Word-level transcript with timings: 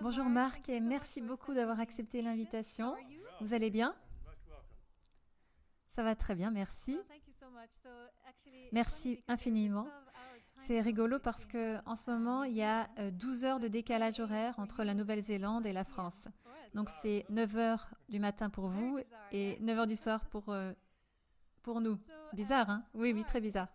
Bonjour 0.00 0.26
Marc 0.26 0.68
et 0.68 0.80
merci 0.80 1.20
beaucoup 1.20 1.54
d'avoir 1.54 1.80
accepté 1.80 2.22
l'invitation. 2.22 2.94
Vous 3.40 3.52
allez 3.54 3.70
bien? 3.70 3.94
Ça 5.88 6.02
va 6.02 6.14
très 6.14 6.34
bien, 6.34 6.50
merci. 6.50 6.98
Merci 8.72 9.22
infiniment. 9.26 9.88
C'est 10.60 10.80
rigolo 10.80 11.18
parce 11.18 11.46
que 11.46 11.78
en 11.86 11.96
ce 11.96 12.10
moment, 12.10 12.44
il 12.44 12.54
y 12.54 12.62
a 12.62 12.88
12 13.12 13.44
euh, 13.44 13.46
heures 13.46 13.60
de 13.60 13.68
décalage 13.68 14.20
horaire 14.20 14.58
entre 14.58 14.84
la 14.84 14.94
Nouvelle-Zélande 14.94 15.66
et 15.66 15.72
la 15.72 15.84
France. 15.84 16.28
Donc 16.74 16.90
c'est 16.90 17.24
9 17.30 17.56
heures 17.56 17.88
du 18.08 18.18
matin 18.18 18.50
pour 18.50 18.68
vous 18.68 18.98
et 19.32 19.56
9 19.60 19.78
heures 19.78 19.86
du 19.86 19.96
soir 19.96 20.24
pour, 20.26 20.50
euh, 20.50 20.72
pour 21.62 21.80
nous. 21.80 21.98
Bizarre, 22.32 22.70
hein? 22.70 22.84
Oui, 22.94 23.12
oui, 23.12 23.24
très 23.24 23.40
bizarre. 23.40 23.68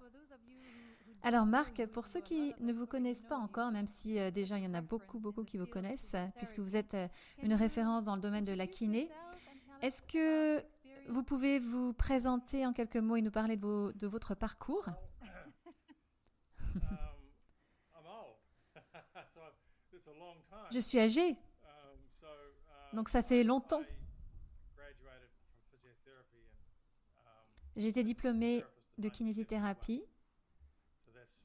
Alors 1.26 1.46
Marc, 1.46 1.86
pour 1.86 2.06
ceux 2.08 2.20
qui 2.20 2.54
ne 2.60 2.74
vous 2.74 2.86
connaissent 2.86 3.24
pas 3.24 3.38
encore, 3.38 3.72
même 3.72 3.88
si 3.88 4.20
euh, 4.20 4.30
déjà 4.30 4.58
il 4.58 4.66
y 4.66 4.68
en 4.68 4.74
a 4.74 4.82
beaucoup, 4.82 5.20
beaucoup 5.20 5.46
qui 5.46 5.58
vous 5.58 5.66
connaissent, 5.66 6.18
puisque 6.36 6.60
vous 6.60 6.76
êtes 6.76 6.98
une 7.42 7.54
référence 7.54 8.04
dans 8.04 8.16
le 8.16 8.22
domaine 8.22 8.44
de 8.44 8.52
la 8.52 8.68
kiné, 8.68 9.10
est-ce 9.82 10.04
que 10.04 10.62
vous 11.08 11.24
pouvez 11.24 11.60
vous 11.60 11.94
présenter 11.94 12.66
en 12.66 12.74
quelques 12.74 12.98
mots 12.98 13.16
et 13.16 13.22
nous 13.22 13.32
parler 13.32 13.56
de, 13.56 13.94
de 13.96 14.08
votre 14.08 14.36
parcours? 14.36 14.86
Je 20.72 20.80
suis 20.80 21.00
âgé, 21.00 21.38
donc 22.92 23.08
ça 23.08 23.24
fait 23.24 23.46
longtemps. 23.46 23.84
J'ai 27.78 27.88
été 27.88 28.04
diplômé 28.04 28.66
de 28.98 29.08
kinésithérapie 29.08 30.04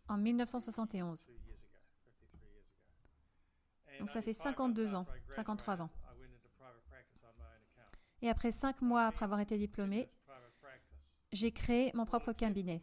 en 0.08 0.16
1971. 0.16 1.28
Donc 3.98 4.10
ça 4.10 4.22
fait 4.22 4.32
52 4.32 4.94
ans, 4.94 5.06
53 5.30 5.83
ans. 5.83 5.91
Et 8.22 8.28
après 8.28 8.52
cinq 8.52 8.80
mois 8.83 9.06
après 9.06 9.24
avoir 9.24 9.41
été 9.41 9.58
diplômé, 9.58 10.08
j'ai 11.33 11.52
créé 11.52 11.91
mon 11.94 12.05
propre 12.05 12.33
cabinet. 12.33 12.83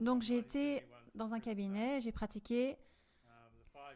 Donc 0.00 0.22
j'ai 0.22 0.38
été 0.38 0.86
dans 1.14 1.34
un 1.34 1.40
cabinet, 1.40 2.00
j'ai 2.00 2.12
pratiqué, 2.12 2.76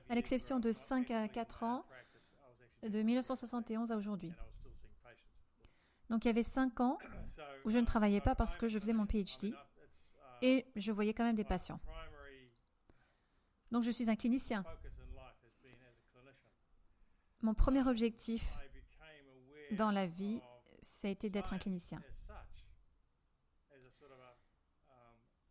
à 0.09 0.15
l'exception 0.15 0.59
de 0.59 0.73
5 0.73 1.11
à 1.11 1.29
4 1.29 1.63
ans, 1.63 1.85
de 2.83 3.03
1971 3.03 3.93
à 3.93 3.97
aujourd'hui. 3.97 4.33
Donc 6.09 6.25
il 6.25 6.29
y 6.29 6.31
avait 6.31 6.43
5 6.43 6.81
ans 6.81 6.99
où 7.65 7.71
je 7.71 7.79
ne 7.79 7.85
travaillais 7.85 8.21
pas 8.21 8.35
parce 8.35 8.57
que 8.57 8.67
je 8.67 8.79
faisais 8.79 8.93
mon 8.93 9.07
PhD 9.07 9.55
et 10.43 10.67
je 10.77 10.93
voyais 10.93 11.15
quand 11.15 11.25
même 11.25 11.37
des 11.37 11.45
patients. 11.45 11.81
Donc 13.71 13.83
je 13.83 13.91
suis 13.91 14.11
un 14.11 14.17
clinicien. 14.17 14.65
Mon 17.43 17.55
premier 17.55 17.87
objectif 17.87 18.53
dans 19.73 19.91
la 19.91 20.07
vie, 20.07 20.41
ça 20.83 21.09
a 21.09 21.11
été 21.11 21.31
d'être 21.31 21.53
un 21.53 21.59
clinicien. 21.59 22.03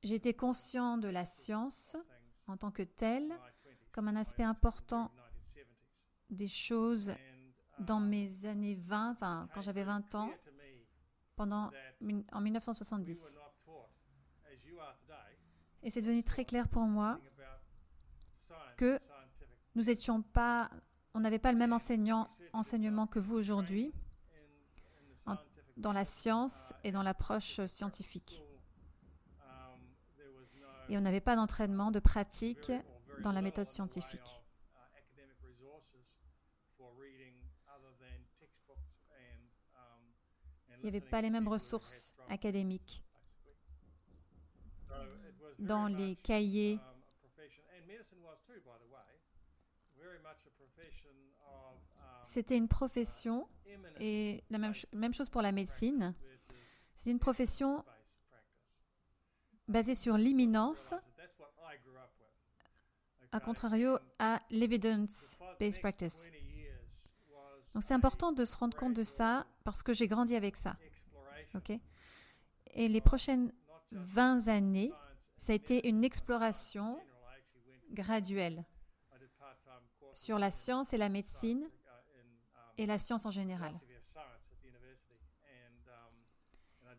Été 0.04 0.34
conscient 0.34 0.98
de 0.98 1.08
la 1.08 1.26
science 1.26 1.96
en 2.48 2.58
tant 2.58 2.72
que 2.72 2.84
telle, 2.84 3.32
comme 3.92 4.08
un 4.08 4.16
aspect 4.16 4.44
important 4.44 5.12
des 6.30 6.48
choses 6.48 7.14
dans 7.80 8.00
mes 8.00 8.46
années 8.46 8.76
20, 8.76 9.12
enfin, 9.12 9.50
quand 9.54 9.62
j'avais 9.62 9.84
20 9.84 10.16
ans, 10.16 10.32
pendant, 11.36 11.72
en 12.32 12.42
1970. 12.42 13.39
Et 15.84 15.90
c'est 15.90 16.02
devenu 16.02 16.24
très 16.24 16.46
clair 16.46 16.68
pour 16.68 16.84
moi 16.84 17.20
que 18.78 19.00
nous 19.76 19.84
n'étions 19.84 20.22
pas, 20.22 20.70
on 21.14 21.20
n'avait 21.20 21.40
pas 21.40 21.52
le 21.52 21.58
même 21.58 21.74
enseignement 21.74 23.08
que 23.08 23.20
vous 23.20 23.36
aujourd'hui 23.36 23.94
dans 25.78 25.94
la 25.94 26.06
science 26.06 26.74
et 26.84 26.92
dans 26.92 27.04
l'approche 27.04 27.66
scientifique. 27.66 28.44
Et 30.90 30.98
on 30.98 31.02
n'avait 31.02 31.22
pas 31.22 31.36
d'entraînement, 31.36 31.92
de 31.92 32.00
pratique 32.00 32.72
dans 33.22 33.32
la 33.32 33.42
méthode 33.42 33.66
scientifique. 33.66 34.42
Il 40.78 40.84
n'y 40.84 40.90
avait 40.90 41.02
pas 41.02 41.22
les 41.22 41.30
mêmes 41.30 41.48
ressources 41.48 42.14
académiques 42.30 43.04
dans 45.60 45.88
les 45.88 46.16
cahiers. 46.18 46.80
C'était 52.24 52.58
une 52.58 52.68
profession 52.68 53.48
et 54.00 54.44
la 54.50 54.58
même, 54.58 54.74
même 54.94 55.14
chose 55.14 55.30
pour 55.30 55.42
la 55.42 55.52
médecine. 55.52 56.14
C'est 56.96 57.12
une 57.12 57.20
profession 57.20 57.84
basée 59.68 59.96
sur 59.96 60.18
l'imminence, 60.18 60.94
à 63.32 63.40
contrario 63.40 63.98
à 64.18 64.42
l'evidence-based 64.50 65.80
practice. 65.80 66.32
Donc 67.74 67.84
c'est 67.84 67.94
important 67.94 68.32
de 68.32 68.46
se 68.46 68.58
rendre 68.58 68.76
compte 68.76 68.96
de 68.96 69.04
ça 69.04 69.46
parce 69.64 69.84
que 69.84 69.94
j'ai 69.94 70.08
grandi 70.08 70.36
avec 70.36 70.58
ça. 70.58 70.76
ok? 71.56 71.72
Et 72.74 72.88
les 72.88 73.02
prochaines 73.02 73.54
20 73.92 74.48
années, 74.48 74.92
ça 75.40 75.54
a 75.54 75.56
été 75.56 75.88
une 75.88 76.04
exploration 76.04 77.00
graduelle 77.92 78.66
sur 80.14 80.38
la 80.38 80.52
science 80.52 80.94
et 80.94 80.98
la 80.98 81.08
médecine 81.08 81.70
et 82.78 82.86
la 82.86 83.00
science 83.00 83.26
en 83.26 83.32
général. 83.32 83.74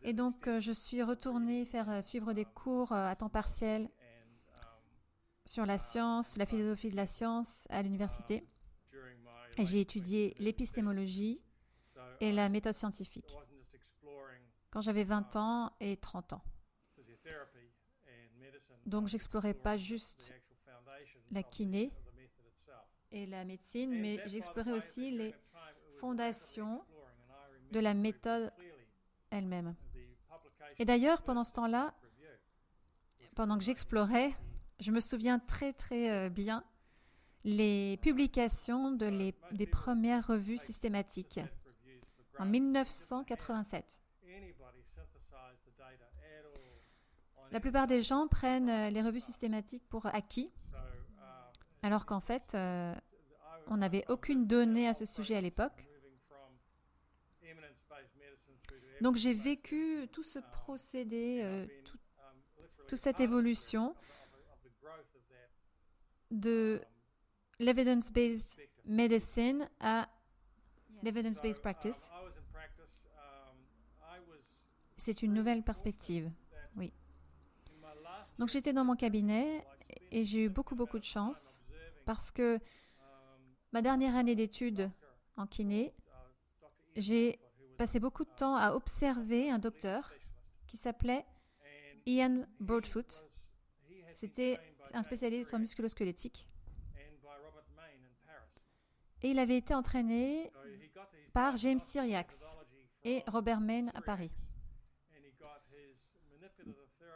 Et 0.03 0.13
donc, 0.13 0.47
euh, 0.47 0.59
je 0.59 0.71
suis 0.71 1.03
retournée 1.03 1.63
faire 1.63 1.87
euh, 1.87 2.01
suivre 2.01 2.33
des 2.33 2.45
cours 2.45 2.91
euh, 2.91 3.07
à 3.07 3.15
temps 3.15 3.29
partiel 3.29 3.87
sur 5.45 5.67
la 5.67 5.77
science, 5.77 6.37
la 6.37 6.47
philosophie 6.47 6.89
de 6.89 6.95
la 6.95 7.05
science 7.05 7.67
à 7.69 7.83
l'université. 7.83 8.43
Et 9.59 9.65
j'ai 9.67 9.81
étudié 9.81 10.33
l'épistémologie 10.39 11.43
et 12.19 12.31
la 12.31 12.49
méthode 12.49 12.73
scientifique 12.73 13.37
quand 14.71 14.81
j'avais 14.81 15.03
20 15.03 15.35
ans 15.35 15.71
et 15.79 15.97
30 15.97 16.33
ans. 16.33 16.41
Donc, 18.85 19.07
j'explorais 19.07 19.53
pas 19.53 19.77
juste 19.77 20.33
la 21.31 21.43
kiné 21.43 21.91
et 23.11 23.25
la 23.25 23.45
médecine, 23.45 23.91
mais 23.99 24.21
j'explorais 24.25 24.71
aussi 24.71 25.11
les 25.11 25.35
fondation 26.01 26.83
de 27.71 27.79
la 27.79 27.93
méthode 27.93 28.51
elle-même. 29.29 29.75
Et 30.79 30.85
d'ailleurs, 30.85 31.21
pendant 31.21 31.43
ce 31.43 31.53
temps-là, 31.53 31.93
pendant 33.35 33.57
que 33.57 33.63
j'explorais, 33.63 34.35
je 34.79 34.91
me 34.91 34.99
souviens 34.99 35.37
très 35.37 35.73
très 35.73 36.09
euh, 36.09 36.29
bien 36.29 36.63
les 37.43 37.97
publications 38.01 38.91
des 38.91 39.67
premières 39.67 40.27
revues 40.27 40.57
systématiques 40.57 41.39
en 42.39 42.45
1987. 42.45 44.00
La 47.51 47.59
plupart 47.59 47.85
des 47.85 48.01
gens 48.01 48.27
prennent 48.29 48.69
euh, 48.69 48.89
les 48.89 49.01
revues 49.01 49.19
systématiques 49.19 49.83
pour 49.89 50.05
acquis, 50.05 50.49
alors 51.83 52.05
qu'en 52.05 52.21
fait, 52.21 52.55
euh, 52.55 52.95
on 53.67 53.77
n'avait 53.77 54.05
aucune 54.07 54.47
donnée 54.47 54.87
à 54.87 54.93
ce 54.93 55.05
sujet 55.05 55.35
à 55.35 55.41
l'époque. 55.41 55.85
Donc 59.01 59.15
j'ai 59.15 59.33
vécu 59.33 60.07
tout 60.13 60.23
ce 60.23 60.39
procédé, 60.39 61.39
euh, 61.41 61.65
toute 62.87 62.99
cette 62.99 63.19
évolution 63.19 63.95
de 66.29 66.81
l'evidence-based 67.59 68.57
medicine 68.85 69.69
à 69.79 70.07
l'evidence-based 71.01 71.61
practice. 71.61 72.09
C'est 74.97 75.23
une 75.23 75.33
nouvelle 75.33 75.63
perspective, 75.63 76.31
oui. 76.77 76.93
Donc 78.41 78.49
j'étais 78.49 78.73
dans 78.73 78.83
mon 78.83 78.95
cabinet 78.95 79.63
et 80.09 80.23
j'ai 80.23 80.45
eu 80.45 80.49
beaucoup 80.49 80.73
beaucoup 80.73 80.97
de 80.97 81.03
chance 81.03 81.61
parce 82.05 82.31
que 82.31 82.57
ma 83.71 83.83
dernière 83.83 84.15
année 84.15 84.33
d'études 84.33 84.89
en 85.37 85.45
kiné, 85.45 85.93
j'ai 86.95 87.39
passé 87.77 87.99
beaucoup 87.99 88.23
de 88.23 88.31
temps 88.31 88.55
à 88.55 88.71
observer 88.71 89.51
un 89.51 89.59
docteur 89.59 90.11
qui 90.65 90.75
s'appelait 90.75 91.23
Ian 92.07 92.47
Broadfoot. 92.59 93.29
C'était 94.15 94.59
un 94.95 95.03
spécialiste 95.03 95.53
en 95.53 95.59
musculosquelettique. 95.59 96.49
Et 99.21 99.29
il 99.29 99.37
avait 99.37 99.57
été 99.57 99.75
entraîné 99.75 100.51
par 101.31 101.57
James 101.57 101.79
Syriax 101.79 102.43
et 103.03 103.23
Robert 103.27 103.61
Main 103.61 103.89
à 103.93 104.01
Paris. 104.01 104.31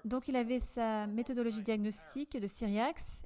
Donc 0.06 0.28
il 0.28 0.36
avait 0.36 0.60
sa 0.60 1.08
méthodologie 1.08 1.64
diagnostique 1.64 2.40
de 2.40 2.48
Syriax 2.48 3.24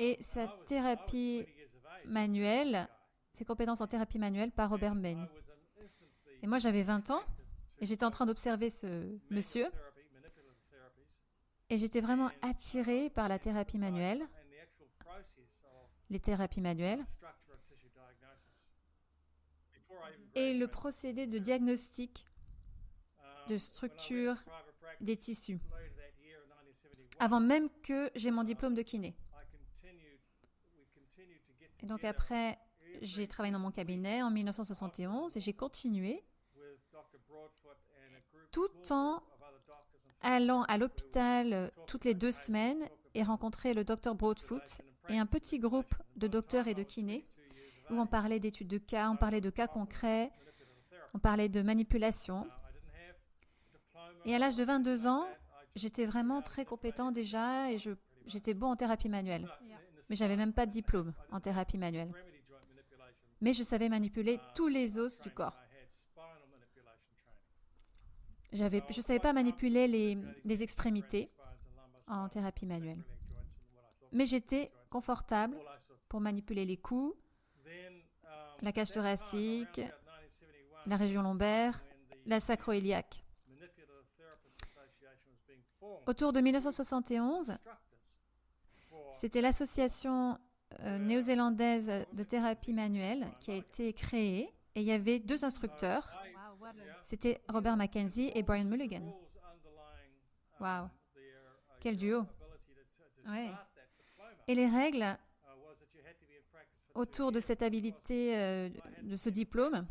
et 0.00 0.16
sa 0.20 0.48
thérapie 0.66 1.46
manuelle, 2.04 2.88
ses 3.32 3.44
compétences 3.44 3.80
en 3.80 3.86
thérapie 3.86 4.18
manuelle 4.18 4.50
par 4.50 4.70
Robert 4.70 4.96
Bain. 4.96 5.28
Et 6.42 6.48
moi, 6.48 6.58
j'avais 6.58 6.82
20 6.82 7.10
ans 7.10 7.22
et 7.78 7.86
j'étais 7.86 8.04
en 8.04 8.10
train 8.10 8.26
d'observer 8.26 8.70
ce 8.70 9.16
monsieur. 9.30 9.70
Et 11.70 11.78
j'étais 11.78 12.00
vraiment 12.00 12.30
attirée 12.42 13.08
par 13.10 13.28
la 13.28 13.38
thérapie 13.38 13.78
manuelle, 13.78 14.26
les 16.10 16.18
thérapies 16.18 16.60
manuelles, 16.60 17.04
et 20.34 20.54
le 20.54 20.66
procédé 20.66 21.28
de 21.28 21.38
diagnostic 21.38 22.26
de 23.48 23.58
structure 23.58 24.36
des 25.00 25.16
tissus, 25.16 25.60
avant 27.18 27.40
même 27.40 27.68
que 27.82 28.10
j'ai 28.14 28.30
mon 28.30 28.44
diplôme 28.44 28.74
de 28.74 28.82
kiné. 28.82 29.16
Et 31.80 31.86
donc 31.86 32.04
après, 32.04 32.58
j'ai 33.00 33.26
travaillé 33.26 33.52
dans 33.52 33.60
mon 33.60 33.70
cabinet 33.70 34.22
en 34.22 34.30
1971 34.30 35.36
et 35.36 35.40
j'ai 35.40 35.52
continué 35.52 36.24
tout 38.50 38.68
en 38.90 39.22
allant 40.20 40.62
à 40.64 40.78
l'hôpital 40.78 41.52
euh, 41.52 41.68
toutes 41.86 42.04
les 42.04 42.14
deux 42.14 42.32
semaines 42.32 42.88
et 43.14 43.22
rencontrer 43.22 43.74
le 43.74 43.84
docteur 43.84 44.14
Broadfoot 44.14 44.82
et 45.08 45.18
un 45.18 45.26
petit 45.26 45.58
groupe 45.58 45.94
de 46.16 46.26
docteurs 46.26 46.66
et 46.66 46.74
de 46.74 46.82
kinés 46.82 47.26
où 47.90 47.94
on 47.98 48.06
parlait 48.06 48.40
d'études 48.40 48.68
de 48.68 48.78
cas, 48.78 49.10
on 49.10 49.16
parlait 49.16 49.40
de 49.40 49.50
cas 49.50 49.66
concrets, 49.66 50.30
on 51.14 51.18
parlait 51.18 51.48
de 51.48 51.62
manipulation. 51.62 52.46
Et 54.24 54.34
à 54.34 54.38
l'âge 54.38 54.56
de 54.56 54.64
22 54.64 55.06
ans, 55.06 55.26
j'étais 55.74 56.04
vraiment 56.04 56.42
très 56.42 56.64
compétent 56.64 57.12
déjà 57.12 57.70
et 57.70 57.78
j'étais 58.26 58.54
bon 58.54 58.68
en 58.68 58.76
thérapie 58.76 59.08
manuelle. 59.08 59.48
Mais 60.10 60.16
j'avais 60.16 60.36
même 60.36 60.52
pas 60.52 60.66
de 60.66 60.70
diplôme 60.70 61.12
en 61.30 61.40
thérapie 61.40 61.78
manuelle. 61.78 62.12
Mais 63.40 63.52
je 63.52 63.62
savais 63.62 63.88
manipuler 63.88 64.40
tous 64.54 64.68
les 64.68 64.98
os 64.98 65.20
du 65.20 65.30
corps. 65.30 65.56
Je 68.52 68.64
ne 68.64 69.02
savais 69.02 69.20
pas 69.20 69.32
manipuler 69.32 69.86
les, 69.86 70.18
les 70.44 70.62
extrémités 70.62 71.30
en 72.06 72.28
thérapie 72.28 72.66
manuelle. 72.66 73.02
Mais 74.12 74.24
j'étais 74.24 74.72
confortable 74.90 75.56
pour 76.08 76.20
manipuler 76.20 76.64
les 76.64 76.78
coups, 76.78 77.14
la 78.62 78.72
cage 78.72 78.90
thoracique, 78.92 79.80
la 80.86 80.96
région 80.96 81.22
lombaire, 81.22 81.84
la 82.24 82.40
sacro-iliaque. 82.40 83.24
Autour 86.08 86.32
de 86.32 86.40
1971, 86.40 87.58
c'était 89.12 89.42
l'association 89.42 90.38
euh, 90.80 90.98
néo-zélandaise 90.98 92.06
de 92.14 92.22
thérapie 92.22 92.72
manuelle 92.72 93.28
qui 93.40 93.50
a 93.50 93.54
été 93.54 93.92
créée 93.92 94.50
et 94.74 94.80
il 94.80 94.84
y 94.84 94.92
avait 94.92 95.18
deux 95.18 95.44
instructeurs 95.44 96.18
c'était 97.02 97.42
Robert 97.48 97.76
Mackenzie 97.76 98.30
et 98.34 98.42
Brian 98.42 98.64
Mulligan. 98.64 99.02
Wow. 100.60 100.88
Quel 101.80 101.96
duo. 101.96 102.24
Et 104.46 104.54
les 104.54 104.66
règles 104.66 105.18
autour 106.94 107.32
de 107.32 107.40
cette 107.40 107.62
habilité, 107.62 108.34
euh, 108.34 108.70
de 109.02 109.16
ce 109.16 109.28
diplôme, 109.28 109.86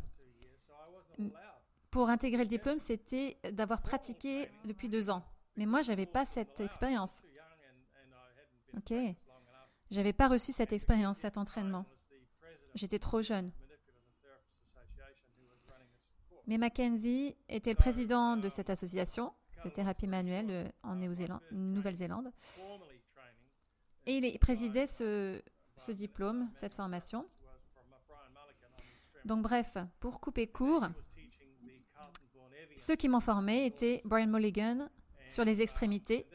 pour 1.92 2.08
intégrer 2.08 2.42
le 2.42 2.48
diplôme, 2.48 2.80
c'était 2.80 3.36
d'avoir 3.52 3.82
pratiqué 3.82 4.50
depuis 4.64 4.88
deux 4.88 5.10
ans. 5.10 5.22
Mais 5.58 5.66
moi, 5.66 5.82
je 5.82 5.90
n'avais 5.90 6.06
pas 6.06 6.24
cette 6.24 6.60
expérience. 6.60 7.20
Ok. 8.76 8.94
J'avais 9.90 10.12
pas 10.12 10.28
reçu 10.28 10.52
cette 10.52 10.72
expérience, 10.72 11.18
cet 11.18 11.36
entraînement. 11.36 11.84
J'étais 12.76 13.00
trop 13.00 13.22
jeune. 13.22 13.50
Mais 16.46 16.58
Mackenzie 16.58 17.36
était 17.48 17.70
le 17.70 17.76
président 17.76 18.36
de 18.36 18.48
cette 18.48 18.70
association 18.70 19.34
de 19.64 19.70
thérapie 19.70 20.06
manuelle 20.06 20.72
en 20.84 20.94
Nouvelle-Zélande. 21.50 22.30
Et 24.06 24.16
il 24.16 24.38
présidait 24.38 24.86
ce, 24.86 25.42
ce 25.74 25.90
diplôme, 25.90 26.48
cette 26.54 26.72
formation. 26.72 27.28
Donc 29.24 29.42
bref, 29.42 29.76
pour 29.98 30.20
couper 30.20 30.46
court, 30.46 30.86
ceux 32.76 32.94
qui 32.94 33.08
m'ont 33.08 33.18
formé 33.18 33.66
étaient 33.66 34.02
Brian 34.04 34.28
Mulligan 34.28 34.88
sur 35.28 35.44
les 35.44 35.60
extrémités. 35.60 36.26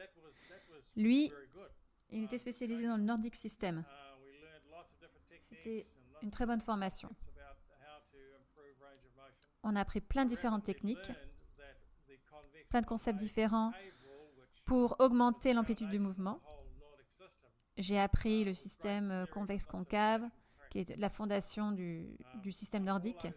Lui, 0.96 1.32
il 2.10 2.24
était 2.24 2.38
spécialisé 2.38 2.88
dans 2.88 2.98
le 2.98 3.04
Nordic 3.04 3.36
System. 3.36 3.84
C'était 5.42 5.86
une 6.22 6.32
très 6.32 6.46
bonne 6.46 6.62
formation. 6.62 7.10
On 9.64 9.76
a 9.76 9.82
appris 9.82 10.02
plein 10.02 10.26
de 10.26 10.30
différentes 10.30 10.64
techniques, 10.64 11.12
plein 12.70 12.82
de 12.82 12.86
concepts 12.86 13.20
différents 13.20 13.72
pour 14.66 14.96
augmenter 15.00 15.54
l'amplitude 15.54 15.90
du 15.90 16.00
mouvement. 16.00 16.42
J'ai 17.78 18.00
appris 18.00 18.44
le 18.44 18.54
système 18.54 19.12
euh, 19.12 19.26
convexe-concave, 19.26 20.30
qui 20.70 20.80
est 20.80 20.96
la 20.98 21.10
fondation 21.10 21.72
du, 21.72 22.18
système 22.52 22.84
nordique. 22.84 23.28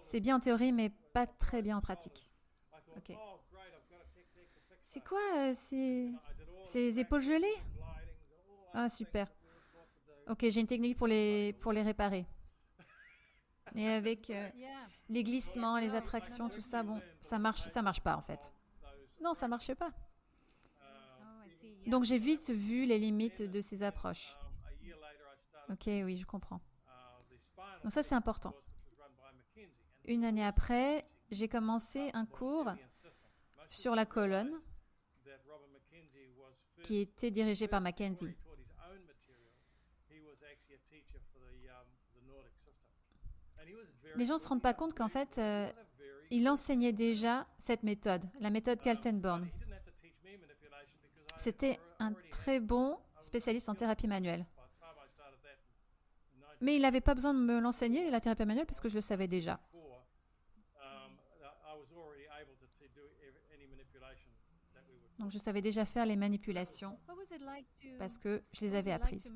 C'est 0.00 0.20
bien 0.20 0.36
en 0.36 0.40
théorie, 0.40 0.72
mais 0.72 0.90
pas 1.12 1.26
très 1.26 1.60
bien 1.60 1.76
en 1.76 1.80
pratique. 1.80 2.30
C'est 4.88 5.04
quoi 5.04 5.20
euh, 5.36 5.52
ces, 5.52 6.98
épaules 6.98 7.20
gelées? 7.20 7.58
Ah, 8.72 8.88
super. 8.88 9.28
Ok, 10.26 10.46
j'ai 10.48 10.60
une 10.60 10.66
technique 10.66 10.96
pour 10.96 11.06
les, 11.06 11.52
pour 11.60 11.72
les 11.72 11.82
réparer. 11.82 12.24
Et 13.74 13.86
avec 13.86 14.30
euh, 14.30 14.48
les 15.10 15.24
glissements, 15.24 15.78
les 15.78 15.94
attractions, 15.94 16.48
tout 16.48 16.62
ça, 16.62 16.82
bon, 16.82 17.02
ça 17.20 17.38
marche, 17.38 17.60
ça 17.60 17.82
marche 17.82 18.00
pas 18.00 18.16
en 18.16 18.22
fait. 18.22 18.50
Non, 19.20 19.34
ça 19.34 19.46
marchait 19.46 19.74
pas. 19.74 19.90
Donc 21.86 22.04
j'ai 22.04 22.16
vite 22.16 22.48
vu 22.48 22.86
les 22.86 22.98
limites 22.98 23.42
de 23.42 23.60
ces 23.60 23.82
approches. 23.82 24.38
Ok, 25.68 25.84
oui, 25.84 26.16
je 26.16 26.24
comprends. 26.24 26.62
Donc 27.82 27.92
ça, 27.92 28.02
c'est 28.02 28.14
important. 28.14 28.54
Une 30.06 30.24
année 30.24 30.46
après, 30.46 31.06
j'ai 31.30 31.46
commencé 31.46 32.10
un 32.14 32.24
cours 32.24 32.72
sur 33.68 33.94
la 33.94 34.06
colonne 34.06 34.58
qui 36.88 37.00
était 37.00 37.30
dirigé 37.30 37.68
par 37.68 37.82
Mackenzie. 37.82 38.34
les 44.16 44.24
gens 44.24 44.34
ne 44.34 44.38
se 44.38 44.48
rendent 44.48 44.62
pas 44.62 44.74
compte 44.74 44.94
qu'en 44.94 45.08
fait, 45.08 45.38
euh, 45.38 45.70
il 46.30 46.48
enseignait 46.48 46.92
déjà 46.92 47.46
cette 47.60 47.84
méthode, 47.84 48.24
la 48.40 48.50
méthode 48.50 48.80
Kaltenborn. 48.80 49.46
C'était 51.36 51.78
un 52.00 52.14
très 52.30 52.58
bon 52.58 52.98
spécialiste 53.20 53.68
en 53.68 53.76
thérapie 53.76 54.08
manuelle. 54.08 54.44
Mais 56.60 56.74
il 56.74 56.82
n'avait 56.82 57.02
pas 57.02 57.14
besoin 57.14 57.32
de 57.32 57.38
me 57.38 57.60
l'enseigner, 57.60 58.10
la 58.10 58.20
thérapie 58.20 58.44
manuelle, 58.44 58.66
parce 58.66 58.80
que 58.80 58.88
je 58.88 58.96
le 58.96 59.02
savais 59.02 59.28
déjà. 59.28 59.60
Donc 65.18 65.30
je 65.30 65.38
savais 65.38 65.62
déjà 65.62 65.84
faire 65.84 66.06
les 66.06 66.16
manipulations 66.16 66.98
parce 67.98 68.18
que 68.18 68.42
je 68.52 68.60
les 68.64 68.74
avais 68.74 68.92
apprises. 68.92 69.32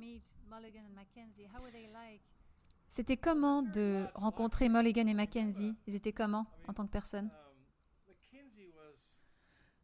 C'était 2.89 3.17
comment 3.17 3.63
de 3.63 4.07
rencontrer 4.15 4.69
Mulligan 4.69 5.07
et 5.07 5.15
Mackenzie? 5.15 5.75
Ils 5.87 5.95
étaient 5.95 6.13
comment 6.13 6.47
en 6.69 6.75
tant 6.75 6.87
que 6.87 6.93
personnes? 6.93 7.31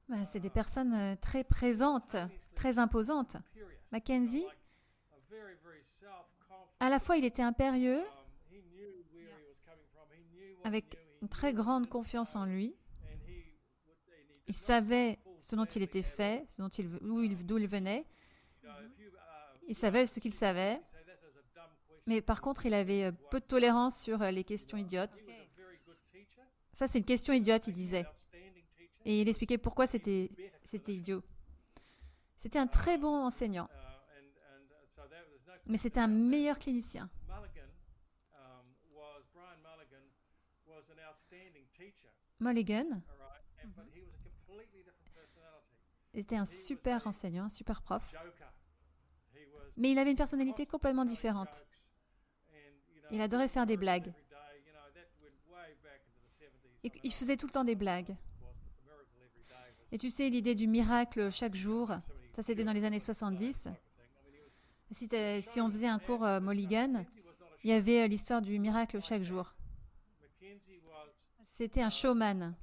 Bah, 0.09 0.25
C'est 0.25 0.41
des 0.41 0.51
personnes 0.51 0.95
euh, 0.95 1.17
très 1.17 1.45
présentes, 1.45 2.17
très 2.55 2.79
imposantes. 2.79 3.37
Mackenzie, 3.93 4.47
à 6.81 6.89
la 6.89 6.99
fois 6.99 7.17
il 7.17 7.25
était 7.25 7.43
impérieux, 7.43 8.03
avec 10.65 10.99
une 11.23 11.29
très 11.29 11.53
grande 11.53 11.89
confiance 11.89 12.37
en 12.37 12.45
lui. 12.45 12.77
Il 14.47 14.55
savait 14.55 15.19
ce 15.41 15.57
dont 15.57 15.65
il 15.65 15.83
était 15.83 16.03
fait, 16.03 16.45
ce 16.49 16.63
dont 16.63 16.69
il, 16.69 16.89
d'où 17.47 17.59
il 17.59 17.69
venait. 17.69 18.05
Il 19.69 19.75
savait 19.75 20.07
ce 20.07 20.21
qu'il 20.21 20.35
savait. 20.35 20.81
Mais 22.07 22.23
par 22.23 22.41
contre, 22.41 22.65
il 22.65 22.73
avait 22.73 23.05
euh, 23.05 23.13
peu 23.31 23.39
de 23.39 23.45
tolérance 23.45 24.01
sur 24.01 24.23
euh, 24.23 24.31
les 24.31 24.43
questions 24.43 24.79
idiotes. 24.79 25.23
Ça, 26.73 26.87
c'est 26.87 26.99
une 26.99 27.05
question 27.05 27.35
idiote, 27.35 27.67
il 27.67 27.75
disait. 27.75 28.07
Et 29.05 29.21
il 29.21 29.29
expliquait 29.29 29.59
pourquoi 29.59 29.87
c'était 29.87 30.31
idiot. 30.89 31.23
C'était 32.37 32.59
un 32.59 32.67
très 32.67 32.97
bon 32.97 33.27
enseignant. 33.27 33.69
Mais 35.67 35.77
c'était 35.77 36.01
un 36.01 36.09
meilleur 36.09 36.59
clinicien. 36.59 37.11
Mulligan? 42.41 43.03
Était 46.19 46.37
un 46.37 46.45
super 46.45 47.07
enseignant, 47.07 47.45
un 47.45 47.49
super 47.49 47.83
prof. 47.83 48.15
Mais 49.77 49.91
il 49.91 49.99
avait 49.99 50.11
une 50.11 50.17
personnalité 50.17 50.67
complètement 50.67 51.05
différente. 51.05 51.65
Il 53.11 53.21
adorait 53.21 53.49
faire 53.49 53.67
des 53.67 53.77
blagues. 53.77 54.13
Il 57.03 57.13
faisait 57.13 57.37
tout 57.37 57.47
le 57.47 57.53
temps 57.53 57.65
des 57.65 57.75
blagues. 57.75 58.17
Et 59.91 59.99
tu 59.99 60.11
sais, 60.11 60.29
l'idée 60.29 60.55
du 60.55 60.67
miracle 60.67 61.31
chaque 61.31 61.55
jour, 61.55 61.89
ça 62.35 62.43
c'était 62.43 62.65
dans 62.65 62.73
les 62.73 62.85
années 62.85 63.01
70. 63.01 63.69
Si, 64.91 65.09
si 65.41 65.61
on 65.61 65.71
faisait 65.71 65.87
un 65.87 65.99
cours 65.99 66.25
euh, 66.25 66.41
Mulligan, 66.41 67.05
il 67.63 67.71
y 67.71 67.73
avait 67.73 68.03
euh, 68.03 68.07
l'histoire 68.07 68.41
du 68.41 68.59
miracle 68.59 69.01
chaque 69.03 69.23
jour. 69.23 69.55
C'était 71.45 71.83
un 71.83 71.91
showman. 71.91 72.55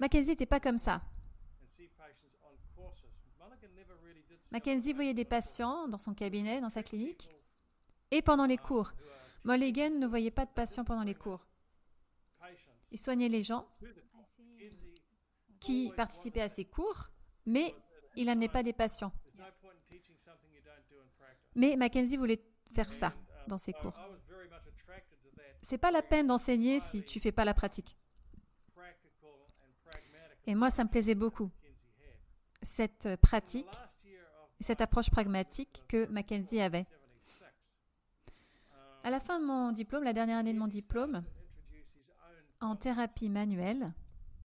Mackenzie 0.00 0.30
n'était 0.30 0.46
pas 0.46 0.60
comme 0.60 0.78
ça. 0.78 1.02
Mackenzie 4.52 4.92
voyait 4.92 5.14
des 5.14 5.24
patients 5.24 5.88
dans 5.88 5.98
son 5.98 6.14
cabinet, 6.14 6.60
dans 6.60 6.68
sa 6.68 6.82
clinique, 6.82 7.28
et 8.10 8.22
pendant 8.22 8.46
les 8.46 8.56
cours. 8.56 8.92
Mulligan 9.44 9.90
ne 9.90 10.06
voyait 10.06 10.30
pas 10.30 10.44
de 10.44 10.50
patients 10.50 10.84
pendant 10.84 11.02
les 11.02 11.14
cours. 11.14 11.46
Il 12.92 12.98
soignait 12.98 13.28
les 13.28 13.42
gens 13.42 13.66
qui 15.60 15.92
participaient 15.96 16.42
à 16.42 16.48
ses 16.48 16.64
cours, 16.64 17.10
mais 17.44 17.74
il 18.14 18.26
n'amenait 18.26 18.48
pas 18.48 18.62
des 18.62 18.72
patients. 18.72 19.12
Mais 21.54 21.76
Mackenzie 21.76 22.16
voulait 22.16 22.42
faire 22.72 22.92
ça 22.92 23.14
dans 23.48 23.58
ses 23.58 23.72
cours. 23.72 23.94
C'est 25.62 25.78
pas 25.78 25.90
la 25.90 26.02
peine 26.02 26.28
d'enseigner 26.28 26.78
si 26.78 27.02
tu 27.02 27.18
fais 27.18 27.32
pas 27.32 27.44
la 27.44 27.54
pratique. 27.54 27.96
Et 30.46 30.54
moi, 30.54 30.70
ça 30.70 30.84
me 30.84 30.88
plaisait 30.88 31.16
beaucoup 31.16 31.50
cette 32.62 33.16
pratique, 33.16 33.66
cette 34.60 34.80
approche 34.80 35.10
pragmatique 35.10 35.82
que 35.88 36.06
Mackenzie 36.06 36.60
avait. 36.60 36.86
À 39.04 39.10
la 39.10 39.20
fin 39.20 39.38
de 39.38 39.44
mon 39.44 39.72
diplôme, 39.72 40.04
la 40.04 40.12
dernière 40.12 40.38
année 40.38 40.52
de 40.52 40.58
mon 40.58 40.66
diplôme, 40.66 41.22
en 42.60 42.74
thérapie 42.74 43.28
manuelle, 43.28 43.92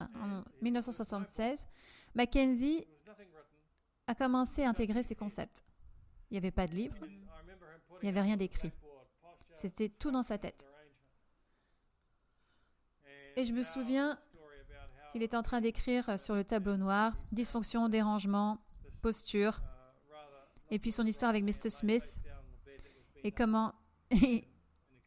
en 0.00 0.44
1976, 0.62 1.66
Mackenzie 2.14 2.86
a 4.06 4.14
commencé 4.14 4.62
à 4.62 4.68
intégrer 4.68 5.02
ces 5.02 5.14
concepts. 5.14 5.64
Il 6.30 6.34
n'y 6.34 6.38
avait 6.38 6.50
pas 6.50 6.66
de 6.66 6.74
livre, 6.74 6.96
il 7.04 8.04
n'y 8.04 8.08
avait 8.08 8.22
rien 8.22 8.36
d'écrit. 8.36 8.72
C'était 9.56 9.88
tout 9.88 10.10
dans 10.10 10.22
sa 10.22 10.38
tête. 10.38 10.66
Et 13.36 13.44
je 13.44 13.52
me 13.52 13.62
souviens 13.62 14.18
qu'il 15.12 15.22
était 15.22 15.36
en 15.36 15.42
train 15.42 15.60
d'écrire 15.60 16.18
sur 16.18 16.34
le 16.34 16.44
tableau 16.44 16.76
noir 16.76 17.12
dysfonction, 17.32 17.88
dérangement, 17.88 18.58
posture, 19.02 19.60
et 20.70 20.78
puis 20.78 20.92
son 20.92 21.06
histoire 21.06 21.30
avec 21.30 21.44
Mr. 21.44 21.70
Smith, 21.70 22.18
et 23.24 23.32
comment 23.32 23.74
il 24.10 24.44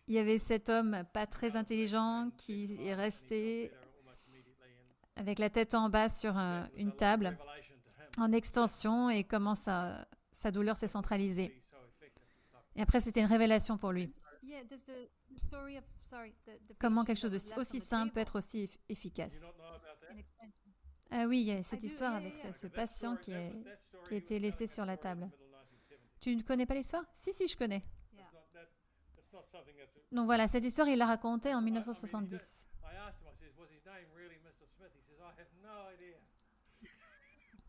y 0.07 0.17
avait 0.17 0.39
cet 0.39 0.69
homme 0.69 1.03
pas 1.13 1.27
très 1.27 1.55
intelligent 1.55 2.31
qui 2.37 2.77
est 2.81 2.95
resté 2.95 3.71
avec 5.15 5.39
la 5.39 5.49
tête 5.49 5.73
en 5.73 5.89
bas 5.89 6.09
sur 6.09 6.35
une 6.75 6.93
table 6.95 7.37
en 8.17 8.31
extension 8.31 9.09
et 9.09 9.23
comment 9.23 9.55
sa, 9.55 10.07
sa 10.31 10.51
douleur 10.51 10.77
s'est 10.77 10.87
centralisée. 10.87 11.53
Et 12.75 12.81
après, 12.81 13.01
c'était 13.01 13.19
une 13.19 13.27
révélation 13.27 13.77
pour 13.77 13.91
lui. 13.91 14.13
Comment 16.79 17.03
quelque 17.03 17.19
chose 17.19 17.31
de 17.31 17.59
aussi 17.59 17.79
simple 17.79 18.13
peut 18.13 18.19
être 18.19 18.37
aussi 18.37 18.69
efficace. 18.87 19.43
Ah 21.11 21.25
oui, 21.27 21.41
il 21.41 21.47
y 21.47 21.51
a 21.51 21.63
cette 21.63 21.83
histoire 21.83 22.15
avec 22.15 22.37
ce, 22.53 22.67
patient 22.67 23.17
qui, 23.17 23.33
a 23.33 23.49
été 24.11 24.39
laissé 24.39 24.67
sur 24.67 24.85
la 24.85 24.97
table. 24.97 25.29
Tu 26.19 26.35
ne 26.35 26.41
connais 26.41 26.65
pas 26.65 26.73
l'histoire? 26.73 27.03
Si, 27.13 27.31
si, 27.33 27.47
je 27.47 27.55
connais. 27.57 27.83
Donc 30.11 30.25
voilà, 30.25 30.47
cette 30.47 30.65
histoire, 30.65 30.87
il 30.87 30.97
l'a 30.97 31.05
racontée 31.05 31.53
en 31.53 31.61
1970. 31.61 32.65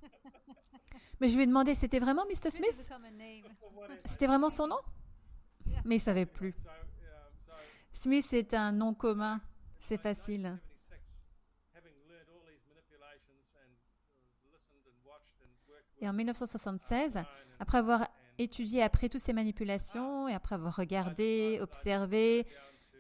Mais 1.21 1.29
je 1.29 1.37
lui 1.37 1.43
ai 1.43 1.47
demandé, 1.47 1.75
c'était 1.75 2.01
vraiment 2.01 2.25
Mr. 2.25 2.51
Smith? 2.51 2.91
C'était 4.07 4.27
vraiment 4.27 4.49
son 4.49 4.67
nom? 4.67 4.81
Mais 5.85 5.97
il 5.97 5.99
ne 5.99 6.05
savait 6.05 6.27
plus. 6.27 6.55
Smith 7.93 8.33
est 8.33 8.55
un 8.55 8.73
nom 8.73 8.95
commun, 8.95 9.41
c'est 9.79 9.99
facile. 9.99 10.59
Et 16.01 16.09
en 16.09 16.15
1976, 16.15 17.19
après 17.59 17.79
avoir 17.79 18.09
étudié 18.43 18.83
après 18.83 19.09
toutes 19.09 19.21
ces 19.21 19.33
manipulations 19.33 20.29
et 20.29 20.35
après 20.35 20.55
avoir 20.55 20.77
regardé, 20.77 21.59
observé 21.61 22.47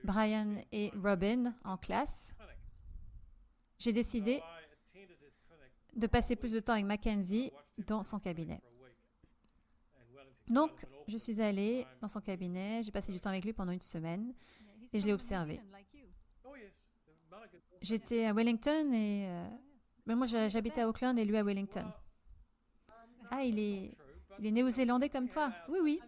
Brian 0.04 0.62
et 0.72 0.92
Robin 1.02 1.54
en 1.64 1.76
classe, 1.76 2.34
j'ai 3.78 3.92
décidé 3.92 4.42
de 5.96 6.06
passer 6.06 6.36
plus 6.36 6.52
de 6.52 6.60
temps 6.60 6.74
avec 6.74 6.84
Mackenzie 6.84 7.50
dans 7.78 8.02
son 8.02 8.18
cabinet. 8.18 8.60
Donc, 10.48 10.72
je 11.06 11.16
suis 11.16 11.40
allée 11.40 11.86
dans 12.00 12.08
son 12.08 12.20
cabinet, 12.20 12.82
j'ai 12.82 12.90
passé 12.90 13.12
du 13.12 13.20
temps 13.20 13.30
avec 13.30 13.44
lui 13.44 13.52
pendant 13.52 13.72
une 13.72 13.80
semaine 13.80 14.34
et 14.92 14.98
je 14.98 15.06
l'ai 15.06 15.12
observé. 15.12 15.60
J'étais 17.80 18.26
à 18.26 18.32
Wellington 18.32 18.92
et... 18.92 19.26
Euh, 19.28 19.48
moi, 20.06 20.26
j'habitais 20.26 20.80
à 20.80 20.88
Auckland 20.88 21.16
et 21.18 21.24
lui 21.24 21.36
à 21.36 21.44
Wellington. 21.44 21.86
Ah, 23.30 23.44
il 23.44 23.58
est, 23.60 23.96
il 24.40 24.46
est 24.46 24.50
néo-zélandais 24.50 25.10
comme 25.10 25.28
toi 25.28 25.52
Oui, 25.68 25.78
oui. 25.82 26.00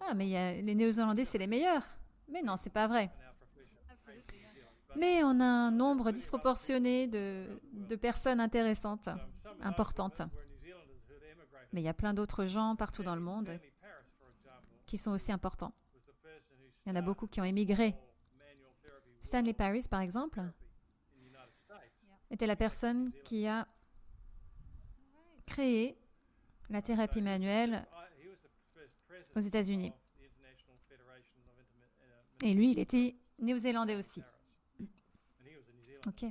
Ah, 0.00 0.12
mais 0.12 0.60
les 0.60 0.74
néo-zélandais, 0.74 1.24
c'est 1.24 1.38
les 1.38 1.46
meilleurs. 1.46 1.86
Mais 2.28 2.42
non, 2.42 2.56
c'est 2.56 2.70
pas 2.70 2.86
vrai. 2.86 3.10
Mais 4.96 5.24
on 5.24 5.40
a 5.40 5.44
un 5.44 5.70
nombre 5.70 6.12
disproportionné 6.12 7.06
de, 7.06 7.46
de 7.72 7.96
personnes 7.96 8.38
intéressantes, 8.38 9.08
importantes. 9.62 10.20
Mais 11.72 11.80
il 11.80 11.84
y 11.84 11.88
a 11.88 11.94
plein 11.94 12.12
d'autres 12.12 12.44
gens 12.44 12.76
partout 12.76 13.02
dans 13.02 13.14
le 13.14 13.22
monde 13.22 13.58
qui 14.86 14.98
sont 14.98 15.12
aussi 15.12 15.32
importants. 15.32 15.72
Il 16.84 16.90
y 16.90 16.92
en 16.92 16.96
a 16.96 17.02
beaucoup 17.02 17.26
qui 17.26 17.40
ont 17.40 17.44
émigré. 17.44 17.96
Stanley 19.22 19.54
Paris, 19.54 19.86
par 19.90 20.02
exemple, 20.02 20.42
était 22.30 22.46
la 22.46 22.56
personne 22.56 23.10
qui 23.24 23.46
a 23.46 23.66
créé 25.46 25.98
la 26.70 26.82
thérapie 26.82 27.22
manuelle 27.22 27.86
aux 29.36 29.40
États-Unis. 29.40 29.92
Et 32.42 32.52
lui, 32.54 32.72
il 32.72 32.78
était 32.78 33.16
néo-zélandais 33.38 33.96
aussi. 33.96 34.22
Ok. 36.06 36.24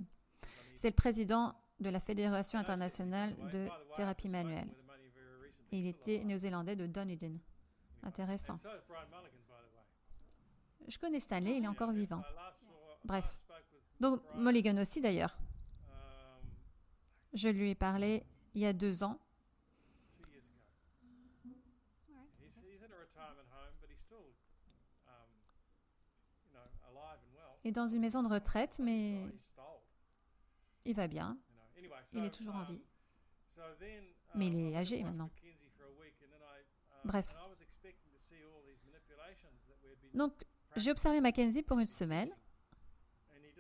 C'est 0.76 0.90
le 0.90 0.96
président 0.96 1.56
de 1.80 1.90
la 1.90 2.00
Fédération 2.00 2.60
internationale 2.60 3.36
de 3.52 3.68
thérapie 3.96 4.30
manuelle. 4.30 4.70
Il 5.72 5.88
était 5.88 6.24
néo-zélandais 6.24 6.76
de 6.76 6.86
Dunedin. 6.86 7.38
Intéressant. 8.04 8.60
Je 10.88 10.98
connais 11.00 11.20
Stanley, 11.20 11.58
il 11.58 11.64
est 11.64 11.68
encore 11.68 11.92
vivant. 11.92 12.22
Bref. 13.06 13.40
Donc 14.00 14.22
Mulligan 14.36 14.78
aussi 14.78 15.02
d'ailleurs. 15.02 15.38
Je 17.34 17.48
lui 17.50 17.72
ai 17.72 17.76
parlé 17.76 18.24
il 18.54 18.62
y 18.62 18.66
a 18.66 18.74
deux 18.74 19.04
ans 19.04 19.18
est 27.64 27.72
dans 27.72 27.88
une 27.88 28.02
maison 28.02 28.24
de 28.24 28.28
retraite, 28.28 28.80
mais 28.84 29.26
il 30.86 30.96
va 30.96 31.08
bien. 31.08 31.38
Il 32.14 32.24
est 32.24 32.34
toujours 32.34 32.56
en 32.56 32.64
vie. 32.64 32.82
Mais 34.36 34.48
il 34.48 34.56
est 34.60 34.76
âgé 34.76 35.04
maintenant. 35.04 35.30
Bref. 37.06 37.36
Donc, 40.14 40.34
j'ai 40.76 40.92
observé 40.92 41.22
Mackenzie 41.22 41.64
pour 41.64 41.80
une 41.80 41.88
semaine 41.88 42.32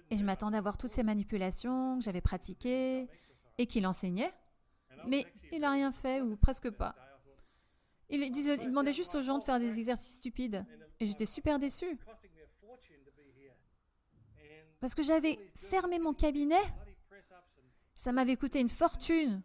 et 0.09 0.17
je 0.17 0.23
m'attendais 0.23 0.57
à 0.57 0.61
voir 0.61 0.77
toutes 0.77 0.89
ces 0.89 1.03
manipulations 1.03 1.97
que 1.97 2.03
j'avais 2.03 2.21
pratiquées 2.21 3.07
et 3.57 3.67
qu'il 3.67 3.85
enseignait. 3.87 4.33
Mais 5.07 5.25
il 5.51 5.61
n'a 5.61 5.71
rien 5.71 5.91
fait 5.91 6.21
ou 6.21 6.37
presque 6.37 6.69
pas. 6.69 6.95
Il, 8.09 8.21
il 8.21 8.67
demandait 8.67 8.93
juste 8.93 9.15
aux 9.15 9.21
gens 9.21 9.39
de 9.39 9.43
faire 9.43 9.59
des 9.59 9.77
exercices 9.79 10.17
stupides. 10.17 10.65
Et 10.99 11.05
j'étais 11.05 11.25
super 11.25 11.59
déçue. 11.59 11.97
Parce 14.83 14.95
que 14.95 15.01
j'avais 15.01 15.39
fermé 15.55 15.97
mon 15.97 16.13
cabinet. 16.13 16.59
Ça 17.95 18.11
m'avait 18.11 18.35
coûté 18.35 18.59
une 18.59 18.67
fortune 18.67 19.41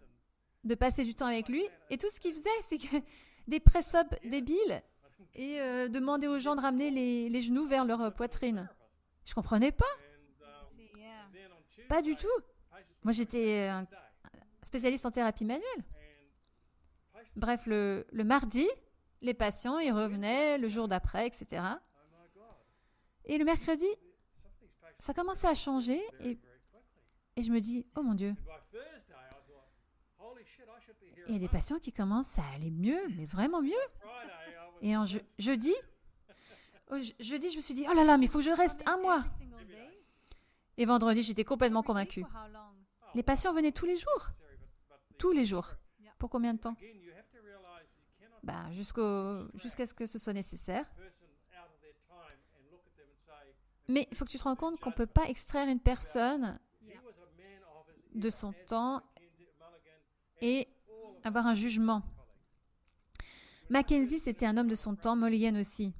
de 0.65 0.75
passer 0.75 1.05
du 1.05 1.15
temps 1.15 1.27
avec 1.27 1.49
lui. 1.49 1.65
Et 1.91 1.97
tout 1.97 2.11
ce 2.11 2.19
qu'il 2.19 2.33
faisait, 2.35 2.51
c'est 2.63 2.81
des 3.47 3.61
press-ups 3.61 4.17
débiles 4.25 4.83
et 5.37 5.61
euh, 5.61 5.87
demander 5.87 6.27
aux 6.27 6.41
gens 6.41 6.57
de 6.57 6.61
ramener 6.61 6.91
les, 6.91 7.41
genoux 7.41 7.69
vers 7.69 7.85
leur 7.85 8.13
poitrine. 8.15 8.69
Je 9.25 9.33
comprenais 9.33 9.71
pas. 9.71 9.85
Pas 11.89 12.03
du 12.03 12.17
tout. 12.17 12.27
Moi, 13.05 13.13
j'étais 13.13 13.69
un 13.69 13.87
spécialiste 14.63 15.07
en 15.07 15.13
thérapie 15.13 15.45
manuelle. 15.45 15.85
Bref, 17.37 17.65
le, 17.67 18.05
le 18.11 18.25
mardi, 18.25 18.67
les 19.21 19.35
patients, 19.35 19.79
ils 19.79 19.93
revenaient 19.93 20.59
le 20.59 20.69
jour 20.69 20.89
d'après, 20.89 21.29
etc. 21.29 21.63
Et 23.25 23.39
le 23.39 23.45
mercredi, 23.45 23.87
ça 24.99 25.15
commençait 25.15 25.49
à 25.49 25.55
changer 25.55 26.01
et, 26.21 26.39
je 27.41 27.51
me 27.53 27.61
dis, 27.61 27.87
oh 27.97 28.03
mon 28.03 28.15
Dieu, 28.15 28.35
il 31.29 31.35
y 31.35 31.37
a 31.37 31.39
des 31.39 31.49
patients 31.49 31.79
qui 31.79 31.93
commencent 31.93 32.39
à 32.39 32.45
aller 32.55 32.71
mieux, 32.71 33.01
mais 33.17 33.27
vraiment 33.27 33.63
mieux. 33.63 33.75
Et 34.83 34.97
en 34.97 35.05
jeudi, 35.05 35.75
jeudi, 37.21 37.51
je 37.51 37.57
me 37.57 37.61
suis 37.61 37.75
dit, 37.75 37.87
oh 37.89 37.95
là 37.95 38.05
là, 38.05 38.19
mais 38.19 38.27
il 38.27 38.31
faut 38.31 38.39
que 38.39 38.45
je 38.45 38.51
reste 38.51 38.83
un 38.89 38.97
mois. 38.99 39.25
Et 40.77 40.85
vendredi, 40.85 41.23
j'étais 41.23 41.45
complètement 41.45 41.83
convaincue. 41.83 42.25
Les 43.15 43.23
patients 43.23 43.53
venaient 43.53 43.73
tous 43.73 43.87
les 43.87 43.97
jours. 43.97 44.31
Tous 45.19 45.33
les 45.33 45.45
jours. 45.45 45.75
Pour 46.19 46.31
combien 46.31 46.55
de 46.55 46.59
temps? 46.59 46.77
Ben, 48.43 48.71
Jusqu'à 48.73 49.87
ce 49.87 49.95
que 49.95 50.07
ce 50.07 50.19
soit 50.19 50.33
nécessaire. 50.33 50.87
Mais 53.89 54.07
il 54.11 54.17
faut 54.17 54.25
que 54.25 54.31
tu 54.31 54.39
te 54.39 54.45
rends 54.45 54.57
compte 54.57 54.79
qu'on 54.81 54.91
ne 54.91 54.95
peut 54.95 55.07
pas 55.07 55.29
extraire 55.29 55.67
une 55.67 55.81
personne 55.81 56.59
de 58.15 58.31
son 58.31 58.53
temps 58.67 59.03
et 60.41 60.69
avoir 61.25 61.47
un 61.47 61.55
jugement. 61.55 62.03
Mackenzie, 63.71 64.19
c'était 64.19 64.47
un 64.47 64.57
homme 64.57 64.69
de 64.69 64.75
son 64.75 64.95
temps, 64.95 65.17
Mulligan 65.17 65.59
aussi. 65.59 65.95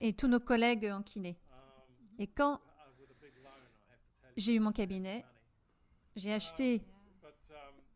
Et 0.00 0.14
tous 0.14 0.28
nos 0.28 0.40
collègues 0.40 0.86
en 0.86 1.02
kiné. 1.02 1.38
Et 2.18 2.26
quand 2.26 2.60
j'ai 4.36 4.54
eu 4.54 4.60
mon 4.60 4.72
cabinet, 4.72 5.24
j'ai 6.16 6.32
acheté 6.32 6.82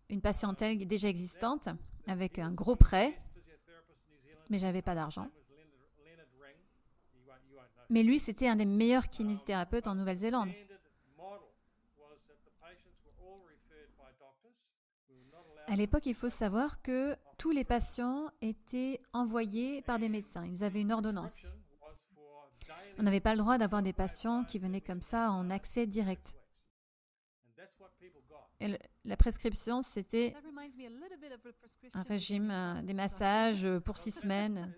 une 0.09 0.21
patientèle 0.21 0.87
déjà 0.87 1.09
existante 1.09 1.69
avec 2.07 2.39
un 2.39 2.53
gros 2.53 2.77
prêt, 2.77 3.21
mais 4.51 4.59
j'avais 4.59 4.83
pas 4.83 4.95
d'argent. 4.95 5.29
Mais 7.91 8.03
lui, 8.03 8.19
c'était 8.19 8.49
un 8.49 8.57
des 8.57 8.67
meilleurs 8.67 9.09
kinésithérapeutes 9.09 9.87
en 9.87 9.95
Nouvelle-Zélande. 9.95 10.51
À 15.67 15.77
l'époque, 15.77 16.07
il 16.07 16.15
faut 16.15 16.31
savoir 16.31 16.81
que 16.81 17.17
tous 17.37 17.51
les 17.51 17.65
patients 17.65 18.31
étaient 18.41 19.01
envoyés 19.13 19.83
par 19.83 19.99
des 19.99 20.09
médecins. 20.09 20.47
Ils 20.47 20.65
avaient 20.65 20.81
une 20.81 20.93
ordonnance. 20.93 21.55
On 22.99 23.03
n'avait 23.03 23.21
pas 23.21 23.35
le 23.35 23.39
droit 23.39 23.59
d'avoir 23.59 23.83
des 23.83 23.93
patients 23.93 24.45
qui 24.45 24.59
venaient 24.59 24.81
comme 24.81 25.03
ça 25.03 25.31
en 25.31 25.51
accès 25.51 25.87
direct. 25.87 26.35
Et 28.61 28.79
la 29.05 29.17
prescription, 29.17 29.83
c'était 29.83 30.35
un 31.95 32.03
régime, 32.03 32.51
euh, 32.51 32.83
des 32.83 32.95
massages 32.95 33.67
pour 33.85 33.99
six 33.99 34.11
semaines. 34.11 34.75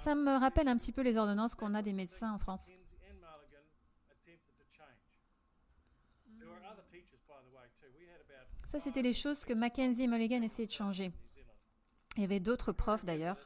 Ça 0.00 0.14
me 0.14 0.38
rappelle 0.40 0.66
un 0.66 0.78
petit 0.78 0.92
peu 0.92 1.02
les 1.02 1.18
ordonnances 1.18 1.54
qu'on 1.54 1.74
a 1.74 1.82
des 1.82 1.92
médecins 1.92 2.32
en 2.32 2.38
France. 2.38 2.70
Ça, 8.64 8.80
c'était 8.80 9.02
les 9.02 9.12
choses 9.12 9.44
que 9.44 9.52
Mackenzie 9.52 10.04
et 10.04 10.06
Mulligan 10.06 10.40
essayaient 10.40 10.66
de 10.66 10.72
changer. 10.72 11.12
Il 12.16 12.22
y 12.22 12.24
avait 12.24 12.40
d'autres 12.40 12.72
profs 12.72 13.04
d'ailleurs. 13.04 13.36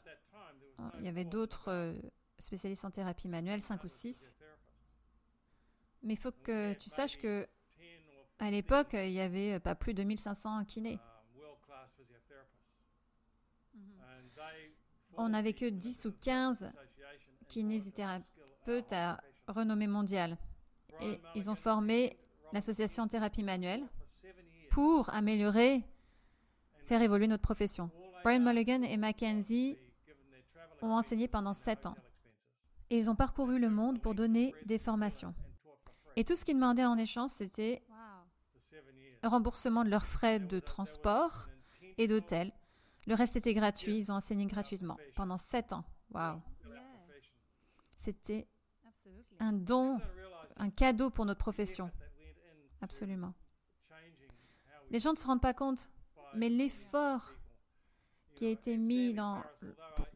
Il 1.01 1.05
y 1.05 1.09
avait 1.09 1.25
d'autres 1.25 1.73
euh, 1.73 1.93
spécialistes 2.39 2.85
en 2.85 2.93
thérapie 2.93 3.27
manuelle, 3.27 3.61
cinq 3.61 3.83
ou 3.83 3.89
six. 3.89 4.37
Mais 6.05 6.15
il 6.15 6.19
faut 6.19 6.31
que 6.31 6.75
tu 6.75 6.89
saches 6.89 7.19
que 7.19 7.49
à 8.39 8.53
l'époque, 8.53 8.91
il 8.93 9.11
n'y 9.11 9.21
avait 9.21 9.59
pas 9.59 9.75
plus 9.75 9.95
de 9.95 10.05
1500 10.05 10.65
kinés. 10.67 11.01
On 15.17 15.29
n'avait 15.29 15.53
que 15.53 15.67
10 15.67 16.07
ou 16.07 16.13
15 16.13 16.73
kinésithérapeutes 17.49 18.93
à 18.93 19.21
renommée 19.49 19.87
mondiale. 19.87 20.39
Et 21.01 21.21
ils 21.35 21.51
ont 21.51 21.55
formé 21.55 22.19
l'association 22.53 23.07
thérapie 23.09 23.43
manuelle 23.43 23.85
pour 24.71 25.11
améliorer, 25.11 25.85
faire 26.85 27.03
évoluer 27.03 27.27
notre 27.27 27.43
profession. 27.43 27.91
Brian 28.23 28.41
Mulligan 28.41 28.83
et 28.83 28.97
Mackenzie 28.97 29.79
ont 30.83 30.93
enseigné 30.93 31.29
pendant 31.29 31.53
sept 31.53 31.87
ans. 31.87 31.97
Et 32.91 32.99
ils 32.99 33.11
ont 33.11 33.17
parcouru 33.17 33.59
le 33.59 33.71
monde 33.71 34.01
pour 34.01 34.15
donner 34.15 34.55
des 34.67 34.79
formations. 34.79 35.35
Et 36.17 36.25
tout 36.25 36.37
ce 36.37 36.45
qu'ils 36.45 36.55
demandaient 36.55 36.85
en 36.85 36.97
échange, 36.97 37.31
c'était 37.31 37.83
remboursement 39.29 39.85
de 39.85 39.91
leurs 39.91 40.07
frais 40.07 40.39
de 40.39 40.61
transport 40.61 41.49
et 41.99 42.07
d'hôtel. 42.07 42.53
Le 43.07 43.15
reste 43.15 43.37
était 43.37 43.55
gratuit, 43.55 43.99
ils 43.99 44.13
ont 44.13 44.17
enseigné 44.17 44.47
gratuitement 44.47 44.99
pendant 45.15 45.37
sept 45.37 45.73
ans. 45.73 45.85
Waouh! 46.11 46.41
C'était 47.97 48.47
un 49.39 49.53
don, 49.53 50.01
un 50.57 50.71
cadeau 50.71 51.11
pour 51.11 51.27
notre 51.27 51.41
profession. 51.41 51.91
Absolument. 52.81 53.35
Les 54.91 54.99
gens 54.99 55.13
ne 55.13 55.17
se 55.17 55.27
rendent 55.27 55.41
pas 55.41 55.55
compte, 55.55 55.91
mais 56.35 56.49
l'effort 56.49 57.33
qui 58.35 58.47
a 58.47 58.51
été 58.51 58.77
mis 58.77 59.15
dans, 59.15 59.43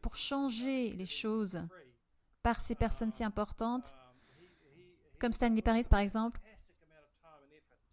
pour, 0.01 0.15
changer 0.15 0.91
les 0.93 1.05
choses 1.05 1.61
par 2.43 2.61
ces 2.61 2.75
personnes 2.75 3.11
si 3.11 3.23
importantes, 3.23 3.93
comme 5.19 5.33
Stanley 5.33 5.61
Paris 5.61 5.85
par 5.89 5.99
exemple, 5.99 6.39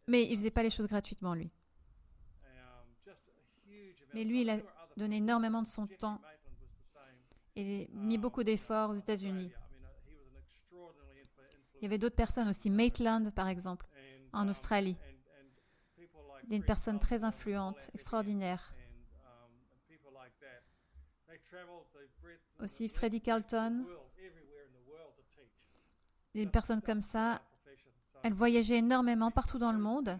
mais 0.06 0.24
il 0.24 0.32
ne 0.32 0.36
faisait 0.36 0.50
pas 0.50 0.62
les 0.62 0.70
choses 0.70 0.88
gratuitement, 0.88 1.34
lui. 1.34 1.50
Mais 4.14 4.24
lui, 4.24 4.42
il 4.42 4.50
a 4.50 4.58
donné 4.96 5.16
énormément 5.16 5.62
de 5.62 5.66
son 5.66 5.86
temps 5.86 6.20
et 7.54 7.88
mis 7.92 8.18
beaucoup 8.18 8.44
d'efforts 8.44 8.90
aux 8.90 8.94
États-Unis. 8.94 9.50
Il 11.76 11.82
y 11.82 11.86
avait 11.86 11.98
d'autres 11.98 12.16
personnes 12.16 12.48
aussi, 12.48 12.70
Maitland 12.70 13.30
par 13.32 13.48
exemple, 13.48 13.86
en 14.32 14.48
Australie 14.48 14.96
d'une 16.46 16.62
personne 16.62 16.98
très 16.98 17.24
influente, 17.24 17.90
extraordinaire. 17.94 18.74
Aussi 22.60 22.88
Freddie 22.88 23.20
Carlton, 23.20 23.84
une 26.34 26.50
personne 26.50 26.82
comme 26.82 27.00
ça, 27.00 27.42
elle 28.22 28.32
voyageait 28.32 28.78
énormément 28.78 29.30
partout 29.30 29.58
dans 29.58 29.72
le 29.72 29.78
monde, 29.78 30.18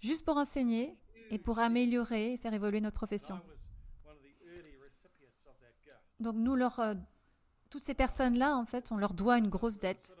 juste 0.00 0.24
pour 0.24 0.36
enseigner 0.36 0.96
et 1.30 1.38
pour 1.38 1.58
améliorer 1.58 2.34
et 2.34 2.36
faire 2.36 2.54
évoluer 2.54 2.80
notre 2.80 2.96
profession. 2.96 3.40
Donc 6.22 6.36
nous, 6.36 6.54
leur, 6.54 6.78
euh, 6.80 6.94
toutes 7.68 7.82
ces 7.82 7.94
personnes-là, 7.94 8.56
en 8.56 8.64
fait, 8.64 8.92
on 8.92 8.96
leur 8.96 9.12
doit 9.12 9.38
une 9.38 9.48
grosse 9.48 9.78
dette. 9.78 10.14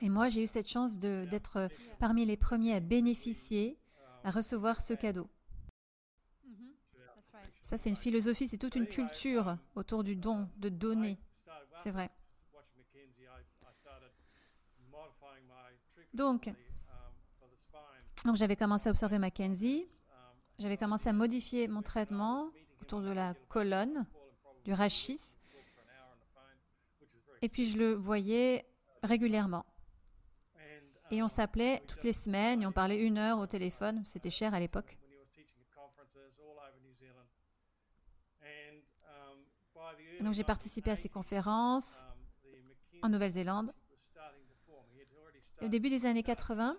Et 0.00 0.08
moi, 0.08 0.28
j'ai 0.28 0.42
eu 0.42 0.46
cette 0.46 0.68
chance 0.68 0.98
d'être 0.98 1.68
parmi 1.98 2.24
les 2.24 2.36
premiers 2.36 2.74
à 2.74 2.80
bénéficier, 2.80 3.78
à 4.24 4.30
recevoir 4.30 4.80
ce 4.80 4.94
cadeau. 4.94 5.28
Ça, 7.62 7.78
c'est 7.78 7.88
une 7.88 7.96
philosophie, 7.96 8.48
c'est 8.48 8.58
toute 8.58 8.74
une 8.74 8.86
culture 8.86 9.56
autour 9.74 10.04
du 10.04 10.16
don, 10.16 10.48
de 10.56 10.68
donner. 10.68 11.18
C'est 11.78 11.90
vrai. 11.90 12.10
Donc, 16.12 16.50
donc 18.24 18.36
j'avais 18.36 18.56
commencé 18.56 18.88
à 18.88 18.90
observer 18.90 19.18
Mackenzie. 19.18 19.86
J'avais 20.58 20.76
commencé 20.76 21.08
à 21.08 21.12
modifier 21.12 21.66
mon 21.66 21.82
traitement 21.82 22.50
autour 22.84 23.00
de 23.00 23.10
la 23.10 23.32
colonne, 23.48 24.06
du 24.64 24.74
rachis. 24.74 25.36
Et 27.40 27.48
puis 27.48 27.64
je 27.66 27.78
le 27.78 27.94
voyais 27.94 28.66
régulièrement. 29.02 29.64
Et 31.10 31.22
on 31.22 31.28
s'appelait 31.28 31.82
toutes 31.86 32.02
les 32.02 32.12
semaines 32.12 32.62
et 32.62 32.66
on 32.66 32.72
parlait 32.72 33.00
une 33.00 33.16
heure 33.16 33.38
au 33.38 33.46
téléphone. 33.46 34.02
C'était 34.04 34.30
cher 34.30 34.52
à 34.52 34.60
l'époque. 34.60 34.98
Donc 40.20 40.34
j'ai 40.34 40.44
participé 40.44 40.90
à 40.90 40.96
ces 40.96 41.08
conférences 41.08 42.04
en 43.02 43.08
Nouvelle-Zélande. 43.08 43.72
Au 45.62 45.68
début 45.68 45.88
des 45.88 46.04
années 46.04 46.22
80, 46.22 46.76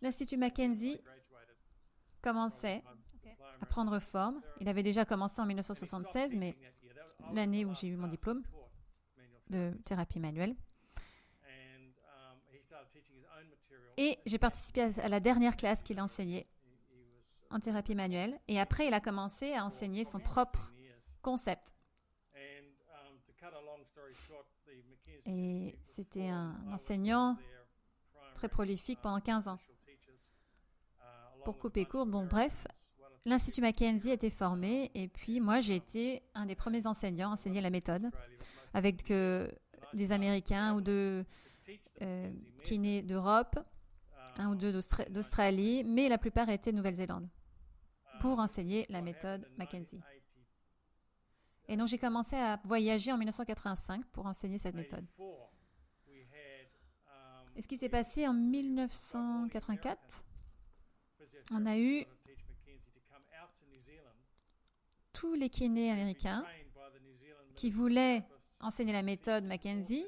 l'Institut 0.00 0.38
Mackenzie 0.38 1.00
commençait 2.22 2.82
à 3.60 3.66
prendre 3.66 3.98
forme. 3.98 4.40
Il 4.60 4.68
avait 4.68 4.82
déjà 4.82 5.04
commencé 5.04 5.40
en 5.40 5.46
1976, 5.46 6.36
mais 6.36 6.56
l'année 7.32 7.64
où 7.64 7.74
j'ai 7.74 7.88
eu 7.88 7.96
mon 7.96 8.08
diplôme 8.08 8.42
de 9.50 9.72
thérapie 9.84 10.20
manuelle. 10.20 10.54
Et 13.96 14.18
j'ai 14.26 14.38
participé 14.38 14.82
à 14.82 15.08
la 15.08 15.18
dernière 15.18 15.56
classe 15.56 15.82
qu'il 15.82 16.00
enseignait 16.00 16.46
en 17.50 17.58
thérapie 17.58 17.94
manuelle. 17.94 18.38
Et 18.46 18.60
après, 18.60 18.86
il 18.86 18.94
a 18.94 19.00
commencé 19.00 19.54
à 19.54 19.64
enseigner 19.64 20.04
son 20.04 20.20
propre 20.20 20.72
concept. 21.20 21.74
Et 25.26 25.78
c'était 25.82 26.28
un 26.28 26.54
enseignant 26.72 27.36
très 28.34 28.48
prolifique 28.48 29.00
pendant 29.02 29.20
15 29.20 29.48
ans. 29.48 29.58
pour 31.44 31.58
couper 31.58 31.86
court, 31.86 32.06
bon, 32.06 32.26
bref, 32.26 32.66
l'Institut 33.24 33.60
Mackenzie 33.60 34.10
a 34.10 34.14
été 34.14 34.30
formé 34.30 34.90
et 34.94 35.08
puis 35.08 35.40
moi, 35.40 35.60
j'ai 35.60 35.76
été 35.76 36.22
un 36.34 36.46
des 36.46 36.54
premiers 36.54 36.86
enseignants 36.86 37.30
à 37.30 37.32
enseigner 37.32 37.60
la 37.60 37.70
méthode 37.70 38.10
avec 38.74 39.04
des 39.94 40.12
Américains 40.12 40.74
ou 40.74 40.80
de 40.80 41.24
euh, 42.02 42.32
kinés 42.64 43.02
d'Europe, 43.02 43.58
un 44.36 44.50
ou 44.50 44.54
deux 44.54 44.72
d'Australie, 45.10 45.84
mais 45.84 46.08
la 46.08 46.18
plupart 46.18 46.48
étaient 46.48 46.72
de 46.72 46.76
Nouvelle-Zélande 46.76 47.28
pour 48.20 48.38
enseigner 48.38 48.86
la 48.88 49.02
méthode 49.02 49.46
Mackenzie. 49.56 50.00
Et 51.68 51.76
donc 51.76 51.88
j'ai 51.88 51.98
commencé 51.98 52.36
à 52.36 52.58
voyager 52.64 53.12
en 53.12 53.18
1985 53.18 54.06
pour 54.06 54.26
enseigner 54.26 54.58
cette 54.58 54.74
méthode. 54.74 55.06
Et 57.56 57.62
ce 57.62 57.68
qui 57.68 57.76
s'est 57.76 57.88
passé 57.88 58.26
en 58.26 58.32
1984, 58.32 60.24
on 61.50 61.66
a 61.66 61.76
eu 61.76 62.06
tous 65.18 65.34
les 65.34 65.50
kinés 65.50 65.90
américains 65.90 66.44
qui 67.56 67.70
voulaient 67.70 68.24
enseigner 68.60 68.92
la 68.92 69.02
méthode 69.02 69.44
Mackenzie, 69.44 70.06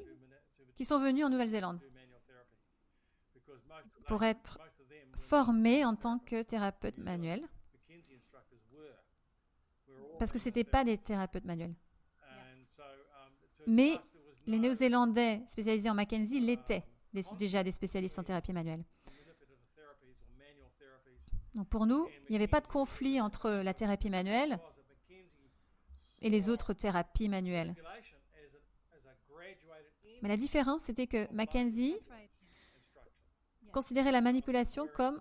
qui 0.76 0.84
sont 0.84 1.00
venus 1.00 1.24
en 1.24 1.30
Nouvelle-Zélande 1.30 1.80
pour 4.06 4.22
être 4.22 4.60
formés 5.16 5.84
en 5.84 5.96
tant 5.96 6.20
que 6.20 6.42
thérapeutes 6.42 6.98
manuels 6.98 7.48
parce 10.20 10.30
que 10.30 10.38
ce 10.38 10.48
n'étaient 10.48 10.64
pas 10.64 10.84
des 10.84 10.98
thérapeutes 10.98 11.44
manuels. 11.44 11.74
Mais 13.66 13.98
les 14.46 14.58
Néo-Zélandais 14.58 15.42
spécialisés 15.48 15.90
en 15.90 15.94
Mackenzie 15.94 16.40
l'étaient 16.40 16.84
déjà 17.36 17.64
des 17.64 17.72
spécialistes 17.72 18.18
en 18.18 18.22
thérapie 18.22 18.52
manuelle. 18.52 18.84
Donc 21.54 21.68
pour 21.68 21.86
nous, 21.86 22.06
il 22.28 22.30
n'y 22.30 22.36
avait 22.36 22.46
pas 22.46 22.60
de 22.60 22.68
conflit 22.68 23.20
entre 23.20 23.50
la 23.50 23.74
thérapie 23.74 24.08
manuelle 24.08 24.60
et 26.22 26.30
les 26.30 26.48
autres 26.48 26.72
thérapies 26.72 27.28
manuelles. 27.28 27.74
Mais 30.22 30.28
la 30.28 30.36
différence, 30.36 30.82
c'était 30.82 31.06
que 31.06 31.32
Mackenzie 31.32 31.96
considérait 33.72 34.12
la 34.12 34.20
manipulation 34.20 34.86
comme 34.94 35.20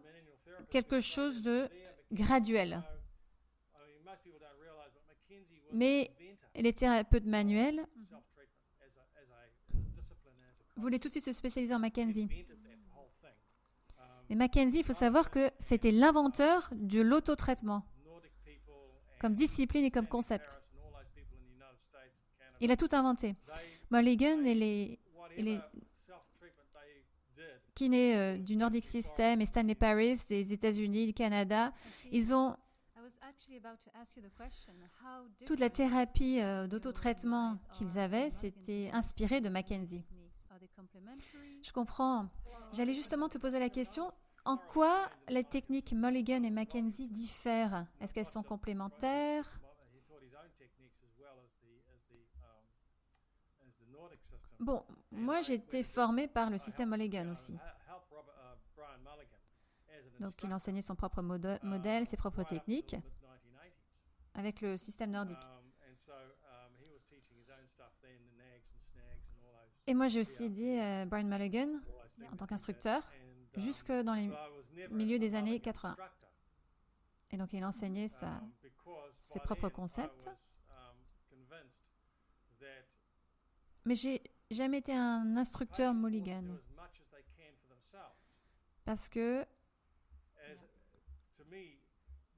quelque 0.69 0.99
chose 0.99 1.43
de 1.43 1.69
graduel. 2.11 2.83
Mais 5.71 6.11
les 6.55 6.73
thérapeutes 6.73 7.25
manuels 7.25 7.85
voulaient 10.75 10.99
tout 10.99 11.07
de 11.07 11.11
suite 11.11 11.25
se 11.25 11.33
spécialiser 11.33 11.73
en 11.73 11.79
Mackenzie. 11.79 12.27
Mais 14.29 14.35
Mackenzie, 14.35 14.79
il 14.79 14.85
faut 14.85 14.93
savoir 14.93 15.31
que 15.31 15.49
c'était 15.59 15.91
l'inventeur 15.91 16.69
de 16.73 17.01
l'autotraitement, 17.01 17.85
comme 19.19 19.33
discipline 19.33 19.85
et 19.85 19.91
comme 19.91 20.07
concept. 20.07 20.61
Il 22.59 22.71
a 22.71 22.77
tout 22.77 22.89
inventé. 22.91 23.35
Mulligan 23.91 24.43
et 24.45 24.55
les, 24.55 24.99
kinés 27.75 28.37
du 28.39 28.55
Nordic 28.55 28.83
System 28.83 29.41
et 29.41 29.45
Stanley 29.45 29.75
Paris 29.75 30.19
des 30.27 30.51
États-Unis, 30.51 31.07
du 31.07 31.13
Canada, 31.13 31.71
ils 32.11 32.33
ont 32.33 32.57
toute 35.45 35.59
la 35.59 35.69
thérapie 35.69 36.39
euh, 36.41 36.67
d'autotraitement 36.67 37.55
qu'ils 37.73 37.97
avaient, 37.97 38.29
c'était 38.29 38.89
inspiré 38.93 39.41
de 39.41 39.49
Mackenzie. 39.49 40.03
Je 41.63 41.71
comprends. 41.71 42.27
J'allais 42.73 42.93
justement 42.93 43.29
te 43.29 43.37
poser 43.37 43.59
la 43.59 43.69
question, 43.69 44.11
en 44.45 44.57
quoi 44.57 45.09
les 45.27 45.43
techniques 45.43 45.93
Mulligan 45.93 46.43
et 46.43 46.51
Mackenzie 46.51 47.07
diffèrent? 47.07 47.85
Est-ce 47.99 48.13
qu'elles 48.13 48.25
sont 48.25 48.43
complémentaires? 48.43 49.59
Bon, 54.59 54.83
moi 55.11 55.41
j'ai 55.41 55.55
été 55.55 55.83
formé 55.83 56.27
par 56.27 56.49
le 56.49 56.57
système 56.57 56.89
Mulligan 56.89 57.29
aussi. 57.31 57.57
Donc 60.19 60.33
il 60.43 60.53
enseignait 60.53 60.81
son 60.81 60.95
propre 60.95 61.21
modèle, 61.21 62.05
ses 62.05 62.17
propres 62.17 62.43
techniques 62.43 62.95
avec 64.33 64.61
le 64.61 64.77
système 64.77 65.11
nordique. 65.11 65.37
Et 69.87 69.93
moi, 69.95 70.07
j'ai 70.07 70.19
aussi 70.19 70.43
aidé 70.43 70.79
euh, 70.79 71.05
Brian 71.05 71.25
Mulligan 71.25 71.79
en 72.31 72.35
tant 72.35 72.45
qu'instructeur 72.45 73.01
jusque 73.55 73.91
dans 73.91 74.13
les 74.13 74.29
milieux 74.91 75.17
des 75.17 75.33
années 75.33 75.59
80. 75.59 75.95
Et 77.31 77.37
donc, 77.37 77.53
il 77.53 77.65
enseignait 77.65 78.07
ses 78.07 79.39
propres 79.39 79.69
concepts. 79.69 80.29
Mais 83.83 83.95
j'ai 83.95 84.21
jamais 84.51 84.79
été 84.79 84.93
un 84.93 85.37
instructeur 85.37 85.93
Mulligan. 85.93 86.43
Parce 88.85 89.07
que 89.07 89.45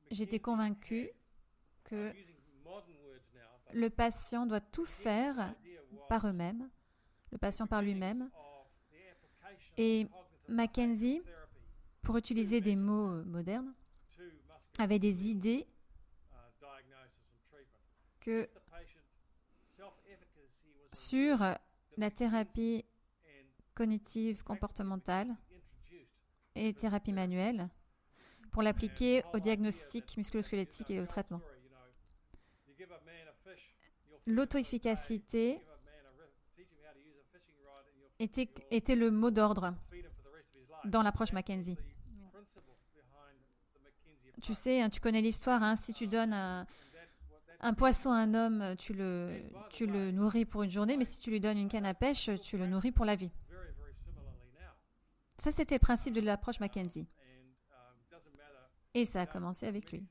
j'étais 0.10 0.40
convaincu 0.40 1.10
que 1.86 2.14
le 3.74 3.90
patient 3.90 4.46
doit 4.46 4.60
tout 4.60 4.86
faire 4.86 5.56
par 6.10 6.28
eux-mêmes, 6.28 6.70
le 7.32 7.38
patient 7.38 7.68
par 7.68 7.82
lui-même. 7.82 8.30
Et 9.78 10.08
Mackenzie, 10.50 11.22
pour 12.02 12.18
utiliser 12.18 12.60
des 12.60 12.76
mots 12.76 13.24
modernes, 13.24 13.74
avait 14.78 15.00
des 15.00 15.28
idées 15.28 15.68
que 18.20 18.50
sur 20.94 21.42
la 22.02 22.10
thérapie 22.10 22.84
cognitive 23.76 24.44
comportementale 24.44 25.36
et 26.56 26.74
thérapie 26.74 27.14
manuelle 27.14 27.70
pour 28.52 28.64
l'appliquer 28.64 29.24
au 29.34 29.40
diagnostic 29.40 30.18
musculo-squelettique 30.18 30.90
et 30.90 31.00
au 31.00 31.06
traitement. 31.06 31.42
L'auto-efficacité 34.26 35.62
était, 38.20 38.96
le 38.96 39.10
mot 39.12 39.32
d'ordre 39.32 39.76
dans 40.86 41.04
l'approche 41.04 41.34
Mackenzie. 41.34 41.78
Tu 44.42 44.56
sais, 44.56 44.82
hein, 44.82 44.90
tu 44.90 45.00
connais 45.00 45.22
l'histoire, 45.22 45.62
hein, 45.62 45.76
si 45.76 45.94
tu 45.94 46.08
donnes 46.08 46.34
un, 46.34 46.66
un, 47.62 47.74
poisson 47.74 48.12
à 48.12 48.18
un 48.18 48.34
homme, 48.34 48.76
tu 48.78 48.94
le, 48.94 49.42
tu 49.70 49.86
le 49.86 50.12
nourris 50.12 50.46
pour 50.46 50.64
une 50.64 50.70
journée, 50.70 50.98
mais 50.98 51.06
si 51.06 51.22
tu 51.22 51.30
lui 51.30 51.40
donnes 51.40 51.58
une 51.58 51.70
canne 51.70 51.86
à 51.86 51.94
pêche, 51.94 52.30
tu 52.42 52.58
le 52.58 52.68
nourris 52.68 52.92
pour 52.92 53.06
la 53.06 53.16
vie. 53.16 53.32
Ça, 55.38 55.52
c'était 55.52 55.76
le 55.76 55.80
principe 55.80 56.14
de 56.14 56.22
l'approche 56.22 56.60
Mackenzie. 56.60 57.08
Et 58.94 59.06
ça 59.06 59.22
a 59.22 59.26
commencé 59.26 59.66
avec 59.66 59.92
lui. 59.92 60.06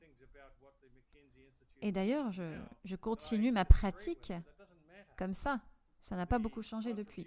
Et 1.81 1.91
d'ailleurs, 1.91 2.31
je, 2.31 2.59
je, 2.83 2.95
continue 2.95 3.51
ma 3.51 3.65
pratique 3.65 4.33
comme 5.17 5.33
ça. 5.33 5.61
Ça 5.99 6.15
n'a 6.15 6.25
pas 6.25 6.39
beaucoup 6.39 6.61
changé 6.61 6.93
depuis. 6.93 7.25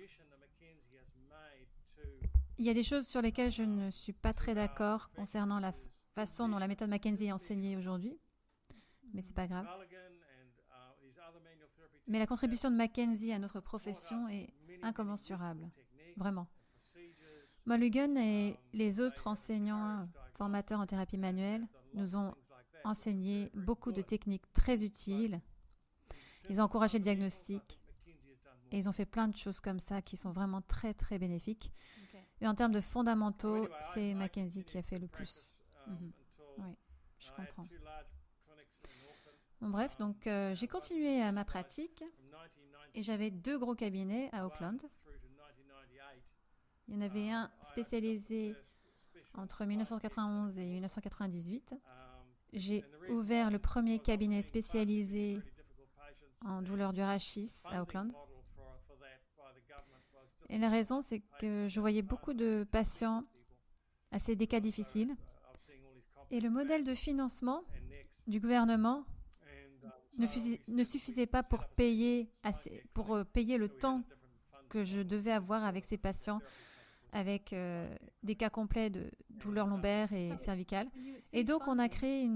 Il 2.59 2.65
y 2.65 2.71
a 2.71 2.75
des 2.75 2.85
choses 2.85 3.07
sur 3.07 3.21
lesquelles 3.21 3.51
je 3.51 3.63
ne 3.63 3.91
suis 3.91 4.13
pas 4.13 4.33
très 4.33 4.55
d'accord 4.55 5.11
concernant 5.13 5.59
la 5.59 5.73
façon 6.15 6.49
dont 6.49 6.59
la 6.59 6.69
méthode 6.69 6.89
Mackenzie 6.89 7.27
est 7.27 7.33
enseignée 7.33 7.77
aujourd'hui, 7.77 8.17
mais 9.13 9.21
c'est 9.21 9.35
pas 9.35 9.49
grave. 9.49 9.67
Mais 12.07 12.19
la 12.19 12.27
contribution 12.27 12.71
de 12.71 12.77
Mackenzie 12.77 13.33
à 13.33 13.39
notre 13.39 13.61
profession 13.61 14.29
est 14.29 14.53
incommensurable, 14.83 15.71
vraiment. 16.17 16.47
Mulligan 17.67 18.15
et 18.17 18.59
les 18.75 19.01
autres 19.01 19.27
enseignants 19.27 20.07
formateurs 20.35 20.81
en 20.81 20.87
thérapie 20.87 21.17
manuelle 21.17 21.67
nous 21.95 22.17
ont 22.17 22.35
enseigné 22.85 23.51
beaucoup 23.55 23.93
de 23.93 24.03
techniques 24.03 24.53
très 24.53 24.85
utiles. 24.85 25.41
Ils 26.51 26.61
ont 26.61 26.65
encouragé 26.65 26.99
le 26.99 27.05
diagnostic 27.05 27.81
et 28.71 28.77
ils 28.79 28.89
ont 28.89 28.93
fait 28.93 29.07
plein 29.07 29.29
de 29.29 29.37
choses 29.37 29.61
comme 29.61 29.81
ça 29.81 30.03
qui 30.03 30.19
sont 30.19 30.33
vraiment 30.33 30.61
très 30.61 30.93
très 30.93 31.19
bénéfiques. 31.19 31.73
Et 32.41 32.47
en 32.47 32.55
termes 32.55 32.73
de 32.73 32.81
fondamentaux, 32.81 33.69
c'est 33.81 34.13
Mackenzie 34.13 34.65
qui 34.65 34.77
a 34.77 34.83
fait 34.83 34.99
le 34.99 35.09
plus. 35.09 35.55
Mhm. 35.87 36.13
Oui, 36.59 36.77
je 37.19 37.31
comprends. 37.33 37.67
Bref, 39.65 39.97
donc 39.97 40.27
euh, 40.27 40.55
j'ai 40.55 40.69
continué 40.69 41.23
à 41.23 41.33
ma 41.33 41.45
pratique 41.45 42.05
et 42.95 43.01
j'avais 43.01 43.31
deux 43.31 43.59
gros 43.59 43.75
cabinets 43.75 44.29
à 44.33 44.47
Auckland. 44.47 44.79
Il 46.87 46.95
y 46.95 46.99
en 46.99 47.01
avait 47.01 47.31
un 47.31 47.51
spécialisé 47.63 48.55
entre 49.33 49.65
1991 49.65 50.59
et 50.59 50.67
1998. 50.67 51.77
J'ai 52.53 52.85
ouvert 53.09 53.51
le 53.51 53.59
premier 53.59 53.99
cabinet 53.99 54.43
spécialisé 54.43 55.41
en 56.45 56.61
douleur 56.61 56.93
du 56.93 57.01
rachis 57.01 57.63
à 57.71 57.83
Auckland. 57.83 58.13
Et 60.51 60.59
la 60.59 60.69
raison, 60.69 61.01
c'est 61.01 61.21
que 61.41 61.69
je 61.69 61.81
voyais 61.81 62.03
beaucoup 62.03 62.35
de 62.35 62.67
patients 62.71 63.25
assez 64.11 64.37
des 64.37 64.47
cas 64.47 64.61
difficiles 64.61 65.17
Et 66.31 66.41
le 66.41 66.51
modèle 66.51 66.85
de 66.85 66.95
financement 66.95 67.65
du 68.27 68.41
gouvernement 68.41 69.07
ne, 70.19 70.85
suffisait 70.85 71.27
pas 71.27 71.43
pour 71.43 71.67
payer, 71.67 72.31
assez, 72.43 72.83
pour 72.93 73.15
euh, 73.15 73.25
payer 73.25 73.59
le 73.59 73.69
temps 73.69 74.03
que 74.69 74.85
je 74.85 75.01
devais 75.01 75.33
avoir 75.33 75.65
avec 75.65 75.85
ces 75.85 75.97
patients 75.97 76.41
avec 77.15 77.53
euh, 77.53 77.89
des 78.25 78.35
cas 78.35 78.51
complets 78.51 78.91
de 78.91 79.09
douleurs 79.31 79.69
lombaires 79.69 80.13
et 80.13 80.37
cervicales. 80.37 80.89
Et 81.33 81.45
donc, 81.45 81.63
on 81.69 81.79
a 81.79 81.89
créé 81.89 82.29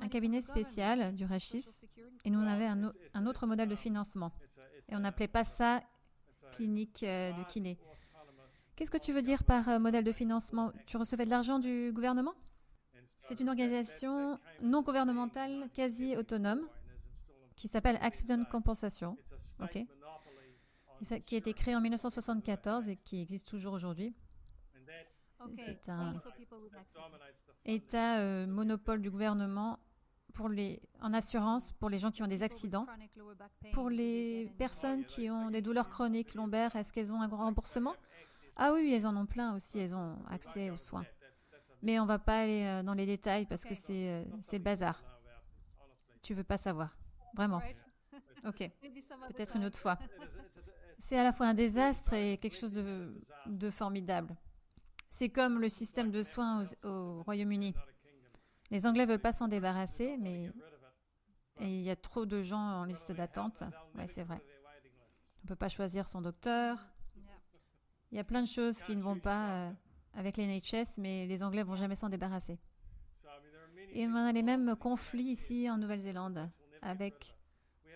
un 0.00 0.08
cabinet 0.08 0.40
spécial 0.40 1.12
du 1.16 1.24
Rachis 1.24 1.80
et 2.24 2.30
nous, 2.30 2.38
on 2.38 2.46
avait 2.46 2.66
un, 2.66 2.92
un, 3.14 3.26
autre 3.26 3.48
modèle 3.48 3.68
de 3.68 3.74
financement. 3.74 4.30
Et 4.88 4.94
on 4.94 5.00
n'appelait 5.00 5.28
pas 5.28 5.42
ça 5.42 5.82
clinique 6.52 7.02
euh, 7.02 7.32
de 7.32 7.42
kiné. 7.44 7.78
Qu'est-ce 8.76 8.92
que 8.92 8.98
tu 8.98 9.12
veux 9.12 9.22
dire 9.22 9.42
par 9.42 9.80
modèle 9.80 10.04
de 10.04 10.12
financement? 10.12 10.72
Tu 10.86 10.96
recevais 10.96 11.24
de 11.24 11.30
l'argent 11.30 11.58
du 11.58 11.90
gouvernement? 11.92 12.34
C'est 13.18 13.40
une 13.40 13.48
organisation 13.48 14.38
non 14.62 14.82
gouvernementale 14.82 15.68
quasi 15.74 16.16
autonome 16.16 16.66
qui 17.60 17.68
s'appelle 17.68 17.98
Accident 18.00 18.42
Compensation, 18.44 19.18
qui 21.26 21.34
a 21.34 21.38
été 21.38 21.52
créé 21.52 21.76
en 21.76 21.82
1974 21.82 22.88
et 22.88 22.96
qui 22.96 23.20
existe 23.20 23.46
toujours 23.48 23.74
aujourd'hui. 23.74 24.14
C'est 25.58 25.90
un 25.90 26.14
État 27.66 28.18
euh, 28.20 28.46
monopole 28.46 29.02
du 29.02 29.10
gouvernement 29.10 29.78
pour 30.32 30.48
les, 30.48 30.80
en 31.02 31.12
assurance 31.12 31.70
pour 31.72 31.90
les 31.90 31.98
gens 31.98 32.10
qui 32.10 32.22
ont 32.22 32.26
des 32.26 32.42
accidents. 32.42 32.86
Pour 33.74 33.90
les 33.90 34.50
personnes 34.56 35.04
qui 35.04 35.28
ont 35.28 35.50
des 35.50 35.60
douleurs 35.60 35.90
chroniques 35.90 36.34
lombaires, 36.34 36.74
est-ce 36.76 36.94
qu'elles 36.94 37.12
ont 37.12 37.20
un 37.20 37.28
grand 37.28 37.44
remboursement? 37.44 37.94
Ah 38.56 38.72
oui, 38.72 38.90
elles 38.94 39.06
en 39.06 39.16
ont 39.16 39.26
plein 39.26 39.54
aussi, 39.54 39.78
elles 39.78 39.94
ont 39.94 40.16
accès 40.30 40.70
aux 40.70 40.78
soins. 40.78 41.04
Mais 41.82 41.98
on 41.98 42.04
ne 42.04 42.08
va 42.08 42.18
pas 42.18 42.40
aller 42.40 42.64
euh, 42.64 42.82
dans 42.82 42.94
les 42.94 43.06
détails 43.06 43.44
parce 43.44 43.64
que 43.64 43.74
c'est 43.74 44.08
euh, 44.08 44.24
le 44.52 44.58
bazar. 44.58 45.02
Tu 46.22 46.32
veux 46.34 46.44
pas 46.44 46.58
savoir. 46.58 46.99
Vraiment. 47.34 47.62
Ok. 48.46 48.70
Peut-être 49.28 49.56
une 49.56 49.66
autre 49.66 49.78
fois. 49.78 49.98
C'est 50.98 51.18
à 51.18 51.22
la 51.22 51.32
fois 51.32 51.46
un 51.46 51.54
désastre 51.54 52.14
et 52.14 52.38
quelque 52.38 52.56
chose 52.56 52.72
de, 52.72 53.70
formidable. 53.70 54.36
C'est 55.10 55.28
comme 55.28 55.60
le 55.60 55.68
système 55.68 56.10
de 56.10 56.22
soins 56.22 56.64
au, 56.84 57.22
Royaume-Uni. 57.22 57.74
Les 58.70 58.86
Anglais 58.86 59.06
veulent 59.06 59.20
pas 59.20 59.32
s'en 59.32 59.48
débarrasser, 59.48 60.16
mais 60.18 60.50
il 61.60 61.82
y 61.82 61.90
a 61.90 61.96
trop 61.96 62.26
de 62.26 62.40
gens 62.42 62.80
en 62.80 62.84
liste 62.84 63.12
d'attente. 63.12 63.62
Oui, 63.94 64.04
c'est 64.06 64.22
vrai. 64.22 64.40
On 64.42 65.44
ne 65.44 65.48
peut 65.48 65.56
pas 65.56 65.68
choisir 65.68 66.06
son 66.06 66.20
docteur. 66.20 66.78
Il 68.12 68.16
y 68.16 68.20
a 68.20 68.24
plein 68.24 68.42
de 68.42 68.48
choses 68.48 68.82
qui 68.82 68.96
ne 68.96 69.00
vont 69.00 69.18
pas 69.18 69.48
euh, 69.50 69.72
avec 70.14 70.36
les 70.36 70.46
NHS, 70.46 70.98
mais 70.98 71.26
les 71.26 71.42
Anglais 71.42 71.62
vont 71.62 71.76
jamais 71.76 71.94
s'en 71.94 72.08
débarrasser. 72.08 72.58
Et 73.92 74.06
on 74.06 74.14
a 74.14 74.32
les 74.32 74.42
mêmes 74.42 74.76
conflits 74.76 75.30
ici 75.30 75.70
en 75.70 75.78
Nouvelle-Zélande 75.78 76.50
avec 76.82 77.36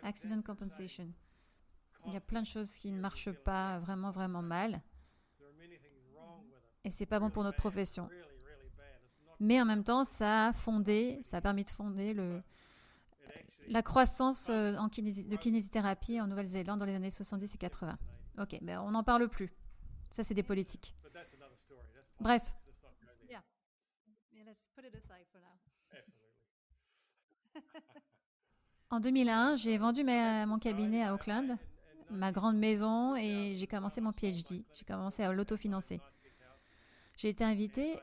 Accident 0.03 0.40
Compensation. 0.42 1.12
Il 2.07 2.12
y 2.12 2.16
a 2.16 2.20
plein 2.20 2.42
de 2.42 2.47
choses 2.47 2.75
qui 2.75 2.90
ne 2.92 3.01
marchent 3.01 3.33
pas 3.33 3.79
vraiment, 3.79 4.11
vraiment 4.11 4.42
mal. 4.42 4.83
Et 6.85 6.90
c'est 6.90 7.07
pas 7.07 7.18
bon 7.18 7.31
pour 7.31 7.44
notre 7.44 7.57
profession. 7.57 8.11
Mais 9.40 9.61
en 9.61 9.64
même 9.64 9.85
temps, 9.85 10.05
ça 10.05 10.49
a 10.49 10.53
fondé, 10.53 11.20
ça 11.25 11.38
a 11.38 11.40
permis 11.40 11.64
de 11.64 11.70
fonder 11.70 12.12
le, 12.12 12.42
la 13.68 13.83
croissance 13.83 14.49
euh, 14.51 14.77
en 14.77 14.88
de 14.88 15.37
kinésithérapie 15.37 16.20
en 16.20 16.27
Nouvelle-Zélande 16.27 16.79
dans 16.79 16.87
les 16.87 16.94
années 16.94 17.11
70 17.11 17.55
et 17.55 17.59
80. 17.59 17.99
Ok, 18.38 18.53
mais 18.53 18.75
ben, 18.75 18.81
on 18.81 18.90
n'en 18.90 19.03
parle 19.03 19.29
plus. 19.29 19.53
Ça, 20.11 20.25
c'est 20.25 20.35
des 20.35 20.42
politiques. 20.42 20.94
Bref. 22.20 22.55
En 28.94 29.00
2001, 29.00 29.57
j'ai 29.57 29.76
vendu 29.76 30.04
mon 30.04 30.61
cabinet 30.61 31.02
à 31.02 31.14
Auckland, 31.14 31.59
ma 32.11 32.30
grande 32.30 32.57
maison, 32.57 33.16
et 33.16 33.57
j'ai 33.57 33.66
commencé 33.66 34.00
mon 34.00 34.12
PhD. 34.12 34.64
J'ai 34.72 34.85
commencé 34.85 35.24
à 35.24 35.33
l'autofinancer. 35.33 36.00
J'ai 37.16 37.30
été 37.30 37.42
invitée 37.42 37.98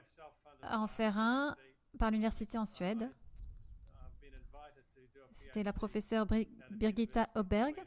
à 0.61 0.79
en 0.79 0.87
faire 0.87 1.17
un 1.17 1.55
par 1.97 2.11
l'université 2.11 2.57
en 2.57 2.65
Suède. 2.65 3.09
C'était 5.31 5.63
la 5.63 5.71
professeure 5.71 6.27
Birgitta 6.71 7.29
Oberg 7.35 7.81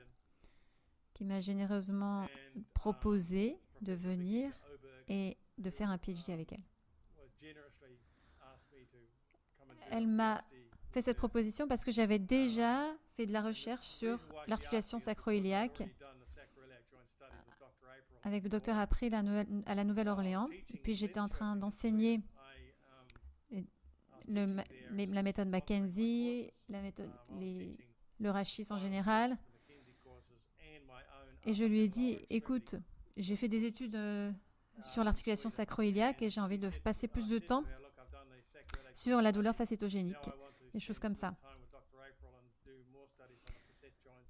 qui 1.13 1.27
m'a 1.27 1.41
généreusement 1.41 2.27
proposé 2.73 3.61
de 3.83 3.93
venir 3.93 4.51
et 5.09 5.37
de 5.59 5.69
faire 5.69 5.91
un 5.91 5.99
PhD 5.99 6.31
avec 6.31 6.55
elle. 6.55 6.65
Elle 9.91 10.07
m'a 10.07 10.43
fait 10.95 11.03
cette 11.03 11.17
proposition 11.17 11.67
parce 11.67 11.85
que 11.85 11.91
j'avais 11.91 12.21
déjà 12.21 12.87
fait 13.17 13.27
de 13.27 13.33
la 13.33 13.43
recherche 13.43 13.85
sur 13.85 14.25
l'articulation 14.47 15.01
sacro-iliaque 15.01 15.83
avec 18.23 18.45
le 18.45 18.49
docteur 18.49 18.79
April 18.79 19.13
à 19.67 19.75
la 19.75 19.85
Nouvelle-Orléans. 19.85 20.49
Puis 20.85 20.95
j'étais 20.95 21.19
en 21.19 21.27
train 21.27 21.57
d'enseigner 21.57 22.21
la 24.29 25.23
méthode 25.23 25.49
Mackenzie, 25.49 26.53
la 26.69 26.81
méthode, 26.81 27.11
le 27.41 28.31
rachis 28.31 28.69
en 28.71 28.79
général. 28.79 29.37
Et 31.45 31.55
je 31.55 31.65
lui 31.65 31.81
ai 31.81 31.89
dit, 31.89 32.25
écoute, 32.31 32.77
j'ai 33.17 33.37
fait 33.37 33.49
des 33.49 33.65
études 33.65 33.97
euh, 33.97 34.33
sur 34.83 35.05
l'articulation 35.05 35.51
sacro-iliaque 35.51 36.23
et 36.23 36.31
j'ai 36.31 36.41
envie 36.41 36.59
de 36.59 36.71
passer 36.71 37.07
plus 37.07 37.29
de 37.29 37.39
temps 37.39 37.65
sur 38.95 39.21
la 39.21 39.31
douleur 39.31 39.55
facétogénique 39.55 40.17
des 40.75 40.81
choses 40.81 40.99
comme 40.99 41.15
ça. 41.15 41.35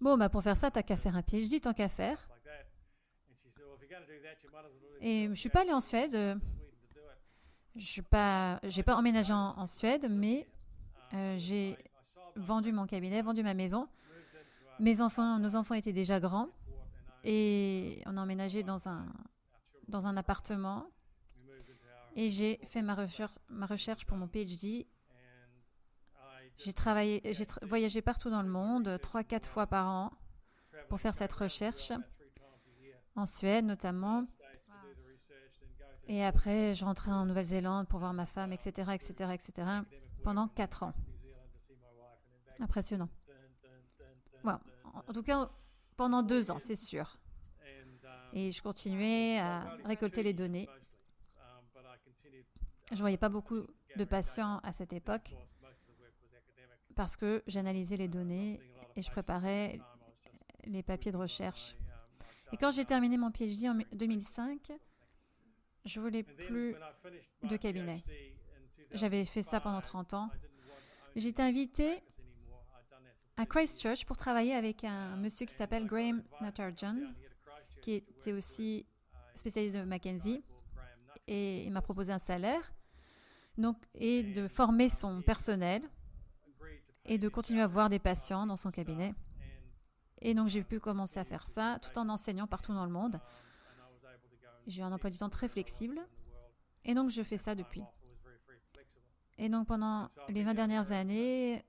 Bon, 0.00 0.18
bah 0.18 0.28
pour 0.28 0.42
faire 0.42 0.56
ça, 0.56 0.70
t'as 0.70 0.82
qu'à 0.82 0.96
faire 0.96 1.16
un 1.16 1.22
PhD, 1.22 1.60
tant 1.60 1.72
qu'à 1.72 1.88
faire. 1.88 2.28
Et 5.00 5.28
je 5.28 5.34
suis 5.34 5.48
pas 5.48 5.62
allée 5.62 5.72
en 5.72 5.80
Suède. 5.80 6.38
Je 7.76 7.84
suis 7.84 8.02
pas, 8.02 8.60
j'ai 8.62 8.82
pas 8.82 8.94
emménagé 8.94 9.32
en, 9.32 9.66
Suède, 9.66 10.06
mais 10.08 10.46
euh, 11.12 11.36
j'ai 11.38 11.76
vendu 12.36 12.70
mon 12.70 12.86
cabinet, 12.86 13.22
vendu 13.22 13.42
ma 13.42 13.54
maison. 13.54 13.88
Mes 14.78 15.00
enfants, 15.00 15.38
nos 15.38 15.56
enfants 15.56 15.74
étaient 15.74 15.92
déjà 15.92 16.20
grands 16.20 16.48
et 17.24 18.02
on 18.06 18.16
a 18.16 18.22
emménagé 18.22 18.62
dans 18.62 18.88
un 18.88 19.06
dans 19.88 20.06
un 20.06 20.16
appartement. 20.16 20.86
Et 22.16 22.28
j'ai 22.28 22.60
fait 22.64 22.82
ma 22.82 22.94
recherche, 22.94 23.38
ma 23.48 23.66
recherche 23.66 24.06
pour 24.06 24.16
mon 24.16 24.28
PhD 24.28 24.86
j'ai 26.58 26.72
travaillé, 26.72 27.20
j'ai 27.32 27.46
voyagé 27.62 28.02
partout 28.02 28.30
dans 28.30 28.42
le 28.42 28.48
monde, 28.48 28.98
trois, 29.00 29.24
quatre 29.24 29.48
fois 29.48 29.66
par 29.66 29.86
an, 29.88 30.12
pour 30.88 31.00
faire 31.00 31.14
cette 31.14 31.32
recherche, 31.32 31.92
en 33.16 33.26
Suède 33.26 33.64
notamment. 33.64 34.24
Et 36.06 36.24
après, 36.24 36.74
je 36.74 36.84
rentrais 36.84 37.10
en 37.10 37.24
Nouvelle-Zélande 37.24 37.88
pour 37.88 37.98
voir 37.98 38.12
ma 38.12 38.26
femme, 38.26 38.52
etc., 38.52 38.92
etc., 38.92 39.32
etc., 39.32 39.68
pendant 40.22 40.48
quatre 40.48 40.82
ans. 40.82 40.92
Impressionnant. 42.60 43.08
En 44.44 45.12
tout 45.12 45.22
cas, 45.22 45.50
pendant 45.96 46.22
deux 46.22 46.50
ans, 46.50 46.58
c'est 46.58 46.76
sûr. 46.76 47.18
Et 48.32 48.52
je 48.52 48.62
continuais 48.62 49.38
à 49.38 49.76
récolter 49.84 50.22
les 50.22 50.34
données. 50.34 50.68
Je 52.92 53.00
voyais 53.00 53.16
pas 53.16 53.28
beaucoup 53.28 53.66
de 53.96 54.04
patients 54.04 54.58
à 54.62 54.72
cette 54.72 54.92
époque 54.92 55.34
parce 56.94 57.16
que 57.16 57.42
j'analysais 57.46 57.96
les 57.96 58.08
données 58.08 58.60
et 58.96 59.02
je 59.02 59.10
préparais 59.10 59.80
les 60.64 60.82
papiers 60.82 61.12
de 61.12 61.16
recherche. 61.16 61.76
Et 62.52 62.56
quand 62.56 62.70
j'ai 62.70 62.84
terminé 62.84 63.16
mon 63.16 63.30
PhD 63.30 63.68
en 63.68 63.78
2005, 63.92 64.72
je 65.84 66.00
voulais 66.00 66.22
plus 66.22 66.76
de 67.42 67.56
cabinet. 67.56 68.02
J'avais 68.92 69.24
fait 69.24 69.42
ça 69.42 69.60
pendant 69.60 69.80
30 69.80 70.14
ans. 70.14 70.30
J'étais 71.16 71.42
invitée 71.42 72.02
à 73.36 73.46
Christchurch 73.46 74.04
pour 74.04 74.16
travailler 74.16 74.54
avec 74.54 74.84
un 74.84 75.16
monsieur 75.16 75.46
qui 75.46 75.54
s'appelle 75.54 75.86
Graham 75.86 76.22
Natarajan, 76.40 76.96
qui 77.82 77.94
était 77.94 78.32
aussi 78.32 78.86
spécialiste 79.34 79.74
de 79.76 79.82
Mackenzie. 79.82 80.42
Et 81.26 81.64
il 81.64 81.72
m'a 81.72 81.82
proposé 81.82 82.12
un 82.12 82.18
salaire 82.18 82.72
donc, 83.56 83.76
et 83.94 84.22
de 84.22 84.48
former 84.48 84.88
son 84.88 85.22
personnel 85.22 85.82
et 87.06 87.18
de 87.18 87.28
continuer 87.28 87.62
à 87.62 87.66
voir 87.66 87.88
des 87.88 87.98
patients 87.98 88.46
dans 88.46 88.56
son 88.56 88.70
cabinet. 88.70 89.14
Et 90.20 90.34
donc 90.34 90.48
j'ai 90.48 90.62
pu 90.62 90.80
commencer 90.80 91.20
à 91.20 91.24
faire 91.24 91.46
ça 91.46 91.78
tout 91.82 91.98
en 91.98 92.08
enseignant 92.08 92.46
partout 92.46 92.72
dans 92.72 92.84
le 92.84 92.92
monde. 92.92 93.20
J'ai 94.66 94.82
un 94.82 94.92
emploi 94.92 95.10
du 95.10 95.18
temps 95.18 95.28
très 95.28 95.48
flexible 95.48 96.00
et 96.84 96.94
donc 96.94 97.10
je 97.10 97.22
fais 97.22 97.36
ça 97.36 97.54
depuis. 97.54 97.82
Et 99.36 99.48
donc 99.48 99.66
pendant 99.66 100.08
les 100.28 100.42
20 100.44 100.54
dernières 100.54 100.92
années, 100.92 101.64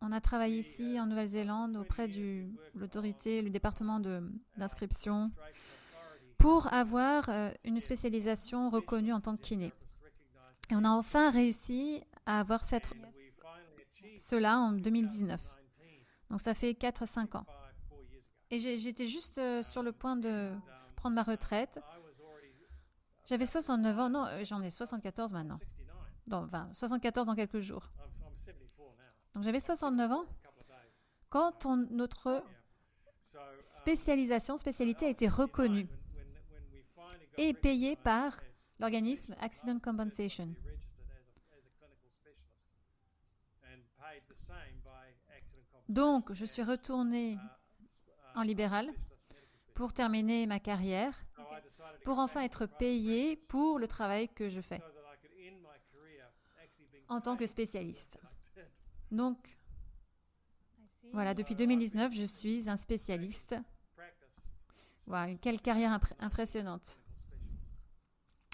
on 0.00 0.12
a 0.12 0.20
travaillé 0.20 0.58
ici 0.58 0.98
en 0.98 1.06
Nouvelle-Zélande 1.06 1.76
auprès 1.76 2.08
de 2.08 2.46
l'autorité, 2.74 3.42
le 3.42 3.50
département 3.50 4.00
d'inscription, 4.56 5.30
pour 6.38 6.72
avoir 6.72 7.28
euh, 7.28 7.50
une 7.64 7.80
spécialisation 7.80 8.70
reconnue 8.70 9.12
en 9.12 9.20
tant 9.20 9.36
que 9.36 9.42
kiné. 9.42 9.74
Et 10.70 10.74
on 10.74 10.84
a 10.84 10.88
enfin 10.88 11.30
réussi 11.30 12.02
à 12.24 12.40
avoir 12.40 12.64
cette, 12.64 12.88
cela 14.20 14.58
en 14.58 14.72
2019. 14.72 15.40
Donc 16.30 16.40
ça 16.40 16.54
fait 16.54 16.74
4 16.74 17.02
à 17.02 17.06
5 17.06 17.34
ans. 17.34 17.46
Et 18.50 18.58
j'étais 18.58 19.06
juste 19.06 19.38
euh, 19.38 19.62
sur 19.62 19.82
le 19.82 19.92
point 19.92 20.16
de 20.16 20.52
prendre 20.96 21.14
ma 21.14 21.22
retraite. 21.22 21.80
J'avais 23.26 23.46
69 23.46 23.98
ans, 23.98 24.10
non, 24.10 24.26
euh, 24.26 24.44
j'en 24.44 24.60
ai 24.62 24.70
74 24.70 25.32
maintenant. 25.32 25.58
Donc, 26.26 26.46
enfin, 26.46 26.68
74 26.72 27.26
dans 27.26 27.34
quelques 27.34 27.60
jours. 27.60 27.90
Donc 29.34 29.44
j'avais 29.44 29.60
69 29.60 30.10
ans 30.10 30.24
quand 31.28 31.64
notre 31.90 32.42
spécialisation, 33.60 34.56
spécialité 34.56 35.06
a 35.06 35.08
été 35.10 35.28
reconnue 35.28 35.88
et 37.36 37.54
payée 37.54 37.94
par 37.96 38.40
l'organisme 38.80 39.36
Accident 39.40 39.78
Compensation. 39.78 40.54
Donc, 45.90 46.32
je 46.32 46.44
suis 46.44 46.62
retournée 46.62 47.36
en 48.36 48.42
libéral 48.42 48.88
pour 49.74 49.92
terminer 49.92 50.46
ma 50.46 50.60
carrière, 50.60 51.26
pour 52.04 52.20
enfin 52.20 52.42
être 52.42 52.66
payée 52.66 53.34
pour 53.34 53.80
le 53.80 53.88
travail 53.88 54.28
que 54.28 54.48
je 54.48 54.60
fais 54.60 54.80
en 57.08 57.20
tant 57.20 57.36
que 57.36 57.44
spécialiste. 57.44 58.20
Donc, 59.10 59.58
voilà, 61.12 61.34
depuis 61.34 61.56
2019, 61.56 62.14
je 62.14 62.22
suis 62.22 62.70
un 62.70 62.76
spécialiste. 62.76 63.56
Wow, 65.08 65.36
quelle 65.42 65.60
carrière 65.60 65.98
impressionnante. 66.20 67.00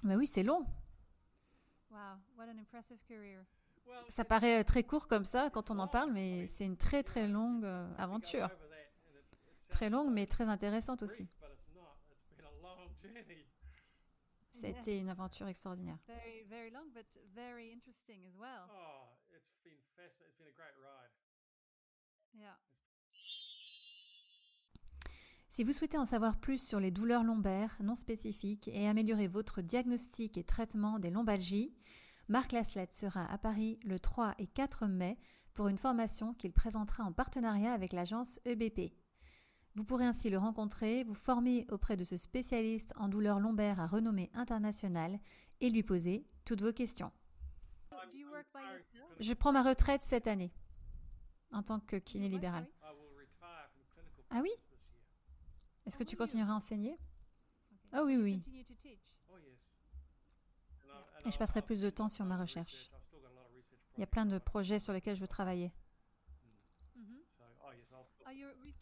Mais 0.04 0.16
oui, 0.16 0.26
c'est 0.26 0.42
long. 0.42 0.64
Ça 4.08 4.24
paraît 4.24 4.60
euh, 4.60 4.64
très 4.64 4.82
court 4.82 5.08
comme 5.08 5.24
ça 5.24 5.50
quand 5.50 5.70
on 5.70 5.78
en 5.78 5.88
parle, 5.88 6.12
mais 6.12 6.46
c'est 6.46 6.64
une 6.64 6.76
très 6.76 7.02
très 7.02 7.26
longue 7.26 7.64
euh, 7.64 7.88
aventure. 7.98 8.48
Très 9.68 9.90
longue, 9.90 10.12
mais 10.12 10.26
très 10.26 10.44
intéressante 10.44 11.02
aussi. 11.02 11.28
C'était 14.52 14.98
une 14.98 15.08
aventure 15.08 15.48
extraordinaire. 15.48 15.98
Si 25.56 25.64
vous 25.64 25.72
souhaitez 25.72 25.96
en 25.96 26.04
savoir 26.04 26.38
plus 26.38 26.62
sur 26.62 26.80
les 26.80 26.90
douleurs 26.90 27.24
lombaires 27.24 27.78
non 27.80 27.94
spécifiques 27.94 28.68
et 28.68 28.88
améliorer 28.88 29.26
votre 29.26 29.62
diagnostic 29.62 30.36
et 30.36 30.44
traitement 30.44 30.98
des 30.98 31.10
lombalgies, 31.10 31.72
Marc 32.28 32.50
Laslett 32.50 32.92
sera 32.92 33.24
à 33.26 33.38
Paris 33.38 33.78
le 33.84 34.00
3 34.00 34.34
et 34.38 34.48
4 34.48 34.86
mai 34.86 35.16
pour 35.54 35.68
une 35.68 35.78
formation 35.78 36.34
qu'il 36.34 36.52
présentera 36.52 37.04
en 37.04 37.12
partenariat 37.12 37.72
avec 37.72 37.92
l'agence 37.92 38.40
EBP. 38.44 38.92
Vous 39.76 39.84
pourrez 39.84 40.06
ainsi 40.06 40.28
le 40.28 40.38
rencontrer, 40.38 41.04
vous 41.04 41.14
former 41.14 41.66
auprès 41.70 41.96
de 41.96 42.02
ce 42.02 42.16
spécialiste 42.16 42.92
en 42.96 43.08
douleurs 43.08 43.38
lombaires 43.38 43.80
à 43.80 43.86
renommée 43.86 44.30
internationale 44.34 45.20
et 45.60 45.70
lui 45.70 45.82
poser 45.82 46.26
toutes 46.44 46.62
vos 46.62 46.72
questions. 46.72 47.12
Je 49.20 49.32
prends 49.32 49.52
ma 49.52 49.62
retraite 49.62 50.02
cette 50.02 50.26
année 50.26 50.52
en 51.52 51.62
tant 51.62 51.78
que 51.78 51.96
kiné 51.96 52.28
libéral. 52.28 52.66
Ah 54.30 54.40
oui? 54.42 54.50
Est-ce 55.86 55.96
que 55.96 56.04
tu 56.04 56.16
continueras 56.16 56.52
à 56.52 56.56
enseigner? 56.56 56.98
Oh 57.94 58.02
oui, 58.04 58.16
oui. 58.16 58.42
Et 61.24 61.30
je 61.30 61.38
passerai 61.38 61.62
plus 61.62 61.80
de 61.80 61.90
temps 61.90 62.08
sur 62.08 62.24
ma 62.24 62.36
recherche. 62.36 62.90
Il 63.96 64.00
y 64.00 64.04
a 64.04 64.06
plein 64.06 64.26
de 64.26 64.38
projets 64.38 64.78
sur 64.78 64.92
lesquels 64.92 65.16
je 65.16 65.20
veux 65.20 65.28
travailler. 65.28 65.72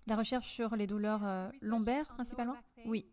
La 0.07 0.17
recherche 0.17 0.47
sur 0.47 0.77
les 0.77 0.87
douleurs 0.87 1.25
euh, 1.25 1.51
lombaires 1.61 2.09
principalement? 2.09 2.57
Oui. 2.85 3.07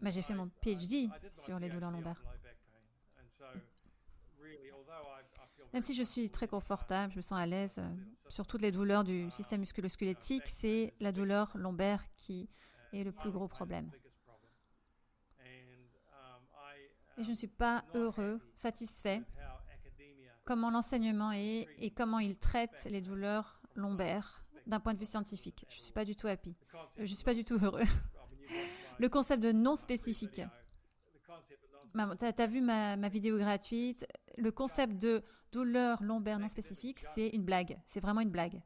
Mais 0.00 0.10
j'ai 0.10 0.22
fait 0.22 0.34
mon 0.34 0.48
PhD 0.48 1.08
sur 1.30 1.60
les 1.60 1.68
douleurs 1.68 1.92
lombaires. 1.92 2.20
Même 5.72 5.82
si 5.82 5.94
je 5.94 6.02
suis 6.02 6.30
très 6.30 6.48
confortable, 6.48 7.12
je 7.12 7.18
me 7.18 7.22
sens 7.22 7.38
à 7.38 7.46
l'aise 7.46 7.76
euh, 7.78 7.88
sur 8.28 8.46
toutes 8.46 8.60
les 8.60 8.72
douleurs 8.72 9.04
du 9.04 9.30
système 9.30 9.60
musculo-squelettique, 9.60 10.46
c'est 10.46 10.92
la 11.00 11.12
douleur 11.12 11.50
lombaire 11.54 12.04
qui 12.16 12.48
est 12.92 13.04
le 13.04 13.12
plus 13.12 13.30
gros 13.30 13.48
problème. 13.48 13.90
Je 17.22 17.30
ne 17.30 17.34
suis 17.34 17.48
pas 17.48 17.84
heureux, 17.94 18.40
satisfait 18.54 19.22
comment 20.44 20.70
l'enseignement 20.70 21.32
est 21.32 21.68
et 21.78 21.90
comment 21.90 22.18
il 22.18 22.36
traite 22.36 22.86
les 22.90 23.00
douleurs 23.00 23.60
lombaires 23.74 24.44
d'un 24.66 24.80
point 24.80 24.94
de 24.94 24.98
vue 24.98 25.06
scientifique. 25.06 25.64
Je 25.68 25.76
ne 25.78 25.82
suis 25.82 25.92
pas 25.92 26.04
du 26.04 26.14
tout 26.16 26.26
happy. 26.26 26.54
Je 26.96 27.02
ne 27.02 27.06
suis 27.06 27.24
pas 27.24 27.34
du 27.34 27.44
tout 27.44 27.58
heureux. 27.58 27.82
Le 28.98 29.08
concept 29.08 29.42
de 29.42 29.52
non 29.52 29.76
spécifique. 29.76 30.42
Tu 31.92 32.46
vu 32.48 32.60
ma, 32.60 33.08
vidéo 33.08 33.38
gratuite? 33.38 34.06
Le 34.36 34.50
concept 34.50 34.98
de 34.98 35.22
douleur 35.52 36.02
lombaire 36.02 36.38
non 36.38 36.48
spécifique, 36.48 36.98
c'est 36.98 37.28
une 37.28 37.44
blague. 37.44 37.78
C'est 37.86 38.00
vraiment 38.00 38.20
une 38.20 38.30
blague. 38.30 38.62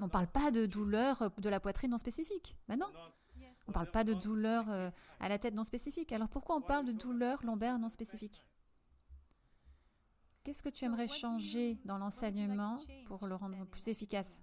On 0.00 0.04
ne 0.04 0.10
parle 0.10 0.28
pas 0.28 0.50
de 0.50 0.66
douleur 0.66 1.30
de 1.38 1.48
la 1.48 1.60
poitrine 1.60 1.90
non 1.90 1.98
spécifique. 1.98 2.56
Ben. 2.68 2.78
On 3.70 3.72
ne 3.72 3.74
parle 3.74 3.90
pas 3.92 4.02
de 4.02 4.14
douleur 4.14 4.68
euh, 4.68 4.90
à 5.20 5.28
la 5.28 5.38
tête 5.38 5.54
non 5.54 5.62
spécifique. 5.62 6.10
Alors 6.10 6.28
pourquoi 6.28 6.56
on 6.56 6.60
parle 6.60 6.86
de 6.86 6.90
douleur 6.90 7.40
lombaire 7.44 7.78
non 7.78 7.88
spécifique? 7.88 8.44
Qu'est-ce 10.42 10.60
que 10.60 10.68
tu 10.68 10.84
aimerais 10.84 11.06
changer 11.06 11.78
dans 11.84 11.96
l'enseignement 11.96 12.80
pour 13.06 13.28
le 13.28 13.36
rendre 13.36 13.64
plus 13.66 13.86
efficace? 13.86 14.42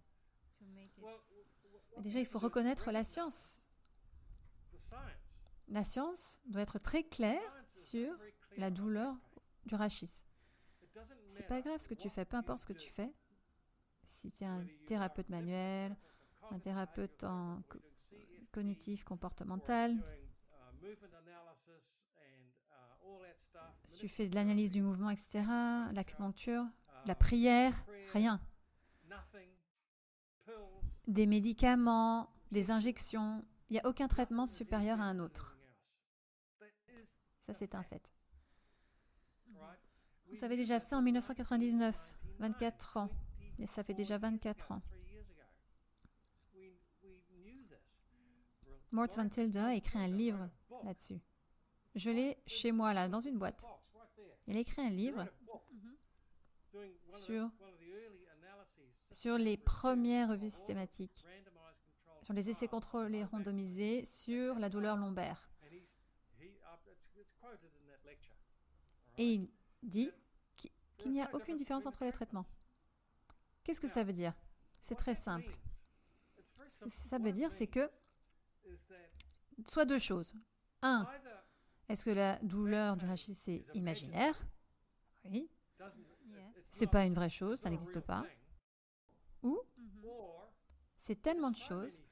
Déjà, 1.97 2.21
il 2.21 2.25
faut 2.25 2.39
reconnaître 2.39 2.89
la 2.89 3.03
science. 3.03 3.59
La 5.67 5.83
science 5.83 6.39
doit 6.45 6.61
être 6.61 6.79
très 6.79 7.03
claire 7.03 7.51
sur 7.73 8.15
la 8.55 8.71
douleur 8.71 9.13
du 9.65 9.75
rachis. 9.75 10.23
C'est 11.27 11.47
pas 11.47 11.59
grave 11.59 11.81
ce 11.81 11.89
que 11.89 11.95
tu 11.95 12.09
fais, 12.09 12.23
peu 12.23 12.37
importe 12.37 12.61
ce 12.61 12.65
que 12.65 12.71
tu 12.71 12.89
fais. 12.89 13.13
Si 14.05 14.31
tu 14.31 14.45
es 14.45 14.47
un 14.47 14.65
thérapeute 14.85 15.27
manuel, 15.27 15.97
un 16.49 16.59
thérapeute 16.59 17.25
en 17.25 17.61
cognitif 18.57 19.03
comportemental, 19.03 19.95
si 23.85 23.99
tu 23.99 24.07
fais 24.07 24.27
de 24.27 24.33
l'analyse 24.33 24.71
du 24.71 24.81
mouvement, 24.81 25.11
etc., 25.11 25.43
l'acupuncture, 25.93 26.65
la 27.05 27.13
prière, 27.13 27.85
rien. 28.13 28.41
Des 31.05 31.27
médicaments, 31.27 32.33
des 32.49 32.71
injections, 32.71 33.45
il 33.69 33.73
n'y 33.73 33.79
a 33.79 33.85
aucun 33.87 34.07
traitement 34.07 34.47
supérieur 34.47 34.99
à 34.99 35.03
un 35.03 35.19
autre. 35.19 35.55
Ça, 37.41 37.53
c'est 37.53 37.75
un 37.75 37.83
fait. 37.83 38.11
Vous 40.29 40.35
savez 40.35 40.57
déjà 40.57 40.79
ça 40.79 40.97
en 40.97 41.03
1999, 41.03 42.17
24 42.39 42.97
ans. 42.97 43.09
Et 43.59 43.67
ça 43.67 43.83
fait 43.83 43.93
déjà 43.93 44.17
24 44.17 44.71
ans. 44.71 44.81
Mort 48.91 49.07
Van 49.15 49.27
Tilde 49.27 49.57
a 49.57 49.75
écrit 49.75 49.99
un 49.99 50.07
livre 50.07 50.49
là-dessus. 50.83 51.19
Je 51.95 52.09
l'ai 52.09 52.37
chez 52.45 52.71
moi, 52.71 52.93
là, 52.93 53.09
dans 53.09 53.19
une 53.19 53.37
boîte. 53.37 53.65
Il 54.47 54.55
a 54.55 54.59
écrit 54.59 54.81
un 54.81 54.89
livre 54.89 55.27
sur, 57.13 57.49
sur 59.11 59.37
les 59.37 59.57
premières 59.57 60.29
revues 60.29 60.49
systématiques, 60.49 61.25
sur 62.21 62.33
les 62.33 62.49
essais 62.49 62.67
contrôlés 62.67 63.23
randomisés 63.25 64.05
sur 64.05 64.59
la 64.59 64.69
douleur 64.69 64.95
lombaire. 64.95 65.49
Et 69.17 69.33
il 69.33 69.49
dit 69.81 70.11
qu'il 70.55 71.11
n'y 71.11 71.21
a 71.21 71.33
aucune 71.33 71.57
différence 71.57 71.85
entre 71.85 72.05
les 72.05 72.11
traitements. 72.11 72.45
Qu'est-ce 73.63 73.81
que 73.81 73.87
ça 73.87 74.03
veut 74.03 74.13
dire? 74.13 74.33
C'est 74.79 74.95
très 74.95 75.15
simple. 75.15 75.57
Ce 76.69 76.85
que 76.85 76.89
ça 76.89 77.17
veut 77.17 77.31
dire, 77.31 77.51
c'est 77.51 77.67
que 77.67 77.89
soit 79.67 79.85
deux 79.85 79.99
choses. 79.99 80.33
Un, 80.81 81.07
est-ce 81.89 82.05
que 82.05 82.11
la 82.11 82.37
douleur 82.39 82.97
du 82.97 83.05
rachis 83.05 83.37
est 83.47 83.65
imaginaire? 83.73 84.35
Oui. 85.25 85.49
C'est 86.69 86.87
pas 86.87 87.05
une 87.05 87.13
vraie 87.13 87.29
chose, 87.29 87.59
ça 87.59 87.69
n'existe 87.69 87.99
pas. 87.99 88.25
Ou 89.43 89.59
c'est 90.97 91.21
tellement 91.21 91.51
de 91.51 91.57
choses 91.57 92.03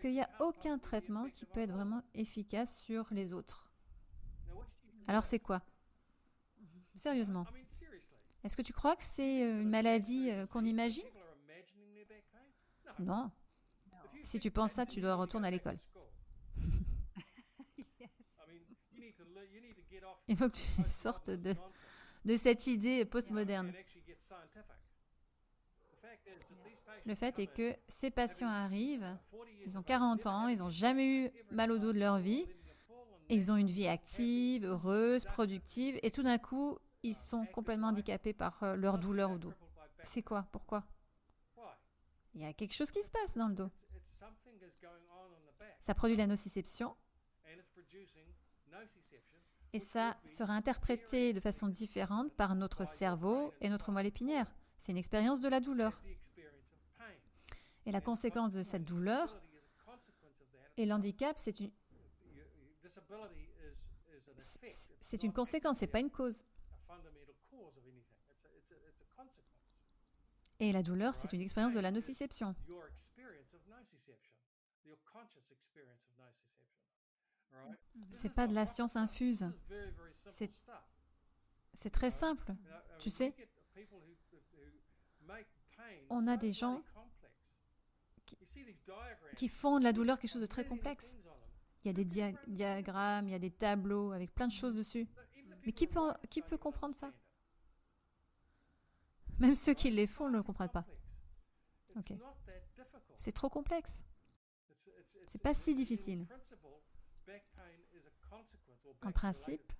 qu'il 0.00 0.12
n'y 0.12 0.20
a 0.20 0.30
aucun 0.40 0.78
traitement 0.78 1.28
qui 1.30 1.44
peut 1.46 1.60
être 1.60 1.72
vraiment 1.72 2.02
efficace 2.14 2.78
sur 2.78 3.08
les 3.12 3.32
autres. 3.32 3.70
Alors 5.06 5.24
c'est 5.24 5.40
quoi? 5.40 5.62
Sérieusement. 6.94 7.46
Est-ce 8.44 8.56
que 8.56 8.62
tu 8.62 8.72
crois 8.72 8.96
que 8.96 9.02
c'est 9.02 9.44
euh, 9.44 9.62
une 9.62 9.68
maladie 9.68 10.30
euh, 10.30 10.46
qu'on 10.46 10.64
imagine? 10.64 11.06
Non. 12.98 13.30
Si 14.22 14.38
tu 14.38 14.50
penses 14.50 14.72
ça, 14.72 14.86
tu 14.86 15.00
dois 15.00 15.14
retourner 15.14 15.48
à 15.48 15.50
l'école. 15.50 15.78
Il 20.28 20.36
faut 20.36 20.48
que 20.48 20.56
tu 20.56 20.64
sortes 20.88 21.30
de, 21.30 21.54
de 22.24 22.36
cette 22.36 22.66
idée 22.66 23.04
postmoderne. 23.04 23.72
Le 27.06 27.14
fait 27.14 27.38
est 27.38 27.46
que 27.46 27.74
ces 27.88 28.10
patients 28.10 28.48
arrivent, 28.48 29.16
ils 29.66 29.78
ont 29.78 29.82
40 29.82 30.26
ans, 30.26 30.48
ils 30.48 30.58
n'ont 30.58 30.68
jamais 30.68 31.24
eu 31.24 31.30
mal 31.50 31.72
au 31.72 31.78
dos 31.78 31.92
de 31.92 31.98
leur 31.98 32.18
vie, 32.18 32.46
ils 33.28 33.50
ont 33.50 33.56
une 33.56 33.70
vie 33.70 33.88
active, 33.88 34.64
heureuse, 34.64 35.24
productive, 35.24 35.98
et 36.02 36.10
tout 36.10 36.22
d'un 36.22 36.38
coup, 36.38 36.78
ils 37.02 37.14
sont 37.14 37.46
complètement 37.46 37.88
handicapés 37.88 38.32
par 38.32 38.62
euh, 38.62 38.76
leur 38.76 38.98
douleur 38.98 39.30
au 39.30 39.38
dos. 39.38 39.54
C'est 40.02 40.22
quoi? 40.22 40.46
Pourquoi? 40.52 40.84
Il 42.34 42.42
y 42.42 42.44
a 42.44 42.52
quelque 42.52 42.74
chose 42.74 42.90
qui 42.90 43.02
se 43.02 43.10
passe 43.10 43.36
dans 43.36 43.48
le 43.48 43.54
dos. 43.54 43.70
Ça 45.80 45.94
produit 45.94 46.16
la 46.16 46.26
nociception. 46.26 46.96
Et 49.72 49.78
ça 49.78 50.16
sera 50.24 50.52
interprété 50.52 51.32
de 51.32 51.40
façon 51.40 51.68
différente 51.68 52.32
par 52.34 52.54
notre 52.54 52.84
cerveau 52.84 53.52
et 53.60 53.68
notre 53.68 53.92
moelle 53.92 54.06
épinière. 54.06 54.52
C'est 54.78 54.92
une 54.92 54.98
expérience 54.98 55.40
de 55.40 55.48
la 55.48 55.60
douleur. 55.60 56.02
Et 57.86 57.92
la 57.92 58.00
conséquence 58.00 58.52
de 58.52 58.62
cette 58.62 58.84
douleur 58.84 59.40
et 60.76 60.86
l'handicap, 60.86 61.38
c'est 61.38 61.60
une, 61.60 61.70
c'est 65.00 65.22
une 65.22 65.32
conséquence, 65.32 65.78
c'est 65.78 65.86
pas 65.86 66.00
une 66.00 66.10
cause. 66.10 66.44
Et 70.60 70.72
la 70.72 70.82
douleur, 70.82 71.14
c'est 71.14 71.32
une 71.32 71.40
expérience 71.40 71.72
de 71.72 71.80
la 71.80 71.90
nociception. 71.90 72.54
C'est 78.12 78.34
pas 78.34 78.46
de 78.46 78.54
la 78.54 78.66
science 78.66 78.94
infuse. 78.96 79.50
C'est 81.72 81.90
très 81.90 82.10
simple. 82.10 82.54
Tu 82.98 83.10
sais, 83.10 83.34
on 86.10 86.26
a 86.26 86.36
des 86.36 86.52
gens 86.52 86.82
qui, 89.34 89.48
font 89.48 89.78
de 89.78 89.84
la 89.84 89.92
douleur 89.92 90.18
quelque 90.18 90.30
chose 90.30 90.42
de 90.42 90.46
très 90.46 90.66
complexe. 90.66 91.16
Il 91.82 91.88
y 91.88 91.90
a 91.90 91.94
des 91.94 92.04
diagrammes, 92.04 93.28
il 93.28 93.30
y 93.30 93.34
a 93.34 93.38
des 93.38 93.50
tableaux 93.50 94.12
avec 94.12 94.34
plein 94.34 94.46
de 94.46 94.52
choses 94.52 94.76
dessus. 94.76 95.08
Mais 95.64 95.72
qui 95.72 95.86
peut, 95.86 96.12
qui 96.28 96.42
peut 96.42 96.58
comprendre 96.58 96.94
ça? 96.94 97.12
Même 99.40 99.54
ceux 99.54 99.74
qui 99.74 99.90
les 99.90 100.06
font 100.06 100.28
ne 100.28 100.36
le 100.36 100.42
comprennent 100.42 100.68
pas. 100.68 100.84
Ok. 101.96 102.12
C'est 103.16 103.32
trop 103.32 103.48
complexe. 103.48 104.04
C'est 105.28 105.42
pas 105.42 105.54
si 105.54 105.74
difficile. 105.74 106.26
En 109.02 109.12
principe, 109.12 109.72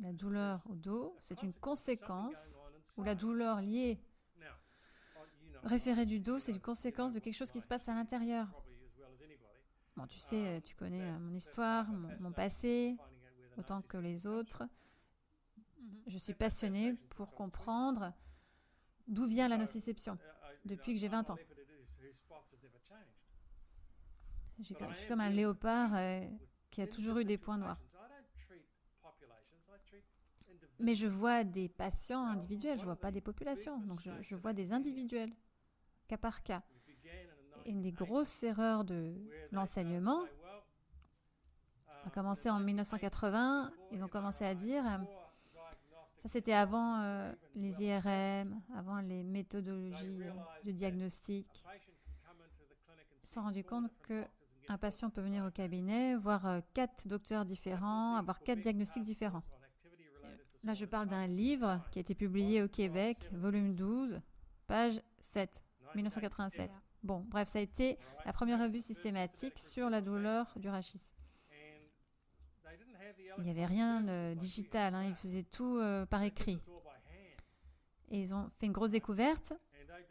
la 0.00 0.12
douleur 0.12 0.64
au 0.70 0.74
dos, 0.74 1.16
c'est 1.20 1.42
une 1.42 1.52
conséquence, 1.52 2.58
ou 2.96 3.02
la 3.02 3.14
douleur 3.14 3.60
liée 3.60 4.00
référée 5.64 6.06
du 6.06 6.20
dos, 6.20 6.40
c'est 6.40 6.52
une 6.52 6.60
conséquence 6.60 7.14
de 7.14 7.20
quelque 7.20 7.36
chose 7.36 7.50
qui 7.50 7.60
se 7.60 7.68
passe 7.68 7.88
à 7.88 7.94
l'intérieur. 7.94 8.48
Bon, 9.96 10.06
tu 10.06 10.18
sais, 10.18 10.60
tu 10.62 10.74
connais 10.74 11.02
euh, 11.02 11.18
mon 11.18 11.34
histoire, 11.34 11.86
mon, 12.20 12.32
passé, 12.32 12.96
autant 13.58 13.82
que 13.82 13.98
les 13.98 14.26
autres. 14.26 14.64
Je 16.06 16.18
suis 16.18 16.34
passionnée 16.34 16.94
pour 17.10 17.34
comprendre 17.34 18.12
d'où 19.08 19.26
vient 19.26 19.48
la 19.48 19.58
nociception 19.58 20.18
depuis 20.64 20.94
que 20.94 21.00
j'ai 21.00 21.08
20 21.08 21.30
ans? 21.30 21.38
Je 24.58 24.64
suis 24.64 25.08
comme 25.08 25.20
un 25.20 25.30
léopard 25.30 25.90
euh, 25.94 26.24
qui 26.70 26.82
a 26.82 26.86
toujours 26.86 27.18
eu 27.18 27.24
des 27.24 27.38
points 27.38 27.58
noirs. 27.58 27.78
Mais 30.78 30.94
je 30.94 31.06
vois 31.06 31.44
des 31.44 31.68
patients 31.68 32.26
individuels, 32.26 32.76
je 32.76 32.82
ne 32.82 32.86
vois 32.86 32.96
pas 32.96 33.12
des 33.12 33.20
populations. 33.20 33.78
Donc 33.80 34.00
je, 34.20 34.34
vois 34.34 34.52
des 34.52 34.72
individuels, 34.72 35.32
cas 36.08 36.16
par 36.16 36.42
cas. 36.42 36.62
une 37.66 37.82
des 37.82 37.92
grosses 37.92 38.42
erreurs 38.42 38.84
de 38.84 39.14
l'enseignement 39.52 40.24
a 42.04 42.10
commencé 42.10 42.50
en 42.50 42.58
1980. 42.58 43.72
Ils 43.92 44.02
ont 44.02 44.08
commencé 44.08 44.44
à 44.44 44.54
dire, 44.54 44.84
ça 46.22 46.28
c'était 46.28 46.52
avant 46.52 47.00
euh, 47.00 47.32
les 47.56 47.82
IRM, 47.82 48.62
avant 48.76 49.00
les 49.00 49.24
méthodologies 49.24 50.22
de 50.62 50.70
diagnostic. 50.70 51.48
Ils 53.24 53.26
se 53.26 53.32
sont 53.32 53.42
rendus 53.42 53.64
compte 53.64 53.90
que 54.02 54.24
un 54.68 54.78
patient 54.78 55.10
peut 55.10 55.20
venir 55.20 55.44
au 55.44 55.50
cabinet, 55.50 56.14
voir 56.14 56.46
euh, 56.46 56.60
quatre 56.74 57.08
docteurs 57.08 57.44
différents, 57.44 58.14
avoir 58.14 58.38
quatre 58.38 58.60
diagnostics 58.60 59.02
différents. 59.02 59.42
Là, 60.62 60.74
je 60.74 60.84
parle 60.84 61.08
d'un 61.08 61.26
livre 61.26 61.80
qui 61.90 61.98
a 61.98 62.02
été 62.02 62.14
publié 62.14 62.62
au 62.62 62.68
Québec, 62.68 63.18
volume 63.32 63.74
12, 63.74 64.20
page 64.68 65.02
7, 65.22 65.60
1987. 65.96 66.70
Bon, 67.02 67.26
bref, 67.28 67.48
ça 67.48 67.58
a 67.58 67.62
été 67.62 67.98
la 68.24 68.32
première 68.32 68.60
revue 68.60 68.80
systématique 68.80 69.58
sur 69.58 69.90
la 69.90 70.00
douleur 70.00 70.52
du 70.54 70.68
rachis. 70.68 71.12
Il 73.38 73.44
n'y 73.44 73.50
avait 73.50 73.66
rien 73.66 74.00
de 74.00 74.34
digital, 74.34 74.94
hein, 74.94 75.04
ils 75.04 75.14
faisaient 75.14 75.44
tout 75.44 75.78
euh, 75.78 76.06
par 76.06 76.22
écrit. 76.22 76.60
Et 78.10 78.20
ils 78.20 78.34
ont 78.34 78.50
fait 78.56 78.66
une 78.66 78.72
grosse 78.72 78.90
découverte, 78.90 79.54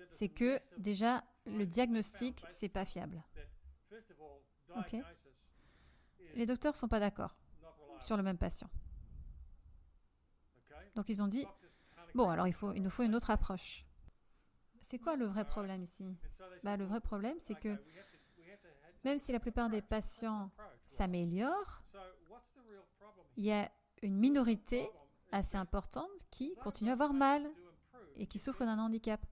c'est 0.09 0.29
que 0.29 0.59
déjà 0.77 1.23
le 1.45 1.65
diagnostic, 1.65 2.43
c'est 2.49 2.69
pas 2.69 2.85
fiable. 2.85 3.23
Les 6.35 6.45
docteurs 6.45 6.73
ne 6.73 6.77
sont 6.77 6.87
pas 6.87 6.99
d'accord 6.99 7.35
sur 7.99 8.17
le 8.17 8.23
même 8.23 8.37
patient. 8.37 8.69
Donc 10.95 11.09
ils 11.09 11.21
ont 11.21 11.27
dit, 11.27 11.45
bon, 12.15 12.29
alors 12.29 12.47
il 12.47 12.81
nous 12.81 12.89
faut 12.89 13.03
une 13.03 13.15
autre 13.15 13.29
approche. 13.29 13.85
C'est 14.81 14.97
quoi 14.97 15.15
le 15.15 15.25
vrai 15.25 15.45
problème 15.45 15.83
ici? 15.83 16.17
Bah, 16.63 16.75
Le 16.75 16.85
vrai 16.85 16.99
problème, 16.99 17.37
c'est 17.43 17.59
que 17.59 17.77
même 19.03 19.17
si 19.17 19.31
la 19.31 19.39
plupart 19.39 19.69
des 19.69 19.81
patients 19.81 20.51
s'améliorent, 20.87 21.83
il 23.37 23.45
y 23.45 23.51
a 23.51 23.71
une 24.01 24.15
minorité 24.15 24.89
assez 25.31 25.57
importante 25.57 26.09
qui 26.29 26.55
continue 26.63 26.89
à 26.89 26.93
avoir 26.93 27.13
mal 27.13 27.49
et 28.17 28.27
qui 28.27 28.39
souffre 28.39 28.65
d'un 28.65 28.79
handicap. 28.79 29.25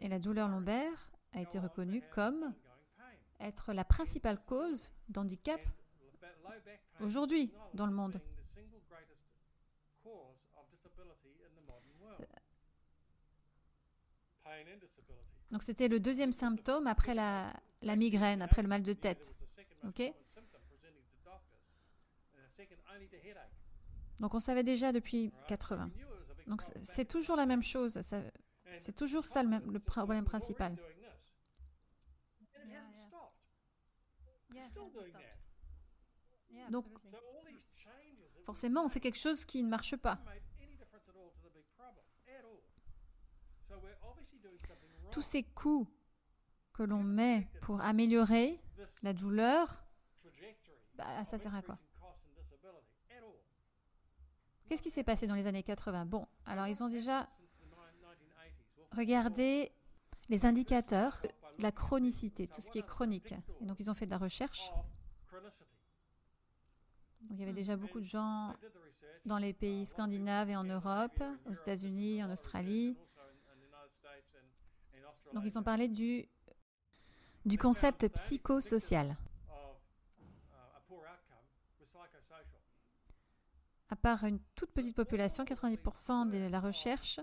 Et 0.00 0.08
la 0.08 0.18
douleur 0.18 0.48
lombaire 0.48 1.10
a 1.32 1.40
été 1.40 1.58
reconnue 1.58 2.02
comme 2.14 2.54
être 3.40 3.72
la 3.72 3.84
principale 3.84 4.42
cause 4.44 4.92
d'handicap 5.08 5.60
aujourd'hui 7.00 7.52
dans 7.74 7.86
le 7.86 7.92
monde. 7.92 8.20
Donc 15.50 15.62
c'était 15.62 15.88
le 15.88 15.98
deuxième 15.98 16.32
symptôme 16.32 16.86
après 16.86 17.14
la, 17.14 17.52
migraine, 17.96 18.42
après 18.42 18.62
le 18.62 18.68
mal 18.68 18.82
de 18.82 18.92
tête. 18.92 19.34
Donc 24.18 24.34
on 24.34 24.40
savait 24.40 24.62
déjà 24.62 24.92
depuis 24.92 25.32
80. 25.48 25.90
Donc 26.46 26.62
c'est 26.82 27.06
toujours 27.06 27.36
la 27.36 27.46
même 27.46 27.62
chose. 27.62 27.98
C'est 28.78 28.94
toujours 28.94 29.24
ça 29.24 29.42
le, 29.42 29.48
même, 29.48 29.70
le 29.70 29.80
problème 29.80 30.24
principal. 30.24 30.76
Donc, 36.70 36.86
forcément, 38.44 38.84
on 38.84 38.88
fait 38.88 39.00
quelque 39.00 39.18
chose 39.18 39.44
qui 39.44 39.62
ne 39.62 39.68
marche 39.68 39.96
pas. 39.96 40.18
Tous 45.10 45.22
ces 45.22 45.42
coups 45.42 45.90
que 46.72 46.82
l'on 46.84 47.02
met 47.02 47.48
pour 47.62 47.80
améliorer 47.80 48.60
la 49.02 49.12
douleur, 49.12 49.84
bah, 50.94 51.24
ça 51.24 51.38
sert 51.38 51.54
à 51.54 51.62
quoi? 51.62 51.78
Qu'est-ce 54.70 54.82
qui 54.82 54.90
s'est 54.90 55.02
passé 55.02 55.26
dans 55.26 55.34
les 55.34 55.48
années 55.48 55.64
80 55.64 56.04
Bon, 56.04 56.28
alors 56.46 56.68
ils 56.68 56.80
ont 56.80 56.88
déjà 56.88 57.28
regardé 58.92 59.72
les 60.28 60.46
indicateurs 60.46 61.22
la 61.58 61.72
chronicité, 61.72 62.46
tout 62.46 62.60
ce 62.60 62.70
qui 62.70 62.78
est 62.78 62.86
chronique. 62.86 63.34
Et 63.60 63.64
donc 63.64 63.80
ils 63.80 63.90
ont 63.90 63.94
fait 63.94 64.06
de 64.06 64.12
la 64.12 64.18
recherche. 64.18 64.70
Donc 67.22 67.32
il 67.32 67.40
y 67.40 67.42
avait 67.42 67.52
déjà 67.52 67.74
beaucoup 67.76 67.98
de 67.98 68.04
gens 68.04 68.54
dans 69.26 69.38
les 69.38 69.52
pays 69.52 69.84
scandinaves 69.84 70.50
et 70.50 70.56
en 70.56 70.62
Europe, 70.62 71.20
aux 71.46 71.52
États-Unis, 71.52 72.22
en 72.22 72.30
Australie. 72.30 72.96
Donc 75.34 75.42
ils 75.44 75.58
ont 75.58 75.64
parlé 75.64 75.88
du, 75.88 76.28
du 77.44 77.58
concept 77.58 78.06
psychosocial. 78.06 79.16
À 83.90 83.96
part 83.96 84.24
une 84.24 84.38
toute 84.54 84.70
petite 84.70 84.94
population, 84.94 85.44
90% 85.44 86.28
de 86.28 86.48
la 86.48 86.60
recherche 86.60 87.18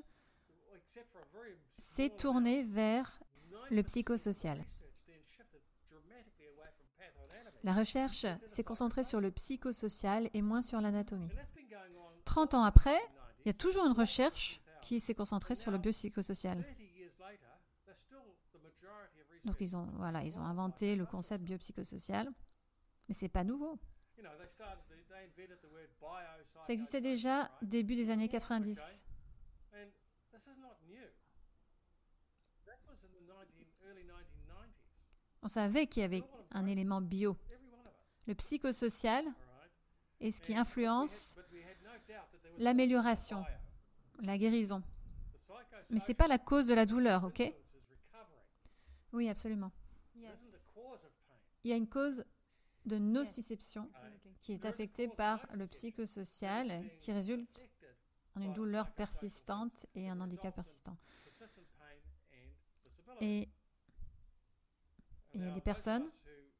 s'est 1.77 2.09
tournée 2.09 2.63
vers 2.63 3.19
le 3.71 3.81
psychosocial. 3.83 4.63
La 7.63 7.73
recherche 7.73 8.25
s'est 8.45 8.63
concentrée 8.63 9.05
sur 9.05 9.21
le 9.21 9.31
psychosocial 9.31 10.29
et 10.33 10.41
moins 10.41 10.61
sur 10.61 10.81
l'anatomie. 10.81 11.29
30 12.25 12.53
ans 12.53 12.63
après, 12.63 12.99
il 13.39 13.47
y 13.47 13.49
a 13.49 13.53
toujours 13.53 13.85
une 13.85 13.93
recherche 13.93 14.61
qui 14.81 14.99
s'est 14.99 15.15
concentrée 15.15 15.55
sur 15.55 15.71
le 15.71 15.77
biopsychosocial. 15.77 16.63
Donc 19.45 19.55
ils 19.61 19.77
ont, 19.77 19.87
voilà, 19.93 20.23
ils 20.23 20.37
ont 20.37 20.43
inventé 20.43 20.97
le 20.97 21.05
concept 21.05 21.43
biopsychosocial, 21.45 22.29
mais 23.07 23.15
c'est 23.15 23.29
pas 23.29 23.45
nouveau. 23.45 23.79
Ça 26.61 26.73
existait 26.73 27.01
déjà 27.01 27.51
début 27.61 27.95
des 27.95 28.09
années 28.09 28.29
90. 28.29 29.03
On 35.41 35.47
savait 35.47 35.87
qu'il 35.87 36.01
y 36.01 36.05
avait 36.05 36.23
un 36.51 36.65
élément 36.65 37.01
bio. 37.01 37.37
Le 38.25 38.35
psychosocial 38.35 39.25
est 40.19 40.31
ce 40.31 40.41
qui 40.41 40.55
influence 40.55 41.35
l'amélioration, 42.57 43.45
la 44.19 44.37
guérison. 44.37 44.83
Mais 45.89 45.99
ce 45.99 46.09
n'est 46.09 46.15
pas 46.15 46.27
la 46.27 46.37
cause 46.37 46.67
de 46.67 46.73
la 46.73 46.85
douleur, 46.85 47.23
ok? 47.23 47.53
Oui, 49.13 49.29
absolument. 49.29 49.71
Il 51.63 51.71
y 51.71 51.73
a 51.73 51.77
une 51.77 51.87
cause 51.87 52.25
de 52.87 52.97
nociception 52.97 53.89
qui 54.41 54.53
est 54.53 54.65
affectée 54.65 55.07
par 55.07 55.45
le 55.53 55.67
psychosocial 55.67 56.83
qui 56.99 57.11
résulte 57.11 57.67
en 58.35 58.41
une 58.41 58.53
douleur 58.53 58.91
persistante 58.91 59.85
et 59.95 60.09
un 60.09 60.19
handicap 60.21 60.53
persistant. 60.55 60.97
Et 63.19 63.49
il 65.33 65.43
y 65.43 65.47
a 65.47 65.51
des 65.51 65.61
personnes 65.61 66.07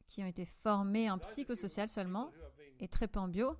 qui 0.08 0.24
ont 0.24 0.28
été 0.28 0.46
formées 0.46 1.10
en 1.10 1.18
psychosocial 1.20 1.88
seulement 1.88 2.32
et 2.80 2.88
très 2.88 3.08
peu 3.08 3.20
en 3.20 3.28
bio, 3.28 3.56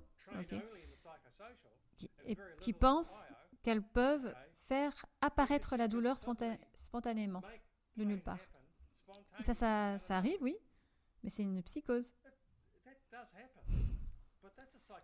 qui, 1.96 2.10
et, 2.24 2.36
qui 2.60 2.72
pensent 2.72 3.24
qu'elles 3.62 3.82
peuvent 3.82 4.34
faire 4.56 5.06
apparaître 5.20 5.76
la 5.76 5.88
douleur 5.88 6.16
spontanément, 6.74 7.42
de 7.96 8.04
nulle 8.04 8.22
part. 8.22 8.38
Ça, 9.40 9.54
ça, 9.54 9.98
ça 9.98 10.16
arrive, 10.16 10.38
oui, 10.40 10.56
mais 11.22 11.30
c'est 11.30 11.42
une 11.42 11.62
psychose. 11.62 12.14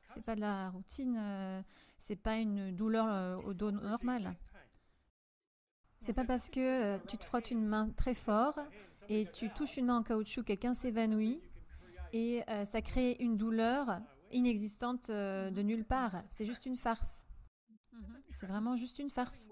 C'est 0.06 0.22
pas 0.22 0.36
de 0.36 0.40
la 0.40 0.70
routine, 0.70 1.16
euh, 1.18 1.62
c'est 1.98 2.16
pas 2.16 2.36
une 2.36 2.74
douleur 2.74 3.06
euh, 3.08 3.36
au 3.36 3.54
dos 3.54 3.70
normal. 3.70 4.34
C'est 6.00 6.12
pas 6.12 6.24
parce 6.24 6.50
que 6.50 6.60
euh, 6.60 6.98
tu 7.08 7.16
te 7.18 7.24
frottes 7.24 7.50
une 7.50 7.64
main 7.64 7.90
très 7.96 8.14
fort 8.14 8.58
et 9.08 9.26
tu 9.32 9.50
touches 9.50 9.76
une 9.76 9.86
main 9.86 9.98
en 9.98 10.02
caoutchouc, 10.02 10.44
quelqu'un 10.44 10.74
s'évanouit 10.74 11.40
et 12.12 12.44
ça 12.64 12.80
crée 12.80 13.16
une 13.18 13.36
douleur 13.36 14.00
inexistante 14.30 15.10
de 15.10 15.62
nulle 15.62 15.84
part. 15.84 16.22
C'est 16.30 16.46
juste 16.46 16.64
une 16.64 16.76
farce. 16.76 17.24
C'est 18.30 18.46
vraiment 18.46 18.76
juste 18.76 19.00
une 19.00 19.10
farce. 19.10 19.48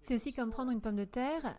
C'est 0.00 0.14
aussi 0.14 0.32
comme 0.32 0.50
prendre 0.50 0.72
une 0.72 0.80
pomme 0.80 0.96
de 0.96 1.04
terre, 1.04 1.56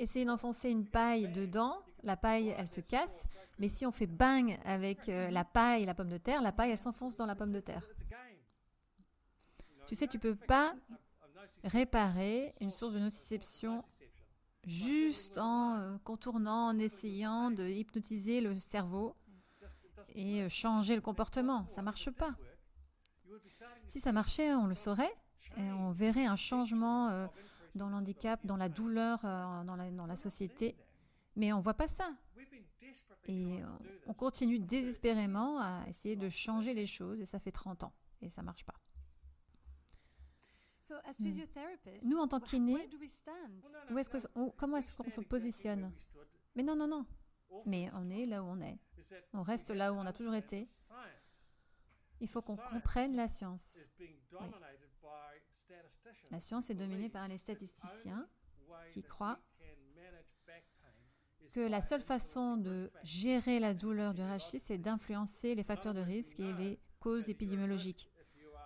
essayer 0.00 0.24
d'enfoncer 0.24 0.70
une 0.70 0.86
paille 0.86 1.28
dedans, 1.28 1.78
la 2.02 2.16
paille 2.16 2.54
elle 2.56 2.68
se 2.68 2.80
casse, 2.80 3.26
mais 3.58 3.68
si 3.68 3.84
on 3.86 3.92
fait 3.92 4.06
bang 4.06 4.58
avec 4.64 5.06
la 5.06 5.44
paille 5.44 5.82
et 5.82 5.86
la 5.86 5.94
pomme 5.94 6.08
de 6.08 6.18
terre, 6.18 6.40
la 6.42 6.52
paille 6.52 6.70
elle 6.70 6.78
s'enfonce 6.78 7.16
dans 7.16 7.26
la 7.26 7.34
pomme 7.34 7.52
de 7.52 7.60
terre. 7.60 7.86
Tu 9.86 9.94
sais, 9.94 10.06
tu 10.06 10.18
peux 10.18 10.34
pas 10.34 10.74
réparer 11.64 12.52
une 12.60 12.70
source 12.70 12.94
de 12.94 12.98
nociception 12.98 13.84
juste 14.66 15.38
en 15.38 15.76
euh, 15.76 15.98
contournant, 16.04 16.68
en 16.68 16.78
essayant 16.78 17.50
de 17.50 17.66
hypnotiser 17.66 18.40
le 18.40 18.58
cerveau 18.58 19.16
et 20.14 20.42
euh, 20.42 20.48
changer 20.48 20.94
le 20.94 21.00
comportement. 21.00 21.66
Ça 21.68 21.82
marche 21.82 22.10
pas. 22.10 22.34
Si 23.86 24.00
ça 24.00 24.12
marchait, 24.12 24.54
on 24.54 24.66
le 24.66 24.74
saurait 24.74 25.14
et 25.56 25.72
on 25.72 25.90
verrait 25.90 26.26
un 26.26 26.36
changement 26.36 27.08
euh, 27.08 27.26
dans 27.74 27.88
l'handicap, 27.88 28.44
dans 28.44 28.56
la 28.56 28.68
douleur, 28.68 29.20
dans 29.22 29.76
la, 29.76 29.90
dans 29.90 30.06
la 30.06 30.16
société. 30.16 30.76
Mais 31.36 31.52
on 31.52 31.60
voit 31.60 31.74
pas 31.74 31.88
ça. 31.88 32.10
Et 33.26 33.60
on 34.06 34.14
continue 34.14 34.58
désespérément 34.58 35.60
à 35.60 35.84
essayer 35.88 36.16
de 36.16 36.28
changer 36.28 36.74
les 36.74 36.86
choses 36.86 37.20
et 37.20 37.24
ça 37.24 37.38
fait 37.38 37.52
30 37.52 37.84
ans 37.84 37.92
et 38.22 38.28
ça 38.28 38.42
marche 38.42 38.64
pas. 38.64 38.74
Nous, 42.02 42.18
en 42.18 42.26
tant 42.26 42.40
qu'inés, 42.40 42.88
comment 44.56 44.76
est-ce 44.76 44.96
qu'on 44.96 45.10
se 45.10 45.20
positionne? 45.20 45.92
Mais 46.56 46.62
non, 46.62 46.74
non, 46.74 46.88
non. 46.88 47.06
Mais 47.66 47.88
on 47.94 48.10
est 48.10 48.26
là 48.26 48.42
où 48.42 48.46
on 48.46 48.60
est. 48.60 48.78
On 49.32 49.42
reste 49.42 49.70
là 49.70 49.92
où 49.92 49.96
on 49.96 50.06
a 50.06 50.12
toujours 50.12 50.34
été. 50.34 50.66
Il 52.20 52.28
faut 52.28 52.42
qu'on 52.42 52.56
comprenne 52.56 53.14
la 53.14 53.28
science. 53.28 53.84
La 56.30 56.40
science 56.40 56.70
est 56.70 56.74
dominée 56.74 57.08
par 57.08 57.28
les 57.28 57.38
statisticiens 57.38 58.28
qui 58.92 59.02
croient 59.02 59.38
que 61.52 61.60
la 61.60 61.80
seule 61.80 62.02
façon 62.02 62.56
de 62.56 62.92
gérer 63.02 63.58
la 63.58 63.74
douleur 63.74 64.14
du 64.14 64.22
rachis, 64.22 64.60
c'est 64.60 64.78
d'influencer 64.78 65.54
les 65.54 65.64
facteurs 65.64 65.94
de 65.94 66.00
risque 66.00 66.38
et 66.38 66.52
les 66.52 66.78
causes 67.00 67.28
épidémiologiques. 67.28 68.08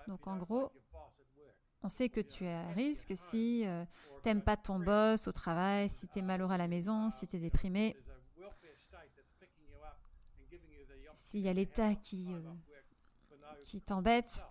Donc 0.06 0.26
en 0.26 0.36
gros, 0.36 0.70
on 1.82 1.88
sait 1.88 2.08
que 2.08 2.20
tu 2.20 2.44
es 2.44 2.52
à 2.52 2.68
risque 2.68 3.12
si 3.16 3.60
tu 3.62 3.68
euh, 3.68 3.84
t'aimes 4.22 4.42
pas 4.42 4.56
ton 4.56 4.78
boss 4.78 5.26
au 5.28 5.32
travail, 5.32 5.88
si 5.88 6.08
tu 6.08 6.18
es 6.18 6.22
malheureux 6.22 6.52
à 6.52 6.58
la 6.58 6.68
maison, 6.68 7.10
si 7.10 7.26
tu 7.26 7.36
es 7.36 7.40
déprimé. 7.40 7.96
S'il 11.14 11.40
y 11.40 11.48
a 11.48 11.52
l'État 11.52 11.94
qui, 11.94 12.34
euh, 12.34 12.40
qui 13.64 13.80
t'embête. 13.80 14.44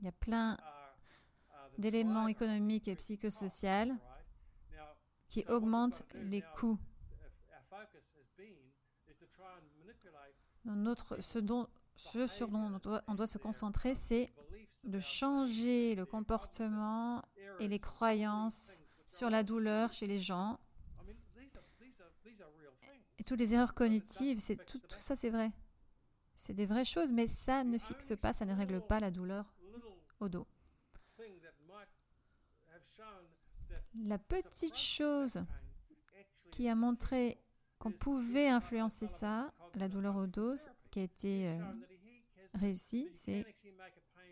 Il 0.00 0.04
y 0.04 0.08
a 0.08 0.12
plein 0.12 0.58
d'éléments 1.78 2.28
économiques 2.28 2.88
et 2.88 2.96
psychosociaux 2.96 3.94
qui 5.28 5.44
augmentent 5.48 6.04
les 6.14 6.42
coûts. 6.56 6.78
Notre, 10.64 11.20
ce 11.20 11.38
dont 11.38 11.68
ce 11.94 12.26
sur 12.26 12.48
dont 12.48 12.80
on 13.06 13.14
doit, 13.14 13.26
se 13.26 13.38
concentrer, 13.38 13.94
c'est 13.94 14.32
de 14.84 14.98
changer 14.98 15.94
le 15.94 16.06
comportement 16.06 17.22
et 17.60 17.68
les 17.68 17.78
croyances 17.78 18.80
sur 19.06 19.30
la 19.30 19.42
douleur 19.42 19.92
chez 19.92 20.06
les 20.06 20.18
gens. 20.18 20.58
Et 23.18 23.24
toutes 23.24 23.38
les 23.38 23.54
erreurs 23.54 23.74
cognitives, 23.74 24.40
c'est 24.40 24.56
tout, 24.64 24.78
tout 24.78 24.98
ça, 24.98 25.14
c'est 25.14 25.30
vrai. 25.30 25.52
C'est 26.44 26.54
des 26.54 26.66
vraies 26.66 26.84
choses, 26.84 27.12
mais 27.12 27.28
ça 27.28 27.62
ne 27.62 27.78
fixe 27.78 28.14
pas, 28.20 28.32
ça 28.32 28.44
ne 28.44 28.52
règle 28.52 28.80
pas 28.80 28.98
la 28.98 29.12
douleur 29.12 29.54
au 30.18 30.28
dos. 30.28 30.44
La 33.94 34.18
petite 34.18 34.76
chose 34.76 35.40
qui 36.50 36.68
a 36.68 36.74
montré 36.74 37.38
qu'on 37.78 37.92
pouvait 37.92 38.48
influencer 38.48 39.06
ça, 39.06 39.54
la 39.76 39.88
douleur 39.88 40.16
au 40.16 40.26
dos, 40.26 40.56
qui 40.90 40.98
a 40.98 41.02
été 41.04 41.46
euh, 41.46 41.62
réussie, 42.54 43.08
c'est 43.14 43.46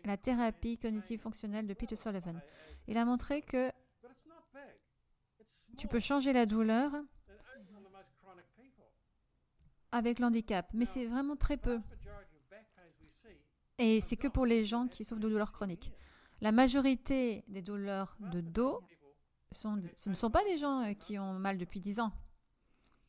la 0.03 0.17
thérapie 0.17 0.77
cognitive 0.77 1.21
fonctionnelle 1.21 1.65
de 1.65 1.73
Peter 1.73 1.95
Sullivan. 1.95 2.41
Il 2.89 2.97
a 2.97 3.05
montré 3.05 3.41
que 3.41 3.71
tu 5.77 5.87
peux 5.87 6.01
changer 6.01 6.33
la 6.33 6.45
douleur 6.45 6.91
avec 9.93 10.19
l'handicap, 10.19 10.69
mais 10.73 10.85
c'est 10.85 11.05
vraiment 11.05 11.37
très 11.37 11.55
peu. 11.55 11.79
Et 13.81 13.99
c'est 13.99 14.15
que 14.15 14.27
pour 14.27 14.45
les 14.45 14.63
gens 14.63 14.87
qui 14.87 15.03
souffrent 15.03 15.21
de 15.21 15.27
douleurs 15.27 15.51
chroniques. 15.51 15.91
La 16.39 16.51
majorité 16.51 17.43
des 17.47 17.63
douleurs 17.63 18.15
de 18.19 18.39
dos, 18.39 18.83
ce 19.51 19.67
ne 20.07 20.13
sont 20.13 20.29
pas 20.29 20.43
des 20.43 20.55
gens 20.57 20.83
euh, 20.83 20.93
qui 20.93 21.17
ont 21.17 21.33
mal 21.33 21.57
depuis 21.57 21.79
10 21.79 21.99
ans. 21.99 22.13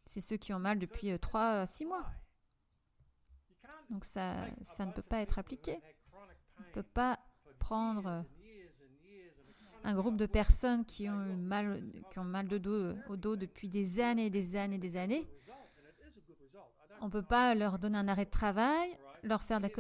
C'est 0.06 0.22
ceux 0.22 0.38
qui 0.38 0.54
ont 0.54 0.58
mal 0.58 0.78
depuis 0.78 1.18
3 1.18 1.66
6 1.66 1.84
mois. 1.84 2.06
Donc 3.90 4.06
ça, 4.06 4.32
ça 4.62 4.86
ne 4.86 4.92
peut 4.92 5.02
pas 5.02 5.18
être 5.18 5.38
appliqué. 5.38 5.78
On 6.58 6.62
ne 6.62 6.72
peut 6.72 6.82
pas 6.82 7.18
prendre 7.58 8.24
un 9.84 9.94
groupe 9.94 10.16
de 10.16 10.26
personnes 10.26 10.86
qui 10.86 11.06
ont 11.10 11.36
mal, 11.36 11.82
qui 12.10 12.18
ont 12.18 12.24
mal 12.24 12.48
de 12.48 12.56
dos, 12.56 12.94
au 13.10 13.16
dos 13.16 13.36
depuis 13.36 13.68
des 13.68 14.00
années, 14.00 14.30
des 14.30 14.56
années, 14.56 14.78
des 14.78 14.96
années. 14.96 15.28
On 17.02 17.06
ne 17.06 17.10
peut 17.10 17.22
pas 17.22 17.54
leur 17.54 17.78
donner 17.78 17.98
un 17.98 18.08
arrêt 18.08 18.24
de 18.24 18.30
travail, 18.30 18.96
leur 19.22 19.42
faire 19.42 19.60
de 19.60 19.64
la 19.64 19.70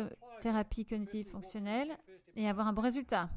thérapie 0.42 0.84
cognitive 0.84 1.28
fonctionnelle 1.28 1.96
et 2.34 2.48
avoir 2.48 2.66
un 2.66 2.72
bon 2.72 2.82
résultat. 2.82 3.30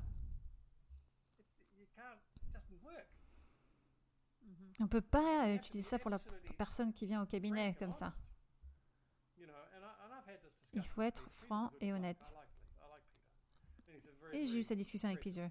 On 4.79 4.83
ne 4.83 4.89
peut 4.89 5.01
pas 5.01 5.53
utiliser 5.53 5.87
ça 5.87 5.99
pour 5.99 6.09
la 6.09 6.19
personne 6.57 6.91
qui 6.91 7.05
vient 7.05 7.21
au 7.21 7.25
cabinet 7.25 7.75
comme 7.75 7.93
ça. 7.93 8.13
Il 10.73 10.83
faut 10.83 11.03
être 11.03 11.29
franc 11.31 11.71
et 11.79 11.93
honnête. 11.93 12.35
Et 14.33 14.47
j'ai 14.47 14.59
eu 14.59 14.63
cette 14.63 14.79
discussion 14.79 15.07
avec 15.07 15.21
Peter. 15.21 15.47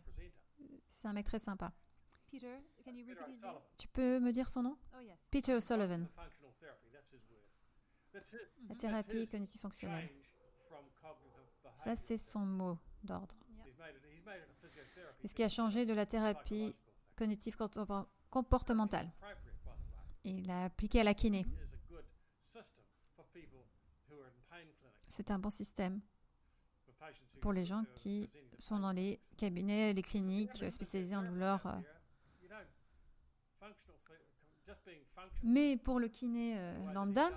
C'est 0.89 1.09
un 1.09 1.13
mec 1.13 1.25
très 1.25 1.39
sympa. 1.39 1.73
Tu 3.79 3.89
peux 3.89 4.19
me 4.19 4.33
dire 4.33 4.49
son 4.49 4.63
nom? 4.63 4.77
Peter 5.31 5.55
O'Sullivan. 5.55 6.09
La 8.69 8.75
thérapie 8.75 9.27
cognitive 9.29 9.61
fonctionnelle. 9.61 10.11
Ça, 11.75 11.97
c'est 11.97 12.17
son 12.17 12.41
mot 12.41 12.79
d'ordre. 13.03 13.35
C'est 15.19 15.29
ce 15.29 15.35
qui 15.35 15.43
a 15.43 15.49
changé 15.49 15.87
de 15.87 15.93
la 15.93 16.07
thérapie 16.07 16.75
cognitive 17.17 17.57
comportementale. 18.31 19.11
Il 20.25 20.47
l'a 20.47 20.65
appliqué 20.65 21.01
à 21.01 21.05
la 21.05 21.15
kiné. 21.15 21.45
C'est 25.09 25.31
un 25.31 25.39
bon 25.39 25.51
système 25.51 26.01
pour 27.41 27.53
les 27.53 27.65
gens 27.65 27.85
qui 27.95 28.31
sont 28.59 28.79
dans 28.79 28.93
les 28.93 29.21
cabinets, 29.37 29.93
les 29.93 30.03
cliniques 30.03 30.65
spécialisées 30.71 31.15
en 31.15 31.23
douleur. 31.23 31.65
Euh. 31.67 31.73
Mais 35.43 35.77
pour 35.77 36.01
le 36.01 36.09
kiné 36.09 36.59
euh, 36.59 36.93
lambda, 36.93 37.31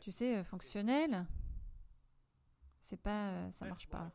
tu 0.00 0.10
sais, 0.10 0.38
euh, 0.38 0.44
fonctionnel, 0.44 1.26
c'est 2.90 2.96
pas, 2.96 3.50
ça 3.52 3.66
marche 3.66 3.88
pas. 3.88 4.10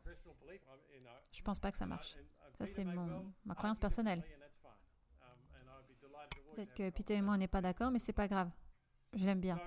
Je 1.32 1.42
pense 1.42 1.58
pas 1.58 1.72
que 1.72 1.78
ça 1.78 1.86
marche. 1.86 2.14
Ça, 2.58 2.66
c'est 2.66 2.84
mon, 2.84 3.32
ma 3.46 3.54
croyance 3.54 3.78
personnelle. 3.78 4.22
Peut-être 6.54 6.74
que 6.74 6.90
Peter 6.90 7.14
et 7.14 7.22
moi, 7.22 7.34
on 7.34 7.38
n'est 7.38 7.48
pas 7.48 7.62
d'accord, 7.62 7.90
mais 7.90 7.98
c'est 7.98 8.12
pas 8.12 8.28
grave. 8.28 8.50
Je 9.14 9.24
l'aime 9.24 9.40
bien. 9.40 9.58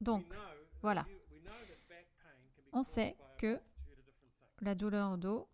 Donc, 0.00 0.24
voilà. 0.82 1.04
On 2.72 2.84
sait 2.84 3.16
que 3.36 3.60
la 4.60 4.76
douleur 4.76 5.12
au 5.12 5.16
dos 5.16 5.48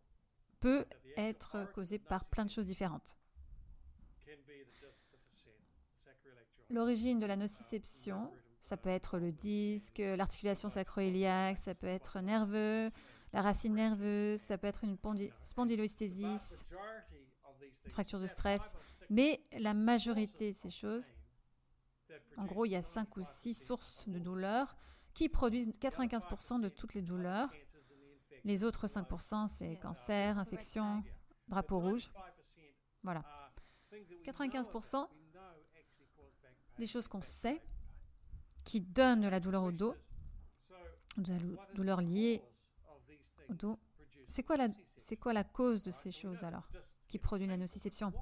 peut 0.60 0.84
être 1.16 1.72
causée 1.72 1.98
par 1.98 2.26
plein 2.26 2.44
de 2.44 2.50
choses 2.50 2.66
différentes. 2.66 3.16
L'origine 6.68 7.18
de 7.18 7.26
la 7.26 7.36
nociception, 7.36 8.30
ça 8.66 8.76
peut 8.76 8.90
être 8.90 9.20
le 9.20 9.30
disque, 9.30 9.98
l'articulation 9.98 10.68
sacro-iliaque, 10.68 11.56
ça 11.56 11.72
peut 11.76 11.86
être 11.86 12.18
nerveux, 12.20 12.90
la 13.32 13.40
racine 13.40 13.74
nerveuse, 13.74 14.40
ça 14.40 14.58
peut 14.58 14.66
être 14.66 14.82
une 14.82 14.98
spondylosthésis, 15.44 16.64
fracture 17.86 18.18
de 18.18 18.26
stress. 18.26 18.74
Mais 19.08 19.40
la 19.52 19.72
majorité 19.72 20.50
de 20.50 20.56
ces 20.56 20.70
choses, 20.70 21.12
en 22.36 22.44
gros, 22.44 22.64
il 22.64 22.70
y 22.70 22.76
a 22.76 22.82
5 22.82 23.16
ou 23.16 23.22
6 23.22 23.54
sources 23.54 24.08
de 24.08 24.18
douleur 24.18 24.76
qui 25.14 25.28
produisent 25.28 25.68
95% 25.68 26.60
de 26.60 26.68
toutes 26.68 26.94
les 26.94 27.02
douleurs. 27.02 27.52
Les 28.42 28.64
autres 28.64 28.88
5%, 28.88 29.46
c'est 29.46 29.76
cancer, 29.76 30.38
infection, 30.38 31.04
drapeau 31.46 31.78
rouge. 31.78 32.10
Voilà. 33.04 33.22
95% 34.24 35.06
des 36.78 36.86
choses 36.88 37.06
qu'on 37.06 37.22
sait 37.22 37.62
qui 38.66 38.80
donnent 38.80 39.22
de 39.22 39.28
la 39.28 39.40
douleur 39.40 39.62
au 39.62 39.72
dos, 39.72 39.94
de 41.16 41.32
la 41.32 41.38
douleur 41.74 42.02
liée 42.02 42.42
au 43.48 43.54
dos. 43.54 43.78
C'est 44.28 44.42
quoi, 44.42 44.56
la, 45.32 45.44
cause 45.44 45.84
de 45.84 45.92
ces 45.92 46.10
choses 46.10 46.42
alors 46.42 46.68
qui 47.08 47.18
produit 47.18 47.46
la 47.46 47.56
nociception? 47.56 48.12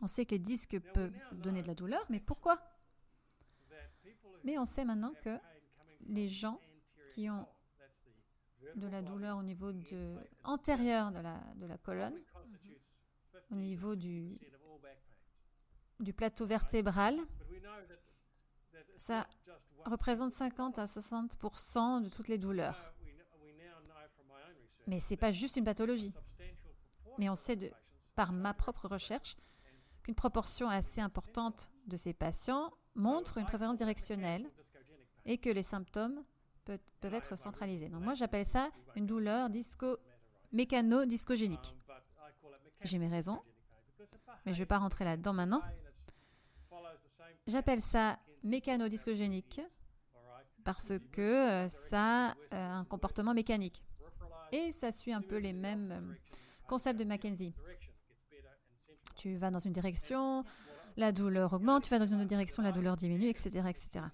On 0.00 0.08
sait 0.08 0.24
que 0.24 0.32
les 0.32 0.38
disques 0.40 0.80
peuvent 0.94 1.12
donner 1.32 1.62
de 1.62 1.68
la 1.68 1.74
douleur, 1.74 2.04
mais 2.08 2.20
pourquoi? 2.20 2.58
Mais 4.44 4.58
on 4.58 4.64
sait 4.64 4.84
maintenant 4.84 5.12
que 5.22 5.38
les 6.06 6.28
gens 6.28 6.58
qui 7.12 7.28
ont 7.28 7.46
de 8.74 8.88
la 8.88 9.02
douleur 9.02 9.36
au 9.36 9.42
niveau 9.42 9.72
de, 9.72 10.16
antérieur 10.42 11.12
de 11.12 11.66
la, 11.66 11.78
colonne, 11.78 12.18
au 13.50 13.56
niveau 13.56 13.94
du 13.94 14.38
plateau 16.16 16.46
vertébral, 16.46 17.20
ça 18.96 19.26
représente 19.84 20.30
50 20.30 20.78
à 20.78 20.84
60% 20.84 22.02
de 22.02 22.08
toutes 22.08 22.28
les 22.28 22.38
douleurs. 22.38 22.94
Mais 24.86 24.98
ce 24.98 25.10
n'est 25.10 25.16
pas 25.16 25.30
juste 25.30 25.56
une 25.56 25.64
pathologie. 25.64 26.14
Mais 27.18 27.28
on 27.28 27.34
sait 27.34 27.72
par 28.14 28.32
ma 28.32 28.54
propre 28.54 28.88
recherche 28.88 29.36
qu'une 30.02 30.14
proportion 30.14 30.68
assez 30.68 31.00
importante 31.00 31.70
de 31.86 31.96
ces 31.96 32.12
patients 32.12 32.72
montre 32.94 33.38
une 33.38 33.46
préférence 33.46 33.78
directionnelle 33.78 34.50
et 35.24 35.38
que 35.38 35.50
les 35.50 35.62
symptômes 35.62 36.24
peuvent, 36.64 37.14
être 37.14 37.36
centralisés. 37.36 37.88
Donc 37.88 38.02
moi 38.02 38.14
j'appelle 38.14 38.46
ça 38.46 38.70
une 38.96 39.06
douleur 39.06 39.50
disco 39.50 39.98
mécano-discogénique. 40.52 41.76
J'ai 42.82 42.98
mes 42.98 43.08
raisons, 43.08 43.40
mais 44.44 44.52
je 44.52 44.58
ne 44.58 44.62
vais 44.62 44.66
pas 44.66 44.78
rentrer 44.78 45.04
là-dedans 45.04 45.32
maintenant. 45.32 45.62
J'appelle 47.46 47.82
ça 47.82 48.18
mécano-discogénique 48.44 49.60
parce 50.64 50.92
que 51.10 51.20
euh, 51.20 51.68
ça 51.68 52.28
a 52.28 52.30
euh, 52.30 52.34
un 52.52 52.84
comportement 52.84 53.34
mécanique. 53.34 53.82
Et 54.52 54.70
ça 54.70 54.92
suit 54.92 55.12
un 55.12 55.22
peu 55.22 55.38
les 55.38 55.52
mêmes 55.52 55.92
euh, 55.92 56.14
concepts 56.68 56.98
de 56.98 57.04
Mackenzie. 57.04 57.54
Tu 59.16 59.36
vas 59.36 59.50
dans 59.50 59.58
une 59.58 59.72
direction, 59.72 60.44
la 60.96 61.12
douleur 61.12 61.52
augmente, 61.52 61.84
tu 61.84 61.90
vas 61.90 61.98
dans 61.98 62.06
une 62.06 62.16
autre 62.16 62.28
direction, 62.28 62.62
la 62.62 62.72
douleur 62.72 62.96
diminue, 62.96 63.28
etc. 63.28 63.50
etc. 63.68 64.06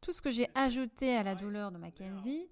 Tout 0.00 0.12
ce 0.12 0.20
que 0.20 0.30
j'ai 0.30 0.48
ajouté 0.54 1.16
à 1.16 1.22
la 1.22 1.34
douleur 1.34 1.70
de 1.70 1.78
Mackenzie, 1.78 2.48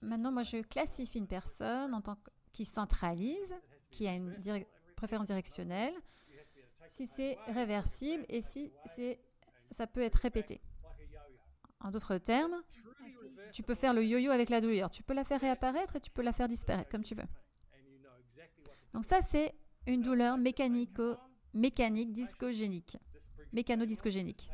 maintenant 0.00 0.30
moi 0.30 0.44
je 0.44 0.58
classifie 0.58 1.18
une 1.18 1.26
personne 1.26 1.92
en 1.92 2.00
tant 2.00 2.16
qui 2.52 2.64
centralise, 2.64 3.54
qui 3.90 4.06
a 4.06 4.14
une 4.14 4.34
préférence 4.94 5.26
directionnelle, 5.26 5.94
si 6.88 7.06
c'est 7.06 7.36
réversible 7.48 8.24
et 8.28 8.42
si 8.42 8.72
ça 9.70 9.86
peut 9.86 10.02
être 10.02 10.16
répété. 10.16 10.60
En 11.80 11.90
d'autres 11.90 12.18
termes, 12.18 12.62
tu 13.52 13.62
peux 13.62 13.74
faire 13.74 13.94
le 13.94 14.04
yo-yo 14.04 14.30
avec 14.30 14.48
la 14.48 14.60
douleur. 14.60 14.90
Tu 14.90 15.02
peux 15.02 15.14
la 15.14 15.24
faire 15.24 15.40
réapparaître 15.40 15.96
et 15.96 16.00
tu 16.00 16.10
peux 16.10 16.22
la 16.22 16.32
faire 16.32 16.48
disparaître 16.48 16.90
comme 16.90 17.04
tu 17.04 17.14
veux. 17.14 17.26
Donc 18.92 19.04
ça, 19.04 19.20
c'est 19.20 19.54
une 19.86 20.02
douleur 20.02 20.36
mécanico 20.38 21.16
mécanique 21.56 22.12
discogénique, 22.12 22.98
mécano-discogénique. 23.52 24.50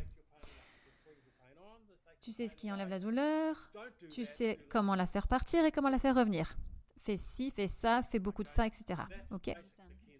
Tu 2.20 2.30
sais 2.30 2.46
ce 2.46 2.54
qui 2.54 2.70
enlève 2.70 2.88
la 2.88 3.00
douleur, 3.00 3.72
tu 4.10 4.24
sais 4.24 4.60
comment 4.70 4.94
la 4.94 5.06
faire 5.06 5.26
partir 5.26 5.64
et 5.64 5.72
comment 5.72 5.88
la 5.88 5.98
faire 5.98 6.14
revenir. 6.14 6.56
Fais 7.00 7.16
ci, 7.16 7.50
fais 7.50 7.66
ça, 7.66 8.04
fais 8.04 8.20
beaucoup 8.20 8.44
de 8.44 8.48
ça, 8.48 8.64
etc. 8.66 9.02
Ok? 9.32 9.50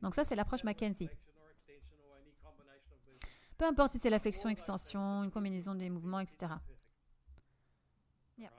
Donc 0.03 0.17
ça, 0.17 0.25
c'est 0.25 0.35
l'approche 0.35 0.65
Mackenzie. 0.65 1.09
Peu 3.63 3.69
importe 3.69 3.93
si 3.93 4.01
c'est 4.01 4.11
la 4.11 4.19
flexion, 4.19 4.49
extension, 4.49 5.23
une 5.23 5.31
combinaison 5.31 5.77
des 5.77 5.89
mouvements, 5.89 6.19
etc. 6.19 6.53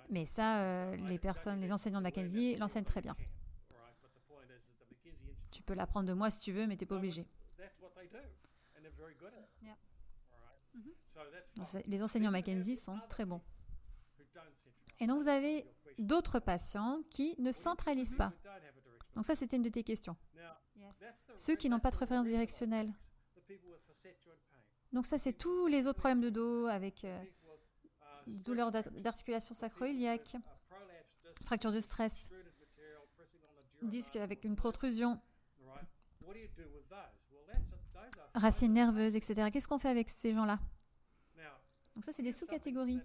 Mais 0.09 0.25
ça, 0.25 0.61
euh, 0.61 0.95
les 0.95 1.19
personnes, 1.19 1.59
les 1.59 1.73
enseignants 1.73 1.97
de 1.97 2.03
Mackenzie 2.03 2.55
l'enseignent 2.55 2.85
très 2.85 3.01
bien. 3.01 3.13
Tu 5.51 5.61
peux 5.61 5.73
l'apprendre 5.73 6.07
de 6.07 6.13
moi 6.13 6.31
si 6.31 6.39
tu 6.39 6.53
veux, 6.53 6.67
mais 6.67 6.77
tu 6.77 6.85
n'es 6.85 6.87
pas 6.87 6.95
obligé. 6.95 7.27
Les 11.85 12.01
enseignants 12.01 12.31
Mackenzie 12.31 12.77
sont 12.77 12.97
très 13.09 13.25
bons. 13.25 13.41
Et 15.01 15.05
donc, 15.05 15.21
vous 15.21 15.27
avez 15.27 15.69
d'autres 15.99 16.39
patients 16.39 17.01
qui 17.09 17.35
ne 17.39 17.51
centralisent 17.51 18.15
pas. 18.15 18.31
Donc 19.15 19.25
ça, 19.25 19.35
c'était 19.35 19.57
une 19.57 19.63
de 19.63 19.69
tes 19.69 19.83
questions. 19.83 20.15
Ceux 21.35 21.57
qui 21.57 21.69
n'ont 21.69 21.81
pas 21.81 21.91
de 21.91 21.97
préférence 21.97 22.25
directionnelle. 22.25 22.93
Donc 24.93 25.07
ça, 25.07 25.17
c'est 25.17 25.33
tous 25.33 25.67
les 25.67 25.87
autres 25.87 25.99
problèmes 25.99 26.21
de 26.21 26.29
dos 26.29 26.67
avec 26.67 27.03
euh, 27.03 27.23
douleurs 28.27 28.71
d'articulation 28.71 29.55
sacro-iliaque, 29.55 30.35
fracture 31.45 31.71
de 31.71 31.79
stress, 31.79 32.29
disque 33.81 34.15
avec 34.15 34.45
une 34.45 34.55
protrusion, 34.55 35.19
racines 38.35 38.73
nerveuses, 38.73 39.15
etc. 39.15 39.49
Qu'est-ce 39.51 39.67
qu'on 39.67 39.79
fait 39.79 39.89
avec 39.89 40.09
ces 40.09 40.33
gens-là? 40.33 40.59
Donc 41.95 42.05
ça, 42.05 42.13
c'est 42.13 42.23
des 42.23 42.31
sous-catégories. 42.31 43.01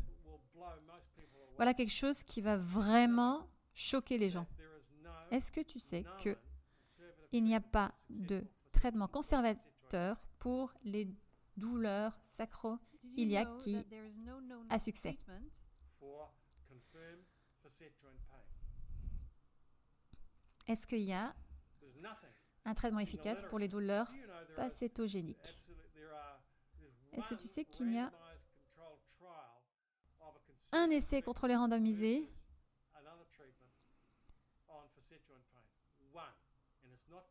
Voilà 1.56 1.74
quelque 1.74 1.92
chose 1.92 2.22
qui 2.22 2.40
va 2.40 2.56
vraiment 2.56 3.48
choquer 3.74 4.18
les 4.18 4.30
gens. 4.30 4.46
Est-ce 5.30 5.50
que 5.50 5.60
tu 5.60 5.78
sais 5.78 6.04
que 6.22 6.36
il 7.32 7.44
n'y 7.44 7.54
a 7.54 7.60
pas 7.60 7.92
de 8.08 8.44
traitement 8.72 9.08
conservateur 9.08 10.16
pour 10.38 10.72
les 10.84 11.08
douleurs 11.58 12.16
sacro-iliaques 12.22 13.56
qui 13.58 13.84
a 14.70 14.78
succès 14.78 15.18
Est-ce 20.66 20.86
qu'il 20.86 21.00
y 21.00 21.12
a 21.12 21.34
un 22.64 22.74
traitement 22.74 23.00
efficace 23.00 23.44
pour 23.44 23.58
les 23.58 23.68
douleurs 23.68 24.10
facétogéniques? 24.54 25.64
Est-ce 27.12 27.28
que 27.28 27.34
tu 27.34 27.48
sais 27.48 27.64
qu'il 27.64 27.92
y 27.92 27.98
a 27.98 28.12
un 30.72 30.90
essai 30.90 31.22
contrôlé 31.22 31.56
randomisé 31.56 32.30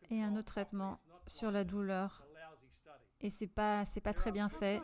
et 0.09 0.23
un 0.23 0.35
autre 0.35 0.53
traitement 0.53 0.99
sur 1.27 1.51
la 1.51 1.63
douleur. 1.63 2.25
Et 3.21 3.29
c'est 3.29 3.47
pas 3.47 3.85
c'est 3.85 4.01
pas 4.01 4.13
très 4.13 4.31
bien 4.31 4.49
fait. 4.49 4.81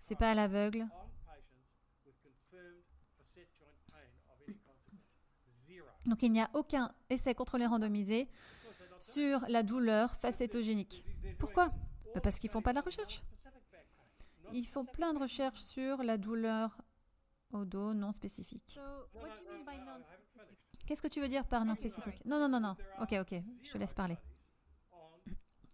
C'est 0.00 0.16
pas 0.16 0.30
à 0.30 0.34
l'aveugle. 0.34 0.86
Donc 6.06 6.22
il 6.22 6.32
n'y 6.32 6.40
a 6.40 6.50
aucun 6.54 6.92
essai 7.10 7.34
contrôlé 7.34 7.66
randomisé 7.66 8.28
sur 8.98 9.44
la 9.48 9.62
douleur 9.62 10.14
facétogénique. 10.16 11.04
Pourquoi? 11.38 11.68
Bah, 12.14 12.20
Parce 12.20 12.38
qu'ils 12.38 12.50
font 12.50 12.62
pas 12.62 12.70
de 12.70 12.76
la 12.76 12.82
recherche. 12.82 13.22
Ils 14.52 14.66
font 14.66 14.84
plein 14.84 15.14
de 15.14 15.18
recherches 15.18 15.60
sur 15.60 16.02
la 16.02 16.18
douleur 16.18 16.76
au 17.52 17.64
dos 17.64 17.94
non 17.94 18.12
spécifique. 18.12 18.78
Qu'est-ce 20.86 21.02
que 21.02 21.08
tu 21.08 21.20
veux 21.20 21.28
dire 21.28 21.46
par 21.46 21.64
non 21.64 21.74
spécifique? 21.74 22.24
Non, 22.24 22.38
non, 22.38 22.48
non, 22.48 22.60
non. 22.60 22.76
Ok, 23.00 23.14
ok, 23.20 23.40
je 23.62 23.72
te 23.72 23.78
laisse 23.78 23.94
parler. 23.94 24.18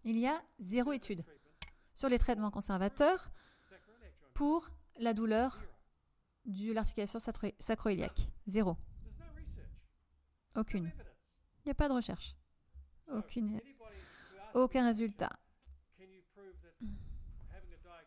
Il 0.09 0.17
y 0.17 0.25
a 0.25 0.43
zéro 0.57 0.91
étude 0.91 1.23
sur 1.93 2.09
les 2.09 2.17
traitements 2.17 2.49
conservateurs 2.49 3.29
pour 4.33 4.67
la 4.97 5.13
douleur 5.13 5.61
de 6.45 6.73
l'articulation 6.73 7.19
sacroiliaque. 7.59 8.31
Zéro. 8.47 8.75
Aucune. 10.55 10.91
Il 11.59 11.67
n'y 11.67 11.71
a 11.73 11.75
pas 11.75 11.87
de 11.87 11.93
recherche. 11.93 12.35
Aucune. 13.07 13.61
Aucun 14.55 14.83
résultat. 14.83 15.29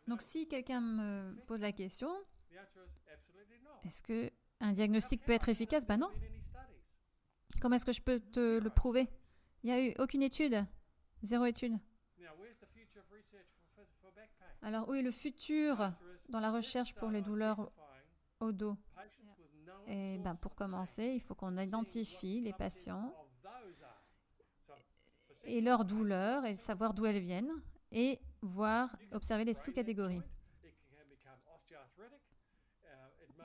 Donc 0.09 0.23
si 0.23 0.49
quelqu'un 0.49 0.81
me 0.81 1.37
pose 1.47 1.61
la 1.61 1.71
question, 1.71 2.13
est-ce 3.85 4.03
que 4.03 4.33
un 4.59 4.73
diagnostic 4.73 5.23
peut 5.25 5.31
être 5.31 5.49
efficace? 5.49 5.87
Ben 5.87 5.99
non. 5.99 6.11
Comment 7.61 7.77
est-ce 7.77 7.87
que 7.87 7.93
je 7.93 8.03
peux 8.03 8.19
te 8.19 8.59
le 8.59 8.71
prouver? 8.71 9.09
Il 9.63 9.67
n'y 9.67 9.73
a 9.73 9.87
eu 9.87 9.95
aucune 10.01 10.25
étude. 10.25 10.67
Zéro 11.23 11.45
étude. 11.45 11.79
Alors 14.63 14.89
où 14.89 14.95
est 14.95 15.03
le 15.03 15.11
futur 15.11 15.93
dans 16.29 16.41
la 16.41 16.53
recherche 16.53 16.95
pour 16.95 17.11
les 17.11 17.23
douleurs 17.23 17.71
au 18.41 18.53
dos 18.53 18.77
Et 19.87 20.19
ben, 20.19 20.37
Pour 20.37 20.55
commencer, 20.55 21.15
il 21.15 21.21
faut 21.21 21.35
qu'on 21.35 21.57
identifie 21.59 22.41
les 22.41 22.53
patients 22.53 23.13
et 25.45 25.61
leurs 25.61 25.85
douleurs 25.85 26.45
et 26.45 26.55
savoir 26.55 26.95
d'où 26.95 27.07
elles 27.07 27.21
viennent 27.21 27.53
et 27.91 28.21
voir, 28.41 28.97
observer 29.13 29.45
les 29.45 29.55
sous-catégories. 29.55 30.23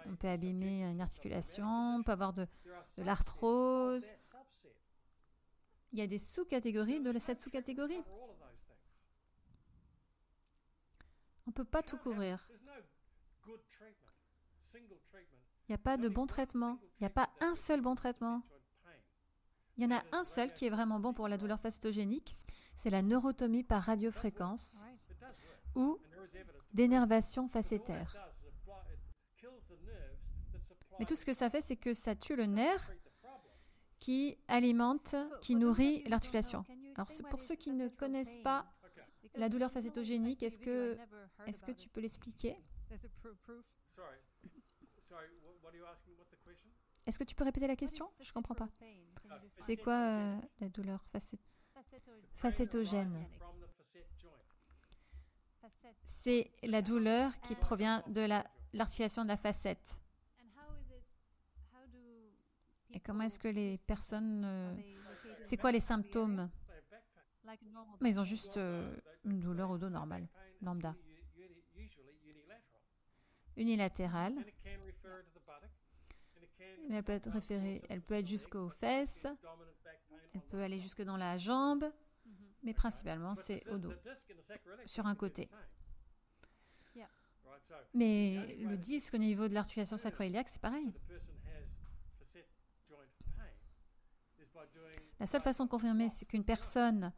On 0.06 0.16
peut 0.16 0.30
abîmer 0.30 0.84
une 0.84 1.02
articulation, 1.02 1.98
on 1.98 2.04
peut 2.04 2.14
avoir 2.14 2.34
de, 2.34 2.48
l'arthrose. 2.98 4.10
Il 5.92 6.00
y 6.00 6.02
a 6.02 6.08
des 6.08 6.20
sous-catégories 6.20 7.02
de 7.02 7.20
cette 7.20 7.40
sous-catégorie. 7.40 8.02
On 11.48 11.52
ne 11.52 11.54
peut 11.54 11.64
pas 11.64 11.82
tout 11.82 11.98
couvrir. 11.98 12.46
Il 14.76 15.70
n'y 15.70 15.76
a 15.76 15.78
pas 15.78 15.96
de 15.96 16.10
bon 16.10 16.28
traitement. 16.28 16.78
Il 17.00 17.04
n'y 17.04 17.08
a 17.08 17.10
pas 17.10 17.30
un 17.40 17.56
seul 17.56 17.80
bon 17.80 17.96
traitement. 17.96 18.44
Il 19.78 19.84
y 19.84 19.88
en 19.88 19.96
a 19.96 20.04
un 20.12 20.26
seul 20.26 20.54
qui 20.54 20.66
est 20.66 20.70
vraiment 20.70 21.00
bon 21.00 21.14
pour 21.14 21.28
la 21.30 21.38
douleur 21.38 21.60
facétogénique, 21.60 22.34
c'est 22.76 22.90
la 22.90 23.02
neurotomie 23.02 23.64
par 23.64 23.84
radiofréquence 23.84 24.88
ou 25.76 26.00
d'énervation 26.74 27.48
facétaire. 27.48 28.18
Mais 31.00 31.06
tout 31.06 31.16
ce 31.16 31.26
que 31.26 31.34
ça 31.34 31.50
fait, 31.50 31.62
c'est 31.62 31.76
que 31.78 31.94
ça 31.94 32.16
tue 32.16 32.36
le 32.36 32.48
nerf 32.48 32.92
qui 34.00 34.38
alimente, 34.48 35.16
qui 35.42 35.56
nourrit 35.56 36.04
l'articulation. 36.08 36.66
Alors 36.96 37.08
pour 37.30 37.42
ceux 37.42 37.56
qui 37.56 37.72
ne 37.72 37.88
connaissent 37.88 38.42
pas 38.44 38.66
la 39.38 39.50
douleur 39.50 39.72
facétogénique, 39.72 40.44
est-ce 40.44 40.60
que, 40.60 40.98
est 41.46 41.66
que 41.66 41.72
tu 41.72 41.90
peux 41.90 42.02
l'expliquer? 42.02 42.58
Est-ce 47.06 47.20
que 47.20 47.24
tu 47.24 47.36
peux 47.36 47.44
répéter 47.44 47.68
la 47.68 47.76
question? 47.76 48.06
Je 48.20 48.30
ne 48.30 48.34
comprends 48.34 48.56
pas. 48.56 48.70
C'est 49.60 49.78
quoi 49.78 49.94
euh, 49.94 50.38
la 50.60 50.70
douleur 50.70 51.06
facétogène 52.36 53.26
C'est 56.04 56.52
la 56.64 56.82
douleur 56.82 57.40
qui 57.42 57.56
provient 57.56 58.04
de 58.08 58.28
l'articulation 58.74 59.24
de 59.24 59.30
la 59.30 59.38
facette. 59.38 59.98
Et 62.94 63.00
comment 63.00 63.24
est-ce 63.24 63.40
que 63.40 63.48
les 63.48 63.78
personnes... 63.86 64.44
Euh, 64.46 64.76
c'est 65.44 65.58
quoi 65.58 65.72
les 65.72 65.80
symptômes? 65.80 66.50
Mais 68.02 68.10
ils 68.10 68.20
ont 68.20 68.24
juste 68.24 68.58
euh, 68.58 68.96
une 69.26 69.40
douleur 69.40 69.70
au 69.70 69.78
dos 69.78 69.90
normale, 69.90 70.28
lambda. 70.62 70.96
Unilatérale. 73.56 74.36
Mais 76.90 76.96
elle 76.98 77.04
peut 77.04 77.12
être 77.12 77.30
référée, 77.30 77.82
elle 77.90 78.02
peut 78.02 78.16
être 78.16 78.28
jusqu'aux 78.28 78.70
fesses, 78.70 79.28
elle 80.34 80.42
peut 80.42 80.62
aller 80.62 80.80
jusque 80.80 81.02
dans 81.02 81.18
la 81.18 81.38
jambe, 81.38 81.92
mais 82.64 82.74
principalement 82.74 83.36
c'est 83.36 83.68
au 83.70 83.78
dos, 83.78 83.94
sur 84.86 85.06
un 85.06 85.16
côté. 85.16 85.50
Mais 87.94 88.56
le 88.60 88.78
disque 88.78 89.16
au 89.16 89.18
niveau 89.18 89.48
de 89.48 89.54
l'articulation 89.54 89.98
sacroiliaque, 89.98 90.50
c'est 90.50 90.62
pareil. 90.62 90.94
La 95.20 95.26
seule 95.26 95.42
façon 95.42 95.66
de 95.66 95.70
confirmer 95.70 96.10
c'est 96.10 96.26
qu'une 96.26 96.46
personne 96.46 97.12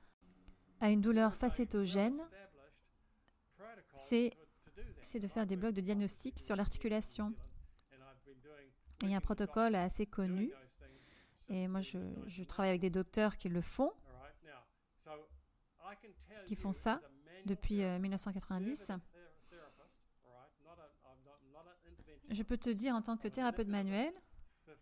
a 0.82 0.90
une 0.90 1.02
douleur 1.02 1.36
facétogène, 1.36 2.20
c'est 3.96 4.32
de 5.16 5.28
faire 5.28 5.46
des 5.46 5.56
blocs 5.56 5.74
de 5.74 5.82
diagnostic 5.82 6.40
sur 6.40 6.56
l'articulation. 6.56 7.34
Il 9.04 9.10
y 9.10 9.14
a 9.14 9.18
un 9.18 9.22
protocole 9.22 9.76
assez 9.76 10.06
connu, 10.06 10.52
et 11.48 11.68
moi 11.68 11.82
je, 11.82 11.98
je 12.28 12.44
travaille 12.44 12.70
avec 12.70 12.82
des 12.82 12.90
docteurs 12.90 13.38
qui 13.38 13.50
le 13.50 13.62
font, 13.62 13.92
qui 16.46 16.56
font 16.56 16.74
ça 16.74 17.02
depuis 17.46 17.84
1990. 17.84 18.92
Euh, 18.92 18.98
je 22.30 22.44
peux 22.44 22.58
te 22.58 22.70
dire 22.70 22.96
en 22.96 23.02
tant 23.02 23.18
que 23.18 23.28
thérapeute 23.28 23.68
manuel, 23.68 24.14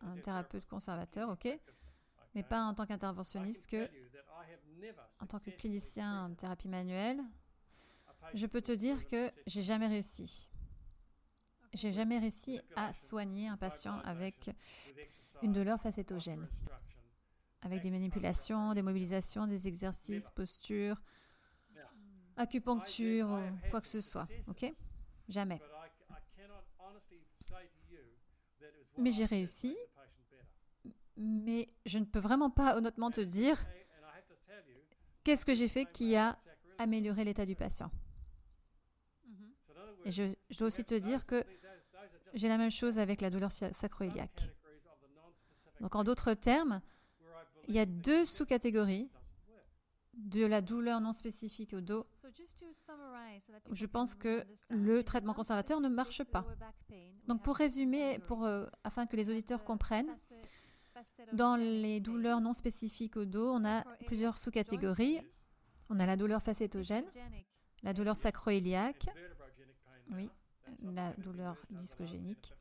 un 0.02 0.18
thérapeute 0.18 0.66
conservateur, 0.66 1.30
ok, 1.30 1.48
mais 2.36 2.44
pas 2.44 2.64
en 2.64 2.74
tant 2.74 2.86
qu'interventionniste 2.86 3.70
que 3.70 3.90
en 5.20 5.26
tant 5.26 5.40
que 5.40 5.50
clinicien 5.52 6.26
en 6.26 6.34
thérapie 6.34 6.68
manuelle, 6.68 7.22
je 8.34 8.46
peux 8.46 8.62
te 8.62 8.72
dire 8.72 9.08
que 9.08 9.32
j'ai 9.46 9.62
jamais 9.62 9.88
réussi. 9.88 10.50
J'ai 11.74 11.92
jamais 11.92 12.18
réussi 12.18 12.60
à 12.76 12.94
soigner 12.94 13.48
un 13.48 13.58
patient 13.58 14.00
avec 14.00 14.50
une 15.42 15.54
douleur 15.54 15.80
facétogène, 15.80 16.48
avec 17.62 17.82
des 17.82 17.92
manipulations, 17.92 18.74
des 18.74 18.82
mobilisations, 18.82 19.48
des 19.48 19.68
exercices, 19.68 20.30
postures, 20.30 21.02
acupuncture 22.36 23.30
ou 23.30 23.70
quoi 23.70 23.82
que 23.82 23.88
ce 23.88 24.02
soit. 24.02 24.28
Ok? 24.48 24.74
Jamais. 25.28 25.62
Mais 28.98 29.12
j'ai 29.12 29.26
réussi. 29.26 29.78
mais 31.20 31.70
je 31.86 31.98
ne 31.98 32.06
peux 32.06 32.20
vraiment 32.20 32.52
pas 32.52 32.78
honnêtement 32.78 33.10
te 33.10 33.22
dire 33.22 33.66
qu'est-ce 35.28 35.46
que 35.46 35.54
j'ai 35.54 35.68
fait 35.68 35.84
qui 35.84 36.16
a 36.16 36.40
amélioré 36.78 37.26
l'état 37.26 37.46
du 37.46 37.54
patient. 37.54 37.92
Et 40.06 40.12
je, 40.12 40.24
dois 40.58 40.68
aussi 40.68 40.86
te 40.86 40.96
dire 40.96 41.26
que 41.26 41.44
j'ai 42.34 42.48
la 42.48 42.58
même 42.58 42.72
chose 42.72 42.98
avec 42.98 43.20
la 43.20 43.30
douleur 43.30 43.52
sacroiliaque. 43.52 44.50
Donc 45.82 45.96
en 45.96 46.06
d'autres 46.06 46.34
termes, 46.34 46.82
il 47.68 47.76
y 47.76 47.80
a 47.80 47.86
deux 47.86 48.24
sous-catégories 48.24 49.10
de 50.14 50.46
la 50.46 50.62
douleur 50.62 51.02
non 51.02 51.12
spécifique 51.12 51.74
au 51.74 51.82
dos. 51.82 52.08
Je 53.72 53.86
pense 53.86 54.16
que 54.16 54.46
le 54.70 55.04
traitement 55.04 55.34
conservateur 55.34 55.82
ne 55.82 55.90
marche 55.90 56.24
pas. 56.24 56.46
Donc 57.28 57.44
pour 57.44 57.58
résumer, 57.58 58.20
pour, 58.20 58.46
euh, 58.46 58.66
afin 58.86 59.06
que 59.06 59.18
les 59.18 59.30
auditeurs 59.30 59.66
comprennent, 59.66 60.16
dans 61.34 61.56
les 61.56 62.00
douleurs 62.00 62.42
non 62.42 62.54
spécifiques 62.54 63.18
au 63.18 63.26
dos, 63.26 63.52
on 63.52 63.66
a 63.66 63.84
plusieurs 64.06 64.38
sous-catégories. 64.38 65.22
On 65.90 66.00
a 66.00 66.06
la 66.06 66.18
douleur 66.18 66.42
facétogène, 66.42 67.06
la 67.82 67.94
douleur 67.94 68.18
sacroiliaque, 68.18 69.06
oui, 70.12 70.30
la 70.84 71.14
douleur 71.14 71.56
discogénique, 71.70 72.54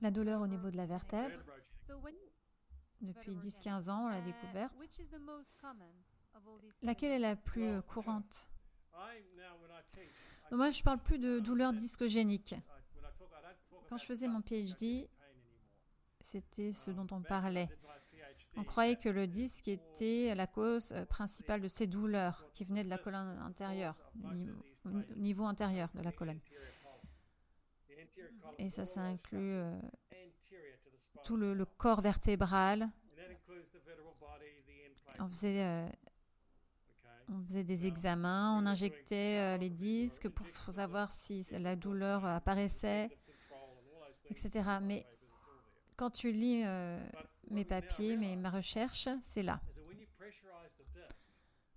la 0.00 0.12
douleur 0.12 0.40
au 0.40 0.46
niveau 0.46 0.70
de 0.70 0.76
la 0.76 0.86
vertèbre. 0.86 1.42
Depuis 3.00 3.34
10-15 3.34 3.90
ans, 3.90 4.06
on 4.06 4.08
l'a 4.08 4.20
découverte. 4.20 4.76
Laquelle 6.82 7.10
est 7.10 7.18
la 7.18 7.36
plus 7.36 7.82
courante? 7.82 8.48
Moi, 10.52 10.70
je 10.70 10.78
ne 10.78 10.84
parle 10.84 11.00
plus 11.00 11.18
de 11.18 11.40
douleur 11.40 11.72
discogénique. 11.72 12.54
Quand 13.88 13.96
je 13.96 14.04
faisais 14.04 14.28
mon 14.28 14.40
PhD, 14.40 15.08
c'était 16.24 16.72
ce 16.72 16.90
dont 16.90 17.06
on 17.10 17.20
parlait. 17.20 17.68
On 18.56 18.64
croyait 18.64 18.96
que 18.96 19.08
le 19.08 19.26
disque 19.26 19.68
était 19.68 20.34
la 20.34 20.46
cause 20.46 20.92
euh, 20.92 21.04
principale 21.04 21.60
de 21.60 21.68
ces 21.68 21.86
douleurs 21.86 22.46
qui 22.54 22.64
venaient 22.64 22.84
de 22.84 22.88
la 22.88 22.98
colonne 22.98 23.38
intérieure, 23.40 23.96
au 24.84 24.90
niveau 25.16 25.44
intérieur 25.44 25.90
de 25.94 26.02
la 26.02 26.12
colonne. 26.12 26.40
Et 28.58 28.70
ça, 28.70 28.86
ça 28.86 29.02
inclut 29.02 29.54
euh, 29.54 29.78
tout 31.24 31.36
le, 31.36 31.64
corps 31.64 32.00
vertébral. 32.00 32.88
On 35.18 35.28
faisait, 35.28 35.62
euh, 35.62 35.88
on 37.28 37.42
faisait 37.44 37.64
des 37.64 37.86
examens, 37.86 38.58
on 38.58 38.66
injectait 38.66 39.58
les 39.58 39.70
disques 39.70 40.28
pour 40.28 40.46
savoir 40.72 41.12
si 41.12 41.46
la 41.52 41.76
douleur 41.76 42.24
apparaissait, 42.24 43.10
etc. 44.30 44.62
Mais 44.80 45.06
quand 45.96 46.10
tu 46.10 46.32
lis 46.32 46.62
euh, 46.64 46.98
mes 47.50 47.64
papiers, 47.64 48.16
mes, 48.16 48.36
ma 48.36 48.50
recherche, 48.50 49.08
c'est 49.20 49.42
là. 49.42 49.60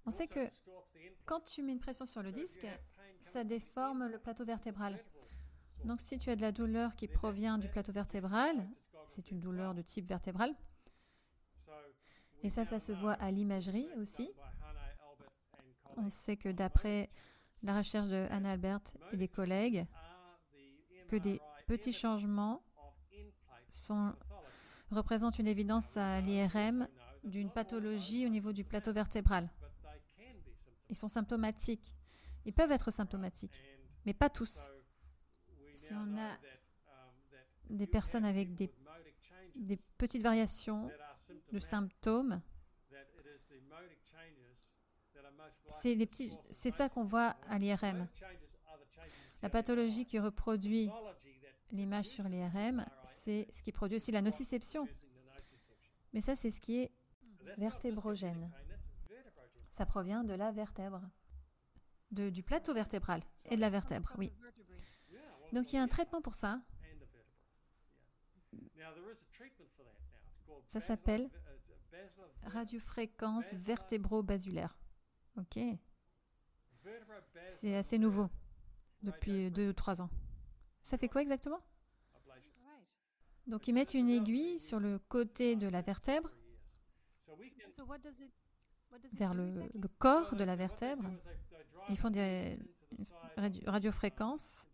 On 0.05 0.11
sait 0.11 0.27
que 0.27 0.49
quand 1.25 1.41
tu 1.41 1.61
mets 1.61 1.73
une 1.73 1.79
pression 1.79 2.05
sur 2.05 2.23
le 2.23 2.31
disque, 2.31 2.65
ça 3.21 3.43
déforme 3.43 4.07
le 4.07 4.17
plateau 4.19 4.45
vertébral. 4.45 4.97
Donc 5.83 6.01
si 6.01 6.17
tu 6.17 6.29
as 6.29 6.35
de 6.35 6.41
la 6.41 6.51
douleur 6.51 6.95
qui 6.95 7.07
provient 7.07 7.57
du 7.57 7.67
plateau 7.67 7.91
vertébral, 7.91 8.67
c'est 9.05 9.31
une 9.31 9.39
douleur 9.39 9.73
de 9.73 9.81
type 9.81 10.07
vertébral. 10.07 10.55
Et 12.43 12.49
ça, 12.49 12.65
ça 12.65 12.79
se 12.79 12.91
voit 12.91 13.13
à 13.13 13.31
l'imagerie 13.31 13.89
aussi. 13.97 14.31
On 15.97 16.09
sait 16.09 16.37
que 16.37 16.49
d'après 16.49 17.09
la 17.63 17.77
recherche 17.77 18.07
de 18.07 18.27
Anna 18.29 18.51
Albert 18.51 18.81
et 19.11 19.17
des 19.17 19.27
collègues, 19.27 19.85
que 21.07 21.15
des 21.15 21.41
petits 21.67 21.93
changements 21.93 22.63
représentent 24.91 25.39
une 25.39 25.47
évidence 25.47 25.97
à 25.97 26.21
l'IRM 26.21 26.87
d'une 27.23 27.49
pathologie 27.49 28.25
au 28.25 28.29
niveau 28.29 28.53
du 28.53 28.63
plateau 28.63 28.93
vertébral. 28.93 29.49
Ils 30.89 30.95
sont 30.95 31.09
symptomatiques. 31.09 31.93
Ils 32.45 32.53
peuvent 32.53 32.71
être 32.71 32.91
symptomatiques, 32.91 33.61
mais 34.05 34.13
pas 34.13 34.29
tous. 34.29 34.69
Si 35.75 35.93
on 35.93 36.17
a 36.17 36.37
des 37.69 37.87
personnes 37.87 38.25
avec 38.25 38.55
des, 38.55 38.71
des 39.55 39.77
petites 39.97 40.23
variations 40.23 40.89
de 41.51 41.59
symptômes, 41.59 42.41
c'est 45.69 46.71
ça 46.71 46.89
qu'on 46.89 47.03
voit 47.03 47.35
à 47.49 47.59
l'IRM. 47.59 48.07
La 49.41 49.49
pathologie 49.49 50.05
qui 50.05 50.19
reproduit 50.19 50.89
l'image 51.71 52.05
sur 52.05 52.27
l'IRM, 52.27 52.85
c'est 53.03 53.47
ce 53.51 53.61
qui 53.61 53.71
produit 53.71 53.97
aussi 53.97 54.11
la 54.11 54.21
nociception. 54.21 54.87
Mais 56.13 56.21
ça, 56.21 56.35
c'est 56.35 56.51
ce 56.51 56.59
qui 56.59 56.79
est 56.79 56.91
vertébrogène. 57.57 58.51
Ça 59.69 59.85
provient 59.85 60.23
de 60.23 60.33
la 60.33 60.51
vertèbre, 60.51 61.01
du 62.11 62.43
plateau 62.43 62.73
vertébral 62.73 63.21
et 63.45 63.55
de 63.55 63.61
la 63.61 63.69
vertèbre, 63.69 64.11
oui. 64.17 64.33
Donc 65.53 65.71
il 65.71 65.75
y 65.75 65.79
a 65.79 65.83
un 65.83 65.87
traitement 65.87 66.21
pour 66.21 66.35
ça. 66.35 66.61
Ça 70.67 70.79
s'appelle 70.79 71.29
radiofréquence 72.43 73.53
vertébro-basulaire. 73.53 74.77
Ok. 75.37 75.59
C'est 77.47 77.75
assez 77.75 77.99
nouveau, 77.99 78.29
depuis 79.03 79.51
deux 79.51 79.69
ou 79.69 79.73
trois 79.73 80.01
ans. 80.01 80.09
Ça 80.87 80.97
fait 80.97 81.09
quoi 81.09 81.21
exactement? 81.21 81.59
Donc 83.45 83.67
ils 83.67 83.73
mettent 83.73 83.93
une 83.93 84.07
aiguille 84.07 84.57
sur 84.57 84.79
le 84.79 84.99
côté 85.09 85.57
de 85.57 85.67
la 85.67 85.81
vertèbre, 85.81 86.29
vers 89.11 89.33
le, 89.33 89.69
corps 89.99 90.33
de 90.33 90.45
la 90.45 90.55
vertèbre. 90.55 91.03
Ils 91.89 91.97
font 91.97 92.09
des 92.09 92.53
radiofréquences 93.65 94.65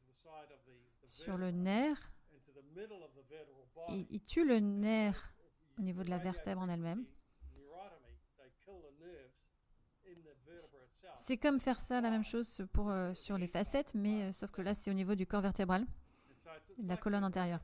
sur 1.07 1.36
le 1.36 1.49
nerf. 1.49 2.14
Ils, 3.89 4.05
ils 4.11 4.24
tuent 4.24 4.45
le 4.45 4.59
nerf 4.59 5.34
au 5.80 5.82
niveau 5.82 6.03
de 6.03 6.11
la 6.11 6.20
vertèbre 6.20 6.61
en 6.61 6.70
elle-même. 6.70 7.07
C'est 11.16 11.38
comme 11.38 11.59
faire 11.59 11.80
ça, 11.80 12.01
la 12.01 12.11
même 12.11 12.24
chose 12.24 12.61
pour, 12.72 12.91
euh, 12.91 13.16
sur 13.16 13.39
les 13.39 13.47
facettes, 13.47 13.95
mais 13.95 14.26
euh, 14.26 14.32
sauf 14.32 14.51
que 14.51 14.61
là, 14.61 14.76
c'est 14.76 14.91
au 14.91 14.93
niveau 14.93 15.16
du 15.16 15.26
corps 15.26 15.41
vertébral 15.41 15.88
la 16.80 16.97
colonne 16.97 17.24
antérieure. 17.24 17.62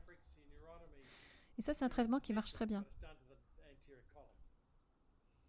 Et 1.58 1.62
ça, 1.62 1.74
c'est 1.74 1.84
un 1.84 1.88
traitement 1.88 2.20
qui 2.20 2.32
marche 2.32 2.52
très 2.52 2.66
bien. 2.66 2.84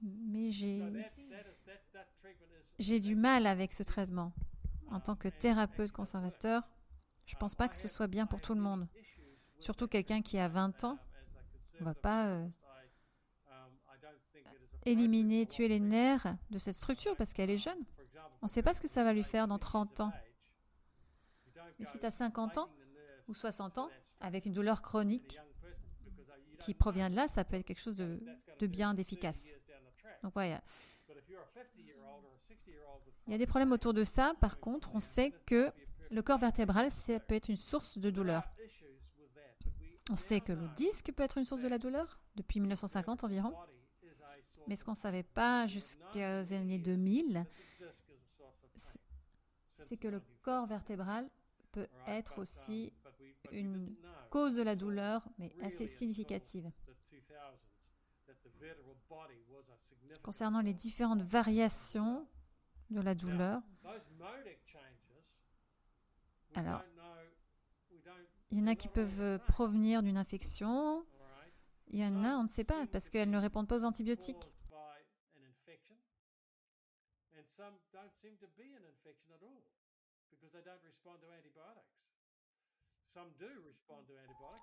Mais 0.01 0.51
j'ai, 0.51 0.81
du 2.99 3.15
mal 3.15 3.45
avec 3.45 3.71
ce 3.71 3.83
traitement. 3.83 4.33
En 4.89 4.99
tant 4.99 5.15
que 5.15 5.27
thérapeute 5.29 5.91
conservateur, 5.91 6.67
je 7.25 7.35
ne 7.35 7.39
pense 7.39 7.55
pas 7.55 7.69
que 7.69 7.75
ce 7.75 7.87
soit 7.87 8.07
bien 8.07 8.25
pour 8.25 8.41
tout 8.41 8.55
le 8.55 8.61
monde. 8.61 8.87
Surtout 9.59 9.87
quelqu'un 9.87 10.21
qui 10.21 10.37
a 10.37 10.47
20 10.47 10.83
ans. 10.83 10.97
On 11.79 11.83
ne 11.83 11.85
va 11.85 11.93
pas 11.93 12.27
euh, 12.27 12.47
éliminer, 14.85 15.45
tuer 15.45 15.67
les 15.67 15.79
nerfs 15.79 16.35
de 16.49 16.57
cette 16.57 16.73
structure 16.73 17.15
parce 17.15 17.33
qu'elle 17.33 17.49
est 17.49 17.57
jeune. 17.57 17.79
On 18.41 18.45
ne 18.45 18.49
sait 18.49 18.63
pas 18.63 18.73
ce 18.73 18.81
que 18.81 18.87
ça 18.87 19.03
va 19.03 19.13
lui 19.13 19.23
faire 19.23 19.47
dans 19.47 19.59
30 19.59 20.01
ans. 20.01 20.11
Mais 21.79 21.85
si 21.85 21.99
tu 21.99 22.05
as 22.05 22.11
50 22.11 22.57
ans, 22.57 22.69
ou 23.27 23.33
60 23.33 23.77
ans, 23.77 23.89
avec 24.19 24.45
une 24.45 24.53
douleur 24.53 24.81
chronique 24.81 25.39
qui 26.59 26.73
provient 26.73 27.09
de 27.09 27.15
là, 27.15 27.27
ça 27.27 27.43
peut 27.43 27.55
être 27.55 27.65
quelque 27.65 27.81
chose 27.81 27.95
de, 27.95 28.19
bien, 28.61 28.93
d'efficace. 28.93 29.51
Donc, 30.23 30.35
ouais, 30.35 30.59
il 33.27 33.31
y 33.31 33.35
a 33.35 33.37
des 33.37 33.47
problèmes 33.47 33.71
autour 33.71 33.93
de 33.93 34.03
ça. 34.03 34.33
Par 34.39 34.59
contre, 34.59 34.93
on 34.93 34.99
sait 34.99 35.31
que 35.45 35.71
le 36.09 36.21
corps 36.21 36.37
vertébral, 36.37 36.91
ça 36.91 37.19
peut 37.19 37.35
être 37.35 37.49
une 37.49 37.57
source 37.57 37.97
de 37.97 38.09
douleur. 38.09 38.43
On 40.11 40.15
sait 40.15 40.41
que 40.41 40.51
le 40.51 40.67
disque 40.75 41.11
peut 41.13 41.23
être 41.23 41.37
une 41.37 41.45
source 41.45 41.61
de 41.61 41.67
la 41.67 41.77
douleur 41.77 42.19
depuis 42.35 42.59
1950 42.59 43.23
environ. 43.23 43.53
Mais 44.67 44.75
ce 44.75 44.83
qu'on 44.83 44.91
ne 44.91 44.97
savait 44.97 45.23
pas 45.23 45.67
jusqu'aux 45.67 46.19
années 46.53 46.79
2000, 46.79 47.45
c'est 49.79 49.97
que 49.97 50.07
le 50.07 50.21
corps 50.41 50.67
vertébral 50.67 51.29
peut 51.71 51.87
être 52.07 52.39
aussi 52.39 52.93
une 53.51 53.95
cause 54.29 54.55
de 54.55 54.61
la 54.61 54.75
douleur, 54.75 55.23
mais 55.37 55.51
assez 55.61 55.87
significative. 55.87 56.71
Concernant 60.23 60.61
les 60.61 60.73
différentes 60.73 61.21
variations 61.21 62.27
de 62.89 63.01
la 63.01 63.15
douleur, 63.15 63.61
alors, 66.53 66.83
il 68.49 68.59
y 68.59 68.61
en 68.61 68.67
a 68.67 68.75
qui 68.75 68.89
peuvent 68.89 69.39
provenir 69.47 70.03
d'une 70.03 70.17
infection, 70.17 71.05
il 71.87 71.99
y 71.99 72.05
en 72.05 72.23
a, 72.23 72.35
on 72.35 72.43
ne 72.43 72.47
sait 72.47 72.63
pas, 72.63 72.85
parce 72.87 73.09
qu'elles 73.09 73.29
ne 73.29 73.37
répondent 73.37 73.67
pas 73.67 73.79
aux 73.79 73.85
antibiotiques. 73.85 74.51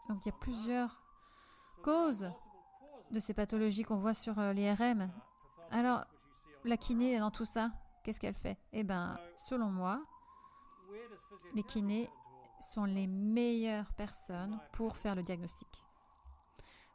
Donc 0.08 0.24
il 0.24 0.28
y 0.28 0.32
a 0.32 0.38
plusieurs 0.40 1.02
causes 1.82 2.30
de 3.10 3.20
ces 3.20 3.34
pathologies 3.34 3.84
qu'on 3.84 3.98
voit 3.98 4.14
sur 4.14 4.38
euh, 4.38 4.52
l'IRM. 4.52 5.10
Alors, 5.70 6.04
la 6.64 6.76
kiné 6.76 7.18
dans 7.18 7.30
tout 7.30 7.44
ça, 7.44 7.70
qu'est-ce 8.02 8.20
qu'elle 8.20 8.34
fait? 8.34 8.58
Eh 8.72 8.84
bien, 8.84 9.18
selon 9.36 9.70
moi, 9.70 10.02
les 11.54 11.62
kinés 11.62 12.10
sont 12.60 12.84
les 12.84 13.06
meilleures 13.06 13.92
personnes 13.94 14.58
pour 14.72 14.96
faire 14.96 15.14
le 15.14 15.22
diagnostic. 15.22 15.68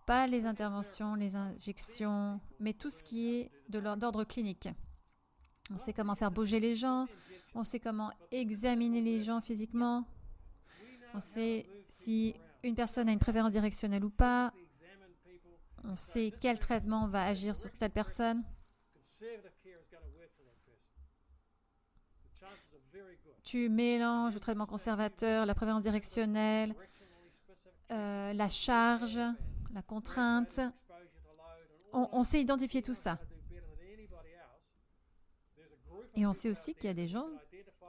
Pas 0.06 0.28
les 0.28 0.46
interventions, 0.46 1.16
les 1.16 1.36
injections, 1.36 2.42
mais 2.60 2.74
tout 2.74 2.90
ce 2.90 3.04
qui 3.04 3.36
est 3.36 3.52
de 3.70 3.80
d'ordre 3.96 4.26
clinique. 4.26 4.68
On 5.72 5.78
sait 5.78 5.94
comment 5.94 6.16
faire 6.16 6.32
bouger 6.32 6.60
les 6.60 6.76
gens, 6.76 7.08
on 7.56 7.64
sait 7.64 7.80
comment 7.80 8.12
examiner 8.32 9.02
les 9.02 9.24
gens 9.24 9.40
physiquement, 9.40 10.06
on 11.14 11.20
sait 11.20 11.66
si 11.88 12.36
une 12.64 12.76
personne 12.76 13.10
a 13.10 13.12
une 13.12 13.20
préférence 13.20 13.52
directionnelle 13.52 14.04
ou 14.04 14.10
pas. 14.10 14.54
On 15.84 15.96
sait 15.96 16.34
quel 16.40 16.60
traitement 16.60 17.08
va 17.08 17.26
agir 17.26 17.56
sur 17.56 17.70
telle 17.76 17.92
personne. 17.92 18.44
Tu 23.44 23.70
mélanges 23.70 24.34
le 24.34 24.40
traitement 24.40 24.66
conservateur, 24.66 25.46
la 25.46 25.54
préférence 25.54 25.84
directionnelle, 25.84 26.74
euh, 27.92 28.34
la 28.34 28.48
charge, 28.48 29.20
la 29.74 29.82
contrainte. 29.82 30.62
On, 31.92 32.08
on 32.14 32.24
sait 32.24 32.42
identifier 32.42 32.82
tout 32.82 32.94
ça. 32.94 33.20
Et 36.16 36.26
on 36.26 36.34
sait 36.34 36.50
aussi 36.50 36.74
qu'il 36.74 36.86
y 36.86 36.90
a 36.90 36.94
des 36.94 37.08
gens 37.08 37.28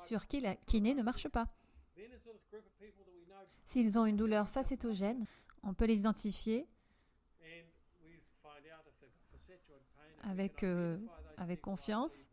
sur 0.01 0.27
qui 0.27 0.41
la 0.41 0.57
kiné 0.57 0.95
ne 0.95 1.03
marche 1.03 1.29
pas. 1.29 1.47
S'ils 3.65 3.99
ont 3.99 4.07
une 4.07 4.17
douleur 4.17 4.49
facétogène, 4.49 5.25
on 5.63 5.75
peut 5.75 5.87
les 5.87 6.01
identifier 6.01 6.67
avec, 10.23 10.63
euh, 10.63 10.99
confiance, 11.63 12.29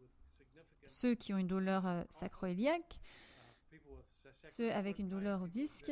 ceux 0.85 1.15
qui 1.15 1.33
ont 1.33 1.37
une 1.37 1.47
douleur 1.47 1.85
euh, 1.85 2.03
sacroiliaque, 2.09 2.99
ceux 4.43 4.71
avec 4.71 4.99
une 4.99 5.09
douleur 5.09 5.41
au 5.41 5.47
disque, 5.47 5.91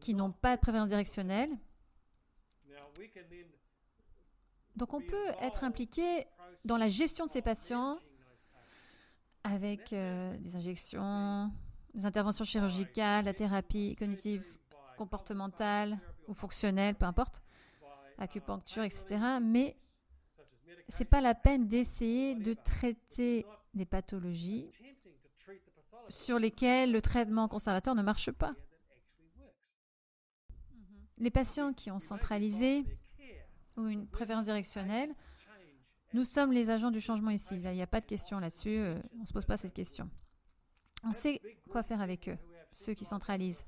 qui 0.00 0.14
n'ont 0.14 0.32
pas 0.32 0.56
de 0.56 0.60
prévalence 0.60 0.88
directionnelle. 0.88 1.50
Donc 4.76 4.94
on 4.94 5.00
peut 5.00 5.28
être 5.40 5.64
impliqué 5.64 6.26
dans 6.64 6.76
la 6.76 6.88
gestion 6.88 7.26
de 7.26 7.30
ces 7.30 7.42
patients 7.42 7.98
avec 9.44 9.92
euh, 9.92 10.36
des 10.38 10.56
injections, 10.56 11.52
des 11.94 12.06
interventions 12.06 12.44
chirurgicales, 12.44 13.24
la 13.24 13.34
thérapie 13.34 13.96
cognitive 13.96 14.44
comportementale 14.96 15.98
ou 16.28 16.34
fonctionnelle, 16.34 16.94
peu 16.94 17.04
importe, 17.04 17.42
acupuncture, 18.18 18.82
etc. 18.82 19.18
Mais 19.40 19.76
c'est 20.88 21.04
pas 21.04 21.20
la 21.20 21.34
peine 21.34 21.68
d'essayer 21.68 22.34
de 22.34 22.54
traiter 22.54 23.46
des 23.74 23.84
pathologies 23.84 24.70
sur 26.08 26.38
lesquelles 26.38 26.92
le 26.92 27.00
traitement 27.00 27.48
conservateur 27.48 27.94
ne 27.94 28.02
marche 28.02 28.30
pas. 28.30 28.54
Les 31.18 31.30
patients 31.30 31.72
qui 31.72 31.90
ont 31.90 32.00
centralisé 32.00 32.84
ou 33.76 33.86
une 33.86 34.06
préférence 34.06 34.46
directionnelle, 34.46 35.14
nous 36.12 36.24
sommes 36.24 36.52
les 36.52 36.68
agents 36.68 36.90
du 36.90 37.00
changement 37.00 37.30
ici. 37.30 37.54
Il 37.54 37.70
n'y 37.70 37.80
a 37.82 37.86
pas 37.86 38.00
de 38.00 38.06
question 38.06 38.38
là-dessus. 38.38 38.68
euh, 38.76 39.00
On 39.16 39.20
ne 39.20 39.24
se 39.24 39.32
pose 39.32 39.46
pas 39.46 39.56
cette 39.56 39.72
question. 39.72 40.10
On 41.04 41.12
sait 41.12 41.40
quoi 41.70 41.82
faire 41.82 42.00
avec 42.00 42.28
eux, 42.28 42.38
ceux 42.72 42.94
qui 42.94 43.04
centralisent. 43.04 43.64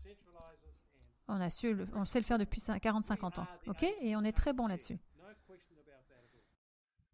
On, 1.27 1.41
a 1.41 1.51
su 1.51 1.73
le- 1.75 1.87
on 1.95 2.05
sait 2.05 2.19
le 2.21 2.25
faire 2.25 2.39
depuis 2.39 2.61
40-50 2.61 3.41
ans. 3.41 3.47
OK? 3.67 3.83
Et 4.01 4.15
on 4.17 4.23
est 4.23 4.33
très 4.33 4.53
bon 4.53 4.67
là-dessus. 4.67 4.99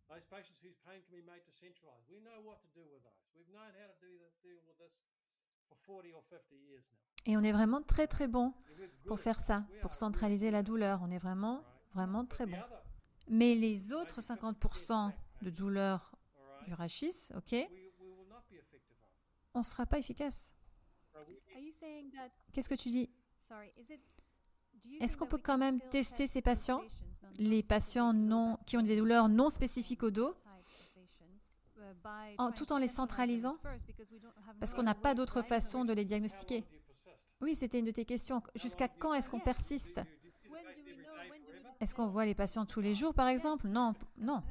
Those 0.09 0.25
patients 0.29 0.59
whose 0.62 0.77
pain 0.85 0.99
can 1.01 1.16
be 1.16 1.23
made 1.25 1.45
to 1.45 1.53
centralise, 1.53 2.03
we 2.11 2.21
know 2.21 2.43
what 2.45 2.57
to 2.62 2.68
do 2.75 2.83
with 2.93 3.03
those. 3.03 3.14
We've 3.37 3.49
known 3.53 3.71
how 3.79 3.87
to 3.87 3.95
do 4.01 4.09
the, 4.18 4.29
deal 4.43 4.59
with 4.66 4.77
this 4.79 4.93
for 5.68 5.77
40 5.87 6.12
or 6.12 6.23
50 6.29 6.57
years 6.57 6.83
now. 6.91 6.99
Et 7.27 7.37
on 7.37 7.43
est 7.43 7.53
vraiment 7.53 7.81
très 7.83 8.07
très 8.09 8.27
bon 8.27 8.53
pour 9.07 9.21
faire 9.21 9.39
ça, 9.41 9.64
pour 9.83 9.95
centraliser 9.95 10.51
la 10.51 10.62
douleur. 10.64 11.01
On 11.03 11.11
est 11.11 11.18
vraiment, 11.18 11.62
vraiment 11.95 12.25
très 12.27 12.47
bon. 12.47 12.59
Mais 13.29 13.55
les 13.55 13.93
autres 13.93 14.21
50% 14.21 15.12
de 15.43 15.51
douleur 15.51 16.12
du 16.66 16.75
rachis, 16.75 17.29
OK, 17.37 17.55
on. 19.55 19.61
ne 19.61 19.64
sera 19.64 19.86
pas 19.86 19.98
efficace. 19.98 20.53
That? 21.12 22.30
Qu'est-ce 22.53 22.68
que 22.68 22.74
tu 22.74 22.88
dis? 22.90 23.11
Sorry, 23.48 23.72
is 23.76 23.92
it? 23.92 24.01
do 24.82 24.88
you 24.88 24.98
Est-ce 25.03 25.16
qu'on 25.16 25.26
peut 25.26 25.38
quand 25.42 25.59
même 25.59 25.80
tester 25.90 26.24
test 26.24 26.32
ces 26.34 26.42
patients, 26.42 26.82
les 27.36 27.62
patients 27.62 28.12
non, 28.12 28.59
qui 28.66 28.76
ont 28.76 28.82
des 28.82 28.96
douleurs 28.96 29.28
non 29.28 29.51
spécifiques 29.51 30.03
au 30.03 30.11
dos, 30.11 30.34
uh, 31.76 32.34
en- 32.38 32.53
tout 32.53 32.66
to 32.66 32.74
en 32.74 32.78
les 32.78 32.88
centralisant, 32.88 33.57
parce 34.59 34.74
qu'on 34.74 34.82
n'a 34.82 34.94
pas 34.94 35.14
d'autre 35.14 35.42
façon 35.42 35.84
de 35.84 35.92
les 35.92 36.05
diagnostiquer? 36.05 36.64
Oui, 37.40 37.55
c'était 37.55 37.78
une 37.78 37.86
de 37.86 37.90
tes 37.90 38.05
questions. 38.05 38.42
Jusqu'à 38.55 38.88
quand 38.88 39.14
est-ce 39.14 39.30
qu'on 39.30 39.40
persiste? 39.40 40.01
Est-ce 41.80 41.94
qu'on 41.94 42.09
voit 42.09 42.26
les 42.26 42.34
patients 42.34 42.66
tous 42.66 42.80
les 42.82 42.94
jours, 42.94 43.14
par 43.14 43.28
exemple? 43.28 43.66
Non, 43.66 43.94
non. 44.18 44.42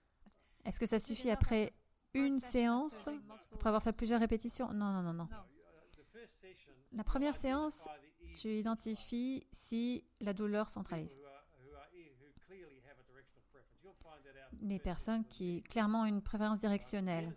Est-ce 0.64 0.80
que 0.80 0.86
ça 0.86 0.98
suffit 0.98 1.30
après 1.30 1.72
une 2.14 2.38
séance, 2.38 3.08
après 3.52 3.68
avoir 3.68 3.82
fait 3.82 3.92
plusieurs 3.92 4.20
répétitions 4.20 4.72
Non, 4.72 4.92
non, 4.92 5.02
non, 5.02 5.12
non. 5.12 5.28
La 6.92 7.04
première 7.04 7.36
séance, 7.36 7.88
tu 8.40 8.56
identifies 8.56 9.46
si 9.52 10.04
la 10.20 10.32
douleur 10.32 10.70
centralise. 10.70 11.18
Les 14.60 14.78
personnes 14.78 15.24
qui 15.26 15.56
me. 15.56 15.60
clairement 15.68 16.02
ont 16.02 16.06
une 16.06 16.22
préférence 16.22 16.60
directionnelle. 16.60 17.34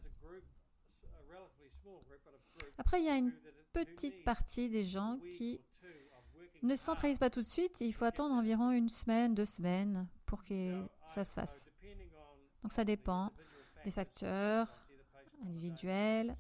Après, 2.78 3.02
il 3.02 3.06
y 3.06 3.10
a 3.10 3.18
une 3.18 3.34
petite 3.74 4.24
partie 4.24 4.70
des 4.70 4.84
gens 4.84 5.20
qui 5.36 5.60
ne 6.64 6.76
centralisent 6.76 7.18
pas 7.18 7.30
tout 7.30 7.42
de 7.42 7.46
suite. 7.46 7.82
Il 7.82 7.94
faut 7.94 8.06
attendre 8.06 8.34
environ 8.34 8.72
une 8.72 8.90
semaine, 8.90 9.34
deux 9.34 9.46
semaines 9.46 10.08
pour 10.26 10.44
que 10.44 10.86
ça 11.06 11.24
se 11.24 11.34
fasse. 11.34 11.66
Donc 12.64 12.72
ça 12.72 12.84
dépend 12.84 13.32
des 13.88 13.92
facteurs 13.92 14.68
individuels. 15.46 16.36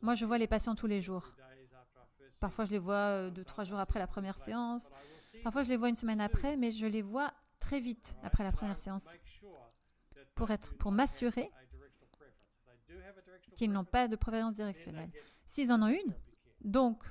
Moi, 0.00 0.14
je 0.14 0.24
vois 0.24 0.38
les 0.38 0.46
patients 0.46 0.74
tous 0.74 0.86
les 0.86 1.02
jours. 1.02 1.26
Parfois, 2.38 2.64
je 2.64 2.70
les 2.70 2.78
vois 2.78 2.94
euh, 2.94 3.30
deux, 3.30 3.44
trois 3.44 3.64
jours 3.64 3.78
après 3.78 3.98
la 3.98 4.06
première 4.06 4.38
séance. 4.38 4.88
Parfois, 5.44 5.62
je 5.64 5.68
les 5.68 5.76
vois 5.76 5.90
une 5.90 5.94
semaine 5.94 6.20
après, 6.20 6.56
mais 6.56 6.70
je 6.70 6.86
les 6.86 7.02
vois 7.02 7.30
très 7.58 7.78
vite 7.78 8.16
après 8.22 8.42
la 8.42 8.52
première 8.52 8.78
séance 8.78 9.06
pour 10.34 10.48
pour 10.78 10.92
m'assurer 10.92 11.50
qu'ils 13.56 13.70
n'ont 13.70 13.84
pas 13.84 14.08
de 14.08 14.16
they 14.16 14.52
directionnelle. 14.52 15.10
S'ils 15.44 15.70
en 15.70 15.82
ont 15.82 15.88
une, 15.88 16.14
donc 16.62 17.04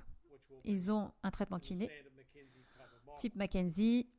ils 0.65 0.91
ont 0.91 1.11
un 1.21 1.29
traitement 1.29 1.59
kiné 1.59 1.87
McKenzie 3.35 4.07
type 4.07 4.11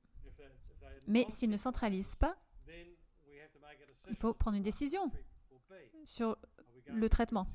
are 0.84 0.94
mais 1.08 1.26
s'ils 1.28 1.50
ne 1.50 1.56
centralisent 1.56 2.14
pas, 2.14 2.36
il 4.10 4.16
faut 4.16 4.34
prendre 4.34 4.56
une 4.56 4.62
décision 4.62 5.10
sur 6.04 6.36
le 6.86 7.08
traitement. 7.08 7.46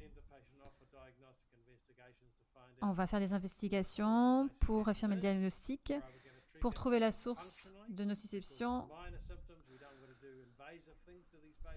On 2.81 2.93
va 2.93 3.07
faire 3.07 3.19
des 3.19 3.33
investigations 3.33 4.49
pour 4.61 4.87
affirmer 4.87 5.15
le 5.15 5.21
diagnostic, 5.21 5.93
pour 6.61 6.73
trouver 6.73 6.99
la 6.99 7.11
source 7.11 7.69
de 7.89 8.03
nociception. 8.03 8.81
To 8.81 8.87
these 10.21 10.89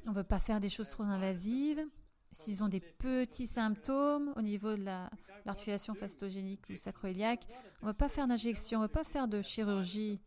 On 0.07 0.11
ne 0.11 0.17
veut 0.17 0.25
pas 0.25 0.39
faire 0.39 0.61
des 0.61 0.69
choses 0.69 0.91
trop 0.91 1.03
invasives. 1.03 1.85
S'ils 2.33 2.63
ont 2.63 2.69
des 2.69 2.81
petits 2.81 3.47
symptômes 3.47 4.33
au 4.37 4.43
niveau 4.43 4.77
de 4.77 4.83
la- 4.83 5.11
l'articulation 5.47 5.93
wanna 5.95 6.01
do 6.01 6.07
facetogénique 6.07 6.69
ou 6.69 6.77
sacroiliaque, 6.77 7.47
on 7.81 7.87
ne 7.87 7.91
veut 7.91 7.97
pas 7.97 8.09
faire 8.09 8.27
d'injection, 8.29 8.81
on 8.81 8.83
ne 8.83 8.87
veut 8.87 8.93
pas 8.93 9.05
faire 9.05 9.29
de 9.29 9.41
chirurgie 9.41 10.21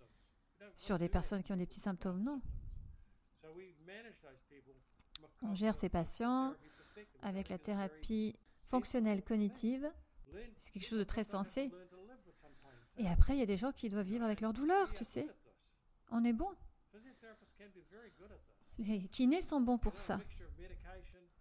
sur 0.75 0.97
des 0.97 1.09
personnes 1.09 1.43
qui 1.43 1.51
ont 1.53 1.57
des 1.57 1.67
petits 1.67 1.79
symptômes. 1.79 2.23
Non. 2.23 2.41
On 5.41 5.53
gère 5.55 5.75
ces 5.75 5.89
patients 5.89 6.53
avec 7.21 7.49
la 7.49 7.57
thérapie 7.57 8.35
fonctionnelle 8.59 9.23
cognitive. 9.23 9.91
C'est 10.57 10.71
quelque 10.71 10.87
chose 10.87 10.99
de 10.99 11.03
très 11.03 11.23
sensé. 11.23 11.71
Et 12.97 13.07
après, 13.07 13.35
il 13.35 13.39
y 13.39 13.43
a 13.43 13.47
des 13.47 13.57
gens 13.57 13.71
qui 13.71 13.89
doivent 13.89 14.05
vivre 14.05 14.25
avec 14.25 14.41
leur 14.41 14.53
douleur, 14.53 14.93
tu 14.93 15.03
sais. 15.03 15.27
On 16.11 16.23
est 16.23 16.33
bon. 16.33 16.49
Les 18.77 19.07
kinés 19.07 19.41
sont 19.41 19.61
bons 19.61 19.77
pour 19.77 19.97
ça. 19.97 20.19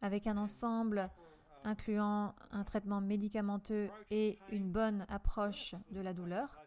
Avec 0.03 0.27
un 0.27 0.37
ensemble 0.37 1.11
incluant 1.65 2.35
un 2.51 2.65
traitement 2.65 3.01
médicamenteux 3.01 3.91
et 4.11 4.39
une 4.51 4.71
bonne 4.71 5.05
approche 5.09 5.75
de 5.91 6.01
la 6.01 6.15
douleur, 6.15 6.59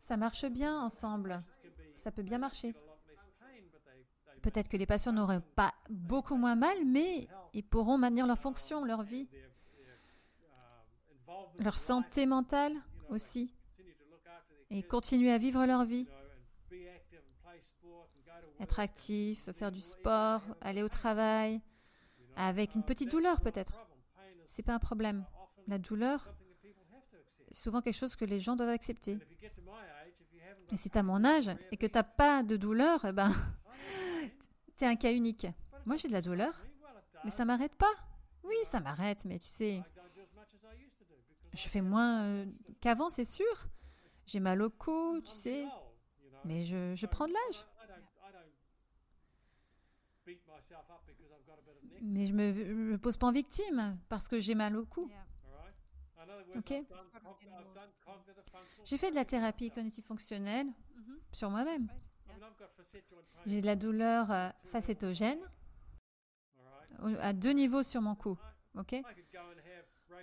ça 0.00 0.16
marche 0.16 0.46
bien 0.46 0.80
ensemble. 0.80 1.42
Ça 1.96 2.10
peut 2.10 2.22
bien 2.22 2.38
marcher. 2.38 2.74
Peut-être 4.44 4.68
que 4.68 4.76
les 4.76 4.84
patients 4.84 5.14
n'auraient 5.14 5.40
pas 5.40 5.72
beaucoup 5.88 6.36
moins 6.36 6.54
mal, 6.54 6.84
mais 6.84 7.28
ils 7.54 7.64
pourront 7.64 7.96
maintenir 7.96 8.26
leur 8.26 8.38
fonction, 8.38 8.84
leur 8.84 9.02
vie, 9.02 9.26
leur 11.58 11.78
santé 11.78 12.26
mentale 12.26 12.74
aussi, 13.08 13.54
et 14.68 14.82
continuer 14.82 15.32
à 15.32 15.38
vivre 15.38 15.64
leur 15.64 15.86
vie, 15.86 16.06
être 18.60 18.80
actif, 18.80 19.50
faire 19.52 19.72
du 19.72 19.80
sport, 19.80 20.42
aller 20.60 20.82
au 20.82 20.90
travail, 20.90 21.62
avec 22.36 22.74
une 22.74 22.82
petite 22.82 23.10
douleur 23.10 23.40
peut-être. 23.40 23.72
C'est 24.46 24.62
pas 24.62 24.74
un 24.74 24.78
problème. 24.78 25.24
La 25.68 25.78
douleur, 25.78 26.34
c'est 27.48 27.56
souvent 27.56 27.80
quelque 27.80 27.96
chose 27.96 28.14
que 28.14 28.26
les 28.26 28.40
gens 28.40 28.56
doivent 28.56 28.68
accepter. 28.68 29.16
Et 30.70 30.76
si 30.76 30.90
tu 30.90 30.98
as 30.98 31.02
mon 31.02 31.24
âge 31.24 31.50
et 31.72 31.78
que 31.78 31.86
tu 31.86 31.94
n'as 31.94 32.02
pas 32.02 32.42
de 32.42 32.58
douleur, 32.58 33.06
eh 33.06 33.12
ben, 33.12 33.32
I 34.80 34.84
have 34.84 34.84
pain, 34.84 34.84
tu 34.84 34.84
es 34.84 34.88
un 34.88 34.96
cas 34.96 35.12
unique. 35.12 35.46
Moi, 35.86 35.96
j'ai 35.96 36.08
de 36.08 36.12
la 36.12 36.22
douleur, 36.22 36.54
mais 37.24 37.30
ça 37.30 37.44
m'arrête 37.44 37.74
pas. 37.74 37.92
Oui, 38.42 38.56
ça 38.64 38.80
m'arrête, 38.80 39.24
mais 39.24 39.38
tu 39.38 39.46
sais, 39.46 39.82
je 41.52 41.68
fais 41.68 41.80
moins 41.80 42.22
euh, 42.22 42.46
qu'avant, 42.80 43.10
c'est 43.10 43.24
sûr. 43.24 43.68
J'ai 44.26 44.40
mal 44.40 44.62
au 44.62 44.70
cou, 44.70 45.20
tu 45.20 45.32
sais, 45.32 45.66
mais 46.44 46.64
je, 46.64 47.06
prends 47.06 47.26
de 47.26 47.32
l'âge. 47.32 47.66
Mais 52.00 52.26
je 52.26 52.34
me, 52.34 52.52
je 52.52 52.72
me 52.72 52.98
pose 52.98 53.16
pas 53.16 53.26
en 53.26 53.32
victime 53.32 53.98
parce 54.08 54.28
que 54.28 54.38
j'ai 54.38 54.54
mal 54.54 54.76
au 54.76 54.84
cou. 54.86 55.10
J'ai 58.84 58.98
fait 58.98 59.10
de 59.10 59.14
la 59.14 59.24
thérapie 59.24 59.70
cognitive 59.70 60.04
fonctionnelle 60.04 60.68
sur 61.32 61.50
moi-même. 61.50 61.88
J'ai 63.46 63.60
de 63.60 63.66
la 63.66 63.76
douleur 63.76 64.30
euh, 64.30 64.48
facétogène 64.64 65.38
à 67.20 67.32
deux 67.32 67.50
niveaux 67.52 67.82
sur 67.82 68.00
mon 68.00 68.14
cou. 68.14 68.38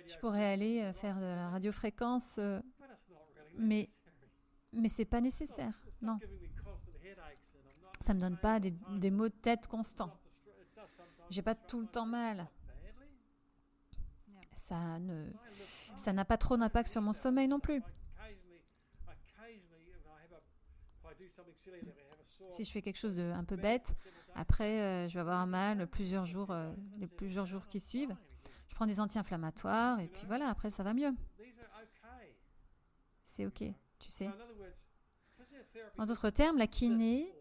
Je 0.06 0.18
pourrais 0.18 0.46
aller 0.52 0.80
euh, 0.82 0.92
faire 0.92 1.16
de 1.16 1.24
la 1.24 1.48
radiofréquence, 1.50 2.36
euh, 2.38 2.60
mais- 3.56 3.88
mais 4.72 4.88
c'est 4.88 5.04
pas 5.04 5.18
It's 5.18 5.22
not- 5.22 5.26
nécessaire. 5.26 5.72
Non. 6.00 6.18
Ça 8.00 8.14
me 8.14 8.20
donne 8.20 8.36
pas 8.38 8.58
des, 8.58 8.72
des 8.98 9.10
maux 9.10 9.28
de 9.28 9.34
tête 9.34 9.66
constants. 9.68 10.10
J'ai 11.30 11.42
pas 11.42 11.54
tout 11.54 11.80
le 11.80 11.86
temps 11.86 12.06
mal. 12.06 12.48
Ça 14.54 14.98
ne, 14.98 15.30
ça 15.96 16.12
n'a 16.12 16.24
pas 16.24 16.36
trop 16.36 16.56
d'impact 16.56 16.88
sur 16.88 17.00
mon 17.02 17.12
sommeil 17.12 17.48
non 17.48 17.60
plus. 17.60 17.82
Si 22.50 22.64
je 22.64 22.70
fais 22.70 22.82
quelque 22.82 22.98
chose 22.98 23.16
de 23.16 23.22
un 23.22 23.44
peu 23.44 23.56
bête, 23.56 23.94
après 24.34 24.80
euh, 24.80 25.08
je 25.08 25.14
vais 25.14 25.20
avoir 25.20 25.40
un 25.40 25.46
mal 25.46 25.86
plusieurs 25.86 26.26
jours, 26.26 26.50
euh, 26.50 26.72
les 26.98 27.06
plusieurs 27.06 27.46
jours 27.46 27.66
qui 27.66 27.80
suivent. 27.80 28.16
Je 28.68 28.74
prends 28.74 28.86
des 28.86 29.00
anti-inflammatoires 29.00 30.00
et 30.00 30.08
puis 30.08 30.26
voilà, 30.26 30.48
après 30.48 30.70
ça 30.70 30.82
va 30.82 30.94
mieux. 30.94 31.12
C'est 33.24 33.46
ok, 33.46 33.64
tu 33.98 34.10
sais. 34.10 34.28
En 35.98 36.06
d'autres 36.06 36.30
termes, 36.30 36.58
la 36.58 36.66
kiné, 36.66 37.32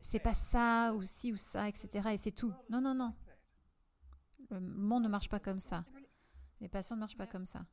c'est 0.00 0.18
pas 0.18 0.34
ça 0.34 0.92
ou 0.94 1.04
ci 1.04 1.32
ou 1.32 1.36
ça, 1.36 1.68
etc. 1.68 2.10
Et 2.12 2.16
c'est 2.16 2.32
tout. 2.32 2.52
Non, 2.70 2.80
non, 2.80 2.94
non. 2.94 3.14
Le 4.50 4.60
monde 4.60 5.04
ne 5.04 5.08
marche 5.08 5.28
pas 5.28 5.40
comme 5.40 5.60
ça. 5.60 5.84
Les 6.60 6.68
patients 6.68 6.96
ne 6.96 7.00
marchent 7.00 7.16
pas 7.16 7.26
comme 7.26 7.46
ça. 7.46 7.66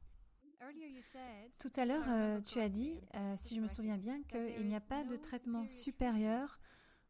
Tout 1.59 1.71
à 1.75 1.85
l'heure, 1.85 2.05
euh, 2.07 2.41
tu 2.41 2.59
as 2.59 2.69
dit, 2.69 2.99
euh, 3.15 3.33
si 3.37 3.55
je 3.55 3.61
me 3.61 3.67
souviens 3.67 3.97
bien, 3.97 4.21
qu'il 4.23 4.67
n'y 4.67 4.75
a 4.75 4.81
pas 4.81 5.03
de 5.03 5.15
traitement 5.15 5.67
supérieur 5.67 6.59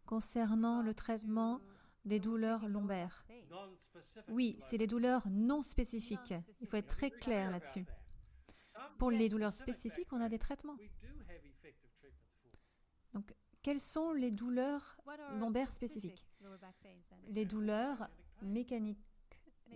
concernant 0.05 0.81
le 0.81 0.93
traitement 0.93 1.61
des 2.05 2.19
douleurs 2.19 2.67
lombaires. 2.67 3.25
Oui, 4.27 4.55
c'est 4.59 4.77
les 4.77 4.87
douleurs 4.87 5.27
non 5.29 5.61
spécifiques. 5.61 6.33
Il 6.59 6.67
faut 6.67 6.77
être 6.77 6.95
très 6.95 7.09
clair 7.09 7.49
là-dessus. 7.51 7.85
Pour 8.97 9.11
les 9.11 9.29
douleurs 9.29 9.53
spécifiques, 9.53 10.11
on 10.11 10.21
a 10.21 10.29
des 10.29 10.39
traitements. 10.39 10.77
Donc, 13.13 13.33
quelles 13.61 13.79
sont 13.79 14.11
les 14.11 14.31
douleurs 14.31 14.97
lombaires 15.39 15.71
spécifiques? 15.71 16.27
Les 17.29 17.45
douleurs 17.45 18.09
mécaniques, 18.41 18.99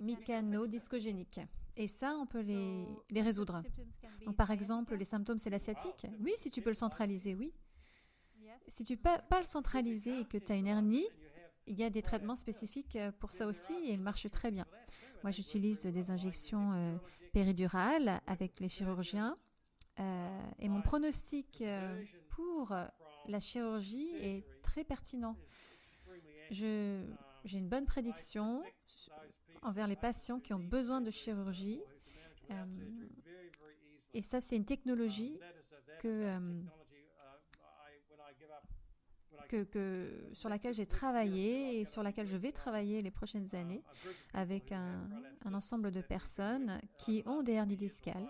mécano-discogéniques. 0.01 1.39
Et 1.77 1.87
ça, 1.87 2.15
on 2.19 2.25
peut 2.25 2.41
les, 2.41 2.85
So, 2.85 3.03
les 3.11 3.21
résoudre. 3.21 3.61
Donc, 4.25 4.35
par 4.35 4.51
exemple, 4.51 4.95
les 4.95 5.05
symptômes, 5.05 5.37
c'est 5.37 5.49
la 5.51 5.59
sciatique. 5.59 6.07
Oui, 6.19 6.33
si 6.35 6.49
tu 6.49 6.61
peux 6.61 6.71
le 6.71 6.75
centraliser, 6.75 7.35
oui. 7.35 7.53
Yes. 8.41 8.55
Si 8.67 8.83
tu 8.83 8.97
peux 8.97 9.09
pas 9.29 9.37
le 9.39 9.45
centraliser 9.45 10.19
et 10.21 10.25
que 10.25 10.37
tu 10.37 10.51
as 10.51 10.55
une 10.55 10.67
hernie, 10.67 11.05
il 11.67 11.77
y 11.77 11.83
a 11.83 11.89
des 11.89 12.01
traitements 12.01 12.35
spécifiques 12.35 12.95
euh, 12.95 13.11
pour 13.19 13.31
ça 13.31 13.45
aussi 13.45 13.73
et 13.73 13.93
ils 13.93 14.01
marchent 14.01 14.29
très 14.29 14.51
bien. 14.51 14.65
Moi, 15.23 15.31
j'utilise 15.31 15.83
des 15.85 16.11
injections 16.11 16.71
euh, 16.73 16.97
péridurales 17.33 18.21
avec 18.25 18.59
les 18.59 18.69
chirurgiens 18.69 19.37
euh, 19.99 20.41
et 20.59 20.69
mon 20.69 20.81
pronostic 20.81 21.61
euh, 21.61 22.03
pour 22.29 22.73
la 23.27 23.39
chirurgie 23.39 24.09
est 24.21 24.45
très 24.61 24.83
pertinent. 24.83 25.35
Je- 26.51 27.03
J'ai 27.43 27.57
une 27.59 27.67
bonne 27.69 27.85
prédiction 27.85 28.63
envers 29.61 29.87
les 29.87 29.95
patients 29.95 30.39
qui 30.39 30.53
ont 30.53 30.59
besoin 30.59 31.01
de 31.01 31.11
chirurgie 31.11 31.81
euh, 32.51 32.65
et 34.13 34.21
ça, 34.21 34.41
c'est 34.41 34.55
une 34.55 34.65
technologie 34.65 35.39
euh, 36.05 36.61
que, 39.49 40.29
sur 40.33 40.49
laquelle 40.49 40.73
j'ai 40.73 40.85
travaillé 40.85 41.79
et 41.79 41.85
sur 41.85 42.03
laquelle 42.03 42.25
je 42.25 42.37
vais 42.37 42.51
travailler 42.51 43.01
les 43.01 43.11
prochaines 43.11 43.55
années 43.55 43.83
avec 44.33 44.71
un, 44.71 45.09
un 45.45 45.53
ensemble 45.53 45.91
de 45.91 46.01
personnes 46.01 46.81
qui 46.97 47.23
ont 47.25 47.43
des 47.43 47.53
hernies 47.53 47.77
discales. 47.77 48.27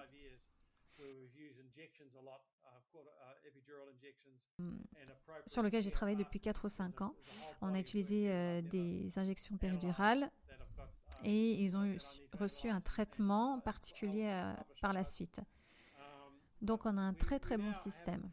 sur 5.45 5.61
lequel 5.61 5.83
j'ai 5.83 5.91
travaillé 5.91 6.17
depuis 6.17 6.39
4 6.39 6.65
ou 6.65 6.69
5 6.69 7.01
ans. 7.01 7.13
On 7.61 7.73
a 7.73 7.79
utilisé 7.79 8.29
euh, 8.29 8.61
des 8.61 9.17
injections 9.17 9.57
péridurales 9.57 10.29
et 11.23 11.53
ils 11.53 11.75
ont 11.75 11.95
reçu 12.33 12.69
un 12.69 12.81
traitement 12.81 13.59
particulier 13.59 14.27
euh, 14.27 14.53
par 14.81 14.93
la 14.93 15.03
suite. 15.03 15.41
Donc 16.61 16.85
on 16.85 16.97
a 16.97 17.01
un 17.01 17.13
très 17.13 17.39
très 17.39 17.57
bon 17.57 17.73
système. 17.73 18.29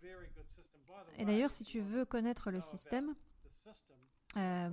Et 1.19 1.25
d'ailleurs, 1.25 1.51
si 1.51 1.65
tu 1.65 1.81
veux 1.81 2.05
connaître 2.05 2.51
le 2.51 2.61
système, 2.61 3.15
euh, 4.37 4.71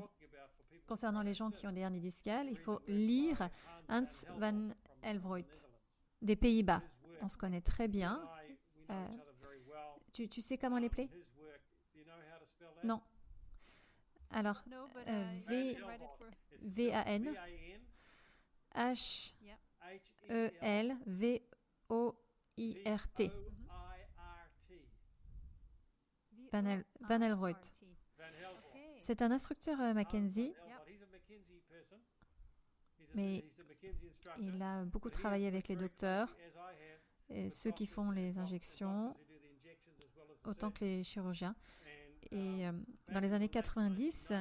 concernant 0.88 1.22
les 1.22 1.34
gens 1.34 1.52
qui 1.52 1.68
ont 1.68 1.72
des 1.72 1.82
hernies 1.82 2.00
discales, 2.00 2.48
il 2.50 2.58
faut 2.58 2.82
lire 2.88 3.50
Hans 3.90 4.04
van 4.38 4.70
Helvoort 5.04 5.68
des 6.22 6.36
Pays-Bas. 6.36 6.82
On 7.22 7.28
se 7.28 7.38
connaît 7.38 7.62
très 7.62 7.88
bien. 7.88 8.22
Euh, 8.90 9.08
tu, 10.14 10.42
sais 10.42 10.58
comment 10.58 10.80
les 10.80 10.90
plaies 10.90 11.10
Non. 12.84 13.02
Alors, 14.32 14.64
Euh, 15.08 15.40
uh, 15.50 15.78
V-A-N 16.62 17.36
H-E-L-V-O-I-R-T. 18.76 19.72
Van 26.52 26.66
El-. 26.66 26.86
C'est 29.00 29.22
un 29.22 29.32
instructeur 29.32 29.80
euh, 29.82 29.94
Mackenzie. 29.94 30.54
Mais 33.16 33.44
Il 34.40 34.62
a 34.62 34.86
beaucoup 34.86 35.10
travaillé 35.10 35.48
avec 35.48 35.68
les 35.68 35.76
docteurs, 35.76 36.34
et 37.30 37.50
ceux 37.50 37.72
qui 37.72 37.86
font 37.86 38.12
les 38.12 38.40
injections, 38.40 39.16
autant 40.46 40.72
que 40.72 40.86
les 40.86 41.04
chirurgiens. 41.04 41.56
Et 42.32 42.68
euh, 42.68 42.72
dans 43.10 43.20
les 43.20 43.34
années 43.34 43.50
90 43.50 44.34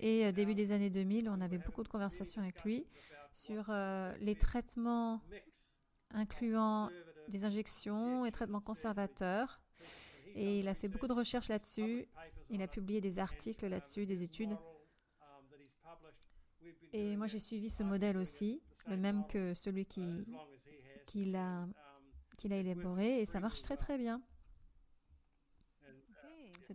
et 0.00 0.26
euh, 0.26 0.32
début 0.32 0.54
des 0.54 0.72
années 0.72 0.90
2000, 0.90 1.28
on 1.28 1.40
avait 1.40 1.58
beaucoup 1.58 1.82
de 1.82 1.88
conversations 1.88 2.42
avec 2.42 2.62
lui 2.64 2.86
sur 3.32 3.66
euh, 3.70 4.14
les 4.20 4.34
traitements 4.34 5.20
incluant 6.12 6.88
des 7.28 7.44
injections 7.44 8.24
et 8.26 8.32
traitements 8.32 8.60
conservateurs. 8.60 9.60
Et 10.34 10.60
il 10.60 10.68
a 10.68 10.74
fait 10.74 10.88
beaucoup 10.88 11.06
de 11.08 11.12
recherches 11.12 11.48
là-dessus. 11.48 12.06
Il 12.50 12.62
a 12.62 12.68
publié 12.68 13.00
des 13.00 13.18
articles 13.18 13.66
là-dessus, 13.66 14.06
des 14.06 14.22
études. 14.22 14.56
Et 16.92 17.16
moi, 17.16 17.26
j'ai 17.26 17.38
suivi 17.38 17.70
ce 17.70 17.82
modèle 17.82 18.16
aussi, 18.16 18.62
le 18.88 18.96
même 18.96 19.26
que 19.28 19.54
celui 19.54 19.86
qui- 19.86 20.24
qu'il 21.06 21.36
a, 21.36 21.66
qu'il 22.36 22.52
a 22.52 22.56
élaboré, 22.56 23.20
et 23.20 23.26
ça 23.26 23.40
marche 23.40 23.62
très 23.62 23.76
très 23.76 23.98
bien. 23.98 24.22
C'est 26.62 26.74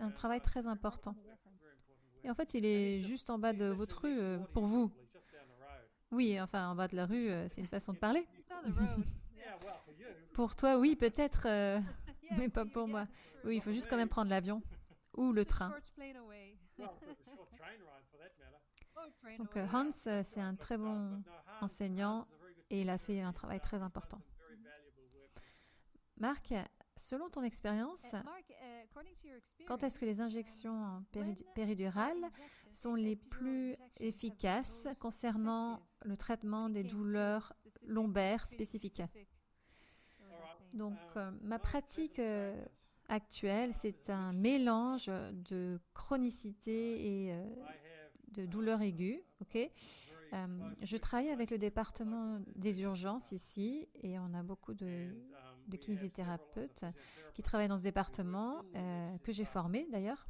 a 0.00 0.04
un 0.04 0.10
travail 0.10 0.40
très 0.40 0.66
important. 0.66 1.14
Et 2.24 2.30
en 2.30 2.34
fait, 2.34 2.54
il 2.54 2.64
est 2.64 2.98
juste 2.98 3.30
en 3.30 3.38
bas 3.38 3.52
de 3.52 3.66
votre 3.66 4.02
rue, 4.02 4.18
euh, 4.20 4.38
pour 4.52 4.66
vous. 4.66 4.90
Oui, 6.12 6.40
enfin, 6.40 6.68
en 6.68 6.74
bas 6.74 6.88
de 6.88 6.96
la 6.96 7.06
rue, 7.06 7.30
euh, 7.30 7.48
c'est 7.48 7.60
une 7.60 7.66
façon 7.66 7.92
de 7.92 7.98
parler. 7.98 8.26
Pour 10.34 10.56
toi, 10.56 10.78
oui, 10.78 10.96
peut-être, 10.96 11.46
euh, 11.46 11.78
mais 12.38 12.48
pas 12.48 12.64
pour 12.64 12.88
moi. 12.88 13.06
Oui, 13.44 13.56
il 13.56 13.60
faut 13.60 13.72
juste 13.72 13.88
quand 13.90 13.96
même 13.96 14.08
prendre 14.08 14.30
l'avion 14.30 14.62
ou 15.14 15.32
le 15.32 15.44
train. 15.44 15.74
Donc, 19.36 19.56
Hans, 19.56 19.90
c'est 19.90 20.40
un 20.40 20.54
très 20.54 20.78
bon 20.78 21.22
enseignant 21.60 22.26
et 22.70 22.80
il 22.80 22.88
a 22.88 22.96
fait 22.96 23.20
un 23.20 23.32
travail 23.34 23.60
très 23.60 23.82
important. 23.82 24.20
Marc, 26.18 26.54
selon 26.96 27.28
ton 27.30 27.42
expérience, 27.42 28.12
Uh, 28.14 28.18
uh, 28.18 29.14
to 29.20 29.26
your 29.28 29.38
quand 29.66 29.82
est-ce 29.82 29.98
que 29.98 30.04
les 30.04 30.20
experience, 30.20 30.32
injections 30.32 31.04
péridurales 31.54 32.30
sont 32.70 32.94
the 32.94 32.98
les 32.98 33.16
plus 33.16 33.76
efficaces 33.98 34.84
most 34.86 34.98
concernant 34.98 35.74
effective. 35.76 36.10
le 36.10 36.16
traitement 36.16 36.68
des 36.68 36.84
douleurs 36.84 37.52
specific- 37.64 37.88
lombaires 37.88 38.46
spécifiques? 38.46 39.02
Donc, 40.74 40.96
euh, 41.16 41.30
ma 41.42 41.58
pratique 41.58 42.18
euh, 42.18 42.64
actuelle, 43.08 43.74
c'est 43.74 44.08
un 44.10 44.32
mélange 44.32 45.06
de 45.06 45.78
chronicité 45.94 47.26
et 47.26 47.32
euh, 47.34 47.44
de 48.28 48.46
douleur 48.46 48.80
aiguë. 48.80 49.22
ok? 49.42 49.70
Euh, 50.32 50.46
je 50.82 50.96
travaille 50.96 51.28
avec 51.28 51.50
le 51.50 51.58
département 51.58 52.40
des 52.56 52.80
urgences 52.80 53.32
ici 53.32 53.86
et 54.02 54.18
on 54.18 54.32
a 54.32 54.42
beaucoup 54.42 54.72
de, 54.72 55.10
de 55.68 55.76
kinésithérapeutes 55.76 56.84
qui 57.34 57.42
travaillent 57.42 57.68
dans 57.68 57.78
ce 57.78 57.82
département, 57.82 58.62
euh, 58.74 59.16
que 59.18 59.32
j'ai 59.32 59.44
formé 59.44 59.86
d'ailleurs. 59.90 60.26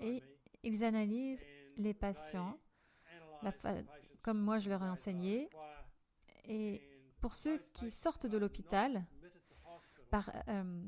Et 0.00 0.22
ils 0.62 0.84
analysent 0.84 1.44
les 1.76 1.94
patients 1.94 2.58
comme 4.22 4.40
moi 4.40 4.58
je 4.58 4.70
leur 4.70 4.82
ai 4.82 4.88
enseigné. 4.88 5.50
Et 6.46 6.82
pour 7.20 7.34
ceux 7.34 7.58
qui 7.72 7.90
sortent 7.90 8.26
de 8.26 8.38
l'hôpital 8.38 9.04
euh, 10.48 10.82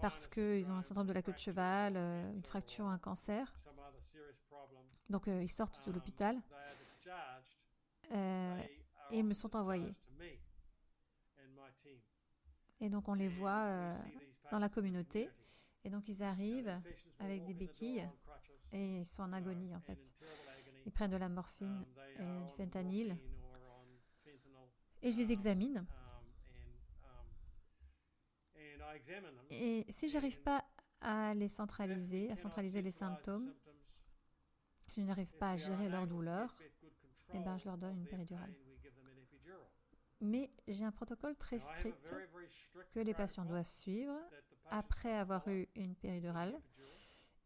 parce 0.00 0.26
qu'ils 0.26 0.70
ont 0.70 0.74
un 0.74 0.82
syndrome 0.82 1.06
de 1.06 1.12
la 1.12 1.22
queue 1.22 1.32
de 1.32 1.38
cheval, 1.38 1.94
euh, 1.96 2.32
une 2.32 2.44
fracture 2.44 2.86
un 2.86 2.98
cancer, 2.98 3.52
donc 5.08 5.26
ils 5.26 5.50
sortent 5.50 5.84
de 5.86 5.92
l'hôpital 5.92 6.40
et 9.10 9.22
me 9.22 9.34
sont 9.34 9.56
envoyés. 9.56 9.94
Et 12.80 12.88
donc 12.88 13.08
on 13.08 13.14
les 13.14 13.28
voit 13.28 13.64
euh, 13.64 13.94
dans 14.50 14.58
la 14.58 14.68
communauté. 14.68 15.30
Et 15.84 15.90
donc 15.90 16.08
ils 16.08 16.22
arrivent 16.22 16.80
avec 17.18 17.44
des 17.44 17.54
béquilles 17.54 18.08
et 18.72 18.98
ils 18.98 19.06
sont 19.06 19.22
en 19.22 19.32
agonie 19.32 19.74
en 19.74 19.80
fait. 19.80 20.14
Ils 20.86 20.92
prennent 20.92 21.10
de 21.10 21.16
la 21.16 21.28
morphine 21.28 21.84
Um, 22.18 22.24
et 22.24 22.42
du 22.42 22.50
fentanyl 22.56 23.16
et 25.00 25.12
je 25.12 25.18
les 25.18 25.26
um, 25.26 25.30
examine. 25.30 25.78
um. 25.78 25.86
Et 29.50 29.86
si 29.88 30.08
j'arrive 30.08 30.40
pas 30.40 30.64
à 31.00 31.34
les 31.34 31.48
centraliser, 31.48 32.30
à 32.30 32.36
centraliser 32.36 32.82
les 32.82 32.90
symptômes, 32.90 33.54
si 34.88 35.02
je 35.02 35.06
n'arrive 35.06 35.30
pas 35.38 35.50
à 35.50 35.56
gérer 35.56 35.88
leur 35.88 36.08
douleur, 36.08 36.56
eh 37.34 37.38
ben, 37.38 37.56
je 37.56 37.66
leur 37.66 37.78
donne 37.78 37.98
une 37.98 38.06
péridurale. 38.06 38.52
Mais 40.20 40.50
j'ai 40.66 40.84
un 40.84 40.90
protocole 40.90 41.36
très 41.36 41.58
strict 41.58 42.14
que 42.92 43.00
les 43.00 43.14
patients 43.14 43.44
doivent 43.44 43.70
suivre 43.70 44.18
après 44.70 45.12
avoir 45.12 45.46
eu 45.48 45.68
une 45.76 45.94
péridurale. 45.94 46.60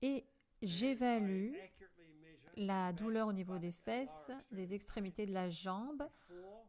Et 0.01 0.25
j'évalue 0.63 1.55
la 2.57 2.93
douleur 2.93 3.29
au 3.29 3.33
niveau 3.33 3.59
des 3.59 3.73
fesses, 3.73 4.31
des 4.51 4.75
extrémités 4.75 5.27
de 5.27 5.33
la 5.33 5.49
jambe 5.49 6.09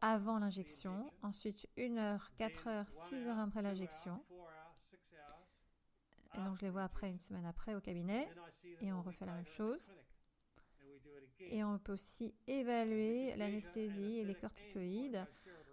avant 0.00 0.38
l'injection, 0.38 1.10
ensuite 1.22 1.66
1 1.78 1.96
heure, 1.96 2.30
4 2.36 2.68
heures, 2.68 2.90
6 2.90 3.26
heures 3.26 3.38
après 3.38 3.62
l'injection. 3.62 4.22
Et 6.34 6.38
donc 6.38 6.56
je 6.56 6.62
les 6.62 6.70
vois 6.70 6.82
après 6.82 7.08
une 7.08 7.18
semaine 7.18 7.46
après 7.46 7.74
au 7.74 7.80
cabinet 7.80 8.28
et 8.80 8.92
on 8.92 9.02
refait 9.02 9.24
la 9.24 9.34
même 9.34 9.46
chose. 9.46 9.90
Et 11.38 11.62
on 11.62 11.78
peut 11.78 11.92
aussi 11.92 12.34
évaluer 12.46 13.34
l'anesthésie 13.36 14.18
et 14.18 14.24
les 14.24 14.34
corticoïdes 14.34 15.24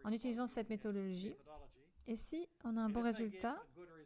en 0.03 0.11
utilisant 0.11 0.47
cette 0.47 0.69
méthodologie. 0.69 1.35
Et 2.07 2.15
si 2.15 2.47
on 2.63 2.77
a 2.77 2.81
un 2.81 2.89
bon 2.89 3.01
résultat, 3.01 3.57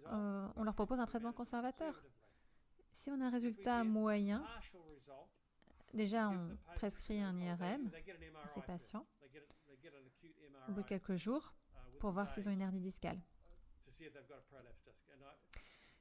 euh, 0.08 0.48
on 0.56 0.64
leur 0.64 0.76
propose 0.76 1.00
un 1.00 1.06
traitement 1.06 1.34
conservateur. 1.34 2.04
Si 2.94 3.10
on 3.10 3.20
a 3.22 3.26
un 3.26 3.30
résultat 3.30 3.84
moyen, 3.84 4.46
déjà 5.94 6.30
on 6.30 6.58
prescrit 6.76 7.22
un 7.22 7.38
IRM 7.38 7.92
à 8.44 8.48
ces 8.48 8.62
patients 8.62 9.06
au 10.68 10.72
bout 10.72 10.82
de 10.82 10.88
quelques 10.88 11.16
jours 11.16 11.54
pour 12.00 12.12
voir 12.12 12.30
s'ils 12.30 12.48
ont 12.48 12.52
une 12.52 12.62
hernie 12.62 12.82
discale. 12.82 13.20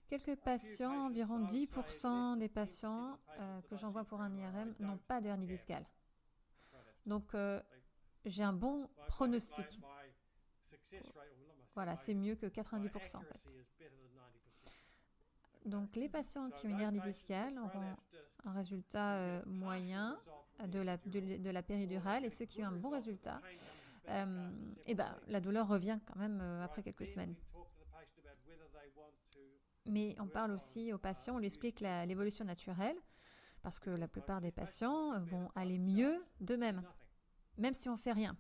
Quelques 0.09 0.37
patients, 0.37 1.07
environ 1.07 1.41
10% 1.45 2.39
des 2.39 2.49
patients 2.49 3.19
euh, 3.39 3.61
que 3.63 3.77
j'envoie 3.77 4.05
pour 4.05 4.21
un 4.21 4.33
IRM 4.37 4.75
n'ont 4.79 4.99
pas 4.99 5.21
de 5.21 5.29
hernie 5.29 5.47
discale. 5.47 5.87
Donc 7.07 7.35
euh, 7.35 7.61
j'ai 8.25 8.45
un 8.45 8.53
bon 8.53 8.89
pronostic. 9.09 9.81
Voilà, 11.75 11.97
c'est 11.97 12.15
mieux 12.15 12.37
que 12.37 12.47
90% 12.47 13.17
en 13.17 13.21
fait. 13.23 13.57
Donc 15.65 15.97
les 15.97 16.09
patients 16.09 16.51
qui 16.51 16.67
ont 16.67 16.71
une 16.71 16.81
hernie 16.81 17.01
discale 17.01 17.59
auront 17.59 17.97
un 18.45 18.53
résultat 18.53 19.15
euh, 19.15 19.43
moyen 19.47 20.19
de 20.67 20.79
la, 20.81 20.99
de, 20.99 21.51
la 21.51 21.63
péridurale 21.63 22.25
et 22.25 22.31
ceux 22.31 22.45
qui 22.45 22.63
ont 22.63 22.69
un 22.69 22.73
bon 22.73 22.91
résultat, 22.91 23.41
euh, 24.09 24.51
eh 24.87 24.95
ben, 24.95 25.17
la 25.29 25.41
douleur 25.41 25.67
revient 25.67 25.99
quand 26.07 26.17
même 26.17 26.41
euh, 26.43 26.63
après 26.63 26.83
quelques 26.83 27.07
semaines. 27.07 27.35
Mais 29.87 30.15
on 30.19 30.27
parle 30.27 30.53
aussi 30.53 30.93
aux 30.93 30.99
patients, 30.99 31.37
on 31.37 31.39
lui 31.39 31.47
explique 31.47 31.81
l'évolution 31.81 32.45
naturelle, 32.45 32.97
parce 33.63 33.79
que 33.79 33.91
la 33.91 34.09
plupart 34.09 34.41
des 34.41 34.51
patients 34.51 35.21
vont 35.21 35.51
aller 35.55 35.79
mieux 35.79 36.25
d'eux-mêmes, 36.41 36.83
même 37.59 37.75
si 37.75 37.89
on 37.89 37.97
fait 37.97 38.13
rien. 38.13 38.37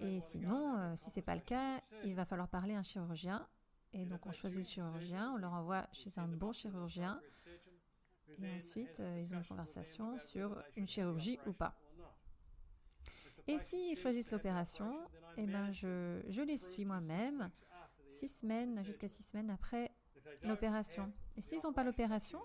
Et 0.00 0.20
sinon, 0.20 0.78
euh, 0.78 0.94
si 0.96 1.10
c'est 1.10 1.22
pas 1.22 1.34
le 1.34 1.40
cas, 1.40 1.80
il 2.04 2.14
va 2.14 2.24
falloir 2.24 2.48
parler 2.48 2.74
à 2.74 2.78
un 2.78 2.82
chirurgien. 2.82 3.46
Et 3.92 4.04
donc 4.04 4.26
on 4.26 4.32
choisit 4.32 4.60
le 4.60 4.64
chirurgien, 4.64 5.32
on 5.32 5.38
leur 5.38 5.54
envoie 5.54 5.86
chez 5.92 6.18
un 6.18 6.28
bon 6.28 6.52
chirurgien, 6.52 7.20
et 8.38 8.56
ensuite 8.56 9.00
euh, 9.00 9.18
ils 9.20 9.34
ont 9.34 9.38
une 9.38 9.46
conversation 9.46 10.18
sur 10.18 10.62
une 10.76 10.86
chirurgie 10.86 11.38
ou 11.46 11.52
pas. 11.52 11.74
Et 13.46 13.58
s'ils 13.58 13.96
choisissent 13.96 14.30
l'opération, 14.30 14.94
eh 15.38 15.46
ben 15.46 15.72
je, 15.72 16.20
je 16.28 16.42
les 16.42 16.58
suis 16.58 16.84
moi-même, 16.84 17.50
six 18.06 18.28
semaines 18.28 18.84
jusqu'à 18.84 19.08
six 19.08 19.22
semaines 19.22 19.48
après 19.48 19.90
l'opération. 20.42 21.10
Et 21.36 21.40
s'ils 21.40 21.60
n'ont 21.64 21.72
pas 21.72 21.84
l'opération, 21.84 22.42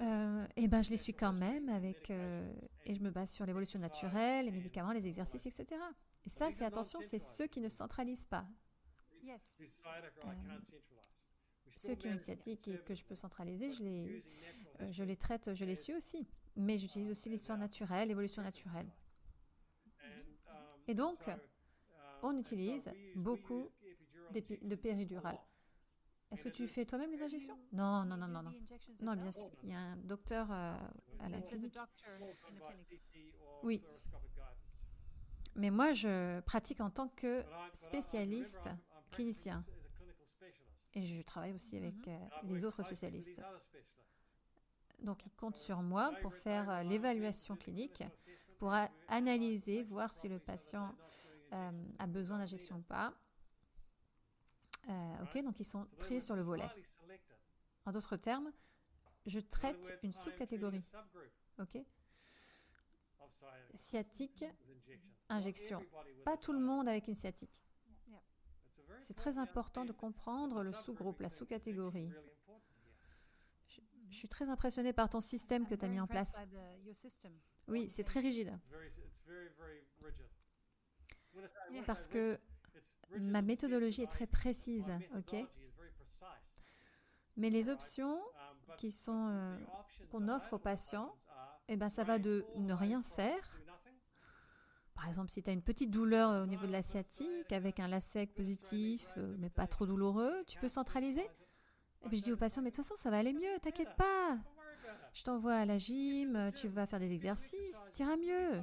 euh, 0.00 0.46
eh 0.56 0.68
ben 0.68 0.80
je 0.80 0.90
les 0.90 0.96
suis 0.96 1.14
quand 1.14 1.32
même 1.32 1.68
avec 1.68 2.10
euh, 2.10 2.52
et 2.86 2.94
je 2.94 3.00
me 3.00 3.10
base 3.10 3.32
sur 3.32 3.44
l'évolution 3.46 3.80
naturelle, 3.80 4.44
les 4.44 4.52
médicaments, 4.52 4.92
les 4.92 5.06
exercices, 5.06 5.46
etc. 5.46 5.80
Et 6.24 6.28
ça, 6.28 6.52
c'est 6.52 6.64
attention, 6.64 7.00
c'est 7.00 7.18
ceux 7.18 7.46
qui 7.46 7.60
ne 7.60 7.68
centralisent 7.68 8.26
pas. 8.26 8.46
Yes. 9.24 9.58
Ceux 11.76 11.94
qui 11.94 12.08
ont 12.08 12.12
une 12.12 12.18
sciatique 12.18 12.68
et 12.68 12.78
que 12.78 12.94
je 12.94 13.04
peux 13.04 13.14
centraliser, 13.14 13.72
je 13.72 13.82
les, 13.82 14.24
euh, 14.80 14.92
je 14.92 15.02
les 15.02 15.16
traite, 15.16 15.54
je 15.54 15.64
les 15.64 15.74
suis 15.74 15.94
aussi. 15.94 16.26
Mais 16.56 16.76
j'utilise 16.76 17.10
aussi 17.10 17.28
l'histoire 17.28 17.58
naturelle, 17.58 18.08
l'évolution 18.08 18.42
naturelle. 18.42 18.90
Et 20.86 20.94
donc, 20.94 21.18
on 22.22 22.36
utilise 22.38 22.90
beaucoup 23.14 23.70
de 24.32 24.74
péridurales. 24.74 25.38
Est-ce 26.30 26.44
que 26.44 26.48
tu 26.50 26.66
fais 26.68 26.84
toi-même 26.84 27.10
les 27.10 27.22
injections? 27.22 27.58
Non, 27.72 28.04
non, 28.04 28.16
non, 28.16 28.28
non, 28.28 28.42
non. 28.42 28.54
Non, 29.00 29.16
bien 29.16 29.32
sûr. 29.32 29.50
Il 29.62 29.70
y 29.70 29.74
a 29.74 29.78
un 29.78 29.96
docteur 29.96 30.48
euh, 30.50 30.76
à 31.20 31.28
la 31.28 31.40
clinique. 31.40 31.78
Oui. 33.62 33.82
Mais 35.56 35.70
moi, 35.70 35.92
je 35.92 36.40
pratique 36.40 36.80
en 36.80 36.90
tant 36.90 37.08
que 37.08 37.42
spécialiste 37.72 38.68
clinicien. 39.10 39.64
Et 40.94 41.02
je 41.02 41.22
travaille 41.22 41.52
aussi 41.52 41.76
avec 41.76 42.08
euh, 42.08 42.18
les 42.44 42.64
autres 42.64 42.82
spécialistes. 42.82 43.42
Donc, 45.00 45.24
ils 45.24 45.32
comptent 45.32 45.56
sur 45.56 45.80
moi 45.80 46.12
pour 46.22 46.34
faire 46.34 46.68
euh, 46.70 46.82
l'évaluation 46.82 47.56
clinique, 47.56 48.02
pour 48.58 48.74
analyser, 49.08 49.82
voir 49.84 50.12
si 50.12 50.28
le 50.28 50.38
patient 50.38 50.94
euh, 51.52 51.70
a 51.98 52.06
besoin 52.06 52.38
d'injection 52.38 52.76
ou 52.76 52.82
pas. 52.82 53.14
Euh, 54.88 55.22
ok, 55.22 55.42
donc 55.42 55.60
ils 55.60 55.64
sont 55.64 55.86
triés 55.98 56.20
sur 56.20 56.34
le 56.36 56.42
volet. 56.42 56.68
En 57.84 57.92
d'autres 57.92 58.16
termes, 58.16 58.52
je 59.26 59.40
traite 59.40 59.98
une 60.02 60.12
sous-catégorie. 60.12 60.82
Ok, 61.58 61.78
sciatique, 63.74 64.44
injection. 65.28 65.84
Pas 66.24 66.36
tout 66.36 66.52
le 66.52 66.60
monde 66.60 66.88
avec 66.88 67.06
une 67.08 67.14
sciatique. 67.14 67.64
C'est 68.98 69.14
très 69.14 69.38
important 69.38 69.84
de 69.84 69.92
comprendre 69.92 70.62
le 70.62 70.72
sous-groupe, 70.72 71.20
la 71.20 71.30
sous-catégorie. 71.30 72.10
Je 74.10 74.16
suis 74.16 74.28
très 74.28 74.48
impressionnée 74.48 74.92
par 74.94 75.08
ton 75.10 75.20
système 75.20 75.66
que 75.66 75.74
tu 75.74 75.84
as 75.84 75.88
very 75.88 75.92
mis 75.92 76.00
en 76.00 76.04
impressed 76.04 76.34
place. 76.34 76.48
by 76.48 76.54
the- 76.54 76.86
your 76.86 76.96
system. 76.96 77.32
Oui, 77.68 77.90
c'est 77.90 78.04
très 78.04 78.20
rigide. 78.20 78.58
Parce 81.86 82.08
que 82.08 82.38
ma 83.16 83.42
méthodologie 83.42 84.02
est 84.02 84.10
très 84.10 84.26
précise, 84.26 84.90
ok? 85.16 85.36
Mais 87.36 87.50
les 87.50 87.68
options 87.68 88.20
euh, 88.84 89.56
qu'on 90.10 90.28
offre 90.28 90.54
aux 90.54 90.58
patients, 90.58 91.14
eh 91.68 91.76
ben, 91.76 91.88
ça 91.88 92.04
va 92.04 92.18
de 92.18 92.44
ne 92.56 92.72
rien 92.72 93.02
faire. 93.02 93.62
Par 94.94 95.06
exemple, 95.06 95.30
si 95.30 95.42
tu 95.42 95.50
as 95.50 95.52
une 95.52 95.62
petite 95.62 95.90
douleur 95.90 96.42
au 96.42 96.46
niveau 96.46 96.66
de 96.66 96.72
la 96.72 96.82
sciatique 96.82 97.52
avec 97.52 97.78
un 97.78 97.86
LASEC 97.86 98.34
positif, 98.34 99.06
euh, 99.16 99.36
mais 99.38 99.50
pas 99.50 99.66
trop 99.66 99.86
douloureux, 99.86 100.44
tu 100.46 100.58
peux 100.58 100.68
centraliser. 100.68 101.28
Et 102.04 102.08
puis 102.08 102.18
je 102.18 102.24
dis 102.24 102.32
aux 102.32 102.36
patients, 102.36 102.62
mais 102.62 102.70
de 102.70 102.76
toute 102.76 102.84
façon, 102.84 102.96
ça 102.96 103.10
va 103.10 103.18
aller 103.18 103.32
mieux, 103.32 103.58
t'inquiète 103.60 103.94
pas. 103.96 104.38
Je 105.14 105.22
t'envoie 105.22 105.54
à 105.54 105.64
la 105.64 105.78
gym, 105.78 106.50
tu 106.54 106.68
vas 106.68 106.86
faire 106.86 107.00
des 107.00 107.12
exercices, 107.12 107.80
tu 107.92 108.02
iras 108.02 108.16
mieux. 108.16 108.62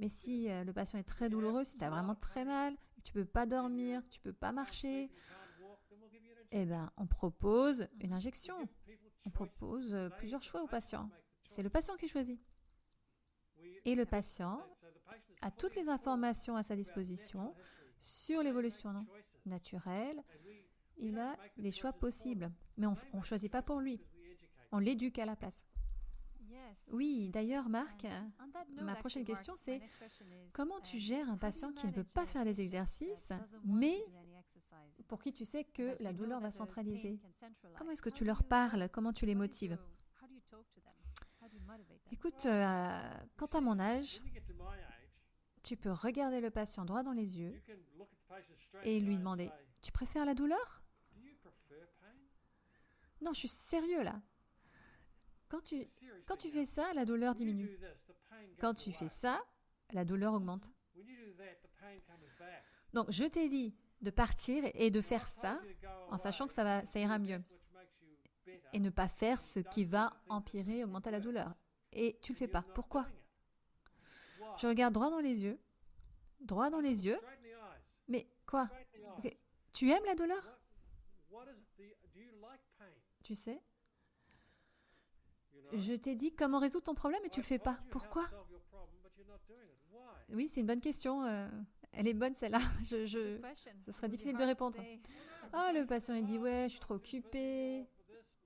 Mais 0.00 0.08
si 0.08 0.50
euh, 0.50 0.64
le 0.64 0.72
patient 0.72 0.98
est 0.98 1.04
très 1.04 1.28
douloureux, 1.28 1.62
si 1.62 1.76
tu 1.76 1.84
as 1.84 1.90
vraiment 1.90 2.14
très 2.14 2.44
mal, 2.44 2.74
que 3.00 3.06
tu 3.06 3.12
peux 3.12 3.24
pas 3.24 3.46
dormir, 3.46 4.02
que 4.04 4.10
tu 4.10 4.20
peux 4.20 4.32
pas 4.32 4.52
marcher, 4.52 5.10
eh 6.52 6.64
ben, 6.64 6.90
on 6.96 7.06
propose 7.06 7.88
une 8.00 8.12
injection. 8.12 8.68
On 9.26 9.30
propose 9.30 9.94
euh, 9.94 10.08
plusieurs 10.10 10.42
choix 10.42 10.62
aux 10.62 10.66
patients. 10.66 11.10
C'est 11.44 11.62
le 11.62 11.70
patient 11.70 11.96
qui 11.96 12.08
choisit. 12.08 12.40
Et 13.84 13.94
le 13.94 14.06
patient 14.06 14.62
a 15.42 15.50
toutes 15.50 15.74
les 15.74 15.88
informations 15.88 16.56
à 16.56 16.62
sa 16.62 16.76
disposition 16.76 17.54
sur 17.98 18.42
l'évolution 18.42 19.06
naturelle. 19.46 20.22
Il 20.96 21.18
a 21.18 21.36
des 21.56 21.70
choix 21.70 21.92
possibles, 21.92 22.50
mais 22.76 22.86
on 22.86 22.96
ne 23.18 23.22
choisit 23.22 23.50
pas 23.50 23.62
pour 23.62 23.80
lui. 23.80 24.00
On 24.72 24.78
l'éduque 24.78 25.18
à 25.18 25.24
la 25.24 25.36
place. 25.36 25.66
Oui, 26.92 27.30
d'ailleurs, 27.30 27.68
Marc, 27.68 28.06
ma 28.72 28.94
prochaine 28.96 29.24
question, 29.24 29.54
c'est 29.56 29.80
comment 30.52 30.80
tu 30.80 30.96
um, 30.96 31.02
gères 31.02 31.30
un 31.30 31.36
patient 31.36 31.72
qui 31.72 31.86
ne 31.86 31.92
veut 31.92 32.04
pas 32.04 32.26
faire 32.26 32.44
les 32.44 32.60
exercices, 32.60 33.32
mais 33.64 34.04
pour 35.08 35.22
qui 35.22 35.32
tu 35.32 35.44
sais 35.44 35.64
que 35.64 35.96
la 36.00 36.12
douleur 36.12 36.40
va 36.40 36.50
centraliser? 36.50 37.20
Comment 37.76 37.90
est-ce 37.90 38.02
que 38.02 38.10
tu 38.10 38.24
leur 38.24 38.44
parles? 38.44 38.88
Comment 38.92 39.12
tu 39.12 39.26
les 39.26 39.34
motives? 39.34 39.78
Écoute, 42.12 42.46
euh, 42.46 43.00
quant 43.36 43.46
à 43.46 43.60
mon 43.60 43.78
âge, 43.78 44.20
tu 45.62 45.76
peux 45.76 45.92
regarder 45.92 46.40
le 46.40 46.50
patient 46.50 46.84
droit 46.84 47.02
dans 47.02 47.12
les 47.12 47.38
yeux 47.38 47.60
et 48.82 49.00
lui 49.00 49.16
demander 49.18 49.50
Tu 49.80 49.92
préfères 49.92 50.24
la 50.24 50.34
douleur? 50.34 50.82
Non, 53.20 53.32
je 53.32 53.40
suis 53.40 53.48
sérieux 53.48 54.02
là. 54.02 54.20
Quand 55.50 55.60
tu, 55.62 55.84
tu 56.38 56.50
fais 56.50 56.64
ça, 56.64 56.94
la 56.94 57.04
douleur 57.04 57.34
diminue. 57.34 57.76
Quand 58.60 58.72
tu 58.72 58.92
fais 58.92 59.08
ça, 59.08 59.42
la 59.92 60.04
douleur 60.04 60.32
augmente. 60.32 60.70
Donc, 62.92 63.10
je 63.10 63.24
t'ai 63.24 63.48
dit 63.48 63.74
de 64.00 64.10
partir 64.10 64.64
et 64.74 64.90
de 64.90 65.00
faire 65.00 65.26
ça 65.26 65.60
en 66.08 66.16
sachant 66.16 66.46
que 66.46 66.52
ça, 66.52 66.64
va, 66.64 66.84
ça 66.86 67.00
ira 67.00 67.18
mieux. 67.18 67.42
et 68.72 68.78
ne 68.78 68.90
pas 68.90 69.08
faire 69.08 69.42
ce 69.42 69.58
qui 69.60 69.84
va 69.84 70.12
empirer, 70.28 70.84
you 70.84 70.84
augmenter 70.84 71.10
la 71.10 71.20
douleur. 71.20 71.52
Et 71.92 72.18
tu 72.22 72.32
le 72.32 72.38
fais 72.38 72.48
pas. 72.48 72.62
Pourquoi? 72.74 73.06
Je 74.58 74.66
regarde 74.68 74.94
droit 74.94 75.10
dans 75.10 75.20
les 75.20 75.42
yeux, 75.42 75.58
droit 76.40 76.70
dans 76.70 76.80
les 76.80 77.06
yeux, 77.06 77.18
mais 78.08 78.28
quoi? 78.46 78.68
Tu 79.72 79.90
aimes 79.90 80.04
la 80.04 80.14
douleur? 80.14 80.42
What, 81.30 81.46
what 81.46 81.52
is 81.52 81.58
it? 81.60 81.76
Do 81.76 81.84
you, 81.84 81.94
do 82.12 82.20
you 82.20 82.32
like 82.40 82.60
pain? 82.78 82.92
Tu 83.22 83.34
sais 83.34 83.60
You 85.52 85.56
know? 85.56 85.58
Je 85.72 85.94
t'ai 85.94 86.14
dit 86.14 86.32
comment 86.34 86.58
résoudre 86.58 86.84
ton 86.84 86.94
problème 86.94 87.20
et 87.24 87.30
tu 87.30 87.40
le 87.40 87.46
fais 87.46 87.58
pas. 87.58 87.78
Pourquoi? 87.90 88.26
Oui, 90.30 90.48
c'est 90.48 90.60
une 90.60 90.66
bonne 90.66 90.80
question. 90.80 91.24
euh, 91.24 91.48
elle 91.92 92.06
est 92.08 92.14
bonne 92.14 92.34
celle-là. 92.34 92.60
Je. 92.82 93.38
Ce 93.86 93.92
serait 93.92 94.08
difficile 94.08 94.36
de 94.36 94.44
répondre. 94.44 94.78
Ah, 95.52 95.72
le 95.72 95.84
patient 95.86 96.14
il 96.14 96.24
dit 96.24 96.38
ouais, 96.38 96.64
je 96.64 96.72
suis 96.72 96.80
trop 96.80 96.94
occupé. 96.94 97.86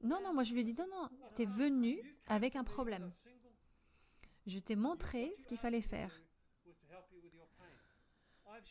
Non, 0.03 0.21
non, 0.23 0.33
moi 0.35 0.43
je 0.43 0.53
lui 0.53 0.61
ai 0.61 0.65
dit 0.65 0.75
non, 0.75 0.87
non, 0.91 1.09
t'es 1.35 1.45
venu 1.45 2.01
avec 2.27 2.57
un 2.57 2.65
problème. 2.65 3.13
Je 4.47 4.59
t'ai 4.59 4.77
montré 4.77 5.35
ce 5.39 5.47
qu'il 5.47 5.57
fallait 5.59 5.81
faire. 5.81 6.21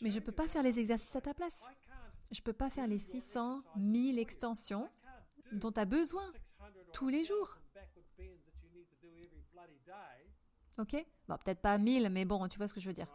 Mais 0.02 0.12
je 0.12 0.20
peux 0.20 0.32
pas 0.32 0.48
faire 0.48 0.64
les 0.64 0.80
exercices 0.80 1.16
à 1.16 1.22
ta 1.22 1.34
place. 1.34 1.60
Je 2.32 2.42
peux 2.42 2.54
pas 2.54 2.70
faire 2.70 2.88
les 2.88 2.98
600, 2.98 3.64
1000 3.76 4.18
extensions 4.18 4.90
dont 5.52 5.72
tu 5.72 5.80
as 5.80 5.86
besoin 5.86 6.32
tous 6.94 7.10
les 7.10 7.24
jours. 7.24 7.58
Ok 10.78 10.96
Bon, 11.28 11.38
peut-être 11.38 11.62
pas 11.62 11.78
1000, 11.78 12.10
mais 12.10 12.26
bon, 12.26 12.48
tu 12.48 12.58
vois 12.58 12.68
ce 12.68 12.74
que 12.74 12.80
je 12.80 12.88
veux 12.88 12.94
dire. 12.94 13.08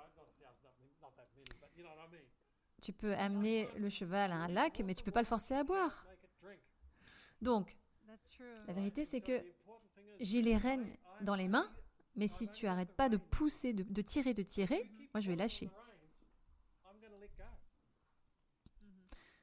Tu 2.81 2.93
peux 2.93 3.15
amener 3.15 3.69
le 3.77 3.89
cheval 3.89 4.33
à 4.33 4.37
un 4.37 4.49
lac, 4.49 4.81
mais 4.85 4.95
tu 4.95 5.03
peux 5.03 5.11
pas 5.11 5.21
le 5.21 5.27
forcer 5.27 5.55
à 5.55 5.65
boire. 5.65 6.07
Donc, 7.43 7.77
la 8.67 8.73
vérité, 8.73 9.05
c'est 9.05 9.21
que 9.21 9.45
j'ai 10.21 10.43
les 10.43 10.57
rênes 10.57 10.87
dans 11.21 11.35
les 11.35 11.49
mains, 11.49 11.71
mais 12.17 12.29
si 12.29 12.49
tu 12.49 12.67
arrêtes 12.67 12.93
pas 12.93 13.09
de 13.09 13.17
pousser, 13.17 13.73
de, 13.73 13.83
de 13.83 14.03
tirer, 14.03 14.35
de 14.35 14.43
tirer, 14.43 14.91
moi 15.13 15.21
je 15.21 15.31
vais 15.31 15.37
lâcher. 15.37 15.71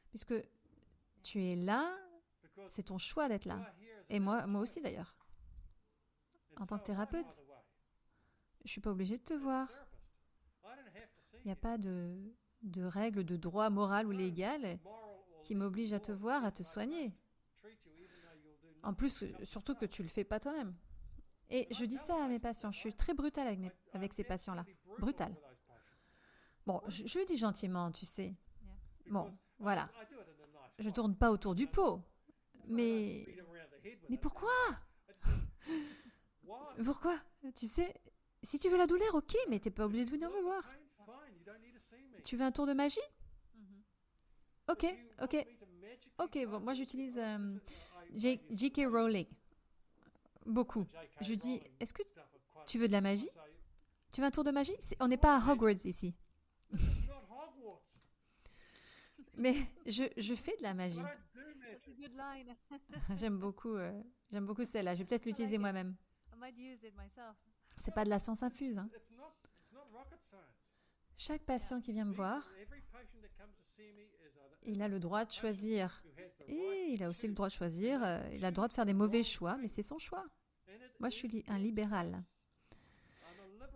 Puisque 0.10 0.34
tu 1.24 1.44
es 1.44 1.56
là, 1.56 1.94
c'est 2.70 2.84
ton 2.84 2.98
choix 2.98 3.28
d'être 3.28 3.46
là. 3.46 3.74
Et 4.10 4.20
moi, 4.20 4.46
moi 4.48 4.62
aussi 4.62 4.82
d'ailleurs. 4.82 5.16
En 6.58 6.66
tant 6.66 6.78
que 6.80 6.86
thérapeute, 6.86 7.44
je 8.66 8.72
suis 8.72 8.82
pas 8.82 8.92
obligée 8.92 9.18
de 9.18 9.24
te 9.24 9.34
voir. 9.34 9.68
Il 11.44 11.48
n'y 11.48 11.52
a 11.52 11.56
pas 11.56 11.78
de, 11.78 12.18
de 12.64 12.84
règles 12.84 13.24
de 13.24 13.38
droit 13.38 13.70
moral 13.70 14.08
ou 14.08 14.12
légal 14.12 14.80
qui 15.44 15.56
m'obligent 15.56 15.94
à 15.94 16.00
te 16.00 16.12
voir, 16.12 16.44
à 16.44 16.52
te 16.52 16.64
soigner. 16.64 17.14
En 18.84 18.94
plus, 18.94 19.24
surtout 19.44 19.76
que 19.76 19.86
tu 19.86 20.04
le 20.04 20.10
fais 20.10 20.24
pas 20.24 20.40
toi-même. 20.40 20.76
Et 21.50 21.68
je 21.72 21.86
dis 21.86 21.98
ça 21.98 22.24
à 22.24 22.28
mes 22.28 22.40
patients. 22.40 22.72
Je 22.72 22.80
suis 22.80 22.94
très 22.94 23.14
brutale 23.14 23.48
avec, 23.48 23.60
mes- 23.60 23.72
avec 23.94 24.14
ces 24.14 24.24
patients-là. 24.24 24.66
Brutale. 25.00 25.36
Bon, 26.66 26.82
je, 26.88 27.06
je 27.06 27.20
le 27.20 27.26
dis 27.26 27.38
gentiment, 27.38 27.92
tu 27.92 28.06
sais. 28.06 28.36
Bon, 29.12 29.32
voilà. 29.60 29.90
Je 30.80 30.90
tourne 30.90 31.16
pas 31.16 31.30
autour 31.32 31.54
du 31.54 31.68
pot. 31.68 32.02
Mais, 32.68 33.24
mais 34.10 34.18
pourquoi? 34.18 34.50
Pourquoi? 36.84 37.20
Tu 37.56 37.68
sais, 37.68 37.94
si 38.46 38.60
tu 38.60 38.70
veux 38.70 38.78
la 38.78 38.88
douleur, 38.88 39.14
ok, 39.16 39.36
mais 39.50 39.60
t'es 39.60 39.72
pas 39.72 39.86
obligé 39.86 40.06
de 40.06 40.12
venir 40.12 40.30
me 40.30 40.42
voir. 40.42 40.64
Tu 42.24 42.38
veux 42.38 42.44
un 42.46 42.52
tour 42.52 42.66
de 42.68 42.74
magie? 42.74 43.00
Ok, 44.68 44.86
ok, 45.22 45.46
ok. 46.20 46.46
Bon, 46.48 46.60
moi 46.60 46.74
j'utilise 46.74 47.18
euh, 47.20 47.58
J.K. 48.14 48.88
Rowling. 48.88 49.28
Beaucoup. 50.46 50.88
Je 51.22 51.34
dis, 51.34 51.62
est-ce 51.80 51.94
que 51.94 52.04
tu 52.66 52.80
veux 52.80 52.88
de 52.88 52.94
la 52.94 53.02
magie? 53.02 53.30
Tu 54.12 54.22
veux 54.22 54.28
un 54.28 54.32
tour 54.32 54.44
de 54.44 54.52
magie? 54.52 54.76
On 55.00 55.08
n'est 55.08 55.18
pas 55.18 55.38
à 55.38 55.52
Hogwarts 55.52 55.86
ici. 55.86 56.16
Mais 59.38 59.56
je, 59.86 60.04
je 60.18 60.34
fais 60.34 60.56
de 60.58 60.64
la 60.64 60.74
magie. 60.74 61.00
J'aime 63.18 63.38
beaucoup, 63.38 63.76
euh, 63.76 64.02
j'aime 64.32 64.46
beaucoup 64.46 64.64
celle-là. 64.66 64.96
Je 64.96 65.00
vais 65.00 65.06
peut-être 65.06 65.26
l'utiliser 65.26 65.58
moi-même. 65.58 65.96
C'est 67.78 67.94
pas 67.94 68.04
de 68.06 68.10
la 68.10 68.20
science 68.20 68.44
infuse. 68.44 68.78
hein. 68.78 68.90
Chaque 71.18 71.44
patient 71.44 71.80
qui 71.82 71.94
vient 71.94 72.06
me 72.06 72.14
voir, 72.14 72.48
il 74.64 74.82
a 74.82 74.88
le 74.88 75.00
droit 75.00 75.26
de 75.26 75.32
choisir. 75.32 76.04
Et 76.48 76.90
il 76.92 77.04
a 77.04 77.10
aussi 77.10 77.28
le 77.28 77.34
droit 77.34 77.48
de 77.48 77.54
choisir. 77.54 78.04
euh, 78.04 78.20
il 78.34 78.44
a 78.46 78.50
le 78.50 78.56
droit 78.56 78.68
de 78.68 78.74
faire 78.74 78.86
des 78.86 78.94
mauvais 78.94 79.24
choix, 79.24 79.58
mais 79.58 79.68
c'est 79.68 79.82
son 79.82 79.98
choix. 79.98 80.26
Moi, 81.00 81.10
je 81.10 81.16
suis 81.16 81.44
un 81.48 81.58
libéral. 81.58 82.16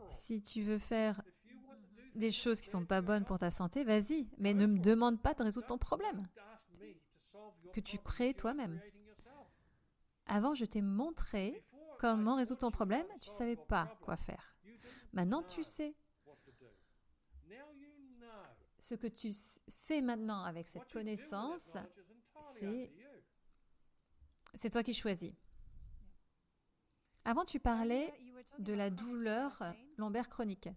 Si 0.09 0.41
tu 0.41 0.61
veux 0.63 0.79
faire 0.79 1.21
des 2.15 2.31
choses 2.31 2.59
qui 2.59 2.67
sont 2.69 2.85
pas 2.85 3.01
bonnes 3.01 3.25
pour 3.25 3.37
ta 3.37 3.51
santé, 3.51 3.83
vas-y. 3.83 4.27
Mais 4.37 4.53
ne 4.53 4.65
me 4.65 4.79
demande 4.79 5.21
pas 5.21 5.33
de 5.33 5.43
résoudre 5.43 5.67
ton 5.67 5.77
problème. 5.77 6.23
Que 7.73 7.79
tu 7.79 7.97
crées 7.99 8.33
toi-même. 8.33 8.79
Avant, 10.25 10.53
je 10.53 10.65
t'ai 10.65 10.81
montré 10.81 11.63
comment 11.99 12.35
résoudre 12.35 12.61
ton 12.61 12.71
problème. 12.71 13.05
Tu 13.21 13.29
savais 13.29 13.55
pas 13.55 13.95
quoi 14.01 14.17
faire. 14.17 14.55
Maintenant, 15.13 15.43
tu 15.43 15.63
sais. 15.63 15.95
Ce 18.79 18.95
que 18.95 19.07
tu 19.07 19.31
fais 19.69 20.01
maintenant 20.01 20.43
avec 20.43 20.67
cette 20.67 20.91
connaissance, 20.91 21.77
c'est 24.53 24.69
toi 24.71 24.83
qui 24.83 24.93
choisis. 24.93 25.33
Avant, 27.25 27.45
tu 27.45 27.59
parlais 27.59 28.11
de 28.57 28.73
la 28.73 28.89
douleur 28.89 29.61
lombaire 29.97 30.29
chronique. 30.29 30.69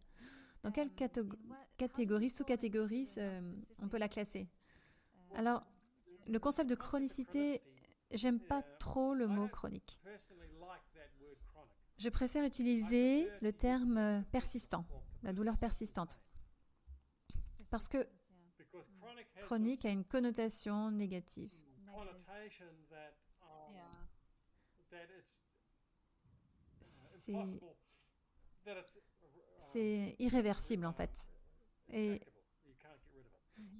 Dans 0.63 0.73
quelle 0.73 0.91
catégo- 0.91 1.39
catégorie, 1.77 2.31
sous-catégorie 2.31 3.09
euh, 3.19 3.41
on 3.79 3.89
peut 3.89 3.99
la 3.99 4.09
classer? 4.09 4.49
Alors, 5.35 5.65
le 6.27 6.39
concept 6.39 6.69
de 6.69 6.75
chronicité, 6.75 7.63
j'aime 8.11 8.39
pas 8.41 8.63
trop 8.63 9.15
le 9.15 9.27
mot 9.27 9.49
chronique. 9.49 10.01
Je 12.03 12.09
préfère 12.09 12.45
utiliser 12.45 13.29
le 13.43 13.53
terme 13.53 14.25
persistant, 14.33 14.85
la 15.23 15.33
douleur 15.33 15.57
persistante. 15.57 16.19
Parce 17.71 17.87
que 17.87 18.09
chronique 19.45 19.85
a 19.85 19.91
une 19.91 20.03
connotation 20.03 20.91
négative. 20.91 21.53
C'est 29.61 30.17
irréversible 30.19 30.87
en 30.87 30.93
fait. 30.93 31.29
Et, 31.93 32.21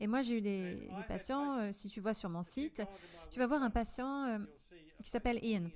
moi 0.07 0.23
j'ai 0.23 0.39
eu 0.39 0.41
des, 0.41 0.75
des 0.75 1.05
patients, 1.09 1.59
euh, 1.59 1.73
si 1.73 1.89
tu 1.89 2.01
vois 2.01 2.15
sur 2.15 2.29
mon 2.29 2.45
site, 2.45 2.83
tu 3.33 3.41
vas 3.41 3.49
voir 3.49 3.65
un 3.65 3.71
patient 3.71 4.27
euh, 4.27 4.39
qui 5.03 5.11
s'appelle 5.11 5.45
Ian. 5.45 5.71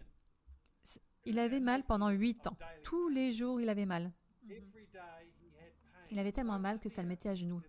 Il 1.27 1.39
avait 1.39 1.61
mal 1.61 1.85
pendant 1.85 2.09
8 2.11 2.47
ans. 2.47 2.57
Tous 2.83 3.09
les 3.09 3.33
jours 3.33 3.61
il 3.61 3.69
avait 3.69 3.87
mal. 3.87 4.13
Il 6.11 6.19
avait 6.19 6.33
tellement 6.33 6.59
mal 6.59 6.79
que 6.79 6.89
ça 6.89 7.03
le 7.03 7.09
mettait 7.09 7.29
à 7.29 7.35
genoux. 7.35 7.61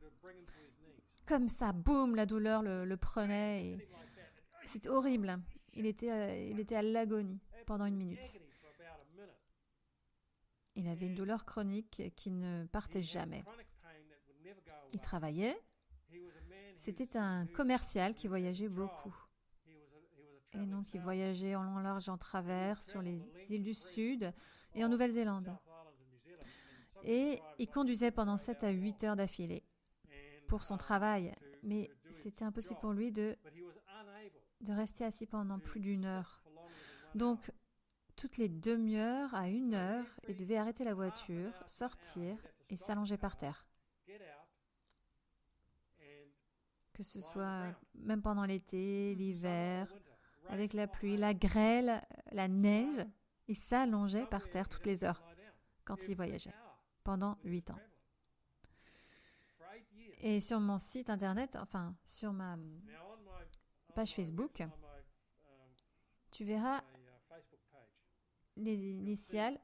Comme 1.26 1.50
ça, 1.50 1.74
boum, 1.74 2.16
la 2.16 2.26
douleur 2.26 2.62
le, 2.62 2.86
le 2.86 2.98
prenait. 2.98 3.66
et 3.66 3.90
C'était 4.66 4.90
horrible. 4.90 5.40
Il 5.74 5.86
était, 5.86 6.12
euh, 6.12 6.48
il 6.50 6.60
était 6.60 6.76
à 6.76 6.82
l'agonie 6.82 7.40
pendant 7.66 7.86
une 7.86 7.98
minute. 7.98 8.40
Il 10.76 10.88
avait 10.88 11.08
une 11.08 11.16
douleur 11.16 11.44
chronique 11.46 12.14
qui 12.16 12.30
ne 12.32 12.66
partait 12.68 13.02
jamais. 13.02 13.44
Il 14.94 15.02
travaillait. 15.02 15.60
C'était 16.76 17.18
un 17.18 17.48
commercial 17.48 18.14
qui 18.14 18.28
voyageait 18.28 18.70
beaucoup. 18.70 19.14
Et 20.53 20.65
donc, 20.65 20.94
il 20.94 21.02
voyageait 21.02 21.56
en 21.56 21.64
long, 21.64 21.78
large, 21.80 22.10
en 22.10 22.18
travers 22.18 22.82
sur 22.82 23.02
les 23.02 23.19
îles 23.49 23.64
du 23.64 23.74
Sud 23.74 24.34
et 24.74 24.84
en 24.84 24.90
Nouvelle-Zélande. 24.90 25.56
Et 27.03 27.40
il 27.60 27.68
conduisait 27.68 28.11
pendant 28.11 28.38
7 28.38 28.64
à 28.64 28.69
8 28.69 29.03
heures 29.03 29.15
d'affilée 29.15 29.64
pour 30.48 30.64
son 30.64 30.78
travail. 30.78 31.36
Mais 31.64 31.90
c'était 32.10 32.45
impossible 32.45 32.80
pour 32.80 32.94
lui 32.94 33.11
de, 33.11 33.36
de 34.61 34.74
rester 34.74 35.06
assis 35.06 35.26
pendant 35.26 35.60
plus 35.60 35.80
d'une 35.80 36.06
heure. 36.06 36.41
Donc, 37.14 37.52
toutes 38.15 38.38
les 38.38 38.49
demi-heures 38.49 39.34
à 39.36 39.48
une 39.48 39.76
heure, 39.76 40.06
il 40.28 40.36
devait 40.36 40.57
arrêter 40.57 40.84
la 40.84 40.94
voiture, 40.94 41.53
sortir 41.65 42.38
et 42.69 42.76
s'allonger 42.76 43.18
par 43.18 43.38
terre. 43.38 43.65
Que 46.94 47.03
ce 47.03 47.22
soit 47.22 47.76
même 47.94 48.24
pendant 48.24 48.45
l'été, 48.45 49.14
l'hiver, 49.14 49.94
avec 50.49 50.74
la 50.74 50.88
pluie, 50.88 51.18
la 51.18 51.34
grêle, 51.34 52.02
la 52.32 52.48
neige, 52.48 53.06
Il 53.48 53.56
s'allongeait 53.56 54.26
par 54.26 54.49
terre 54.49 54.68
toutes 54.68 54.86
les 54.86 55.03
heures 55.03 55.24
quand 55.86 56.07
il 56.10 56.15
voyageait, 56.15 56.53
pendant 57.03 57.38
huit 57.45 57.69
ans. 57.72 57.80
Et 60.19 60.41
sur 60.41 60.60
mon 60.60 60.78
site 60.78 61.10
internet, 61.10 61.56
enfin 61.56 61.95
sur 62.03 62.34
ma 62.34 62.57
page 63.95 64.14
Facebook, 64.14 64.64
tu 66.32 66.44
verras 66.44 66.84
les 68.57 68.76
initiales 68.76 69.60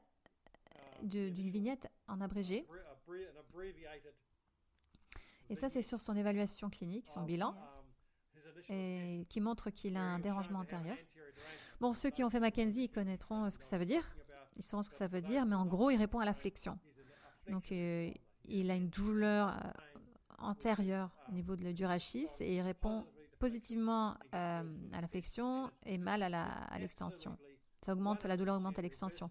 d'une 1.02 1.50
vignette 1.50 1.90
en 2.08 2.20
abrégé. 2.20 2.66
Et 5.50 5.54
ça, 5.54 5.68
c'est 5.68 5.82
sur 5.82 6.00
son 6.00 6.16
évaluation 6.16 6.70
clinique, 6.70 7.06
son 7.06 7.22
bilan, 7.22 7.54
et 8.68 9.22
qui 9.28 9.40
montre 9.40 9.70
qu'il 9.70 9.96
a 9.96 10.02
un 10.02 10.18
dérangement 10.18 10.60
antérieur. 10.60 10.96
Bon, 11.80 11.92
ceux 11.92 12.10
qui 12.10 12.22
ont 12.24 12.30
fait 12.30 12.40
Mackenzie, 12.40 12.84
ils 12.84 12.88
connaîtront 12.90 13.48
ce 13.50 13.58
que 13.58 13.64
ça 13.64 13.78
veut 13.78 13.84
dire. 13.84 14.16
Ils 14.56 14.62
sauront 14.62 14.82
ce 14.82 14.90
que 14.90 14.94
ça 14.96 15.06
veut 15.08 15.20
dire, 15.20 15.44
mais 15.46 15.56
en 15.56 15.66
gros, 15.66 15.90
il 15.90 15.96
répond 15.96 16.20
à 16.20 16.24
la 16.24 16.34
flexion. 16.34 16.78
Donc, 17.48 17.72
euh, 17.72 18.10
il 18.46 18.70
a 18.70 18.74
une 18.76 18.88
douleur 18.88 19.48
euh, 19.48 19.70
antérieure 20.38 21.10
au 21.28 21.32
niveau 21.32 21.56
de- 21.56 21.72
du 21.72 21.84
rachis 21.84 22.28
et 22.40 22.56
il 22.56 22.60
répond 22.60 23.06
positivement 23.38 24.16
euh, 24.34 24.62
à 24.92 25.00
la 25.00 25.08
flexion 25.08 25.70
et 25.84 25.98
mal 25.98 26.22
à 26.22 26.78
l'extension. 26.78 27.36
Ça 27.82 27.92
augmente, 27.92 28.24
la 28.24 28.36
douleur 28.36 28.56
augmente 28.56 28.78
à 28.78 28.82
l'extension. 28.82 29.30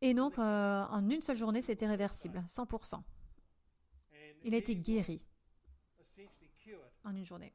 Et 0.00 0.14
donc, 0.14 0.38
euh, 0.38 0.84
en 0.90 1.08
une 1.08 1.20
seule 1.20 1.36
journée, 1.36 1.62
c'était 1.62 1.86
réversible, 1.86 2.42
100%. 2.46 3.02
Il 4.44 4.54
a 4.54 4.56
été 4.58 4.74
guéri 4.76 5.22
en 7.04 7.14
une 7.14 7.24
journée. 7.24 7.52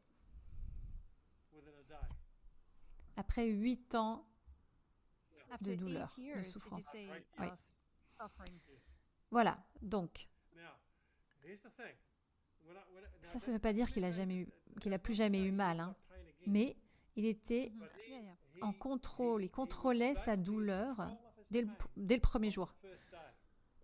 Après 3.22 3.46
huit 3.46 3.94
ans, 3.94 4.26
After 5.52 5.76
douleur, 5.78 6.12
eight 6.18 6.38
de 6.38 6.42
souffrance. 6.42 6.90
Oui. 7.40 7.48
voilà. 9.30 9.64
Donc, 9.84 10.28
ça 13.22 13.38
ne 13.38 13.54
veut 13.54 13.60
pas 13.60 13.74
dire 13.74 13.92
qu'il 13.92 14.04
a 14.06 14.12
jamais 14.12 14.38
eu, 14.38 14.48
qu'il 14.80 14.92
a 14.92 14.98
plus 14.98 15.14
jamais 15.14 15.40
eu 15.40 15.52
mal, 15.52 15.80
hein. 15.82 15.96
mais 16.48 16.76
il 17.16 17.28
était 17.28 17.72
en 18.62 18.74
contrôle, 18.74 19.44
il 19.44 19.52
contrôlait 19.52 20.16
sa 20.16 20.36
douleur 20.36 20.96
dès 21.52 21.62
le, 21.62 21.70
dès 21.96 22.16
le 22.16 22.22
premier 22.22 22.50
jour. 22.50 22.74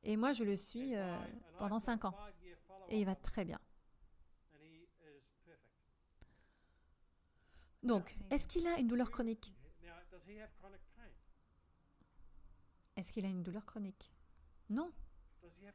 Et 0.02 0.18
moi, 0.18 0.34
je 0.34 0.44
le 0.44 0.56
suis 0.56 0.96
euh, 0.96 1.16
pendant 1.60 1.78
cinq 1.78 2.06
ans 2.06 2.16
et 2.90 3.00
il 3.00 3.06
va 3.06 3.14
très 3.14 3.46
bien. 3.46 3.60
Donc, 7.84 8.16
est-ce 8.30 8.48
qu'il 8.48 8.68
a 8.68 8.80
une 8.80 8.88
douleur 8.88 9.12
chronique? 9.12 9.54
Est-ce 12.96 13.14
qu'il 13.14 13.26
a 13.26 13.30
une 13.30 13.44
douleur 13.44 13.66
chronique? 13.66 14.12
Non. 14.70 14.92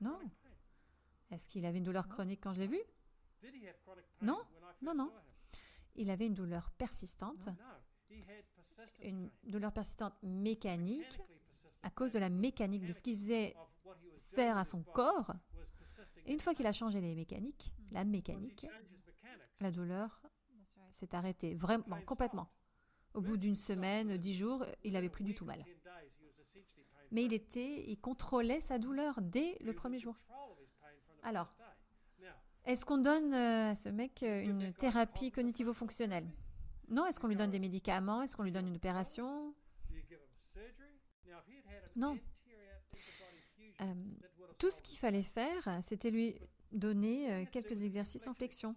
Non. 0.00 0.18
Est-ce 1.30 1.48
qu'il 1.48 1.64
avait 1.64 1.78
une 1.78 1.84
douleur 1.84 2.08
chronique 2.08 2.40
quand 2.42 2.52
je 2.52 2.60
l'ai 2.60 2.66
vu? 2.66 2.80
Non, 4.20 4.42
non, 4.82 4.94
non. 4.94 5.12
Il 5.94 6.10
avait 6.10 6.26
une 6.26 6.34
douleur 6.34 6.70
persistante, 6.72 7.48
une 9.02 9.30
douleur 9.44 9.72
persistante 9.72 10.14
mécanique 10.22 11.20
à 11.82 11.90
cause 11.90 12.12
de 12.12 12.18
la 12.18 12.28
mécanique 12.28 12.86
de 12.86 12.92
ce 12.92 13.02
qu'il 13.02 13.14
faisait 13.14 13.56
faire 14.18 14.56
à 14.56 14.64
son 14.64 14.82
corps. 14.82 15.32
Une 16.26 16.40
fois 16.40 16.54
qu'il 16.54 16.66
a 16.66 16.72
changé 16.72 17.00
les 17.00 17.14
mécaniques, 17.14 17.72
la 17.90 18.04
mécanique, 18.04 18.66
la 19.60 19.70
douleur. 19.70 20.22
S'est 20.92 21.14
arrêtée 21.14 21.54
vraiment 21.54 22.00
complètement. 22.06 22.48
Au 23.14 23.20
bout 23.20 23.36
d'une 23.36 23.56
semaine, 23.56 24.16
dix 24.16 24.34
jours, 24.34 24.64
il 24.84 24.96
avait 24.96 25.08
plus 25.10 25.24
du 25.24 25.34
tout 25.34 25.44
mal. 25.44 25.64
Mais 27.10 27.24
il 27.24 27.34
était, 27.34 27.84
il 27.90 27.98
contrôlait 27.98 28.60
sa 28.60 28.78
douleur 28.78 29.20
dès 29.20 29.58
le 29.60 29.74
premier 29.74 29.98
jour. 29.98 30.16
Alors, 31.22 31.54
Est-ce 32.64 32.86
qu'on 32.86 32.98
donne 32.98 33.34
euh, 33.34 33.70
à 33.70 33.74
ce 33.74 33.88
mec 33.88 34.22
euh, 34.22 34.40
une 34.42 34.72
thérapie 34.72 35.32
cognitivo-fonctionnelle? 35.32 36.28
Non. 36.88 37.06
Est-ce 37.06 37.18
qu'on 37.18 37.26
lui 37.26 37.36
donne 37.36 37.50
des 37.50 37.58
médicaments? 37.58 38.22
Est-ce 38.22 38.36
qu'on 38.36 38.44
lui 38.44 38.52
donne 38.52 38.68
une 38.68 38.76
opération? 38.76 39.54
Non. 41.96 42.18
Euh, 43.80 43.94
Tout 44.58 44.70
ce 44.70 44.80
qu'il 44.82 44.98
fallait 44.98 45.22
faire, 45.24 45.78
c'était 45.82 46.10
lui 46.10 46.38
donner 46.70 47.46
quelques 47.50 47.82
exercices 47.82 48.26
en 48.26 48.34
flexion. 48.34 48.74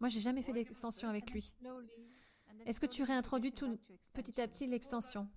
Moi, 0.00 0.08
j'ai 0.08 0.20
jamais 0.20 0.42
fait 0.42 0.52
d'extension 0.52 1.08
avec 1.08 1.30
lui. 1.30 1.54
Est-ce 2.66 2.80
que 2.80 2.86
tu 2.86 3.02
réintroduis 3.02 3.52
tout 3.52 3.78
petit 4.12 4.40
à 4.40 4.48
petit 4.48 4.66
l'extension? 4.66 5.28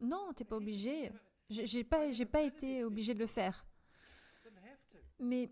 Non, 0.00 0.32
t'es 0.34 0.44
pas 0.44 0.56
obligé. 0.56 1.12
J'ai 1.48 1.66
j'ai 1.66 1.84
pas, 1.84 2.10
j'ai 2.12 2.26
pas 2.26 2.42
été 2.42 2.84
obligé 2.84 3.14
de 3.14 3.18
le 3.20 3.26
faire. 3.26 3.66
Mais 5.18 5.50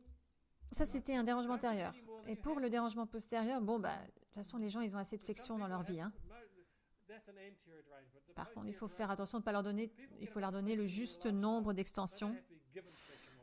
ça, 0.72 0.84
c'était 0.86 1.14
un 1.14 1.24
dérangement 1.24 1.54
antérieur. 1.54 1.94
Et 2.26 2.36
pour 2.36 2.58
le 2.58 2.68
dérangement 2.68 3.06
postérieur, 3.06 3.60
bon, 3.60 3.78
bah, 3.78 3.96
de 3.98 4.20
toute 4.22 4.34
façon, 4.34 4.58
les 4.58 4.68
gens, 4.68 4.80
ils 4.80 4.94
ont 4.96 4.98
assez 4.98 5.16
de 5.16 5.22
flexion 5.22 5.58
dans 5.58 5.68
leur 5.68 5.82
vie. 5.82 6.00
hein. 6.00 6.12
Par 8.34 8.50
contre, 8.52 8.66
il 8.66 8.74
faut 8.74 8.88
faire 8.88 9.10
attention 9.10 9.38
de 9.38 9.42
ne 9.42 9.44
pas 9.44 9.52
leur 9.52 9.62
donner, 9.62 9.92
il 10.20 10.26
faut 10.26 10.40
leur 10.40 10.50
donner 10.50 10.74
le 10.74 10.86
juste 10.86 11.26
nombre 11.26 11.72
d'extensions. 11.72 12.36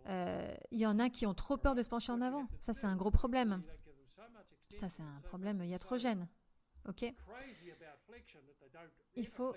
Euh, 0.08 0.54
Il 0.72 0.80
y 0.80 0.86
en 0.86 1.00
a 1.00 1.10
qui 1.10 1.26
ont 1.26 1.34
trop 1.34 1.58
peur 1.58 1.76
de 1.76 1.84
se 1.84 1.90
pencher 1.90 2.12
en 2.12 2.22
avant. 2.22 2.48
Ça, 2.60 2.74
c'est 2.74 2.88
un 2.88 2.96
gros 2.98 3.12
problème. 3.12 3.64
Ça, 4.80 4.90
c'est 4.90 5.04
un 5.04 5.22
problème 5.24 5.64
iatrogène. 5.64 6.28
OK 6.88 7.06
Il 9.16 9.28
faut 9.28 9.56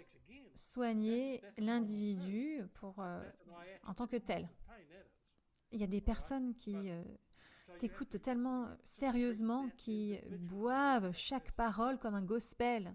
soigner 0.55 1.43
l'individu 1.57 2.62
pour, 2.74 3.01
euh, 3.01 3.23
en 3.85 3.95
tant 3.95 4.07
que 4.07 4.16
tel. 4.16 4.49
Il 5.70 5.81
y 5.81 5.85
a 5.85 5.86
des 5.86 6.01
personnes 6.01 6.55
qui 6.55 6.74
euh, 6.91 7.03
t'écoutent 7.78 8.20
tellement 8.20 8.69
sérieusement, 8.85 9.69
qui 9.77 10.19
boivent 10.39 11.12
chaque 11.12 11.53
parole 11.53 11.99
comme 11.99 12.15
un 12.15 12.23
gospel. 12.23 12.95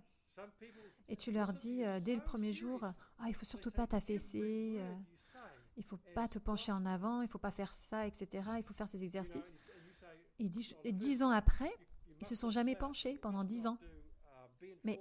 Et 1.07 1.15
tu 1.15 1.31
leur 1.31 1.53
dis 1.53 1.83
euh, 1.83 1.99
dès 1.99 2.15
le 2.15 2.21
premier 2.21 2.53
jour, 2.53 2.81
ah, 2.83 3.25
il 3.27 3.33
faut 3.33 3.45
surtout 3.45 3.71
pas 3.71 3.87
t'affaisser, 3.87 4.75
euh, 4.79 4.95
il 5.75 5.83
faut 5.83 5.99
pas 6.13 6.27
te 6.27 6.39
pencher 6.39 6.71
en 6.71 6.85
avant, 6.85 7.21
il 7.21 7.27
faut 7.27 7.39
pas 7.39 7.51
faire 7.51 7.73
ça, 7.73 8.05
etc. 8.05 8.47
Il 8.57 8.63
faut 8.63 8.73
faire 8.73 8.87
ces 8.87 9.03
exercices. 9.03 9.51
Et 10.37 10.93
dix 10.93 11.23
ans 11.23 11.31
après, 11.31 11.71
ils 12.21 12.25
se 12.27 12.35
sont 12.35 12.49
jamais 12.49 12.75
penchés 12.75 13.17
pendant 13.17 13.43
dix 13.43 13.67
ans. 13.67 13.77
Mais 14.83 14.99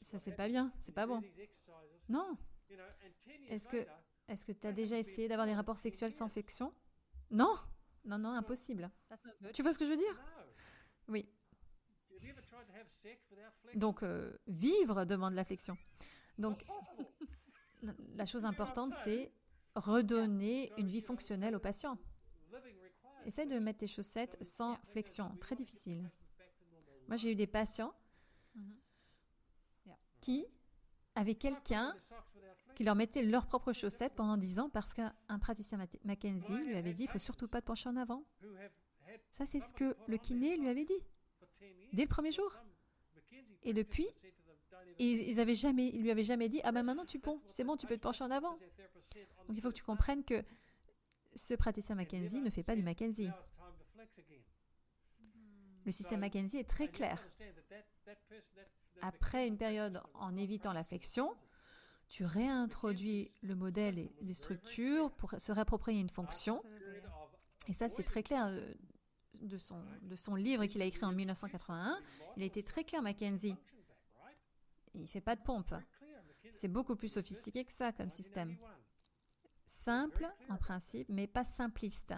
ça, 0.00 0.18
c'est 0.18 0.32
pas 0.36 0.48
bien, 0.48 0.72
c'est 0.80 0.92
pas 0.94 1.06
bon. 1.06 1.20
Non. 2.08 2.36
Est-ce 3.48 3.68
que 3.68 3.86
est-ce 4.28 4.44
que 4.44 4.52
tu 4.52 4.66
as 4.66 4.72
déjà 4.72 4.98
essayé 4.98 5.28
d'avoir 5.28 5.46
des 5.46 5.54
rapports 5.54 5.78
sexuels 5.78 6.12
sans 6.12 6.28
flexion 6.28 6.72
Non. 7.30 7.54
Non, 8.04 8.18
non, 8.18 8.30
impossible. 8.30 8.90
Tu 9.52 9.62
vois 9.62 9.72
ce 9.72 9.78
que 9.78 9.84
je 9.84 9.90
veux 9.90 9.96
dire? 9.96 10.20
Oui. 11.08 11.28
Donc, 13.78 14.02
euh, 14.02 14.36
vivre 14.46 15.04
demande 15.04 15.34
la 15.34 15.44
flexion. 15.44 15.76
Donc, 16.38 16.64
la- 17.82 17.94
la 18.14 18.26
chose 18.26 18.44
importante, 18.44 18.94
c'est 18.94 19.32
redonner 19.74 20.72
une 20.78 20.88
vie 20.88 21.00
fonctionnelle 21.00 21.54
au 21.54 21.60
patient. 21.60 21.98
Essaye 23.26 23.46
de 23.48 23.58
mettre 23.58 23.80
tes 23.80 23.86
chaussettes 23.88 24.38
sans 24.40 24.76
flexion. 24.92 25.36
Très 25.40 25.56
difficile. 25.56 26.10
Moi, 27.08 27.16
j'ai 27.16 27.32
eu 27.32 27.34
des 27.34 27.46
patients 27.48 27.92
Mhm. 28.54 28.76
qui 30.20 30.46
avaient 31.14 31.34
quelqu'un 31.34 31.94
qui 32.76 32.84
leur 32.84 32.94
mettait 32.94 33.22
leurs 33.22 33.46
propres 33.46 33.72
chaussettes 33.72 34.14
pendant 34.14 34.36
10 34.36 34.58
ans 34.60 34.70
parce 34.70 34.94
qu'un 34.94 35.14
un 35.28 35.38
praticien 35.38 35.78
Mac- 35.78 35.98
Mackenzie 36.04 36.52
lui 36.66 36.76
avait 36.76 36.92
dit 36.92 37.04
il 37.04 37.08
faut 37.10 37.18
surtout 37.18 37.48
pas 37.48 37.60
te 37.60 37.66
pencher 37.66 37.88
en 37.88 37.96
avant. 37.96 38.24
Ça, 39.32 39.44
c'est 39.46 39.60
ce 39.60 39.72
que 39.74 39.96
le 40.06 40.18
kiné 40.18 40.56
lui 40.56 40.68
avait 40.68 40.84
dit 40.84 41.00
dès 41.92 42.02
le 42.02 42.08
premier 42.08 42.30
jour. 42.32 42.50
Et 43.62 43.72
depuis, 43.72 44.06
ils, 44.98 45.28
ils 45.28 45.40
avaient 45.40 45.54
jamais, 45.54 45.88
ils 45.88 46.02
lui 46.02 46.10
avaient 46.10 46.24
jamais 46.24 46.48
dit 46.48 46.60
ah 46.64 46.70
ben 46.72 46.82
maintenant 46.82 47.06
tu 47.06 47.18
ponds, 47.18 47.40
c'est 47.46 47.64
bon, 47.64 47.76
tu 47.76 47.86
peux 47.86 47.96
te 47.96 48.02
pencher 48.02 48.24
en 48.24 48.30
avant. 48.30 48.56
Donc 49.48 49.56
il 49.56 49.60
faut 49.60 49.70
que 49.70 49.74
tu 49.76 49.82
comprennes 49.84 50.24
que 50.24 50.44
ce 51.36 51.54
praticien 51.54 51.94
Mackenzie 51.94 52.40
ne 52.40 52.50
fait 52.50 52.62
pas 52.62 52.74
du 52.74 52.82
Mackenzie. 52.82 53.30
Le 55.84 55.92
système 55.92 56.20
Mackenzie 56.20 56.58
est 56.58 56.68
très 56.68 56.88
clair. 56.88 57.22
Après 59.02 59.46
une 59.46 59.56
période 59.56 60.02
en 60.14 60.36
évitant 60.36 60.72
la 60.72 60.82
flexion, 60.82 61.36
tu 62.08 62.24
réintroduis 62.24 63.30
le 63.42 63.54
modèle 63.54 63.98
et 63.98 64.12
les 64.20 64.32
structures 64.32 65.12
pour 65.12 65.34
se 65.38 65.52
réapproprier 65.52 66.00
une 66.00 66.08
fonction. 66.08 66.62
Et 67.68 67.72
ça, 67.72 67.88
c'est 67.88 68.04
très 68.04 68.22
clair 68.22 68.46
euh, 68.46 68.74
de 69.42 69.58
son, 69.58 69.82
de 70.02 70.16
son 70.16 70.34
livre 70.34 70.66
qu'il 70.66 70.80
a 70.82 70.84
écrit 70.84 71.04
en 71.04 71.12
1981. 71.12 72.00
Il 72.36 72.42
a 72.42 72.46
été 72.46 72.62
très 72.62 72.84
clair, 72.84 73.02
Mackenzie. 73.02 73.56
Il 74.94 75.02
ne 75.02 75.06
fait 75.06 75.20
pas 75.20 75.36
de 75.36 75.42
pompe. 75.42 75.74
C'est 76.52 76.68
beaucoup 76.68 76.96
plus 76.96 77.08
sophistiqué 77.08 77.64
que 77.64 77.72
ça 77.72 77.92
comme 77.92 78.08
système. 78.08 78.56
Simple 79.66 80.28
en 80.48 80.56
principe, 80.56 81.08
mais 81.08 81.26
pas 81.26 81.44
simpliste. 81.44 82.14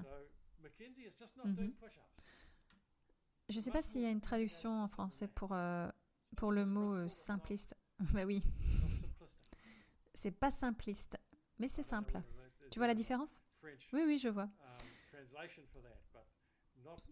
Mhm. 1.44 1.74
Je 3.48 3.56
ne 3.56 3.60
sais 3.60 3.70
pas 3.70 3.82
s'il 3.82 4.02
y 4.02 4.06
a 4.06 4.10
une 4.10 4.20
traduction 4.20 4.82
en 4.82 4.88
français 4.88 5.28
pour, 5.28 5.52
euh, 5.52 5.88
pour 6.36 6.52
le 6.52 6.66
mot 6.66 6.94
euh, 6.94 7.08
simpliste. 7.08 7.74
bah 8.12 8.24
oui, 8.24 8.42
C'est 10.14 10.30
pas 10.30 10.50
simpliste, 10.50 11.16
mais 11.58 11.68
c'est 11.68 11.82
simple. 11.82 12.20
Tu 12.70 12.78
vois 12.78 12.86
la 12.86 12.94
différence? 12.94 13.40
Oui, 13.92 14.02
oui, 14.06 14.18
je 14.18 14.28
vois. 14.28 14.48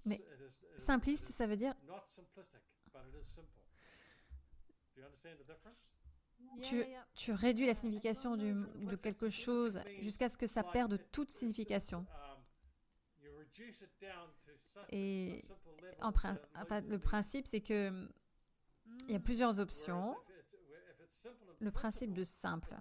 Mais 0.04 0.22
Simpliste, 0.76 1.26
ça 1.32 1.46
veut 1.46 1.56
dire 1.56 1.74
tu, 6.62 6.84
tu 7.14 7.32
réduis 7.32 7.66
la 7.66 7.74
signification 7.74 8.36
du- 8.36 8.52
de 8.86 8.96
quelque 8.96 9.28
chose 9.28 9.80
jusqu'à 10.00 10.28
ce 10.28 10.36
que 10.38 10.46
ça 10.46 10.62
perde 10.64 10.98
toute 11.12 11.30
signification. 11.30 11.98
Um, 11.98 12.06
Et 14.90 15.42
En 16.00 16.08
enfin, 16.08 16.36
le 16.88 16.98
principe, 16.98 17.46
c'est 17.46 17.60
que 17.60 17.88
hum, 17.88 18.08
il 19.08 19.12
y 19.12 19.16
a 19.16 19.20
plusieurs 19.20 19.50
whereas 19.50 19.62
options. 19.62 20.16
Le 21.60 21.70
principe 21.70 22.12
de 22.12 22.22
simple. 22.24 22.76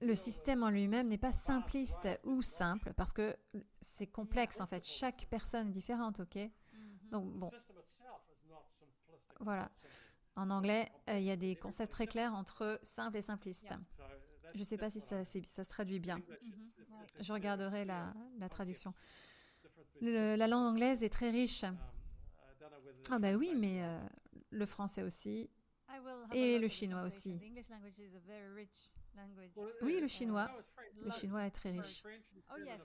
Le 0.00 0.14
système 0.14 0.62
en 0.62 0.70
lui-même 0.70 1.08
n'est 1.08 1.18
pas 1.18 1.32
simpliste 1.32 2.08
ou 2.24 2.42
simple 2.42 2.92
parce 2.94 3.12
que 3.12 3.36
c'est 3.80 4.06
complexe 4.08 4.60
en 4.60 4.66
fait. 4.66 4.84
Chaque 4.84 5.26
personne 5.30 5.68
est 5.68 5.72
différente, 5.72 6.20
ok? 6.20 6.38
Donc 7.10 7.24
with- 7.26 7.38
bon, 7.38 7.50
Voilà. 9.40 9.70
En 10.36 10.50
anglais, 10.50 10.90
euh, 11.08 11.18
il 11.18 11.24
y 11.24 11.30
a 11.30 11.36
des 11.36 11.56
concepts 11.56 11.92
très 11.92 12.06
clairs 12.06 12.34
entre 12.34 12.78
simple 12.82 13.16
et 13.18 13.22
simpliste. 13.22 13.74
Je 14.54 14.58
ne 14.58 14.64
sais 14.64 14.76
pas 14.76 14.90
si 14.90 15.00
ça, 15.00 15.24
ça 15.24 15.64
se 15.64 15.68
traduit 15.70 15.98
bien. 16.00 16.16
Mhm. 16.18 16.72
a 17.18 17.22
Je 17.22 17.32
regarderai 17.32 17.84
la, 17.84 18.12
la 18.38 18.48
traduction. 18.48 18.92
Le- 20.00 20.34
la 20.36 20.46
langue 20.48 20.64
anglaise 20.66 21.02
est 21.02 21.08
très 21.10 21.30
riche. 21.30 21.64
Um, 21.64 21.76
Ah 23.10 23.18
bah 23.18 23.34
oui, 23.34 23.54
mais 23.56 23.82
euh, 23.82 23.98
le 24.50 24.66
français 24.66 25.02
aussi. 25.02 25.50
Et 26.32 26.58
look 26.58 26.60
le 26.60 26.66
at 26.66 26.68
the 26.68 26.72
chinois 26.72 27.00
translation. 27.00 27.32
aussi. 27.32 27.38
The 27.38 27.42
English 27.50 27.68
language 27.68 27.98
is 27.98 28.14
a 28.16 28.20
very 28.20 28.48
rich 28.54 28.92
language. 29.14 29.52
Well, 29.56 29.68
it 29.70 29.82
Oui, 29.82 30.00
le 30.00 30.06
Uh, 30.06 30.08
chinois. 30.08 30.50
Le 31.00 31.10
chinois 31.12 31.44
est 31.46 31.50
très 31.50 31.70
very 31.72 31.82
riche. 31.82 32.02
Oh, 32.50 32.56
yes. 32.58 32.80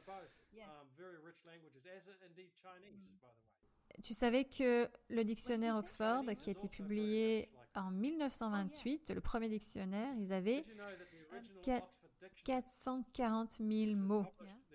Tu 4.03 4.13
savais 4.13 4.45
que 4.45 4.89
le 5.09 5.23
dictionnaire? 5.23 5.75
Oxford, 5.75 6.23
qui 6.37 6.49
a 6.49 6.53
été 6.53 6.67
publié 6.67 7.49
en 7.75 7.91
1928, 7.91 9.11
le 9.11 9.21
premier 9.21 9.49
dictionnaire, 9.49 10.13
ils 10.17 10.31
avaient 10.31 10.61
Did 10.63 10.69
you 10.69 10.75
know 10.75 10.85
that 10.85 11.05
the 11.05 11.31
original 11.33 11.61
qua- 11.63 11.75
Oxford 12.03 12.29
Dictionary, 12.29 12.37
440 12.43 13.57
000 13.57 13.69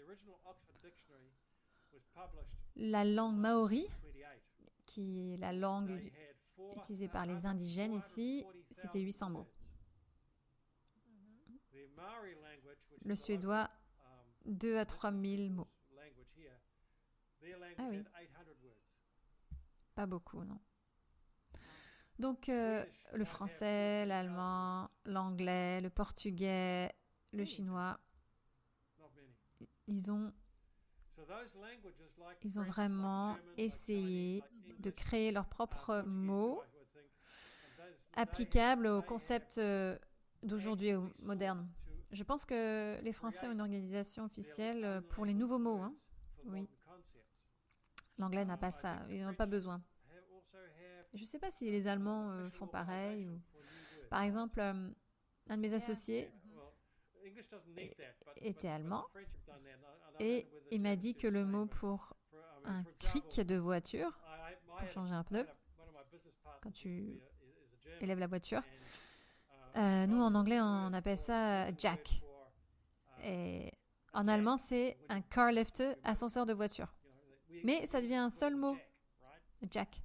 which 0.08 0.20
was 0.26 0.32
mots. 2.16 2.46
La 2.76 3.04
langue 3.04 3.36
maori, 3.36 3.86
in 3.86 3.88
28. 3.88 4.82
qui 4.86 5.34
est 5.34 5.36
la 5.38 5.52
langue 5.52 6.12
utilisée 6.76 7.08
par 7.08 7.26
les 7.26 7.46
indigènes 7.46 7.92
ici, 7.94 8.42
440,000 8.44 8.64
c'était 8.82 9.00
800 9.00 9.30
mots. 9.30 9.38
words. 9.40 9.48
The 11.72 11.96
Maori 11.96 12.34
language, 12.34 12.78
which 12.90 13.00
Le 13.04 13.14
suédois, 13.14 13.62
local, 13.62 13.70
um, 14.46 14.54
2 14.58 14.78
à 14.78 14.84
3 14.86 15.10
000 15.12 15.50
mots. 15.50 15.68
Ah 17.78 17.88
oui. 17.90 18.02
Had 19.96 20.06
800 20.06 20.06
words. 20.06 20.06
Pas 20.06 20.06
beaucoup, 20.06 20.44
non. 20.44 20.58
Donc, 22.18 22.48
euh, 22.48 22.84
le 23.14 23.24
français, 23.24 24.06
l'allemand, 24.06 24.90
l'anglais, 25.04 25.80
le 25.80 25.90
portugais, 25.90 26.92
le 27.32 27.44
chinois, 27.44 27.98
ils 29.88 30.10
ont, 30.10 30.32
ils 32.44 32.58
vraiment 32.70 33.36
essayé 33.56 34.42
de 34.78 34.90
créer 34.90 35.32
leurs 35.32 35.48
propres 35.48 36.02
mots 36.06 36.62
applicables 38.14 38.86
au 38.86 39.02
concept 39.02 39.58
euh, 39.58 39.98
d'aujourd'hui, 40.42 40.94
au- 40.94 41.10
moderne. 41.22 41.68
Je 42.10 42.24
pense 42.24 42.44
que 42.44 43.00
les 43.02 43.12
Français 43.12 43.46
ont 43.48 43.52
une 43.52 43.60
organisation 43.60 44.24
officielle 44.24 44.84
euh, 44.84 45.00
pour 45.00 45.24
les 45.24 45.34
nouveaux 45.34 45.58
mots. 45.58 45.80
hein. 45.80 45.94
Oui. 46.44 46.68
L'anglais 48.22 48.44
n'a 48.44 48.56
pas 48.56 48.70
ça, 48.70 49.04
ils 49.10 49.20
n'en 49.20 49.30
ont 49.30 49.34
pas 49.34 49.46
besoin. 49.46 49.82
Je 51.12 51.22
ne 51.22 51.26
sais 51.26 51.40
pas 51.40 51.50
si 51.50 51.68
les 51.68 51.88
Allemands 51.88 52.30
euh, 52.30 52.50
font 52.50 52.68
pareil. 52.68 53.28
Par 54.10 54.22
exemple, 54.22 54.60
euh, 54.60 54.90
un 55.48 55.56
de 55.56 55.60
mes 55.60 55.74
associés 55.74 56.30
était 58.36 58.68
allemand 58.68 59.04
et 60.20 60.46
il 60.70 60.80
m'a 60.82 60.94
dit 60.94 61.16
que 61.16 61.26
le 61.26 61.44
mot 61.44 61.66
pour 61.66 62.16
un 62.64 62.84
cric 63.00 63.40
de 63.40 63.56
voiture, 63.56 64.16
pour 64.78 64.88
changer 64.88 65.14
un 65.14 65.24
pneu, 65.24 65.44
quand 66.62 66.70
tu 66.70 67.20
élèves 68.00 68.20
la 68.20 68.28
voiture, 68.28 68.62
euh, 69.74 70.06
nous 70.06 70.22
en 70.22 70.32
anglais 70.36 70.60
on 70.60 70.92
appelle 70.92 71.18
ça 71.18 71.74
jack. 71.76 72.22
Et 73.24 73.72
en 74.12 74.28
allemand 74.28 74.56
c'est 74.56 74.96
un 75.08 75.22
car 75.22 75.50
lift, 75.50 75.82
ascenseur 76.04 76.46
de 76.46 76.52
voiture. 76.52 76.94
Mais 77.64 77.86
ça 77.86 78.00
devient 78.00 78.16
un 78.16 78.30
seul 78.30 78.56
mot, 78.56 78.76
jack. 79.70 80.02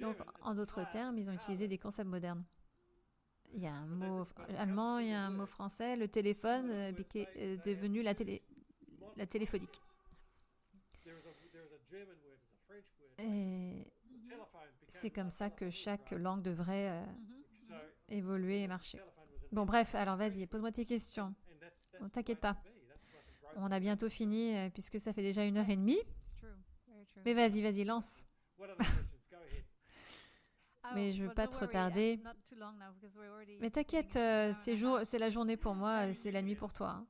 Donc 0.00 0.16
en 0.42 0.54
d'autres 0.54 0.88
termes, 0.90 1.18
ils 1.18 1.28
ont 1.30 1.32
utilisé 1.34 1.68
des 1.68 1.78
concepts 1.78 2.08
modernes. 2.08 2.44
Il 3.52 3.60
y 3.62 3.66
a 3.66 3.72
un 3.74 3.86
mot 3.86 4.24
allemand, 4.58 4.98
il 4.98 5.08
y 5.08 5.12
a 5.12 5.20
un 5.26 5.30
mot 5.30 5.46
français, 5.46 5.94
le 5.96 6.08
téléphone 6.08 6.70
euh, 6.70 6.90
biqué- 6.92 7.28
est 7.36 7.64
devenu 7.64 8.02
la, 8.02 8.12
télé, 8.14 8.42
la 9.16 9.26
téléphonique. 9.26 9.80
Et 13.18 13.86
c'est 14.88 15.10
comme 15.10 15.30
ça 15.30 15.50
que 15.50 15.70
chaque 15.70 16.10
langue 16.12 16.42
devrait 16.42 16.88
euh, 16.90 17.04
Mhm. 17.68 17.80
évoluer 18.08 18.62
et 18.62 18.68
marcher. 18.68 18.98
Bon, 19.52 19.64
bref, 19.64 19.94
alors 19.94 20.16
vas-y, 20.16 20.46
pose-moi 20.46 20.72
tes 20.72 20.84
questions. 20.84 21.34
Bon, 22.00 22.08
t'inquiète 22.08 22.40
pas. 22.40 22.56
On 23.56 23.70
a 23.70 23.78
bientôt 23.78 24.08
fini 24.08 24.56
euh, 24.56 24.68
puisque 24.70 24.98
ça 24.98 25.12
fait 25.12 25.22
déjà 25.22 25.44
une 25.44 25.56
heure 25.56 25.68
et 25.70 25.76
demie. 25.76 25.96
It's 25.96 26.38
true. 26.40 26.48
Very 26.88 27.03
true. 27.03 27.03
Mais 27.24 27.34
vas-y, 27.34 27.62
vas-y, 27.62 27.84
lance. 27.84 28.24
mais 30.94 31.12
je 31.12 31.24
veux 31.24 31.32
pas 31.34 31.48
we're 33.16 33.32
already 33.32 33.56
Mais 33.60 33.70
t'inquiète, 33.70 34.16
euh, 34.16 34.52
c'est 34.52 34.76
jour- 34.76 35.00
la 35.18 35.30
journée 35.30 35.56
pour 35.56 35.74
moi, 35.74 36.12
c'est 36.12 36.30
la 36.30 36.42
nuit 36.42 36.56
pour 36.56 36.72
toi. 36.72 36.90
hein. 36.90 37.06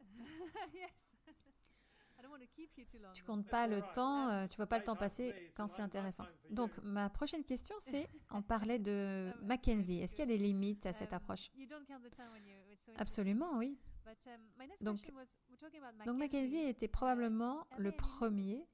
yes. 0.74 0.90
I 2.18 2.22
don't 2.22 2.30
want 2.32 2.40
to 2.40 2.46
keep 2.56 2.76
you 2.78 2.84
too 2.86 2.98
long. 2.98 3.12
Tu 3.12 3.22
comptes 3.22 3.46
pas 3.48 3.66
le 3.66 3.82
temps, 3.94 4.28
euh, 4.30 4.46
tu 4.46 4.56
vois 4.56 4.66
pas 4.66 4.78
le 4.78 4.84
temps 4.84 4.96
passer 4.96 5.34
quand 5.54 5.66
c'est 5.66 5.82
intéressant. 5.82 6.24
Donc, 6.50 6.70
ma 6.82 7.10
prochaine 7.10 7.44
question, 7.44 7.76
c'est 7.78 8.08
on 8.30 8.42
parlait 8.42 8.78
de 8.78 9.30
Mackenzie. 9.42 10.00
Est-ce 10.00 10.14
qu'il 10.16 10.24
y 10.28 10.32
a 10.32 10.36
des 10.36 10.38
limites 10.38 10.86
à 10.86 10.92
cette 10.92 11.12
approche? 11.12 11.50
you 11.54 11.66
don't 11.66 11.84
count 11.86 12.00
the 12.02 12.10
time 12.14 12.30
when 12.32 12.44
you- 12.46 12.72
it's 12.72 12.84
so 12.86 12.92
Absolument, 12.98 13.58
oui. 13.58 13.78
um, 14.26 14.40
my 14.58 14.66
next 14.66 14.82
Donc- 14.82 14.96
question 14.96 15.14
was, 15.16 15.26
we're 15.50 15.58
talking 15.58 15.80
about 15.82 16.04
Donc, 16.06 16.18
Mackenzie 16.18 16.62
était 16.62 16.88
probablement 16.88 17.66
le 17.78 17.92
premier 17.92 18.66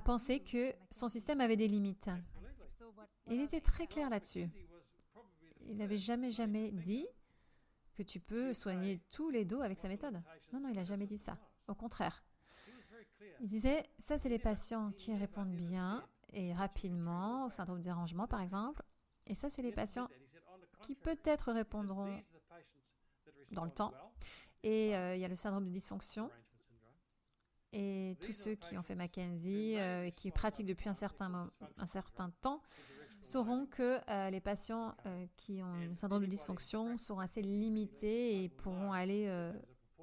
penser 0.00 0.38
view 0.38 0.44
que 0.44 0.74
son 0.90 1.08
système 1.08 1.40
avait 1.40 1.56
des 1.56 1.68
limites. 1.68 2.10
Il 3.28 3.40
était 3.40 3.60
très 3.60 3.86
clair 3.86 4.10
là-dessus. 4.10 4.48
Il 5.66 5.76
n'avait 5.76 5.98
jamais, 5.98 6.30
jamais 6.30 6.70
dit 6.72 7.06
que 7.94 8.02
tu 8.02 8.20
peux 8.20 8.54
soigner 8.54 9.00
tous 9.10 9.30
les 9.30 9.44
dos 9.44 9.60
avec 9.60 9.78
sa 9.78 9.88
méthode. 9.88 10.22
Non, 10.52 10.60
non, 10.60 10.68
il 10.68 10.76
n'a 10.76 10.84
jamais 10.84 11.06
dit 11.06 11.18
ça. 11.18 11.38
Au 11.68 11.74
contraire. 11.74 12.24
Il 13.40 13.48
disait, 13.48 13.82
ça, 13.98 14.18
c'est 14.18 14.28
les 14.28 14.38
patients 14.38 14.92
qui 14.92 15.14
répondent 15.14 15.54
bien 15.54 16.06
et 16.32 16.52
rapidement 16.52 17.46
au 17.46 17.50
syndrome 17.50 17.78
de 17.78 17.84
dérangement, 17.84 18.26
par 18.26 18.40
exemple. 18.40 18.82
Et 19.26 19.34
ça, 19.34 19.48
c'est 19.48 19.62
les 19.62 19.72
patients 19.72 20.08
qui 20.82 20.94
peut-être 20.94 21.52
répondront 21.52 22.20
dans 23.52 23.64
le 23.64 23.70
temps. 23.70 23.92
Et 24.62 24.96
euh, 24.96 25.14
il 25.14 25.20
y 25.20 25.24
a 25.24 25.28
le 25.28 25.36
syndrome 25.36 25.64
de 25.64 25.70
dysfonction. 25.70 26.30
Et 27.72 28.16
tous 28.20 28.32
ceux 28.32 28.54
qui 28.54 28.76
ont 28.76 28.82
fait 28.82 28.94
Mackenzie 28.94 29.76
euh, 29.78 30.04
et 30.04 30.12
qui 30.12 30.30
pratiquent 30.30 30.66
depuis 30.66 30.88
un 30.88 30.94
certain, 30.94 31.50
un 31.78 31.86
certain 31.86 32.30
temps 32.42 32.60
sauront 33.22 33.66
que 33.66 33.98
euh, 34.10 34.30
les 34.30 34.40
patients 34.40 34.94
euh, 35.06 35.26
qui 35.36 35.62
ont 35.62 35.74
le 35.88 35.96
syndrome 35.96 36.22
de 36.22 36.26
dysfonction 36.26 36.98
seront 36.98 37.20
assez 37.20 37.40
limités 37.40 38.42
et 38.44 38.48
pourront 38.48 38.92
aller 38.92 39.26
euh, 39.28 39.52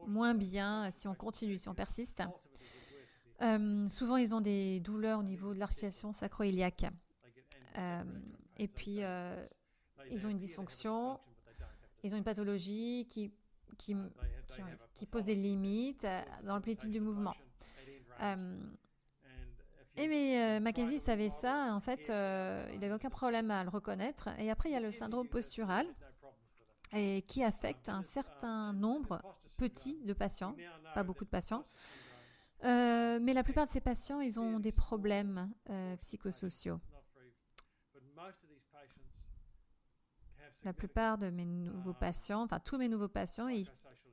moins 0.07 0.33
bien 0.33 0.89
si 0.89 1.07
on 1.07 1.13
continue, 1.13 1.57
si 1.57 1.69
on 1.69 1.75
persiste. 1.75 2.23
Euh, 3.41 3.87
souvent, 3.87 4.17
ils 4.17 4.33
ont 4.33 4.41
des 4.41 4.79
douleurs 4.79 5.19
au 5.19 5.23
niveau 5.23 5.53
de 5.53 5.59
l'articulation 5.59 6.11
sacro-iliaque. 6.11 6.85
Euh, 7.77 8.03
et 8.57 8.67
puis, 8.67 8.97
euh, 9.03 9.45
ils 10.09 10.25
ont 10.25 10.29
une 10.29 10.37
dysfonction, 10.37 11.19
ils 12.03 12.13
ont 12.13 12.17
une 12.17 12.23
pathologie 12.23 13.05
qui, 13.09 13.31
qui, 13.77 13.95
qui, 14.47 14.61
qui 14.95 15.05
pose 15.05 15.25
des 15.25 15.35
limites 15.35 16.05
euh, 16.05 16.21
dans 16.43 16.55
l'amplitude 16.55 16.89
du 16.89 16.99
mouvement. 16.99 17.35
Et 19.99 20.07
mais 20.07 20.41
euh, 20.41 20.59
Mackenzie 20.61 20.97
savait 20.97 21.29
ça, 21.29 21.73
en 21.73 21.81
fait, 21.81 22.09
euh, 22.09 22.65
il 22.73 22.79
n'avait 22.79 22.93
aucun 22.93 23.09
problème 23.09 23.51
à 23.51 23.65
le 23.65 23.69
reconnaître. 23.69 24.29
Et 24.39 24.49
après, 24.49 24.69
il 24.69 24.71
y 24.71 24.75
a 24.75 24.79
le 24.79 24.93
syndrome 24.93 25.27
postural 25.27 25.85
qui 27.27 27.43
affecte 27.43 27.87
un 27.87 28.01
certain 28.01 28.73
nombre 28.73 29.21
petit 29.57 30.01
de 30.05 30.13
patients, 30.13 30.55
pas 30.95 31.03
beaucoup 31.03 31.25
de 31.25 31.29
patients. 31.29 31.63
Euh, 32.63 33.19
mais 33.21 33.33
la 33.33 33.43
plupart 33.43 33.65
de 33.65 33.69
ces 33.69 33.81
patients, 33.81 34.21
ils 34.21 34.39
ont 34.39 34.59
des 34.59 34.71
problèmes 34.71 35.51
psychosociaux. 36.01 36.79
la 40.65 40.73
plupart 40.73 41.17
de 41.17 41.29
mes 41.29 41.45
nouveaux 41.45 41.93
patients, 41.93 42.43
enfin 42.43 42.59
tous 42.59 42.77
mes 42.77 42.89
nouveaux 42.89 43.07
patients, 43.07 43.47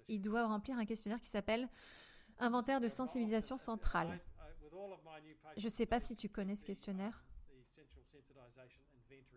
ils 0.09 0.21
doivent 0.21 0.47
remplir 0.49 0.79
un 0.79 0.85
questionnaire 0.85 1.21
qui 1.21 1.29
s'appelle 1.29 1.69
Inventaire 2.39 2.81
de 2.81 2.89
sensibilisation 2.89 3.59
centrale. 3.59 4.21
Je 5.57 5.65
ne 5.65 5.71
sais 5.71 5.87
pas 5.87 6.01
si 6.01 6.17
tu 6.17 6.29
connais 6.29 6.57
ce 6.57 6.65
questionnaire. 6.65 7.25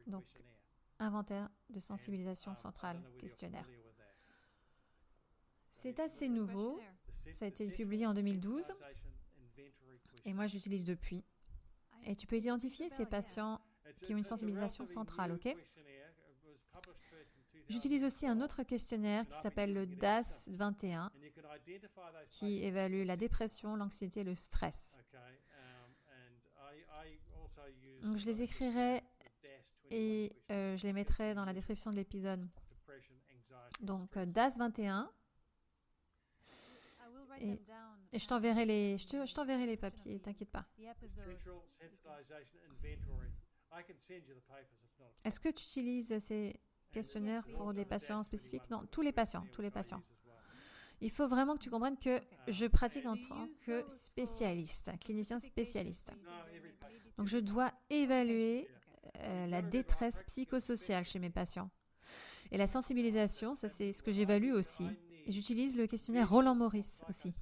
Donc. 0.07 0.26
Inventaire 1.01 1.49
de 1.69 1.80
sensibilisation 1.80 2.55
centrale 2.55 3.01
questionnaire. 3.19 3.65
C'est 5.71 5.99
assez 6.01 6.27
nouveau. 6.27 6.77
Ça 7.34 7.45
a 7.45 7.47
été 7.47 7.69
publié 7.71 8.05
en 8.05 8.09
Central 8.09 8.26
2012. 8.26 8.63
Sensitization 8.63 9.07
Inventory 9.38 10.21
Et 10.26 10.34
moi, 10.34 10.47
j'utilise 10.47 10.84
depuis. 10.84 11.23
Et 12.03 12.17
tu 12.17 12.27
peux 12.27 12.38
identifier 12.38 12.89
ces 12.89 13.05
patients. 13.05 13.61
Qui 13.97 14.13
ont 14.13 14.17
une 14.17 14.23
sensibilisation 14.23 14.85
centrale, 14.85 15.31
ok? 15.31 15.41
Questionnaire. 15.41 16.13
It 16.43 16.45
was 16.45 16.59
published 16.71 17.01
first 17.09 17.31
in 17.35 17.41
2000. 17.53 17.65
J'utilise 17.69 18.03
aussi 18.03 18.27
un 18.27 18.39
autre 18.39 18.63
questionnaire 18.63 19.27
qui 19.27 19.38
s'appelle 19.38 19.73
le 19.73 19.85
DAS 19.88 20.47
21, 20.51 21.11
Qui 22.30 22.64
évalue 22.64 23.06
la 23.06 23.18
dépression, 23.18 23.76
l'anxiété 23.76 24.22
et 24.22 24.23
le 24.23 24.36
stress. 24.36 24.98
Um, 25.14 25.94
Donc, 28.02 28.18
je 28.18 28.26
les 28.26 28.41
écrirai 28.41 29.02
the 29.02 29.03
DAS 29.44 29.49
21 29.90 29.91
et 29.91 30.34
euh, 30.52 30.77
je 30.77 30.88
les 30.88 30.94
mettrai 30.94 31.34
dans 31.34 31.45
la 31.45 31.53
description 31.53 31.91
de 31.91 31.95
l'épisode. 31.95 32.41
of 32.41 32.69
depression, 32.69 33.15
anxiety, 33.36 33.81
and 33.81 33.86
Donc, 33.86 34.10
stress. 34.11 34.27
DAS 34.30 34.57
21, 34.57 35.11
I 36.99 37.07
will 37.14 37.27
write 37.30 37.44
Et- 37.44 37.57
them 37.57 37.65
down. 37.65 37.98
et 38.11 38.19
je 38.19 38.27
t'enverrai 38.27 38.65
les, 38.65 38.98
je 38.98 39.07
te- 39.07 39.26
je 39.26 39.34
t'enverrai 39.34 39.65
les 39.65 39.77
papiers, 39.77 40.19
t'inquiète 40.19 40.49
pas. 40.52 40.65
Est-ce 45.26 45.40
que 45.40 45.49
tu 45.49 45.64
utilises 45.65 46.18
ces 46.19 46.60
questionnaires 46.91 47.45
pour 47.56 47.73
des 47.73 47.86
patients 47.86 48.23
spécifiques? 48.23 48.69
Non, 48.69 48.86
tous 48.88 49.02
les 49.02 49.11
patients, 49.11 49.45
tous 49.52 49.61
les 49.61 49.72
patients. 49.72 50.02
Il 51.01 51.11
faut 51.11 51.27
vraiment 51.27 51.55
que 51.55 51.63
tu 51.63 51.69
comprennes 51.69 51.97
que 51.97 52.19
je 52.47 52.65
pratique 52.65 53.05
en 53.05 53.15
tant 53.15 53.47
que 53.65 53.88
spécialiste, 53.88 54.91
clinicien 54.99 55.39
spécialiste. 55.39 56.11
Donc, 57.17 57.27
je 57.27 57.38
dois 57.38 57.71
évaluer 57.89 58.67
euh, 59.19 59.47
la 59.47 59.61
détresse 59.61 60.23
psychosociale 60.23 61.05
chez 61.05 61.19
mes 61.19 61.30
patients. 61.30 61.69
Et 62.51 62.57
la 62.57 62.67
sensibilisation, 62.67 63.55
ça 63.55 63.69
c'est 63.69 63.93
ce 63.93 64.01
que 64.01 64.11
j'évalue 64.11 64.51
aussi. 64.53 64.88
J'utilise 65.27 65.77
le 65.77 65.85
questionnaire 65.88 66.30
Roland 66.30 66.55
Morris 66.55 67.01
aussi. 67.07 67.34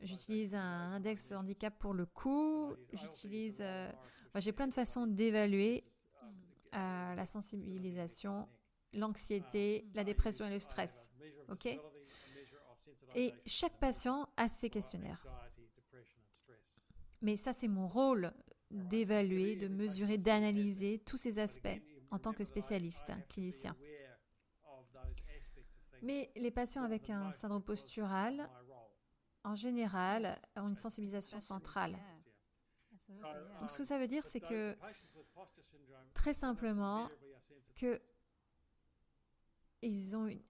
J'utilise 0.00 0.54
un 0.54 0.92
index 0.92 1.30
handicap 1.32 1.78
pour 1.78 1.92
le 1.92 2.06
coût. 2.06 2.74
J'utilise. 2.94 3.58
euh, 3.60 3.92
J'ai 4.36 4.52
plein 4.52 4.66
de 4.66 4.72
façons 4.72 5.06
d'évaluer 5.06 5.82
euh, 6.74 7.14
la 7.14 7.26
sensibilisation, 7.26 8.48
l'anxiété, 8.92 9.86
la 9.94 10.04
dépression 10.04 10.46
et 10.46 10.50
le 10.50 10.58
stress. 10.58 11.10
Ok? 11.48 11.66
Et 13.14 13.34
chaque 13.46 13.78
patient 13.78 14.28
a 14.36 14.48
ses 14.48 14.70
questionnaires. 14.70 15.26
Mais 17.22 17.36
ça, 17.36 17.52
c'est 17.52 17.68
mon 17.68 17.86
rôle 17.86 18.32
d'évaluer, 18.70 19.56
de 19.56 19.68
mesurer, 19.68 20.16
d'analyser 20.16 21.00
tous 21.04 21.16
ces 21.16 21.38
aspects 21.38 21.68
en 22.10 22.18
tant 22.18 22.32
que 22.32 22.44
spécialiste, 22.44 23.12
clinicien. 23.28 23.76
Mais 26.02 26.30
les 26.34 26.50
patients 26.50 26.82
avec 26.82 27.10
un 27.10 27.30
syndrome 27.32 27.62
postural, 27.62 28.48
en 29.44 29.54
général, 29.54 30.40
ont 30.56 30.68
une 30.68 30.74
sensibilisation 30.74 31.40
centrale. 31.40 31.98
Donc, 33.60 33.70
ce 33.70 33.78
que 33.78 33.84
ça 33.84 33.98
veut 33.98 34.06
dire, 34.06 34.24
c'est 34.24 34.40
que, 34.40 34.76
très 36.14 36.32
simplement, 36.32 37.10
que 37.74 38.00
ils 39.82 40.16
ont 40.16 40.26
une, 40.26 40.42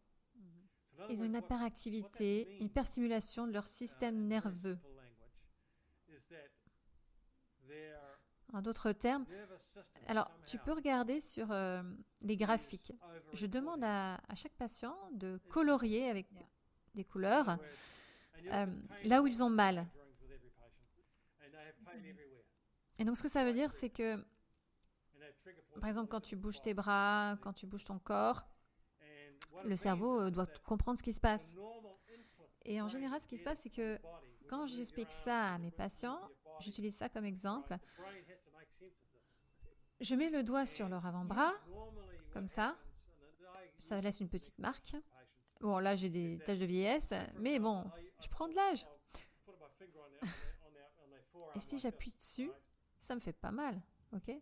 ils 1.09 1.23
ont 1.23 1.24
une 1.24 1.36
hyperactivité, 1.36 2.57
une 2.59 2.66
hyperstimulation 2.66 3.47
de 3.47 3.52
leur 3.52 3.66
système 3.66 4.27
nerveux. 4.27 4.78
En 8.52 8.62
d'autres 8.62 8.90
termes, 8.90 9.24
alors 10.09 10.28
tu 10.44 10.59
peux 10.59 10.73
regarder 10.73 11.20
sur 11.20 11.52
euh, 11.52 11.82
les 12.20 12.36
graphiques. 12.36 12.93
Je 13.32 13.47
demande 13.47 13.85
à, 13.85 14.15
à 14.28 14.35
chaque 14.35 14.55
patient 14.55 14.97
de 15.12 15.39
colorier 15.51 16.11
avec 16.11 16.27
des 16.97 17.05
couleurs 17.05 17.59
euh, 18.47 18.66
là 19.05 19.23
où 19.23 19.28
ils 19.28 19.43
ont 19.44 19.51
mal. 19.51 19.86
Et 22.98 23.05
donc 23.05 23.16
ce 23.16 23.23
que 23.23 23.28
ça 23.28 23.44
veut 23.44 23.52
dire, 23.52 23.73
c'est 23.73 23.89
que, 23.89 24.23
par 25.81 25.89
exemple, 25.89 26.09
quand 26.09 26.20
tu 26.20 26.35
bouges 26.36 26.61
tes 26.61 26.74
bras, 26.74 27.39
quand 27.43 27.52
tu 27.52 27.66
bouges 27.66 27.85
ton 27.85 27.98
corps, 27.98 28.44
le 29.64 29.76
cerveau 29.76 30.20
euh, 30.20 30.30
doit 30.30 30.46
comprendre 30.64 30.98
ce 30.98 31.02
qui 31.02 31.12
se 31.12 31.20
passe. 31.20 31.54
Et 32.64 32.80
en 32.80 32.88
général, 32.88 33.20
ce 33.20 33.26
qui 33.26 33.38
se 33.38 33.44
passe, 33.44 33.60
c'est 33.60 33.70
que 33.70 33.98
quand 34.48 34.66
j'explique 34.66 35.12
ça 35.12 35.54
à 35.54 35.58
mes 35.58 35.70
patients, 35.70 36.20
j'utilise 36.60 36.96
ça 36.96 37.08
comme 37.08 37.24
exemple, 37.24 37.76
je 40.00 40.14
mets 40.14 40.30
le 40.30 40.42
doigt 40.42 40.66
sur 40.66 40.88
leur 40.88 41.04
avant-bras, 41.06 41.52
comme 42.32 42.48
ça. 42.48 42.76
ça 43.78 44.00
laisse 44.00 44.20
une 44.20 44.28
petite 44.28 44.58
marque. 44.58 44.96
Bon, 45.60 45.78
là, 45.78 45.94
j'ai 45.94 46.08
des 46.08 46.38
taches 46.44 46.58
de 46.58 46.64
vieillesse, 46.64 47.12
mais 47.38 47.58
bon, 47.58 47.84
je 48.22 48.28
prends 48.28 48.48
de 48.48 48.54
l'âge. 48.54 48.86
Et 51.54 51.60
si 51.60 51.78
j'appuie 51.78 52.12
dessus, 52.12 52.50
ça 52.98 53.14
me 53.14 53.20
fait 53.20 53.32
pas 53.32 53.50
mal, 53.50 53.80
ok? 54.12 54.32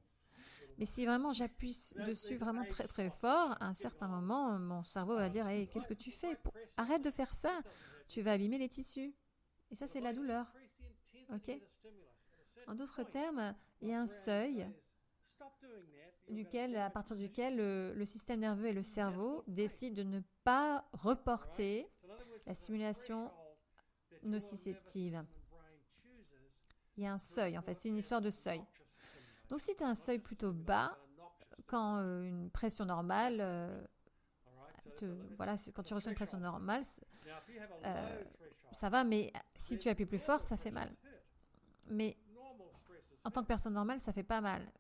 Mais 0.79 0.85
si 0.85 1.05
vraiment 1.05 1.33
j'appuie 1.33 1.77
dessus 2.07 2.37
vraiment 2.37 2.65
très 2.65 2.87
très 2.87 3.11
fort, 3.11 3.57
à 3.61 3.67
un 3.67 3.75
certain 3.75 4.07
moment, 4.07 4.59
mon 4.61 4.85
cerveau 4.85 5.17
va 5.17 5.29
dire 5.29 5.47
Hey, 5.49 5.67
qu'est-ce 5.69 5.89
que 5.89 5.95
tu 5.95 6.13
fais? 6.13 6.39
Arrête 6.77 7.03
de 7.03 7.11
faire 7.11 7.35
ça, 7.35 7.61
tu 8.07 8.23
vas 8.23 8.33
abîmer 8.33 8.59
les 8.59 8.69
tissus. 8.69 9.13
Et 9.71 9.75
ça, 9.75 9.89
c'est 9.89 10.01
la 10.01 10.13
douleur. 10.13 10.47
Ok? 11.35 11.51
En 12.69 12.75
d'autres 12.75 13.03
termes, 13.03 13.55
il 13.81 13.89
y 13.89 13.93
a 13.93 14.01
un 14.01 14.07
seuil 14.07 14.69
duquel, 16.29 16.77
à 16.77 16.91
partir 16.91 17.17
duquel 17.17 17.57
le, 17.57 17.93
le 17.95 18.05
système 18.05 18.41
nerveux 18.41 18.67
et 18.67 18.73
le 18.73 18.83
cerveau 18.83 19.43
décident 19.49 19.97
de 19.97 20.03
ne 20.05 20.21
pas 20.45 20.89
reporter 20.93 21.89
la 22.47 22.55
stimulation 22.55 23.33
nociceptive. 24.23 25.25
Il 26.97 27.05
y 27.05 27.07
a 27.07 27.13
un 27.13 27.19
seuil, 27.19 27.59
en 27.59 27.63
fait, 27.63 27.75
c'est 27.75 27.89
une 27.89 27.97
histoire 27.97 28.21
de 28.21 28.31
seuil. 28.31 28.63
Donc 29.51 29.61
si 29.61 29.75
tu 29.75 29.83
as 29.83 29.89
un 29.89 29.95
seuil 29.95 30.19
plutôt 30.19 30.53
bas, 30.53 30.99
quand 31.67 31.99
euh, 31.99 32.23
une 32.25 32.51
pression 32.51 32.85
normale, 32.85 33.39
euh, 33.41 33.85
te- 34.97 35.35
voilà, 35.37 35.55
quand 35.75 35.83
tu 35.83 35.95
reçois 35.95 36.11
une 36.11 36.17
pression 36.17 36.39
normale, 36.39 36.83
euh, 37.87 38.23
ça 38.73 38.89
va, 38.89 39.05
mais 39.05 39.33
si 39.55 39.79
tu 39.79 39.89
appuies 39.89 40.07
plus 40.07 40.19
fort, 40.19 40.43
ça 40.43 40.57
fait 40.57 40.71
mal. 40.71 40.95
Mais 41.87 42.17
en 43.25 43.31
tant 43.31 43.43
que 43.43 43.47
personne 43.49 43.75
normale, 43.75 44.01
ça 44.01 44.13
fait 44.13 44.23
pas 44.25 44.41
mal. 44.41 44.71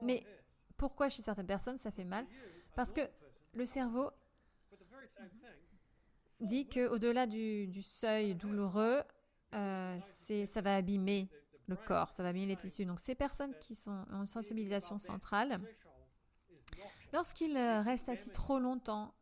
Mais 0.00 0.26
pourquoi 0.76 1.08
chez 1.08 1.22
certaines 1.22 1.46
personnes, 1.46 1.76
ça 1.78 1.90
fait 1.90 2.04
mal? 2.04 2.26
Parce 2.74 2.92
que 2.92 3.02
le 3.54 3.66
cerveau 3.66 4.10
dit 6.40 6.68
qu'au-delà 6.68 7.26
du, 7.26 7.66
du 7.68 7.82
seuil 7.82 8.34
douloureux, 8.34 9.02
euh, 9.54 9.98
ça 10.00 10.60
va 10.62 10.76
abîmer 10.76 11.30
le 11.70 11.76
corps, 11.76 12.12
ça 12.12 12.22
va 12.22 12.28
abîmer 12.30 12.46
les 12.46 12.56
tissus. 12.56 12.84
Donc 12.84 13.00
ces 13.00 13.14
personnes 13.14 13.54
qui 13.60 13.74
sont 13.74 14.04
en 14.12 14.26
sensibilisation 14.26 14.98
centrale, 14.98 15.60
lorsqu'ils 17.12 17.56
euh, 17.56 17.82
restent 17.82 18.08
assis 18.08 18.30
trop 18.30 18.58
longtemps, 18.58 19.14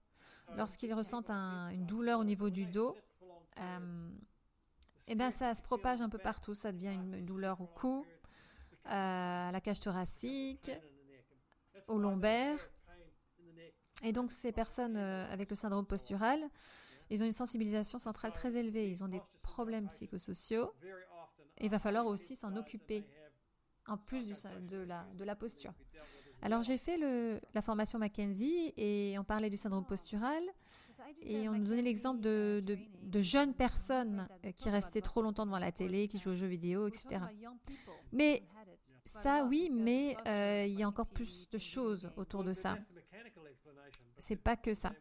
lorsqu'ils 0.56 0.92
ressentent 0.94 1.30
un- 1.30 1.68
une 1.70 1.86
douleur 1.86 2.20
au 2.20 2.24
niveau 2.24 2.50
du 2.50 2.66
dos, 2.66 2.96
euh, 3.60 4.08
eh 5.06 5.14
ben 5.14 5.30
ça 5.30 5.54
se 5.54 5.62
propage 5.62 6.00
un 6.00 6.08
peu 6.08 6.18
partout. 6.18 6.54
Ça 6.54 6.72
devient 6.72 6.94
une, 6.94 7.14
une 7.14 7.26
douleur 7.26 7.60
au 7.60 7.66
cou, 7.66 8.04
euh, 8.86 8.90
à 9.48 9.50
la 9.52 9.60
cage 9.60 9.80
thoracique, 9.80 10.70
au 11.88 11.98
lombaire. 11.98 12.58
Et 14.02 14.12
donc 14.12 14.30
ces 14.32 14.52
personnes 14.52 14.96
euh, 14.96 15.30
avec 15.32 15.50
le 15.50 15.56
syndrome 15.56 15.86
postural, 15.86 16.40
ils 17.10 17.22
ont 17.22 17.26
une 17.26 17.32
sensibilisation 17.32 17.98
centrale 17.98 18.32
très 18.32 18.54
élevée. 18.56 18.90
Ils 18.90 19.02
ont 19.02 19.08
des 19.08 19.22
problèmes 19.42 19.88
psychosociaux. 19.88 20.72
Il 21.60 21.70
va 21.70 21.78
falloir 21.78 22.06
aussi 22.06 22.36
s'en 22.36 22.56
occuper, 22.56 23.04
en 23.86 23.96
plus 23.96 24.28
de, 24.28 25.24
la, 25.24 25.36
posture. 25.36 25.72
Alors 26.42 26.62
j'ai 26.62 26.78
fait 26.78 26.98
le, 26.98 27.40
la 27.54 27.62
formation 27.62 27.98
Mackenzie 27.98 28.72
et 28.76 29.18
on 29.18 29.24
parlait 29.24 29.50
du 29.50 29.56
syndrome 29.56 29.84
postural 29.84 30.42
et 31.22 31.48
on 31.48 31.52
nous 31.52 31.66
donnait 31.66 31.82
l'exemple 31.82 32.20
de, 32.20 33.20
jeunes 33.20 33.54
personnes 33.54 34.28
qui 34.56 34.70
restaient 34.70 35.00
trop 35.00 35.22
longtemps 35.22 35.46
devant 35.46 35.58
la 35.58 35.72
télé, 35.72 36.08
qui 36.08 36.18
jouaient 36.18 36.32
aux 36.32 36.36
jeux 36.36 36.46
vidéo, 36.46 36.86
etc. 36.86 37.20
Mais 38.12 38.42
ça, 39.04 39.44
oui, 39.44 39.70
mais 39.72 40.16
euh, 40.26 40.66
il 40.66 40.78
y 40.78 40.82
a 40.82 40.88
encore 40.88 41.06
plus 41.06 41.48
de 41.48 41.58
choses 41.58 42.10
autour 42.16 42.44
de 42.44 42.52
ça. 42.52 42.78
C'est 44.18 44.36
pas 44.36 44.56
que 44.56 44.74
ça. 44.74 44.92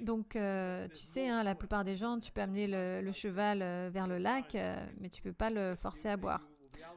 Donc, 0.00 0.36
euh, 0.36 0.88
tu 0.88 1.04
sais, 1.04 1.28
hein, 1.28 1.42
la 1.42 1.54
plupart 1.54 1.84
des 1.84 1.96
gens, 1.96 2.18
tu 2.18 2.32
peux 2.32 2.40
amener 2.40 2.66
le, 2.66 3.00
le 3.02 3.12
cheval 3.12 3.62
euh, 3.62 3.90
vers 3.92 4.06
le 4.06 4.18
lac, 4.18 4.54
euh, 4.54 4.84
mais 5.00 5.08
tu 5.08 5.22
peux 5.22 5.32
pas 5.32 5.50
le 5.50 5.74
forcer 5.76 6.08
à 6.08 6.16
boire. 6.16 6.40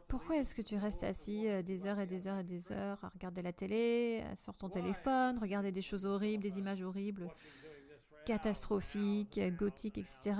Pourquoi 0.07 0.37
est-ce 0.37 0.53
que 0.53 0.61
tu 0.61 0.75
restes 0.75 1.03
assis 1.03 1.47
des 1.63 1.87
heures 1.87 1.99
et 1.99 2.05
des 2.05 2.27
heures 2.27 2.39
et 2.39 2.43
des 2.43 2.71
heures 2.71 3.03
à 3.03 3.09
regarder 3.09 3.41
la 3.41 3.51
télé, 3.51 4.23
sur 4.35 4.55
ton 4.55 4.69
téléphone, 4.69 5.39
regarder 5.39 5.71
des 5.71 5.81
choses 5.81 6.05
horribles, 6.05 6.43
des 6.43 6.59
images 6.59 6.83
horribles, 6.83 7.27
catastrophiques, 8.23 9.39
gothiques, 9.57 9.97
etc. 9.97 10.35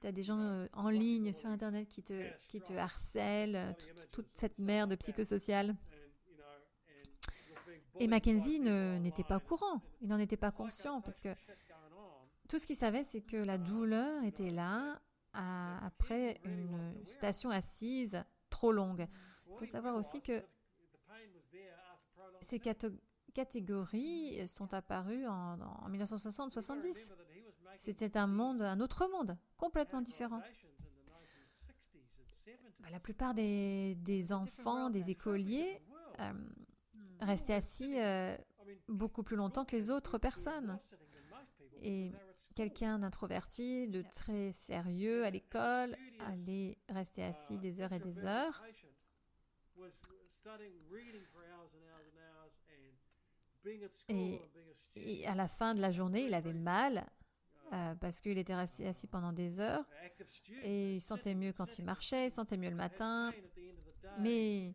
Tu 0.00 0.06
as 0.06 0.12
des 0.12 0.22
gens 0.22 0.66
en 0.74 0.90
ligne 0.90 1.32
sur 1.32 1.48
Internet 1.48 1.88
qui 1.88 2.02
te, 2.02 2.22
qui 2.48 2.60
te 2.60 2.74
harcèlent, 2.74 3.74
toute, 3.78 4.10
toute 4.10 4.28
cette 4.34 4.58
merde 4.58 4.94
psychosociale. 4.96 5.74
Et 8.02 8.08
Mackenzie 8.08 8.58
n'était 8.58 9.22
pas 9.22 9.36
au 9.36 9.40
courant, 9.40 9.80
il 10.00 10.08
n'en 10.08 10.18
était 10.18 10.36
pas 10.36 10.50
conscient 10.50 11.00
parce 11.00 11.20
que 11.20 11.28
tout 12.48 12.58
ce 12.58 12.66
qu'il 12.66 12.74
savait, 12.74 13.04
c'est 13.04 13.20
que 13.20 13.36
la 13.36 13.58
douleur 13.58 14.24
était 14.24 14.50
là 14.50 15.00
après 15.32 16.40
une 16.44 16.96
station 17.06 17.50
assise 17.50 18.24
trop 18.50 18.72
longue. 18.72 19.06
Il 19.52 19.56
faut 19.56 19.64
savoir 19.64 19.94
aussi 19.94 20.20
que 20.20 20.42
ces 22.40 22.60
catégories 23.32 24.48
sont 24.48 24.74
apparues 24.74 25.28
en, 25.28 25.60
en 25.60 25.88
1960-70. 25.88 27.12
C'était 27.76 28.16
un 28.16 28.26
monde, 28.26 28.62
un 28.62 28.80
autre 28.80 29.08
monde, 29.12 29.38
complètement 29.56 30.02
différent. 30.02 30.42
Bah, 32.80 32.90
la 32.90 32.98
plupart 32.98 33.32
des, 33.32 33.94
des 34.00 34.32
enfants, 34.32 34.90
des 34.90 35.10
écoliers, 35.10 35.80
euh, 36.18 36.32
restaient 37.24 37.54
assis 37.54 37.98
euh, 37.98 38.36
beaucoup 38.88 39.22
plus 39.22 39.36
longtemps 39.36 39.64
que 39.64 39.76
les 39.76 39.90
autres 39.90 40.18
personnes. 40.18 40.78
Et 41.82 42.12
quelqu'un 42.54 42.98
d'introverti, 42.98 43.88
de 43.88 44.02
très 44.02 44.52
sérieux 44.52 45.24
à 45.24 45.30
l'école, 45.30 45.96
allait 46.20 46.78
rester 46.88 47.24
assis 47.24 47.58
des 47.58 47.80
heures 47.80 47.92
et 47.92 47.98
des 47.98 48.24
heures. 48.24 48.62
Et, 54.08 54.40
et 54.96 55.26
à 55.26 55.34
la 55.34 55.48
fin 55.48 55.74
de 55.74 55.80
la 55.80 55.90
journée, 55.90 56.24
il 56.24 56.34
avait 56.34 56.52
mal 56.52 57.06
euh, 57.72 57.94
parce 57.94 58.20
qu'il 58.20 58.36
était 58.36 58.54
resté 58.54 58.86
assis 58.86 59.06
pendant 59.06 59.32
des 59.32 59.58
heures 59.58 59.88
et 60.62 60.96
il 60.96 61.00
sentait 61.00 61.34
mieux 61.34 61.52
quand 61.52 61.78
il 61.78 61.84
marchait, 61.84 62.26
il 62.26 62.30
sentait 62.30 62.58
mieux 62.58 62.68
le 62.68 62.76
matin. 62.76 63.32
Mais 64.18 64.74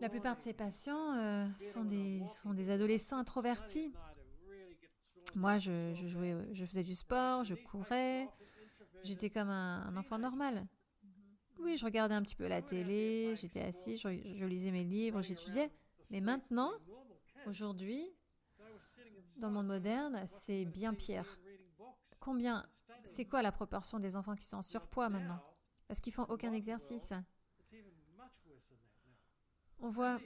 la 0.00 0.08
plupart 0.08 0.36
de 0.36 0.42
ces 0.42 0.52
patients 0.52 1.14
euh, 1.16 1.46
sont, 1.56 1.84
des, 1.84 2.70
adolescents 2.70 3.18
introvertis. 3.18 3.92
Moi, 5.34 5.58
je, 5.58 5.92
jouais, 5.94 6.36
je 6.52 6.64
faisais 6.64 6.84
du 6.84 6.94
sport, 6.94 7.44
je 7.44 7.54
courais, 7.54 8.28
j'étais 9.02 9.30
comme 9.30 9.50
un, 9.50 9.86
un 9.86 9.96
enfant 9.96 10.18
normal. 10.18 10.66
Oui, 11.60 11.76
je 11.76 11.84
regardais 11.84 12.14
un 12.14 12.22
petit 12.22 12.36
peu 12.36 12.46
la 12.46 12.62
télé, 12.62 13.34
j'étais 13.36 13.60
assis, 13.60 13.96
je, 13.96 14.08
je 14.08 14.44
lisais 14.44 14.70
mes 14.70 14.84
livres, 14.84 15.22
j'étudiais. 15.22 15.70
Mais 16.10 16.20
maintenant, 16.20 16.70
aujourd'hui, 17.46 18.08
dans 19.36 19.48
le 19.48 19.54
monde 19.54 19.66
moderne, 19.66 20.22
c'est 20.26 20.64
bien 20.64 20.94
pire. 20.94 21.38
Combien, 22.20 22.66
c'est 23.04 23.24
quoi 23.24 23.42
la 23.42 23.52
proportion 23.52 23.98
des 23.98 24.16
enfants 24.16 24.34
qui 24.34 24.44
sont 24.44 24.58
en 24.58 24.62
surpoids 24.62 25.08
maintenant? 25.08 25.40
Parce 25.86 26.00
qu'ils 26.00 26.12
font 26.12 26.26
aucun 26.28 26.52
exercice. 26.52 27.12
On 29.80 29.90
voit, 29.90 30.18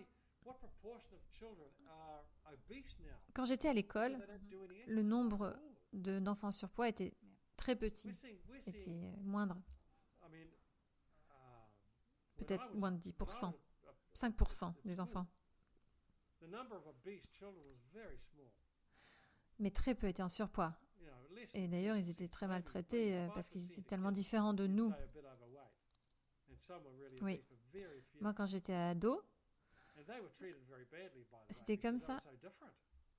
quand 3.35 3.45
j'étais 3.45 3.69
à 3.69 3.73
l'école, 3.73 4.13
le 4.87 5.03
nombre 5.03 5.57
de- 5.93 6.19
d'enfants 6.21 6.49
en 6.49 6.53
surpoids 6.53 6.89
était 6.89 7.13
très 7.57 7.77
petit, 7.77 8.09
était 8.71 8.91
moindre, 9.23 9.61
peut-être 12.37 12.75
moins 12.75 12.93
de 12.93 12.99
10%, 12.99 13.53
5% 14.15 14.75
des 14.85 15.01
enfants. 15.01 15.27
Mais 19.59 19.71
très 19.71 19.95
peu 19.95 20.09
étaient 20.09 20.23
en 20.23 20.29
surpoids. 20.29 20.75
Et 21.55 21.69
d'ailleurs, 21.69 21.97
ils 21.97 22.11
étaient 22.11 22.29
très 22.29 22.47
maltraités 22.49 23.17
euh, 23.17 23.29
parce 23.35 23.49
qu'ils 23.49 23.65
étaient 23.71 23.83
tellement 23.83 24.13
différents 24.13 24.55
de 24.55 24.67
nous. 24.67 24.91
Oui. 27.23 27.45
Moi, 28.21 28.35
quand 28.35 28.47
j'étais 28.47 28.75
ado, 28.75 29.23
C'était 31.51 31.79
comme 31.79 31.99
ça. 31.99 32.23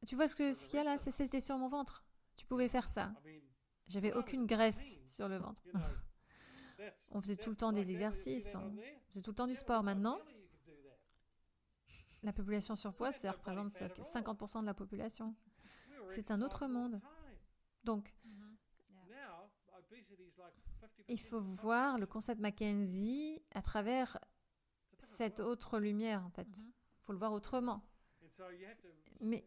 tu 0.06 0.16
vois 0.16 0.28
ce 0.28 0.36
qu'il 0.36 0.76
y 0.76 0.78
a 0.80 0.84
là? 0.84 0.98
C'est- 0.98 1.12
C'était 1.12 1.40
sur 1.42 1.58
mon 1.58 1.70
ventre. 1.70 2.04
Tu 2.36 2.46
pouvais 2.46 2.68
faire 2.70 2.88
ça. 2.90 3.14
J'avais 3.88 4.14
aucune 4.14 4.46
graisse 4.46 4.98
sur 5.06 5.28
le 5.30 5.38
ventre. 5.38 5.62
On 7.12 7.22
faisait 7.22 7.36
tout 7.36 7.50
le 7.52 7.56
temps 7.56 7.72
des 7.72 7.82
exercices, 7.92 8.56
on 8.56 8.76
faisait 9.08 9.22
tout 9.22 9.30
le 9.32 9.36
temps 9.36 9.48
du 9.48 9.56
sport. 9.56 9.84
Maintenant, 9.84 10.20
la 12.24 12.34
population 12.34 12.76
surpoids, 12.76 13.12
ça 13.12 13.32
représente 13.32 13.74
50% 14.04 14.62
de 14.62 14.66
la 14.66 14.74
population. 14.74 15.36
C'est 16.10 16.32
un 16.32 16.42
autre 16.42 16.68
monde. 16.68 17.00
Donc, 17.84 18.14
il 21.08 21.20
faut 21.20 21.40
voir 21.42 21.98
le 22.00 22.06
concept 22.08 22.42
Mackenzie 22.42 23.42
à 23.54 23.62
travers 23.62 24.18
cette 24.98 25.40
autre 25.40 25.80
lumière, 25.80 26.26
en 26.26 26.30
fait. 26.32 26.48
Il 27.04 27.06
faut 27.06 27.14
le 27.14 27.20
voir 27.20 27.34
autrement. 27.34 27.82
Mais 29.20 29.44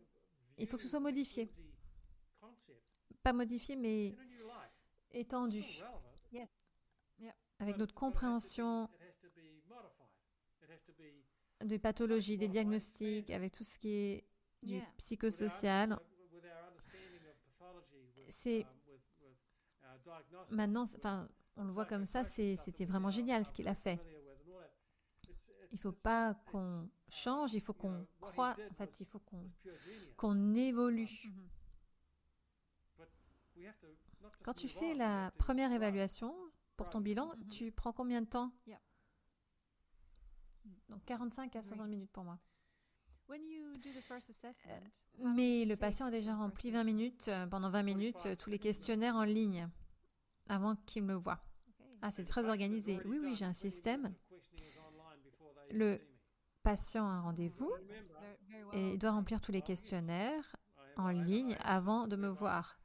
il 0.58 0.66
faut 0.66 0.76
que 0.76 0.82
ce 0.82 0.88
soit 0.88 1.00
modifié. 1.00 1.50
Pas 3.22 3.32
modifié, 3.32 3.76
mais 3.76 4.14
étendu. 5.10 5.62
Avec 7.58 7.78
notre 7.78 7.94
compréhension 7.94 8.88
des 11.64 11.78
pathologies, 11.78 12.36
des 12.36 12.48
diagnostics, 12.48 13.30
avec 13.30 13.52
tout 13.52 13.64
ce 13.64 13.78
qui 13.78 13.88
est 13.88 14.24
du 14.62 14.74
psychosocial. 14.98 15.98
C'est 18.28 18.66
maintenant, 20.50 20.84
c'est- 20.84 20.98
enfin, 20.98 21.28
on 21.56 21.64
le 21.64 21.72
voit 21.72 21.86
comme 21.86 22.04
ça, 22.04 22.22
c'était 22.56 22.84
vraiment 22.84 23.08
génial 23.10 23.46
ce 23.46 23.52
qu'il 23.54 23.66
a 23.68 23.74
fait. 23.74 23.98
Il 25.72 25.78
faut 25.78 25.92
pas 25.92 26.34
qu'on 26.50 26.88
change, 27.08 27.54
il 27.54 27.60
faut 27.60 27.72
qu'on 27.74 28.06
croit, 28.20 28.56
en 28.70 28.74
fait, 28.74 29.00
il 29.00 29.06
faut 29.06 29.18
qu'on 29.20 29.50
qu'on 30.16 30.54
évolue. 30.54 31.08
Quand 34.42 34.54
tu 34.54 34.68
fais 34.68 34.94
la 34.94 35.30
première 35.38 35.72
évaluation 35.72 36.34
pour 36.76 36.90
ton 36.90 37.00
bilan, 37.00 37.32
Mhm. 37.36 37.48
tu 37.48 37.72
prends 37.72 37.92
combien 37.92 38.20
de 38.22 38.26
temps. 38.26 38.52
Donc 40.88 41.04
45 41.04 41.54
à 41.56 41.62
60 41.62 41.88
minutes 41.88 42.10
pour 42.12 42.24
moi. 42.24 42.38
When 43.28 43.44
you 43.48 43.76
do 43.78 43.90
the 43.90 44.00
first 44.02 44.30
assessment, 44.30 44.72
Mais 45.18 45.64
le 45.64 45.74
patient 45.76 46.06
a 46.06 46.10
déjà 46.12 46.34
rempli 46.36 46.70
20 46.70 46.84
minutes, 46.84 47.26
euh, 47.28 47.46
pendant 47.46 47.70
20 47.70 47.82
minutes, 47.82 48.22
euh, 48.26 48.36
tous 48.36 48.50
les 48.50 48.58
questionnaires 48.60 49.16
en 49.16 49.24
ligne 49.24 49.68
avant 50.48 50.76
qu'il 50.76 51.02
me 51.02 51.14
voie. 51.14 51.40
Ah, 52.02 52.10
c'est 52.12 52.24
très 52.24 52.46
organisé. 52.48 53.00
Oui, 53.04 53.18
oui, 53.20 53.34
j'ai 53.34 53.44
un 53.44 53.52
système. 53.52 54.14
Le 55.72 56.00
patient 56.62 57.06
a 57.06 57.12
un 57.12 57.20
rendez-vous 57.20 57.72
et 58.72 58.96
doit 58.98 59.12
remplir 59.12 59.40
tous 59.40 59.52
les 59.52 59.62
questionnaires 59.62 60.56
en 60.96 61.08
ligne 61.08 61.56
avant 61.60 62.08
de 62.08 62.16
me 62.16 62.28
voir. 62.28 62.78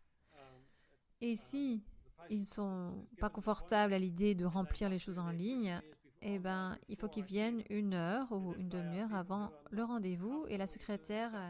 Et 1.21 1.35
si 1.35 1.83
ils 2.29 2.45
sont 2.45 3.07
pas 3.19 3.29
confortables 3.29 3.93
à 3.93 3.99
l'idée 3.99 4.35
de 4.35 4.45
remplir 4.45 4.89
les 4.89 4.99
choses 4.99 5.19
en 5.19 5.29
ligne, 5.29 5.81
eh 6.21 6.39
ben, 6.39 6.77
il 6.87 6.97
faut 6.97 7.09
qu'ils 7.09 7.23
viennent 7.23 7.63
une 7.69 7.93
heure 7.93 8.31
ou 8.31 8.53
une 8.53 8.69
demi-heure 8.69 9.13
avant 9.13 9.51
le 9.71 9.83
rendez-vous 9.83 10.45
et 10.49 10.57
la 10.57 10.67
secrétaire 10.67 11.31
euh, 11.33 11.49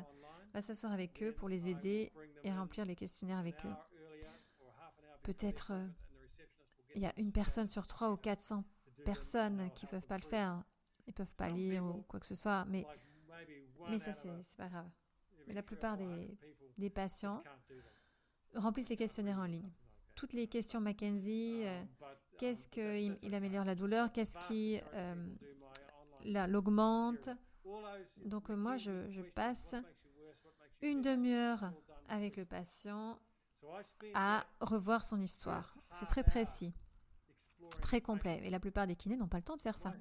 va 0.54 0.62
s'asseoir 0.62 0.94
avec 0.94 1.22
eux 1.22 1.34
pour 1.34 1.50
les 1.50 1.70
aider 1.70 2.12
et 2.44 2.52
remplir 2.52 2.86
les 2.86 2.96
questionnaires 2.96 3.38
avec 3.38 3.66
eux. 3.66 3.76
Peut-être 5.24 5.72
euh, 5.74 5.88
il 6.96 7.02
y 7.02 7.06
a 7.06 7.14
une 7.18 7.34
personne 7.34 7.68
sur 7.68 7.86
trois 7.86 8.12
ou 8.12 8.18
400 8.18 8.64
personnes 9.04 9.70
qui 9.76 9.86
peuvent 9.88 10.08
pas 10.08 10.18
le 10.18 10.24
faire. 10.24 10.64
Ils 11.12 11.14
peuvent 11.14 11.34
pas 11.36 11.50
lire 11.50 11.84
ou 11.86 12.02
quoi 12.04 12.22
que 12.22 12.26
ce 12.26 12.36
soit, 12.36 12.64
mais, 12.66 12.86
mais 13.90 14.00
ça, 14.00 14.14
c'est 14.14 14.58
pas 14.58 14.70
grave. 14.70 14.90
Mais 15.46 15.54
la 15.54 15.62
plupart 15.62 15.98
des, 15.98 16.38
des 16.78 16.90
patients 16.90 17.44
remplissent 18.56 18.88
les 18.90 18.96
questionnaires 18.96 19.40
en 19.40 19.46
ligne. 19.46 19.70
Toutes 20.16 20.32
les 20.32 20.48
questions 20.48 20.80
Mackenzie, 20.80 21.64
euh, 21.66 21.84
qu'est-ce 22.38 22.70
qui 22.70 22.80
il 23.22 23.36
améliore 23.36 23.66
la 23.66 23.76
douleur, 23.76 24.14
qu'est-ce 24.14 24.38
qui 24.48 24.80
euh, 24.94 25.36
la- 26.24 26.48
l'augmente. 26.48 27.28
Donc 28.26 28.50
euh, 28.50 28.56
moi, 28.56 28.78
je, 28.78 29.10
je 29.10 29.22
passe 29.22 29.76
une 30.82 31.02
demi-heure 31.02 31.74
avec 32.08 32.38
le 32.38 32.46
patient 32.46 33.20
à 34.14 34.46
revoir 34.62 35.04
son 35.04 35.20
histoire. 35.20 35.76
C'est 35.92 36.06
très 36.06 36.24
précis, 36.24 36.74
très 37.82 38.00
complet. 38.02 38.40
Et 38.46 38.50
la 38.50 38.60
plupart 38.62 38.88
des 38.88 38.96
kinés 38.96 39.18
n'ont 39.18 39.28
pas 39.28 39.38
le 39.38 39.44
temps 39.44 39.58
de 39.58 39.62
faire 39.62 39.78
ça. 39.78 39.92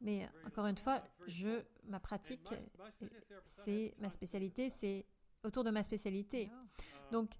Mais 0.00 0.28
encore 0.46 0.66
une 0.66 0.78
fois, 0.78 1.02
je, 1.26 1.62
ma 1.84 2.00
pratique, 2.00 2.48
c'est 3.44 3.94
ma 3.98 4.10
spécialité, 4.10 4.70
c'est 4.70 5.06
autour 5.44 5.64
de 5.64 5.70
ma 5.70 5.82
spécialité. 5.82 6.50
Donc, 7.10 7.30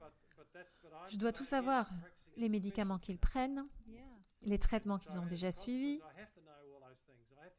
je 1.09 1.17
dois 1.17 1.33
tout 1.33 1.45
savoir. 1.45 1.91
Les 2.37 2.49
médicaments 2.49 2.99
qu'ils 3.01 3.19
prennent, 3.19 3.67
les 4.43 4.59
traitements 4.61 4.99
qu'ils 4.99 5.19
ont 5.19 5.27
déjà 5.27 5.51
suivis. 5.51 6.01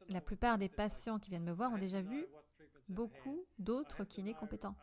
La 0.08 0.22
plupart 0.22 0.56
des 0.56 0.70
patients 0.70 1.18
qui 1.18 1.28
viennent 1.28 1.44
me 1.44 1.52
voir 1.52 1.72
ont 1.72 1.78
déjà 1.78 2.00
vu 2.00 2.26
beaucoup 2.88 3.44
d'autres 3.58 4.04
kinés 4.04 4.34
compétents. 4.34 4.74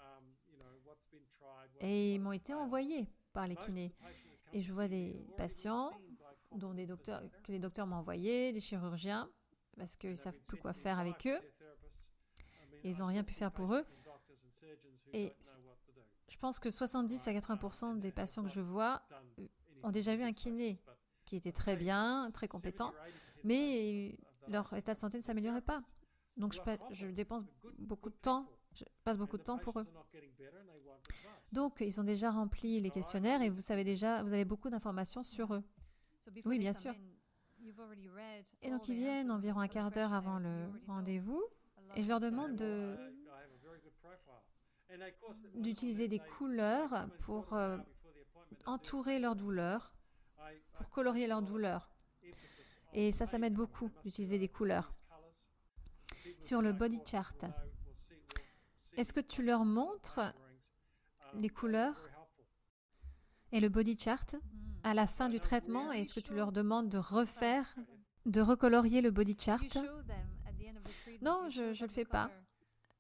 Et 1.80 2.16
ils 2.16 2.20
m'ont 2.20 2.32
été 2.32 2.54
envoyés 2.54 3.08
par 3.34 3.48
les 3.48 3.56
kinés. 3.56 3.94
Et 4.54 4.62
je 4.62 4.72
vois 4.72 4.88
des 4.88 5.26
patients 5.36 5.92
dont 6.56 6.74
des 6.74 6.86
docteurs, 6.86 7.24
que 7.44 7.52
les 7.52 7.60
docteurs 7.60 7.88
m'ont 7.88 7.98
envoyés, 7.98 8.54
des 8.54 8.60
chirurgiens, 8.60 9.30
parce 9.78 9.96
qu'ils 9.96 10.12
ne 10.12 10.16
savent 10.16 10.40
plus 10.48 10.58
quoi 10.58 10.74
faire 10.74 11.00
avec 11.00 11.28
eux. 11.28 11.40
Et 12.84 12.92
ils 12.92 13.00
n'ont 13.00 13.08
rien 13.08 13.24
pu 13.24 13.34
faire 13.34 13.52
pour 13.52 13.74
eux. 13.74 13.86
Et 15.14 15.34
je 16.30 16.38
pense 16.38 16.60
que 16.60 16.70
70 16.70 17.28
à 17.28 17.34
80% 17.34 18.00
des 18.00 18.12
patients 18.12 18.44
que 18.44 18.50
je 18.50 18.62
vois 18.62 19.02
euh, 19.40 19.48
ont 19.84 19.92
déjà 19.92 20.16
vu 20.16 20.24
un 20.24 20.34
kiné 20.34 20.82
qui 21.26 21.36
était 21.36 21.52
très 21.52 21.76
bien, 21.76 22.30
très 22.34 22.48
compétent, 22.48 22.94
mais 23.44 24.18
leur 24.48 24.72
état 24.74 24.94
de 24.94 24.98
santé 24.98 25.18
ne 25.18 25.24
s'améliorait 25.24 25.62
pas. 25.62 25.82
Donc 26.36 26.54
je, 26.54 26.60
je 26.92 27.08
dépense 27.08 27.44
beaucoup 27.80 28.10
de 28.10 28.16
temps, 28.16 28.46
je 28.74 28.84
passe 29.04 29.18
beaucoup 29.18 29.38
de 29.38 29.44
temps 29.44 29.58
pour 29.58 29.80
eux. 29.80 29.88
Donc 31.52 31.78
ils 31.82 32.00
ont 32.00 32.04
déjà 32.04 32.32
rempli 32.32 32.80
les 32.82 32.92
questionnaires 32.92 33.42
et 33.42 33.50
vous 33.50 33.62
savez 33.62 33.84
déjà, 33.84 34.24
vous 34.24 34.34
avez 34.34 34.46
beaucoup 34.46 34.70
d'informations 34.70 35.24
sur 35.24 35.54
eux. 35.54 35.64
Oui, 36.46 36.60
bien 36.60 36.74
sûr. 36.74 36.94
Et 38.62 38.70
donc 38.70 38.88
ils 38.88 38.96
viennent 38.96 39.32
environ 39.32 39.60
un 39.60 39.68
quart 39.68 39.92
d'heure 39.92 40.14
avant 40.14 40.40
le 40.40 40.68
rendez-vous. 40.88 41.44
Et 41.96 42.04
je 42.04 42.08
leur 42.08 42.20
demande 42.20 42.56
de 42.56 42.96
d'utiliser 45.56 46.08
des 46.08 46.20
couleurs 46.20 47.10
pour 47.20 47.54
euh, 47.54 47.78
entourer 48.66 49.20
leur 49.20 49.36
douleur, 49.36 49.94
pour 50.76 50.90
colorier 50.90 51.28
leur 51.28 51.42
douleur. 51.42 51.90
Et 52.94 53.12
ça, 53.12 53.26
ça 53.26 53.38
m'aide 53.38 53.54
beaucoup 53.54 53.92
d'utiliser 54.04 54.40
des 54.40 54.48
couleurs. 54.48 54.94
Sur 56.40 56.62
le 56.62 56.72
body 56.72 57.02
chart, 57.06 57.46
est-ce 58.96 59.14
que 59.14 59.20
tu 59.20 59.44
leur 59.44 59.66
montres 59.66 60.22
les 61.34 61.50
couleurs 61.50 62.10
et 63.52 63.60
le 63.60 63.70
body 63.70 63.98
chart? 63.98 64.36
À 64.88 64.94
la 64.94 65.06
fin 65.06 65.28
du 65.28 65.40
traitement 65.40 65.92
Est-ce 65.92 66.14
que 66.14 66.22
tu 66.22 66.34
leur 66.34 66.52
demandes 66.52 66.88
de 66.88 66.98
refaire, 66.98 67.76
de 68.26 68.40
recolorier 68.40 69.02
le 69.02 69.12
body 69.12 69.36
chart? 69.38 69.78
Non, 71.22 71.50
je 71.50 71.64
ne 71.64 71.82
le 71.82 71.88
fais 71.88 72.06
pas. 72.06 72.32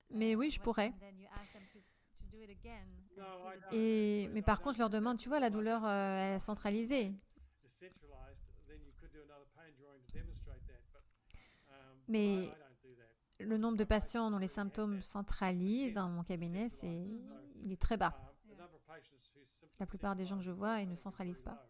Mais 0.09 0.35
oui, 0.35 0.49
je 0.49 0.59
pourrais. 0.59 0.93
Mais 3.72 4.41
par 4.45 4.61
contre, 4.61 4.76
je 4.76 4.80
leur 4.80 4.89
demande, 4.89 5.18
tu 5.18 5.30
vois, 5.30 5.39
la 5.39 5.49
douleur 5.49 5.85
euh, 5.85 6.35
est 6.35 6.39
centralisée. 6.39 7.14
Mais 12.09 12.51
le 13.39 13.57
nombre 13.57 13.77
de 13.77 13.84
patients 13.84 14.30
dont 14.31 14.38
les 14.38 14.47
symptômes 14.47 15.01
centralisent 15.01 15.93
dans 15.93 16.09
mon 16.09 16.23
cabinet, 16.23 16.68
c'est, 16.69 17.05
il 17.61 17.72
est 17.72 17.81
très 17.81 17.97
bas. 17.97 18.14
La 19.80 19.85
plupart 19.85 20.15
des 20.15 20.26
gens 20.26 20.38
que 20.38 20.43
je 20.43 20.51
vois, 20.51 20.81
ils 20.81 20.89
ne 20.89 20.95
centralisent 20.95 21.41
pas. 21.41 21.68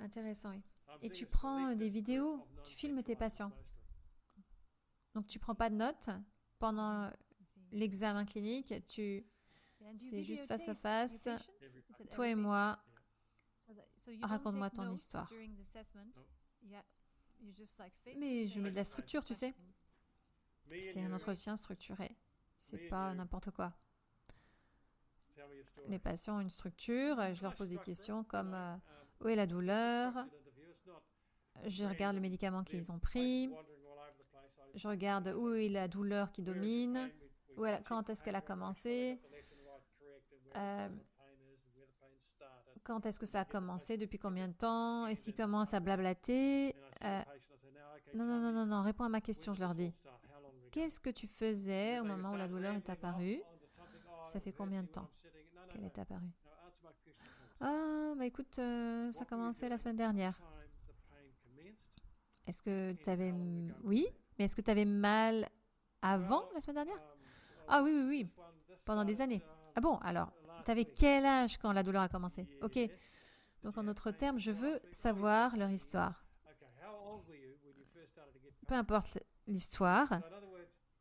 Intéressant, 0.00 0.50
oui. 0.50 0.62
Et 1.02 1.10
tu 1.10 1.26
prends 1.26 1.74
des 1.74 1.88
vidéos, 1.88 2.46
tu 2.64 2.74
filmes 2.74 3.02
tes 3.02 3.16
patients. 3.16 3.52
Donc 5.14 5.26
tu 5.26 5.38
prends 5.38 5.54
pas 5.54 5.70
de 5.70 5.74
notes 5.74 6.10
pendant 6.58 7.10
l'examen 7.72 8.24
clinique, 8.24 8.72
tu 8.86 9.26
c'est 9.98 10.22
juste 10.24 10.46
face 10.46 10.68
à 10.68 10.74
face, 10.74 11.28
toi 12.10 12.28
et 12.28 12.34
moi. 12.34 12.82
Raconte-moi 14.22 14.70
ton 14.70 14.92
histoire. 14.92 15.30
Mais 18.16 18.46
je 18.46 18.60
mets 18.60 18.70
de 18.70 18.76
la 18.76 18.84
structure, 18.84 19.24
tu 19.24 19.34
sais. 19.34 19.54
C'est 20.80 21.02
un 21.02 21.12
entretien 21.12 21.56
structuré. 21.56 22.16
C'est 22.58 22.88
pas 22.88 23.14
n'importe 23.14 23.50
quoi. 23.50 23.72
Les 25.88 25.98
patients 25.98 26.36
ont 26.36 26.40
une 26.40 26.50
structure, 26.50 27.16
je 27.34 27.42
leur 27.42 27.54
pose 27.54 27.70
des 27.70 27.78
questions 27.78 28.24
comme 28.24 28.54
euh, 28.54 28.76
où 29.20 29.28
est 29.28 29.36
la 29.36 29.46
douleur, 29.46 30.26
je 31.66 31.84
regarde 31.84 32.14
les 32.14 32.20
médicaments 32.20 32.64
qu'ils 32.64 32.90
ont 32.92 32.98
pris, 32.98 33.50
je 34.74 34.88
regarde 34.88 35.28
où 35.36 35.52
est 35.54 35.68
la 35.68 35.88
douleur 35.88 36.30
qui 36.30 36.42
domine, 36.42 37.10
quand 37.86 38.10
est-ce 38.10 38.22
qu'elle 38.22 38.36
a 38.36 38.40
commencé, 38.40 39.20
euh, 40.56 40.88
quand 42.84 43.04
est-ce 43.06 43.18
que 43.18 43.26
ça 43.26 43.40
a 43.40 43.44
commencé, 43.44 43.96
depuis 43.96 44.18
combien 44.18 44.48
de 44.48 44.54
temps, 44.54 45.06
et 45.06 45.14
s'ils 45.14 45.34
commencent 45.34 45.74
à 45.74 45.80
blablater? 45.80 46.74
Euh, 47.04 47.22
non, 48.14 48.24
non, 48.24 48.40
non, 48.40 48.52
non, 48.52 48.66
non, 48.66 48.82
réponds 48.82 49.04
à 49.04 49.08
ma 49.08 49.20
question, 49.20 49.52
je 49.52 49.60
leur 49.60 49.74
dis. 49.74 49.92
Qu'est-ce 50.70 51.00
que 51.00 51.10
tu 51.10 51.26
faisais 51.26 51.98
au 52.00 52.04
moment 52.04 52.32
où 52.32 52.36
la 52.36 52.48
douleur 52.48 52.74
est 52.74 52.88
apparue? 52.88 53.42
Ça 54.28 54.40
fait 54.40 54.52
combien 54.52 54.82
de 54.82 54.88
temps 54.88 55.08
qu'elle 55.70 55.84
est 55.84 55.98
apparue? 55.98 56.30
Ah, 57.60 58.12
bah 58.14 58.26
écoute, 58.26 58.58
euh, 58.58 59.10
ça 59.10 59.22
a 59.22 59.24
commencé 59.24 59.70
la 59.70 59.78
semaine 59.78 59.96
dernière. 59.96 60.38
Est-ce 62.46 62.62
que 62.62 62.92
tu 62.92 63.08
avais... 63.08 63.32
Oui? 63.82 64.06
Mais 64.38 64.44
est-ce 64.44 64.54
que 64.54 64.60
tu 64.60 64.70
avais 64.70 64.84
mal 64.84 65.48
avant 66.02 66.46
la 66.54 66.60
semaine 66.60 66.84
dernière? 66.84 67.02
Ah 67.68 67.82
oui, 67.82 67.92
oui, 67.94 68.04
oui, 68.06 68.30
pendant 68.84 69.04
des 69.04 69.22
années. 69.22 69.42
Ah 69.74 69.80
bon, 69.80 69.96
alors, 69.96 70.30
tu 70.62 70.70
avais 70.70 70.84
quel 70.84 71.24
âge 71.24 71.56
quand 71.56 71.72
la 71.72 71.82
douleur 71.82 72.02
a 72.02 72.08
commencé? 72.10 72.46
Ok. 72.60 72.78
Donc 73.62 73.78
en 73.78 73.84
d'autres 73.84 74.10
termes, 74.10 74.38
je 74.38 74.50
veux 74.50 74.78
savoir 74.90 75.56
leur 75.56 75.70
histoire. 75.70 76.22
Peu 78.66 78.74
importe 78.74 79.18
l'histoire. 79.46 80.20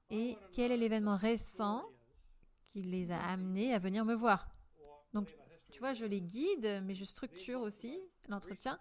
Et 0.10 0.38
quel 0.54 0.72
est 0.72 0.78
l'événement 0.78 1.18
récent 1.18 1.86
qui 2.78 2.84
les 2.84 3.12
a 3.12 3.20
amenés 3.20 3.74
à 3.74 3.80
venir 3.80 4.06
me 4.06 4.14
voir 4.14 4.48
Donc, 5.14 5.36
tu 5.72 5.80
vois, 5.80 5.94
je 5.94 6.06
les 6.06 6.22
guide, 6.22 6.82
mais 6.84 6.94
je 6.94 7.06
structure 7.06 7.62
aussi 7.62 8.00
l'entretien. 8.28 8.80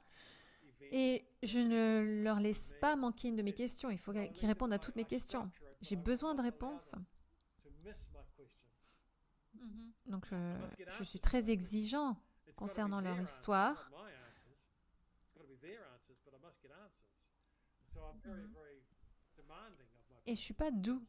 Et 0.93 1.25
je 1.43 1.59
ne 1.59 2.23
leur 2.23 2.39
laisse 2.39 2.75
pas 2.81 2.95
manquer 2.95 3.29
une 3.29 3.37
de 3.37 3.43
mes 3.43 3.55
questions. 3.55 3.91
Il 3.91 3.99
faut 3.99 4.13
qu'ils 4.13 4.47
répondent 4.47 4.73
à 4.73 4.79
toutes 4.79 4.97
mes 4.97 5.05
questions. 5.05 5.51
J'ai 5.81 5.97
besoin 5.97 6.35
de 6.35 6.43
réponses. 6.43 6.95
Mhm. 9.55 9.93
Donc, 10.07 10.27
je, 10.31 11.03
suis 11.03 11.19
très 11.19 11.49
exigeant 11.51 12.21
concernant 12.55 13.01
leur 13.01 13.19
histoire. 13.19 13.91
Et 20.27 20.35
je 20.35 20.41
suis 20.41 20.55
pas 20.55 20.71
doux 20.71 21.03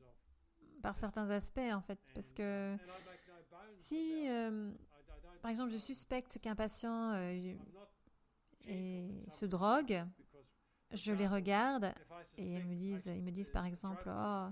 par 0.87 0.95
certains 0.95 1.29
aspects, 1.31 1.59
en 1.73 1.81
fait, 1.81 1.99
parce 2.13 2.33
que 2.33 2.77
si, 3.77 4.25
euh, 4.29 4.71
par 5.41 5.51
exemple, 5.51 5.73
je 5.73 5.77
suspecte 5.77 6.39
qu'un 6.39 6.55
patient 6.55 7.11
euh, 7.13 7.57
se 9.27 9.45
droguent, 9.45 10.05
je 10.93 11.11
les 11.11 11.27
regarde 11.27 11.93
et 12.37 12.55
ils 12.55 12.65
me 12.65 12.73
disent, 12.73 13.07
ils 13.07 13.21
me 13.21 13.31
disent 13.31 13.49
par 13.49 13.65
exemple, 13.65 14.09
oh, 14.09 14.47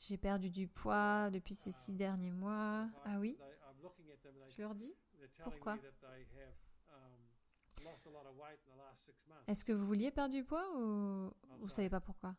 j'ai 0.00 0.16
perdu 0.16 0.50
du 0.50 0.66
poids 0.66 1.30
depuis 1.30 1.54
ces 1.54 1.70
six 1.70 1.92
derniers 1.92 2.32
mois. 2.32 2.88
Ah 3.04 3.20
oui? 3.20 3.38
Je 4.48 4.62
leur 4.62 4.74
dis, 4.74 4.96
pourquoi? 5.44 5.78
Est-ce 9.46 9.64
que 9.64 9.72
vous 9.72 9.86
vouliez 9.86 10.10
perdre 10.10 10.34
du 10.34 10.42
poids 10.42 10.66
ou 10.76 11.30
vous 11.60 11.68
savez 11.68 11.88
pas 11.88 12.00
pourquoi? 12.00 12.34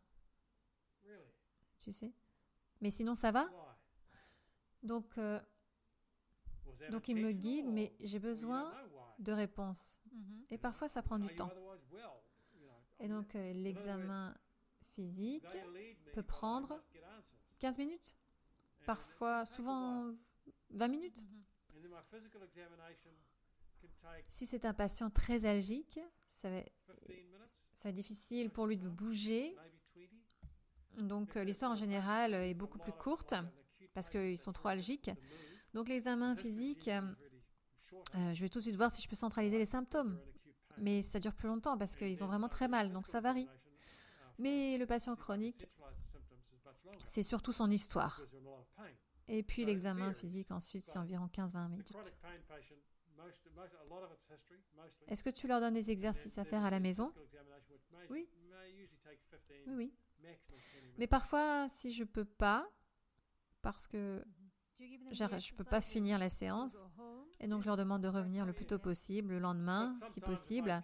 Tu 1.78 1.94
sais? 1.94 2.12
Mais 2.82 2.92
sinon, 2.92 3.16
ça 3.16 3.32
va? 3.32 3.50
Donc, 4.84 5.18
euh, 5.18 5.40
donc 6.90 7.08
il 7.08 7.18
me 7.18 7.32
guide, 7.32 7.68
mais 7.68 7.96
j'ai 8.00 8.20
besoin 8.20 8.72
de 9.20 9.32
réponses. 9.32 10.00
Mhm. 10.12 10.46
Et 10.50 10.58
parfois, 10.58 10.88
ça 10.88 11.02
prend 11.02 11.20
du 11.20 11.34
temps. 11.36 11.50
Et 13.00 13.08
donc, 13.08 13.36
euh, 13.36 13.54
l'examen 13.54 14.36
physique 14.94 15.46
peut 16.14 16.24
prendre 16.24 16.84
15 17.60 17.78
minutes, 17.78 18.16
parfois, 18.86 19.46
souvent 19.46 20.14
20 20.70 20.88
minutes. 20.88 21.24
Mhm. 21.24 21.44
Si 24.30 24.46
c'est 24.46 24.66
un 24.66 24.74
patient 24.74 25.10
très 25.10 25.46
algique, 25.46 26.00
ça 26.30 26.50
va, 26.50 26.62
ça 27.74 27.84
va 27.86 27.90
être 27.90 27.96
difficile 27.96 28.50
pour 28.50 28.66
lui 28.68 28.78
de 28.78 28.88
bouger. 28.88 29.56
Donc, 30.98 31.36
euh, 31.36 31.44
l'histoire 31.44 31.72
en 31.72 31.76
général 31.76 32.34
est 32.34 32.54
beaucoup 32.54 32.80
plus 32.80 32.92
courte 32.92 33.34
parce 33.94 34.10
qu'ils 34.10 34.38
sont 34.38 34.54
trop 34.54 34.70
algiques. 34.70 35.12
Donc, 35.74 35.90
l'examen 35.90 36.36
physique 36.36 36.90
euh, 38.16 38.34
je 38.34 38.42
vais 38.42 38.50
tout 38.50 38.60
de 38.60 38.64
suite 38.64 38.76
voir 38.76 38.92
si 38.92 39.02
je 39.02 39.08
peux 39.08 39.16
centraliser 39.16 39.58
les 39.58 39.66
symptômes. 39.66 40.20
Mais 40.78 41.02
ça 41.02 41.20
dure 41.20 41.34
plus 41.34 41.48
longtemps 41.48 41.78
parce 41.78 41.96
qu'ils 41.96 42.24
ont 42.24 42.28
vraiment 42.28 42.50
très 42.50 42.68
mal, 42.68 42.92
donc 42.92 43.08
ça 43.08 43.20
varie. 43.20 43.50
Mais 44.38 44.78
le 44.78 44.86
patient 44.86 45.16
chronique, 45.16 45.66
c'est 47.04 47.24
surtout 47.24 47.52
son 47.52 47.72
histoire. 47.72 48.22
Et 49.28 49.44
puis 49.44 49.66
l'examen 49.66 50.14
physique 50.14 50.52
ensuite, 50.52 50.84
c'est 50.84 51.00
environ 51.00 51.28
15-20 51.28 51.70
minutes. 51.70 51.92
Est-ce 55.08 55.24
que 55.24 55.30
tu 55.32 55.48
leur 55.48 55.60
donnes 55.60 55.74
des 55.74 55.90
exercices 55.90 56.38
à 56.38 56.44
faire 56.44 56.64
à 56.64 56.70
la 56.70 56.80
maison? 56.80 57.12
Oui. 58.10 58.30
may 58.50 58.72
usually 58.72 58.98
take 59.04 59.20
15, 59.30 59.40
Oui, 59.68 59.74
oui. 59.76 59.94
Maximum 60.22 60.60
20 60.60 60.82
minutes. 60.82 60.96
Mais 61.00 61.08
parfois, 61.08 61.68
si 61.70 61.92
je 61.92 62.04
peux 62.04 62.26
pas, 62.26 62.70
parce 63.62 63.88
que 63.88 64.24
j'arrête- 65.12 65.42
je 65.42 65.54
peux 65.54 65.64
pas 65.64 65.82
finir 65.82 66.18
la 66.20 66.30
séance, 66.30 66.82
et 67.40 67.48
donc 67.48 67.62
je 67.62 67.68
leur 67.68 67.78
demande 67.78 68.02
de 68.02 68.08
revenir 68.08 68.46
le 68.46 68.54
plus 68.54 68.66
tôt 68.66 68.80
possible, 68.80 69.34
le 69.34 69.40
lendemain, 69.40 69.92
But 69.92 69.94
si 69.94 70.00
sometimes 70.00 70.18
if 70.18 70.18
I 70.18 70.22
possible, 70.32 70.84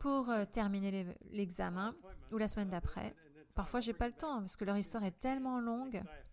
pour 0.00 0.30
euh, 0.30 0.44
terminer 0.44 1.16
l'examen 1.30 1.94
ou 2.30 2.38
la 2.38 2.46
uh, 2.46 2.48
semaine 2.48 2.70
d'après. 2.70 3.14
Parfois, 3.54 3.80
j'ai 3.80 3.92
pas 3.92 4.06
le 4.08 4.14
temps 4.14 4.40
parce 4.40 4.56
que 4.56 4.64
leur 4.64 4.74
as 4.74 4.78
soon 4.78 4.80
histoire 4.80 5.04
est 5.04 5.18
tellement 5.20 5.60
the 5.60 5.64
longue. 5.64 5.94
examination. 5.96 6.28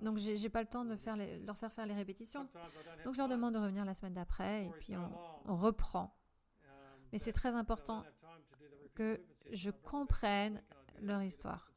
Donc, 0.00 0.18
j'ai 0.18 0.36
j'ai 0.36 0.48
pas 0.48 0.60
le 0.62 0.68
temps 0.68 0.84
de 0.84 0.94
faire 0.96 1.16
les- 1.16 1.38
leur 1.40 1.56
faire 1.56 1.72
faire 1.72 1.86
les 1.86 1.94
répétitions. 1.94 2.42
Sometimes 2.52 2.60
I 2.70 2.84
don't 2.84 2.92
have 2.98 3.04
Donc, 3.04 3.14
je 3.14 3.18
leur 3.18 3.28
time. 3.28 3.36
demande 3.36 3.54
de 3.54 3.58
revenir 3.58 3.84
la 3.84 3.94
semaine 3.94 4.14
d'après 4.14 4.66
et 4.66 4.70
puis 4.78 4.94
so 4.94 5.00
on, 5.46 5.56
reprend. 5.56 6.14
Mais 7.12 7.18
c'est 7.18 7.32
très 7.32 7.54
important 7.54 8.04
que. 8.94 9.20
Je 9.52 9.70
comprenne 9.70 10.62
leur 11.00 11.22
histoire. 11.22 11.72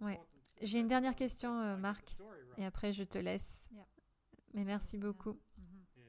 Ouais. 0.00 0.18
J'ai 0.60 0.80
une 0.80 0.88
dernière 0.88 1.14
question, 1.14 1.60
euh, 1.60 1.76
Marc. 1.76 2.16
Et 2.56 2.64
après, 2.64 2.92
je 2.92 3.04
te 3.04 3.18
laisse. 3.18 3.68
Yeah. 3.72 3.86
Mais 4.54 4.64
merci 4.64 4.98
beaucoup. 4.98 5.38
Mhm. 5.56 5.86
Yeah. 5.96 6.04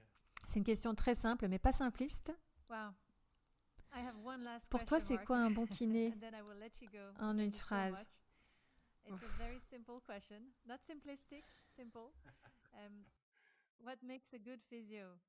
C'est 0.47 0.59
une 0.59 0.65
question 0.65 0.95
très 0.95 1.15
simple, 1.15 1.47
mais 1.47 1.59
pas 1.59 1.71
simpliste. 1.71 2.33
Wow. 2.69 2.93
I 3.93 3.99
have 3.99 4.15
one 4.25 4.41
last 4.41 4.69
Pour 4.69 4.85
toi, 4.85 4.99
question, 4.99 5.17
c'est 5.17 5.25
quoi 5.25 5.37
un 5.37 5.51
bon 5.51 5.65
kiné 5.65 6.13
en 7.19 7.37
une 7.37 7.51
phrase 7.51 7.93
much. 7.93 8.07
It's 9.05 9.23
a 9.23 9.37
very 9.37 9.59
simple 9.59 9.99
question, 10.05 10.41
not 10.65 10.79
simplistic, 10.87 11.43
simple. 11.75 12.11
Um, 12.73 13.03
what 13.83 14.01
makes 14.01 14.33
a 14.33 14.39
good 14.39 14.61
physio? 14.69 15.19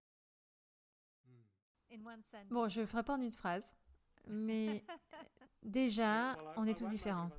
Bon, 2.51 2.69
je 2.69 2.85
ferai 2.87 3.03
pas 3.03 3.15
en 3.17 3.21
une 3.21 3.31
phrase, 3.31 3.75
mais 4.27 4.85
déjà, 5.63 6.37
on 6.57 6.67
est 6.67 6.75
tous 6.75 6.89
différents. 6.89 7.31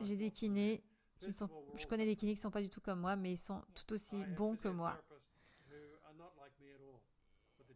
J'ai 0.00 0.16
des 0.16 0.30
kinés 0.30 0.82
qui 1.20 1.32
sont. 1.32 1.48
Je 1.76 1.86
connais 1.86 2.04
des 2.04 2.10
different. 2.10 2.20
kinés 2.20 2.34
qui 2.34 2.40
sont 2.40 2.50
pas 2.50 2.62
du 2.62 2.68
tout 2.68 2.80
comme 2.80 3.00
moi, 3.00 3.16
mais 3.16 3.32
ils 3.32 3.38
sont 3.38 3.62
tout 3.74 3.92
aussi 3.92 4.24
bons 4.36 4.56
que 4.56 4.68
moi. 4.68 5.00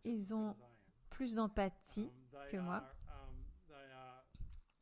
Ils 0.04 0.14
as 0.14 0.28
good 0.30 0.38
ont. 0.38 0.56
Plus 1.10 1.34
d'empathie, 1.34 2.10
Um, 2.32 2.48
que 2.50 2.56
moi. 2.56 2.76
um, 3.08 3.36
they 3.68 3.74
are- 3.92 4.24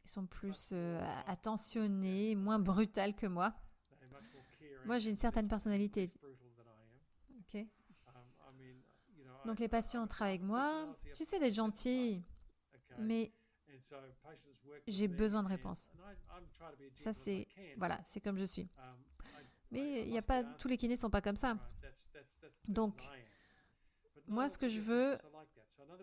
ils 0.05 0.09
sont 0.09 0.27
plus 0.27 0.71
euh, 0.73 1.01
attentionnés, 1.27 2.37
moins 2.37 2.59
brutals 2.61 3.15
que 3.17 3.27
moi. 3.27 3.53
Moi, 4.87 4.99
j'ai 4.99 5.11
une 5.11 5.17
certaine 5.17 5.49
personnalité. 5.49 6.09
Donc 9.45 9.59
les 9.59 9.69
patients 9.69 10.07
travaillent 10.07 10.35
avec 10.35 10.47
moi. 10.47 10.97
J'essaie 11.15 11.39
d'être 11.39 11.55
gentil, 11.55 12.23
mais 12.99 13.33
j'ai 14.87 15.09
besoin 15.09 15.43
de 15.43 15.49
réponses. 15.49 15.89
ça 16.97 17.13
c'est 17.13 17.47
voilà, 17.77 18.01
c'est 18.05 18.21
comme 18.21 18.39
je 18.39 18.45
suis. 18.45 18.69
Mais 19.71 20.09
il 20.09 20.17
a 20.17 20.23
pas 20.23 20.43
tous 20.43 20.69
les 20.69 20.77
kinés 20.77 20.97
sont 20.97 21.11
pas 21.11 21.21
comme 21.21 21.37
ça. 21.37 21.57
Donc, 22.67 23.03
moi, 24.27 24.49
ce 24.49 24.59
que 24.59 24.69
je 24.69 24.81
veux 24.81 25.19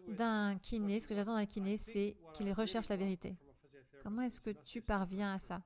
D'un 0.07 0.57
kiné, 0.59 0.99
ce 0.99 1.07
que 1.07 1.15
j'attends 1.15 1.35
d'un 1.35 1.45
kiné, 1.45 1.77
c'est 1.77 2.17
qu'il 2.33 2.51
recherche 2.51 2.89
la 2.89 2.97
vérité. 2.97 3.37
Comment 4.03 4.21
est-ce 4.21 4.39
que 4.39 4.51
tu 4.51 4.81
parviens 4.81 5.33
à 5.33 5.39
ça? 5.39 5.63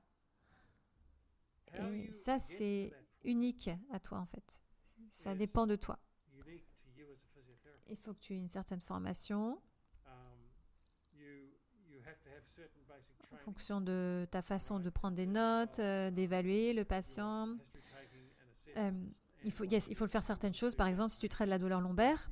Et 1.74 2.12
ça, 2.12 2.38
c'est 2.38 2.92
unique 3.24 3.70
à 3.90 4.00
toi 4.00 4.18
en 4.18 4.26
fait. 4.26 4.62
Ça 5.10 5.34
dépend 5.34 5.66
de 5.66 5.76
toi. 5.76 5.98
unique 6.44 6.66
to 6.82 6.90
you 6.96 7.06
as 7.06 7.22
a 7.22 7.28
physiotherapist. 7.34 7.72
Il 7.92 7.98
faut 7.98 8.14
que 8.14 8.20
tu 8.20 8.32
aies 8.32 8.38
une 8.38 8.48
certaine 8.48 8.80
formation. 8.80 9.60
Um, 10.06 10.12
en 13.32 13.36
fonction 13.36 13.82
de 13.82 14.26
ta 14.30 14.40
façon 14.40 14.80
de 14.80 14.88
prendre 14.88 15.14
des 15.14 15.26
notes, 15.26 15.78
euh, 15.78 16.10
d'évaluer 16.10 16.72
le 16.72 16.86
patient. 16.86 17.58
Euh, 18.78 18.90
il 19.44 19.52
faut, 19.52 19.64
yes, 19.64 19.88
il 19.88 19.96
faut 19.96 20.04
le 20.04 20.10
faire 20.10 20.22
certaines 20.22 20.54
choses. 20.54 20.74
Par 20.74 20.86
exemple, 20.86 21.10
si 21.10 21.18
tu 21.18 21.28
traites 21.28 21.50
la 21.50 21.58
douleur 21.58 21.82
lombaire 21.82 22.30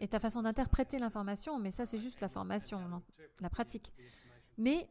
et 0.00 0.08
ta 0.08 0.18
façon 0.18 0.40
d'interpréter 0.40 0.98
l'information, 0.98 1.58
mais 1.58 1.70
ça, 1.70 1.84
c'est 1.84 1.98
juste 1.98 2.22
la 2.22 2.30
formation, 2.30 3.02
la 3.40 3.50
pratique. 3.50 3.92
Mais 4.56 4.88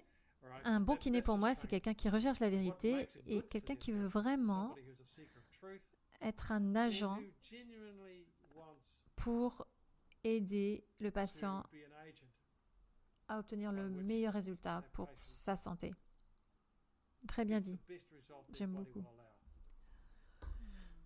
un 0.66 0.82
bon 0.82 0.98
kiné 0.98 1.24
pour 1.24 1.40
moi, 1.40 1.56
c'est 1.56 1.68
quelqu'un 1.68 1.96
qui 1.96 2.10
recherche 2.10 2.40
la 2.40 2.52
vérité 2.52 3.08
et 3.26 3.42
quelqu'un 3.42 3.76
qui 3.76 3.92
veut 3.92 4.06
vraiment 4.06 4.76
être 6.22 6.52
un 6.52 6.76
agent 6.76 7.18
pour 9.16 9.66
aider 10.24 10.86
le 11.00 11.12
patient 11.12 11.64
à 13.28 13.40
obtenir 13.40 13.72
le 13.72 13.90
meilleur 13.90 14.34
résultat 14.34 14.84
pour 14.94 15.10
sa 15.22 15.56
santé. 15.56 15.94
Très 17.28 17.46
bien 17.46 17.60
dit. 17.60 17.80
J'aime 18.54 18.74
beaucoup. 18.74 19.04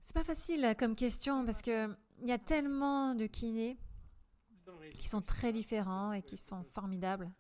C'est 0.04 0.14
pas 0.14 0.24
facile 0.24 0.76
comme 0.78 0.96
question 0.96 1.46
parce 1.46 1.62
que 1.62 1.96
il 2.22 2.28
y 2.28 2.32
a 2.32 2.40
tellement 2.40 3.16
de 3.16 3.26
kinés 3.26 3.78
qui 4.98 5.08
sont 5.08 5.22
très 5.22 5.52
différents 5.52 6.14
et 6.14 6.22
qui 6.22 6.38
sont 6.38 6.64
formidables. 6.64 7.32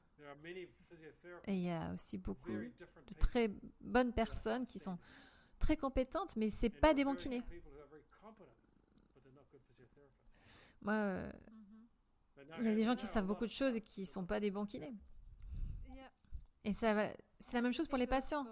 Et 1.45 1.53
il 1.53 1.63
y 1.63 1.69
a 1.69 1.93
aussi 1.93 2.17
beaucoup 2.17 2.51
de 2.51 3.13
très 3.19 3.49
bonnes 3.81 4.13
personnes 4.13 4.65
qui 4.65 4.79
sont 4.79 4.97
très 5.59 5.77
compétentes, 5.77 6.35
mais 6.35 6.49
c'est 6.49 6.69
pas 6.69 6.93
des 6.93 7.05
bons 7.05 7.15
kinés. 7.15 7.43
Moi, 10.81 11.31
il 12.59 12.65
y 12.65 12.67
a 12.69 12.75
des 12.75 12.83
gens 12.83 12.95
qui 12.95 13.03
know, 13.03 13.09
a 13.09 13.13
savent 13.13 13.23
lot 13.23 13.27
beaucoup 13.33 13.45
of 13.45 13.49
de 13.49 13.55
choses 13.55 13.75
et 13.75 13.81
qui 13.81 14.01
is 14.03 14.05
sont 14.05 14.21
not 14.21 14.27
pas 14.27 14.39
des 14.39 14.51
bons 14.51 14.65
kinés. 14.65 14.93
Et 16.63 16.73
ça, 16.73 16.93
va- 16.93 17.09
c'est 17.39 17.53
la 17.53 17.61
même 17.61 17.73
chose 17.73 17.87
pour 17.87 17.97
les 17.97 18.07
patients. 18.07 18.45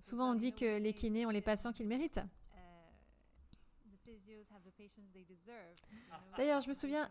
Souvent, 0.00 0.30
on 0.30 0.34
dit 0.34 0.52
que 0.54 0.64
we 0.64 0.82
les 0.82 0.92
say, 0.92 0.98
kinés 1.00 1.26
ont 1.26 1.30
les 1.30 1.42
patients 1.42 1.72
qu'ils 1.72 1.88
méritent. 1.88 2.18
uh, 2.18 2.22
know, 6.30 6.36
D'ailleurs, 6.36 6.60
je 6.62 6.68
me 6.68 6.74
souviens, 6.74 7.10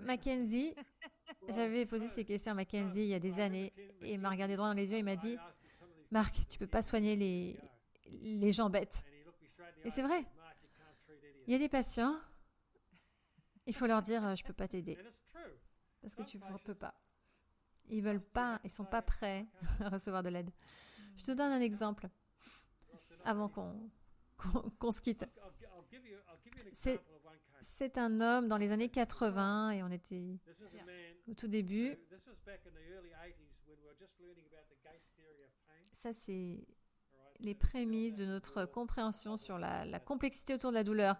Mackenzie, 0.00 0.74
j'avais 1.48 1.86
posé 1.86 2.08
ces 2.08 2.24
questions 2.24 2.52
à 2.52 2.54
Mackenzie 2.54 3.02
il 3.02 3.08
y 3.08 3.14
a 3.14 3.18
des 3.18 3.38
I 3.38 3.40
années 3.40 3.72
et 4.02 4.12
il 4.14 4.20
m'a 4.20 4.30
regardé 4.30 4.54
droit 4.56 4.68
dans 4.68 4.74
les 4.74 4.86
yeux 4.88 4.96
et 4.96 5.00
il 5.00 5.04
m'a 5.04 5.16
dit 5.16 5.32
I 5.32 5.36
asked 5.36 5.64
him 5.64 5.70
some 5.80 5.88
of 5.88 5.96
these 5.96 6.12
Marc, 6.12 6.34
questions 6.34 6.46
tu 6.48 6.58
peux 6.58 6.66
years 6.66 6.70
pas 6.70 6.82
soigner 6.82 7.16
les, 7.16 7.56
ago, 7.56 8.20
les 8.22 8.52
gens 8.52 8.70
bêtes. 8.70 9.04
Et 9.84 9.90
c'est 9.90 10.02
vrai. 10.02 10.18
said, 10.18 10.26
"Mark, 10.36 10.56
you 10.62 10.68
can't 10.76 10.96
treat 11.06 11.18
idiots." 11.18 11.42
Il 11.48 11.52
y 11.52 11.56
a 11.56 11.58
des 11.58 11.68
patients, 11.68 12.14
il 13.66 13.74
faut 13.74 13.86
leur 13.86 14.02
dire 14.02 14.24
euh, 14.26 14.34
je 14.34 14.44
peux 14.44 14.52
pas 14.52 14.68
t'aider 14.68 14.96
parce 16.00 16.14
que 16.14 16.22
tu 16.22 16.38
ne 16.38 16.58
peux 16.64 16.74
pas. 16.74 16.94
Ils 17.88 18.02
veulent 18.02 18.22
pas, 18.22 18.60
ils 18.64 18.70
sont 18.70 18.84
pas 18.84 19.02
prêts 19.02 19.46
à 19.80 19.88
recevoir 19.88 20.22
de 20.22 20.28
l'aide. 20.28 20.50
Je 21.16 21.24
te 21.24 21.32
donne 21.32 21.52
un 21.52 21.60
exemple 21.60 22.08
avant 23.24 23.48
qu'on 23.48 24.90
se 24.90 25.00
quitte. 25.00 25.24
C'est- 26.72 27.98
un 27.98 28.20
homme 28.20 28.48
dans 28.48 28.56
les 28.56 28.70
années 28.72 28.88
80 28.88 29.70
et 29.72 29.82
on 29.82 29.90
était 29.90 30.38
au 31.28 31.34
tout 31.34 31.46
début. 31.48 31.90
who- 31.90 31.96
This 32.08 32.26
was 32.26 32.34
back 32.44 32.60
in 32.66 32.70
the 32.70 32.90
early 32.90 33.10
80s 33.10 33.62
when 33.66 33.78
we 33.78 33.84
were 33.86 33.96
just 33.98 34.18
learning 34.18 34.46
about 34.46 34.66
the 34.68 34.82
gate 34.82 35.02
theory 35.16 35.44
of 35.44 35.50
pain. 35.66 35.84
Ça, 35.92 36.12
c'est 36.12 36.66
les 37.40 37.54
prémices 37.54 38.14
de 38.16 38.24
notre 38.24 38.64
compréhension 38.64 39.36
sur 39.36 39.58
la 39.58 40.00
complexité 40.00 40.54
autour 40.54 40.70
de 40.70 40.76
la 40.76 40.84
douleur. 40.84 41.16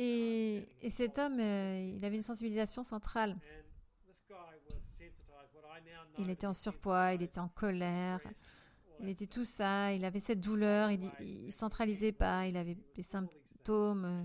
Et, 0.00 0.68
cet 0.90 1.18
homme, 1.18 1.40
euh, 1.40 1.92
il 1.96 2.04
avait 2.04 2.14
une 2.14 2.22
sensibilisation 2.22 2.84
centrale. 2.84 3.36
Il 6.18 6.30
était 6.30 6.46
en 6.46 6.52
surpoids, 6.52 7.14
il 7.14 7.22
était 7.22 7.40
en 7.40 7.48
colère, 7.48 8.20
il 9.00 9.08
était 9.08 9.26
tout 9.26 9.44
ça, 9.44 9.92
il 9.92 10.04
avait 10.04 10.20
cette 10.20 10.40
douleur, 10.40 10.92
il, 10.92 11.10
il 11.20 11.52
centralisait 11.52 12.12
pas, 12.12 12.46
il 12.46 12.56
avait 12.56 12.76
des 12.94 13.02
symptômes, 13.02 14.04
euh, 14.04 14.24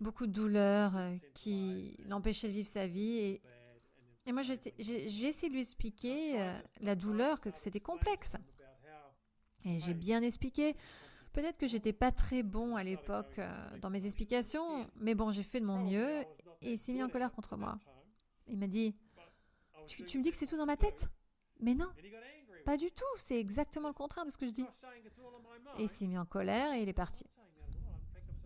beaucoup 0.00 0.26
de 0.26 0.32
douleurs 0.32 0.96
euh, 0.96 1.14
qui 1.34 1.98
l'empêchaient 2.06 2.48
de 2.48 2.54
vivre 2.54 2.68
sa 2.68 2.86
vie. 2.86 3.38
Et, 4.24 4.32
moi, 4.32 4.42
j'ai 4.42 5.26
essayé 5.26 5.48
de 5.48 5.54
lui 5.54 5.60
expliquer 5.60 6.52
la 6.80 6.96
douleur, 6.96 7.40
que 7.40 7.48
c'était 7.54 7.80
complexe. 7.80 8.34
Et 9.64 9.78
j'ai 9.78 9.94
bien 9.94 10.20
expliqué. 10.20 10.74
Peut-être 11.36 11.58
que 11.58 11.66
j'étais 11.66 11.92
pas 11.92 12.12
très 12.12 12.42
bon 12.42 12.76
à 12.76 12.82
l'époque 12.82 13.38
euh, 13.38 13.78
dans 13.80 13.90
mes 13.90 14.06
explications, 14.06 14.90
mais 14.96 15.14
bon, 15.14 15.32
j'ai 15.32 15.42
fait 15.42 15.60
de 15.60 15.66
mon 15.66 15.78
mieux. 15.78 16.22
et 16.62 16.72
il 16.72 16.78
s'est 16.78 16.94
mis 16.94 17.02
en 17.02 17.10
colère 17.10 17.30
contre 17.30 17.58
moi. 17.58 17.78
Il 18.46 18.58
m'a 18.58 18.66
dit 18.66 18.96
tu, 19.86 20.16
me 20.16 20.22
dis 20.22 20.30
que 20.30 20.36
c'est 20.36 20.46
tout 20.46 20.56
dans 20.56 20.64
ma 20.64 20.78
tête? 20.78 21.10
Mais 21.60 21.74
non, 21.74 21.90
pas 22.64 22.78
du 22.78 22.90
tout. 22.90 23.04
C'est 23.18 23.38
exactement 23.38 23.88
le 23.88 23.94
contraire 23.94 24.24
de 24.24 24.30
ce 24.30 24.38
que 24.38 24.46
je 24.46 24.52
dis. 24.52 24.64
Et 25.76 25.82
il 25.82 25.88
s'est 25.90 26.06
mis 26.06 26.16
en 26.16 26.24
colère 26.24 26.72
et 26.72 26.82
il 26.82 26.88
est 26.88 26.94
parti. 26.94 27.26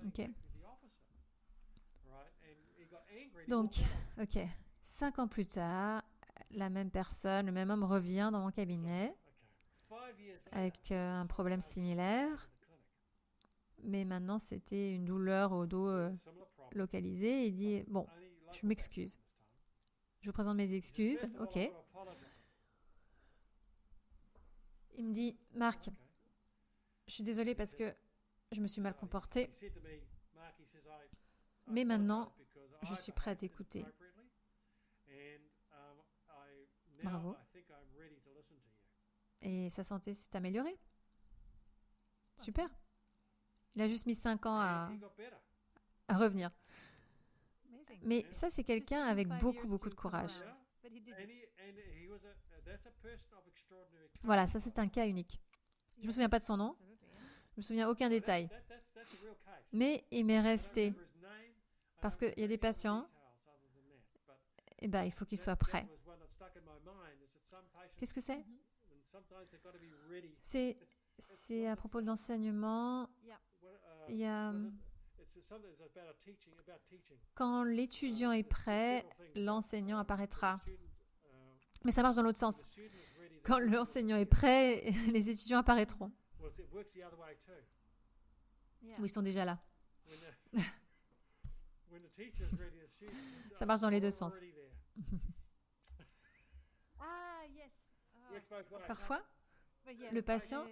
Ok. 0.09 0.29
Donc, 3.47 3.75
ok. 4.21 4.39
Cinq 4.83 5.21
ans 5.21 5.29
plus 5.29 5.47
tard, 5.47 6.03
la 6.51 6.69
même 6.69 6.91
personne, 6.91 7.47
le 7.47 7.53
même 7.53 7.71
homme 7.71 7.85
revient 7.85 8.31
dans 8.33 8.41
mon 8.41 8.51
cabinet 8.51 9.15
avec 10.51 10.91
euh, 10.91 11.21
un 11.21 11.27
problème 11.27 11.61
similaire. 11.61 12.51
Mais 13.85 14.05
maintenant 14.05 14.39
c'était 14.39 14.93
une 14.95 15.05
douleur 15.05 15.53
au 15.53 15.67
dos 15.67 15.89
euh, 15.89 16.11
localisée. 16.73 17.47
Il 17.47 17.55
dit 17.55 17.83
Bon, 17.89 18.07
je 18.53 18.67
m'excuse. 18.67 19.19
Je 20.21 20.29
vous 20.29 20.33
présente 20.33 20.57
mes 20.57 20.73
excuses. 20.73 21.27
Ok. 21.41 21.59
Il 24.97 25.07
me 25.07 25.13
dit 25.13 25.39
Marc, 25.55 25.89
je 27.07 27.15
suis 27.15 27.25
désolé 27.25 27.55
parce 27.55 27.75
que 27.75 27.95
je 28.53 28.61
me 28.61 28.67
suis 28.67 28.81
mal 28.81 28.95
comporté, 28.95 29.51
mais 31.67 31.85
maintenant, 31.85 32.33
je 32.83 32.95
suis 32.95 33.13
prêt 33.13 33.31
à 33.31 33.37
t'écouter. 33.37 33.85
Bravo. 37.03 37.37
Et 39.43 39.71
sa 39.71 39.85
santé 39.85 40.13
s'est 40.13 40.37
améliorée. 40.37 40.79
Super. 42.37 42.69
Il 43.75 43.83
a 43.83 43.89
juste 43.89 44.07
mis 44.07 44.15
5 44.15 44.47
ans 44.47 44.61
à, 44.61 44.91
à 46.09 46.17
revenir. 46.17 46.51
Mais 48.03 48.27
ça, 48.31 48.51
c'est 48.51 48.65
quelqu'un 48.65 49.03
avec 49.03 49.29
beaucoup, 49.29 49.67
beaucoup 49.67 49.91
de 49.91 49.95
courage. 49.95 50.33
Voilà, 54.23 54.47
ça, 54.47 54.61
c'est 54.61 54.79
un 54.79 54.89
cas 54.89 55.07
unique. 55.07 55.41
Je 55.97 56.03
ne 56.03 56.07
me 56.07 56.13
souviens 56.13 56.29
pas 56.29 56.39
de 56.39 56.45
son 56.45 56.57
nom. 56.57 56.77
Je 57.53 57.59
me 57.59 57.63
souviens 57.63 57.89
aucun 57.89 58.09
détail. 58.09 58.49
Mais 59.73 60.05
il 60.11 60.25
m'est 60.25 60.41
resté. 60.41 60.95
Parce 62.01 62.17
qu'il 62.17 62.39
y 62.39 62.45
a 62.45 62.49
des 62.49 62.59
patients, 62.59 63.07
et 64.81 64.87
eh 64.87 64.89
ben, 64.89 65.05
il 65.05 65.13
faut 65.13 65.27
qu'ils 65.27 65.39
soient 65.39 65.57
prêts. 65.57 65.87
Qu'est-ce 67.99 68.15
que 68.15 68.23
c'est? 68.23 68.43
C'est 70.41 70.79
c'est 71.19 71.67
à 71.67 71.77
propos 71.77 72.01
de 72.01 72.07
l'enseignement. 72.07 73.11
Il 74.11 74.17
y 74.17 74.27
a 74.27 74.53
quand 77.35 77.65
l'étudiant 77.65 78.33
est 78.33 78.43
prêt, 78.45 79.07
l'enseignant 79.35 79.99
apparaîtra. 79.99 80.61
Mais 81.85 81.93
ça 81.93 82.03
marche 82.03 82.17
dans 82.17 82.23
l'autre 82.23 82.39
sens. 82.39 82.65
Quand 83.43 83.59
l'enseignant 83.59 84.17
est 84.17 84.27
prêt, 84.27 84.91
les 85.13 85.31
étudiants 85.31 85.59
apparaîtront. 85.59 86.13
Ou 88.99 89.05
ils 89.05 89.09
sont 89.09 89.23
déjà 89.23 89.45
là. 89.45 89.59
ça 93.55 93.67
marche 93.67 93.81
dans 93.81 93.91
les 93.91 94.01
deux 94.01 94.11
sens. 94.11 94.39
Ah, 96.99 97.43
Parfois, 98.87 99.23
le 100.13 100.21
patient, 100.21 100.65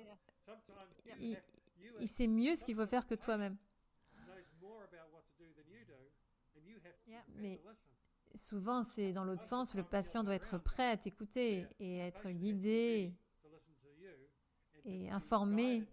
il, 1.21 1.39
il 2.01 2.09
sait 2.09 2.27
mieux 2.27 2.57
ce 2.57 2.65
qu'il 2.65 2.77
faut 2.77 2.87
faire 2.87 3.07
que 3.07 3.15
toi-même. 3.15 3.57
Mais 7.37 7.61
souvent, 8.35 8.83
c'est 8.83 9.13
dans 9.13 9.25
l'autre 9.25 9.43
sens, 9.43 9.75
le 9.75 9.83
patient 9.83 10.25
doit 10.25 10.35
être 10.35 10.59
prêt 10.59 10.91
à 10.91 10.97
t'écouter 10.97 11.67
et 11.81 11.99
être 11.99 12.31
guidé 12.31 13.13
et 14.85 15.11
informé. 15.11 15.85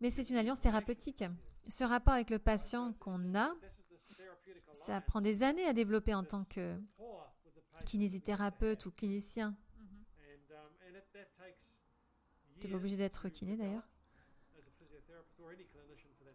Mais 0.00 0.10
c'est 0.10 0.28
une 0.30 0.36
alliance 0.36 0.60
thérapeutique. 0.60 1.24
Ce 1.68 1.84
rapport 1.84 2.14
avec 2.14 2.30
le 2.30 2.38
patient 2.38 2.92
qu'on 2.94 3.34
a, 3.34 3.54
ça 4.74 5.00
prend 5.00 5.20
des 5.20 5.42
années 5.42 5.66
à 5.66 5.72
développer 5.72 6.14
en 6.14 6.24
tant 6.24 6.44
que 6.44 6.76
kinésithérapeute 7.84 8.86
ou 8.86 8.90
clinicien. 8.90 9.56
Tu 12.58 12.66
n'es 12.66 12.72
pas 12.72 12.76
obligé 12.76 12.96
d'être 12.96 13.28
kiné 13.28 13.56
d'ailleurs. 13.56 13.88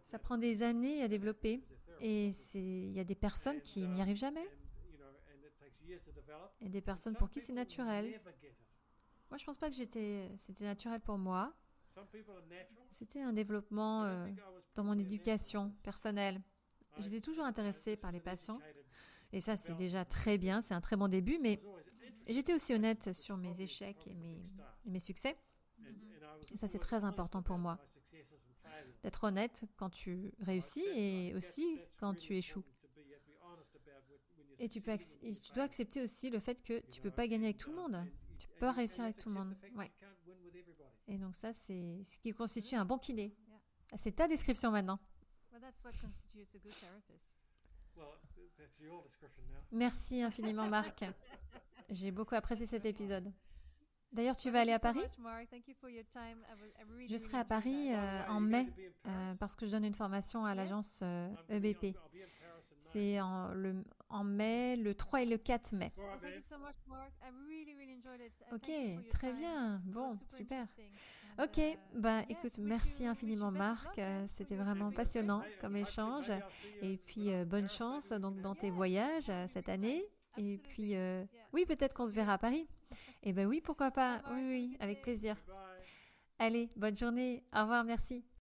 Ça 0.08 0.18
prend 0.18 0.38
des 0.38 0.62
années 0.62 1.02
à 1.02 1.08
développer 1.08 1.62
et 2.00 2.30
il 2.54 2.92
y 2.92 2.98
a 2.98 3.04
des 3.04 3.14
personnes 3.14 3.60
qui 3.60 3.86
n'y 3.86 4.00
arrivent 4.00 4.16
jamais. 4.16 4.48
Et 6.62 6.70
des 6.70 6.80
personnes 6.80 7.14
pour 7.14 7.28
qui 7.28 7.42
c'est 7.42 7.52
naturel. 7.52 8.18
Moi, 9.30 9.36
je 9.36 9.44
pense 9.44 9.58
pas 9.58 9.68
que 9.68 9.76
c'était 9.76 10.30
naturel 10.60 11.02
pour 11.02 11.18
moi. 11.18 11.52
C'était 12.90 13.20
un 13.20 13.34
développement 13.34 14.04
euh, 14.04 14.28
dans 14.74 14.82
mon 14.82 14.98
éducation 14.98 15.74
personnelle. 15.82 16.40
J'étais 16.96 17.20
toujours 17.20 17.44
intéressée 17.44 17.94
par 17.94 18.10
les 18.10 18.20
patients. 18.20 18.60
Et 19.30 19.42
ça, 19.42 19.58
c'est 19.58 19.74
déjà 19.74 20.06
très 20.06 20.38
bien, 20.38 20.62
c'est 20.62 20.72
un 20.72 20.80
très 20.80 20.96
bon 20.96 21.08
début, 21.08 21.38
mais 21.38 21.60
j'étais 22.28 22.54
aussi 22.54 22.72
honnête 22.72 23.12
sur 23.12 23.36
mes 23.36 23.60
échecs 23.60 24.06
et 24.06 24.14
mes, 24.86 25.00
succès. 25.00 25.36
Ça, 26.54 26.66
c'est 26.66 26.78
très 26.78 27.04
important 27.04 27.42
pour 27.42 27.58
moi 27.58 27.78
d'être 29.08 29.24
honnête 29.24 29.64
quand 29.78 29.88
tu 29.88 30.30
réussis 30.40 30.84
et 30.94 31.34
aussi 31.34 31.80
quand 31.96 32.12
tu 32.12 32.36
échoues. 32.36 32.64
Et 34.58 34.68
tu, 34.68 34.82
peux 34.82 34.98
tu 34.98 35.52
dois 35.54 35.64
accepter 35.64 36.02
aussi 36.02 36.28
le 36.28 36.40
fait 36.40 36.62
que 36.62 36.80
tu 36.90 37.00
ne 37.00 37.04
peux 37.04 37.10
pas 37.10 37.26
gagner 37.26 37.46
avec 37.46 37.56
tout 37.56 37.70
le 37.70 37.76
monde. 37.76 38.04
Tu 38.38 38.46
peux 38.48 38.58
pas 38.58 38.72
réussir 38.72 39.04
avec 39.04 39.16
tout 39.16 39.30
le 39.30 39.36
monde. 39.36 39.56
Ouais. 39.76 39.90
Et 41.06 41.16
donc 41.16 41.34
ça, 41.34 41.54
c'est 41.54 42.02
ce 42.04 42.18
qui 42.18 42.32
constitue 42.32 42.74
un 42.74 42.84
bon 42.84 42.98
kiné. 42.98 43.34
C'est 43.96 44.14
ta 44.14 44.28
description 44.28 44.70
maintenant. 44.70 44.98
Merci 49.72 50.20
infiniment, 50.20 50.66
Marc. 50.66 51.04
J'ai 51.88 52.10
beaucoup 52.10 52.34
apprécié 52.34 52.66
cet 52.66 52.84
épisode. 52.84 53.32
D'ailleurs, 54.12 54.36
tu 54.36 54.50
vas 54.50 54.60
aller 54.60 54.72
à 54.72 54.78
Paris? 54.78 55.02
Je 57.08 57.16
serai 57.16 57.38
à 57.38 57.44
Paris 57.44 57.92
euh, 57.92 58.26
en 58.28 58.40
mai 58.40 58.66
euh, 59.06 59.34
parce 59.34 59.54
que 59.54 59.66
je 59.66 59.70
donne 59.70 59.84
une 59.84 59.94
formation 59.94 60.44
à 60.44 60.54
l'agence 60.54 61.02
EBP. 61.48 61.84
Euh, 61.84 61.90
e 61.90 62.24
C'est 62.80 63.20
en, 63.20 63.48
le, 63.52 63.84
en 64.08 64.24
mai, 64.24 64.76
le 64.76 64.94
3 64.94 65.22
et 65.22 65.26
le 65.26 65.36
4 65.36 65.72
mai. 65.72 65.92
Ok, 68.52 68.70
très 69.10 69.32
bien. 69.34 69.82
Bon, 69.84 70.12
super. 70.30 70.66
Ok, 71.40 71.60
ben 71.94 72.24
écoute, 72.28 72.58
merci 72.58 73.06
infiniment 73.06 73.52
Marc. 73.52 74.00
C'était 74.26 74.56
vraiment 74.56 74.90
passionnant 74.90 75.42
comme 75.60 75.76
échange. 75.76 76.32
Et 76.82 76.96
puis 76.96 77.30
bonne 77.44 77.68
chance 77.68 78.10
donc 78.12 78.40
dans 78.40 78.54
tes 78.54 78.70
voyages. 78.70 79.30
Cette 79.48 79.68
année. 79.68 80.04
Et 80.38 80.58
puis 80.58 80.94
oui, 81.52 81.66
peut-être 81.66 81.94
qu'on 81.94 82.06
se 82.06 82.12
verra 82.12 82.34
à 82.34 82.38
Paris. 82.38 82.66
Eh 83.22 83.32
bien 83.32 83.46
oui, 83.46 83.60
pourquoi 83.60 83.90
pas. 83.90 84.22
Oui, 84.30 84.42
oui, 84.48 84.76
avec 84.80 85.02
plaisir. 85.02 85.36
Allez, 86.38 86.70
bonne 86.76 86.96
journée. 86.96 87.42
Au 87.54 87.62
revoir, 87.62 87.84
merci. 87.84 88.24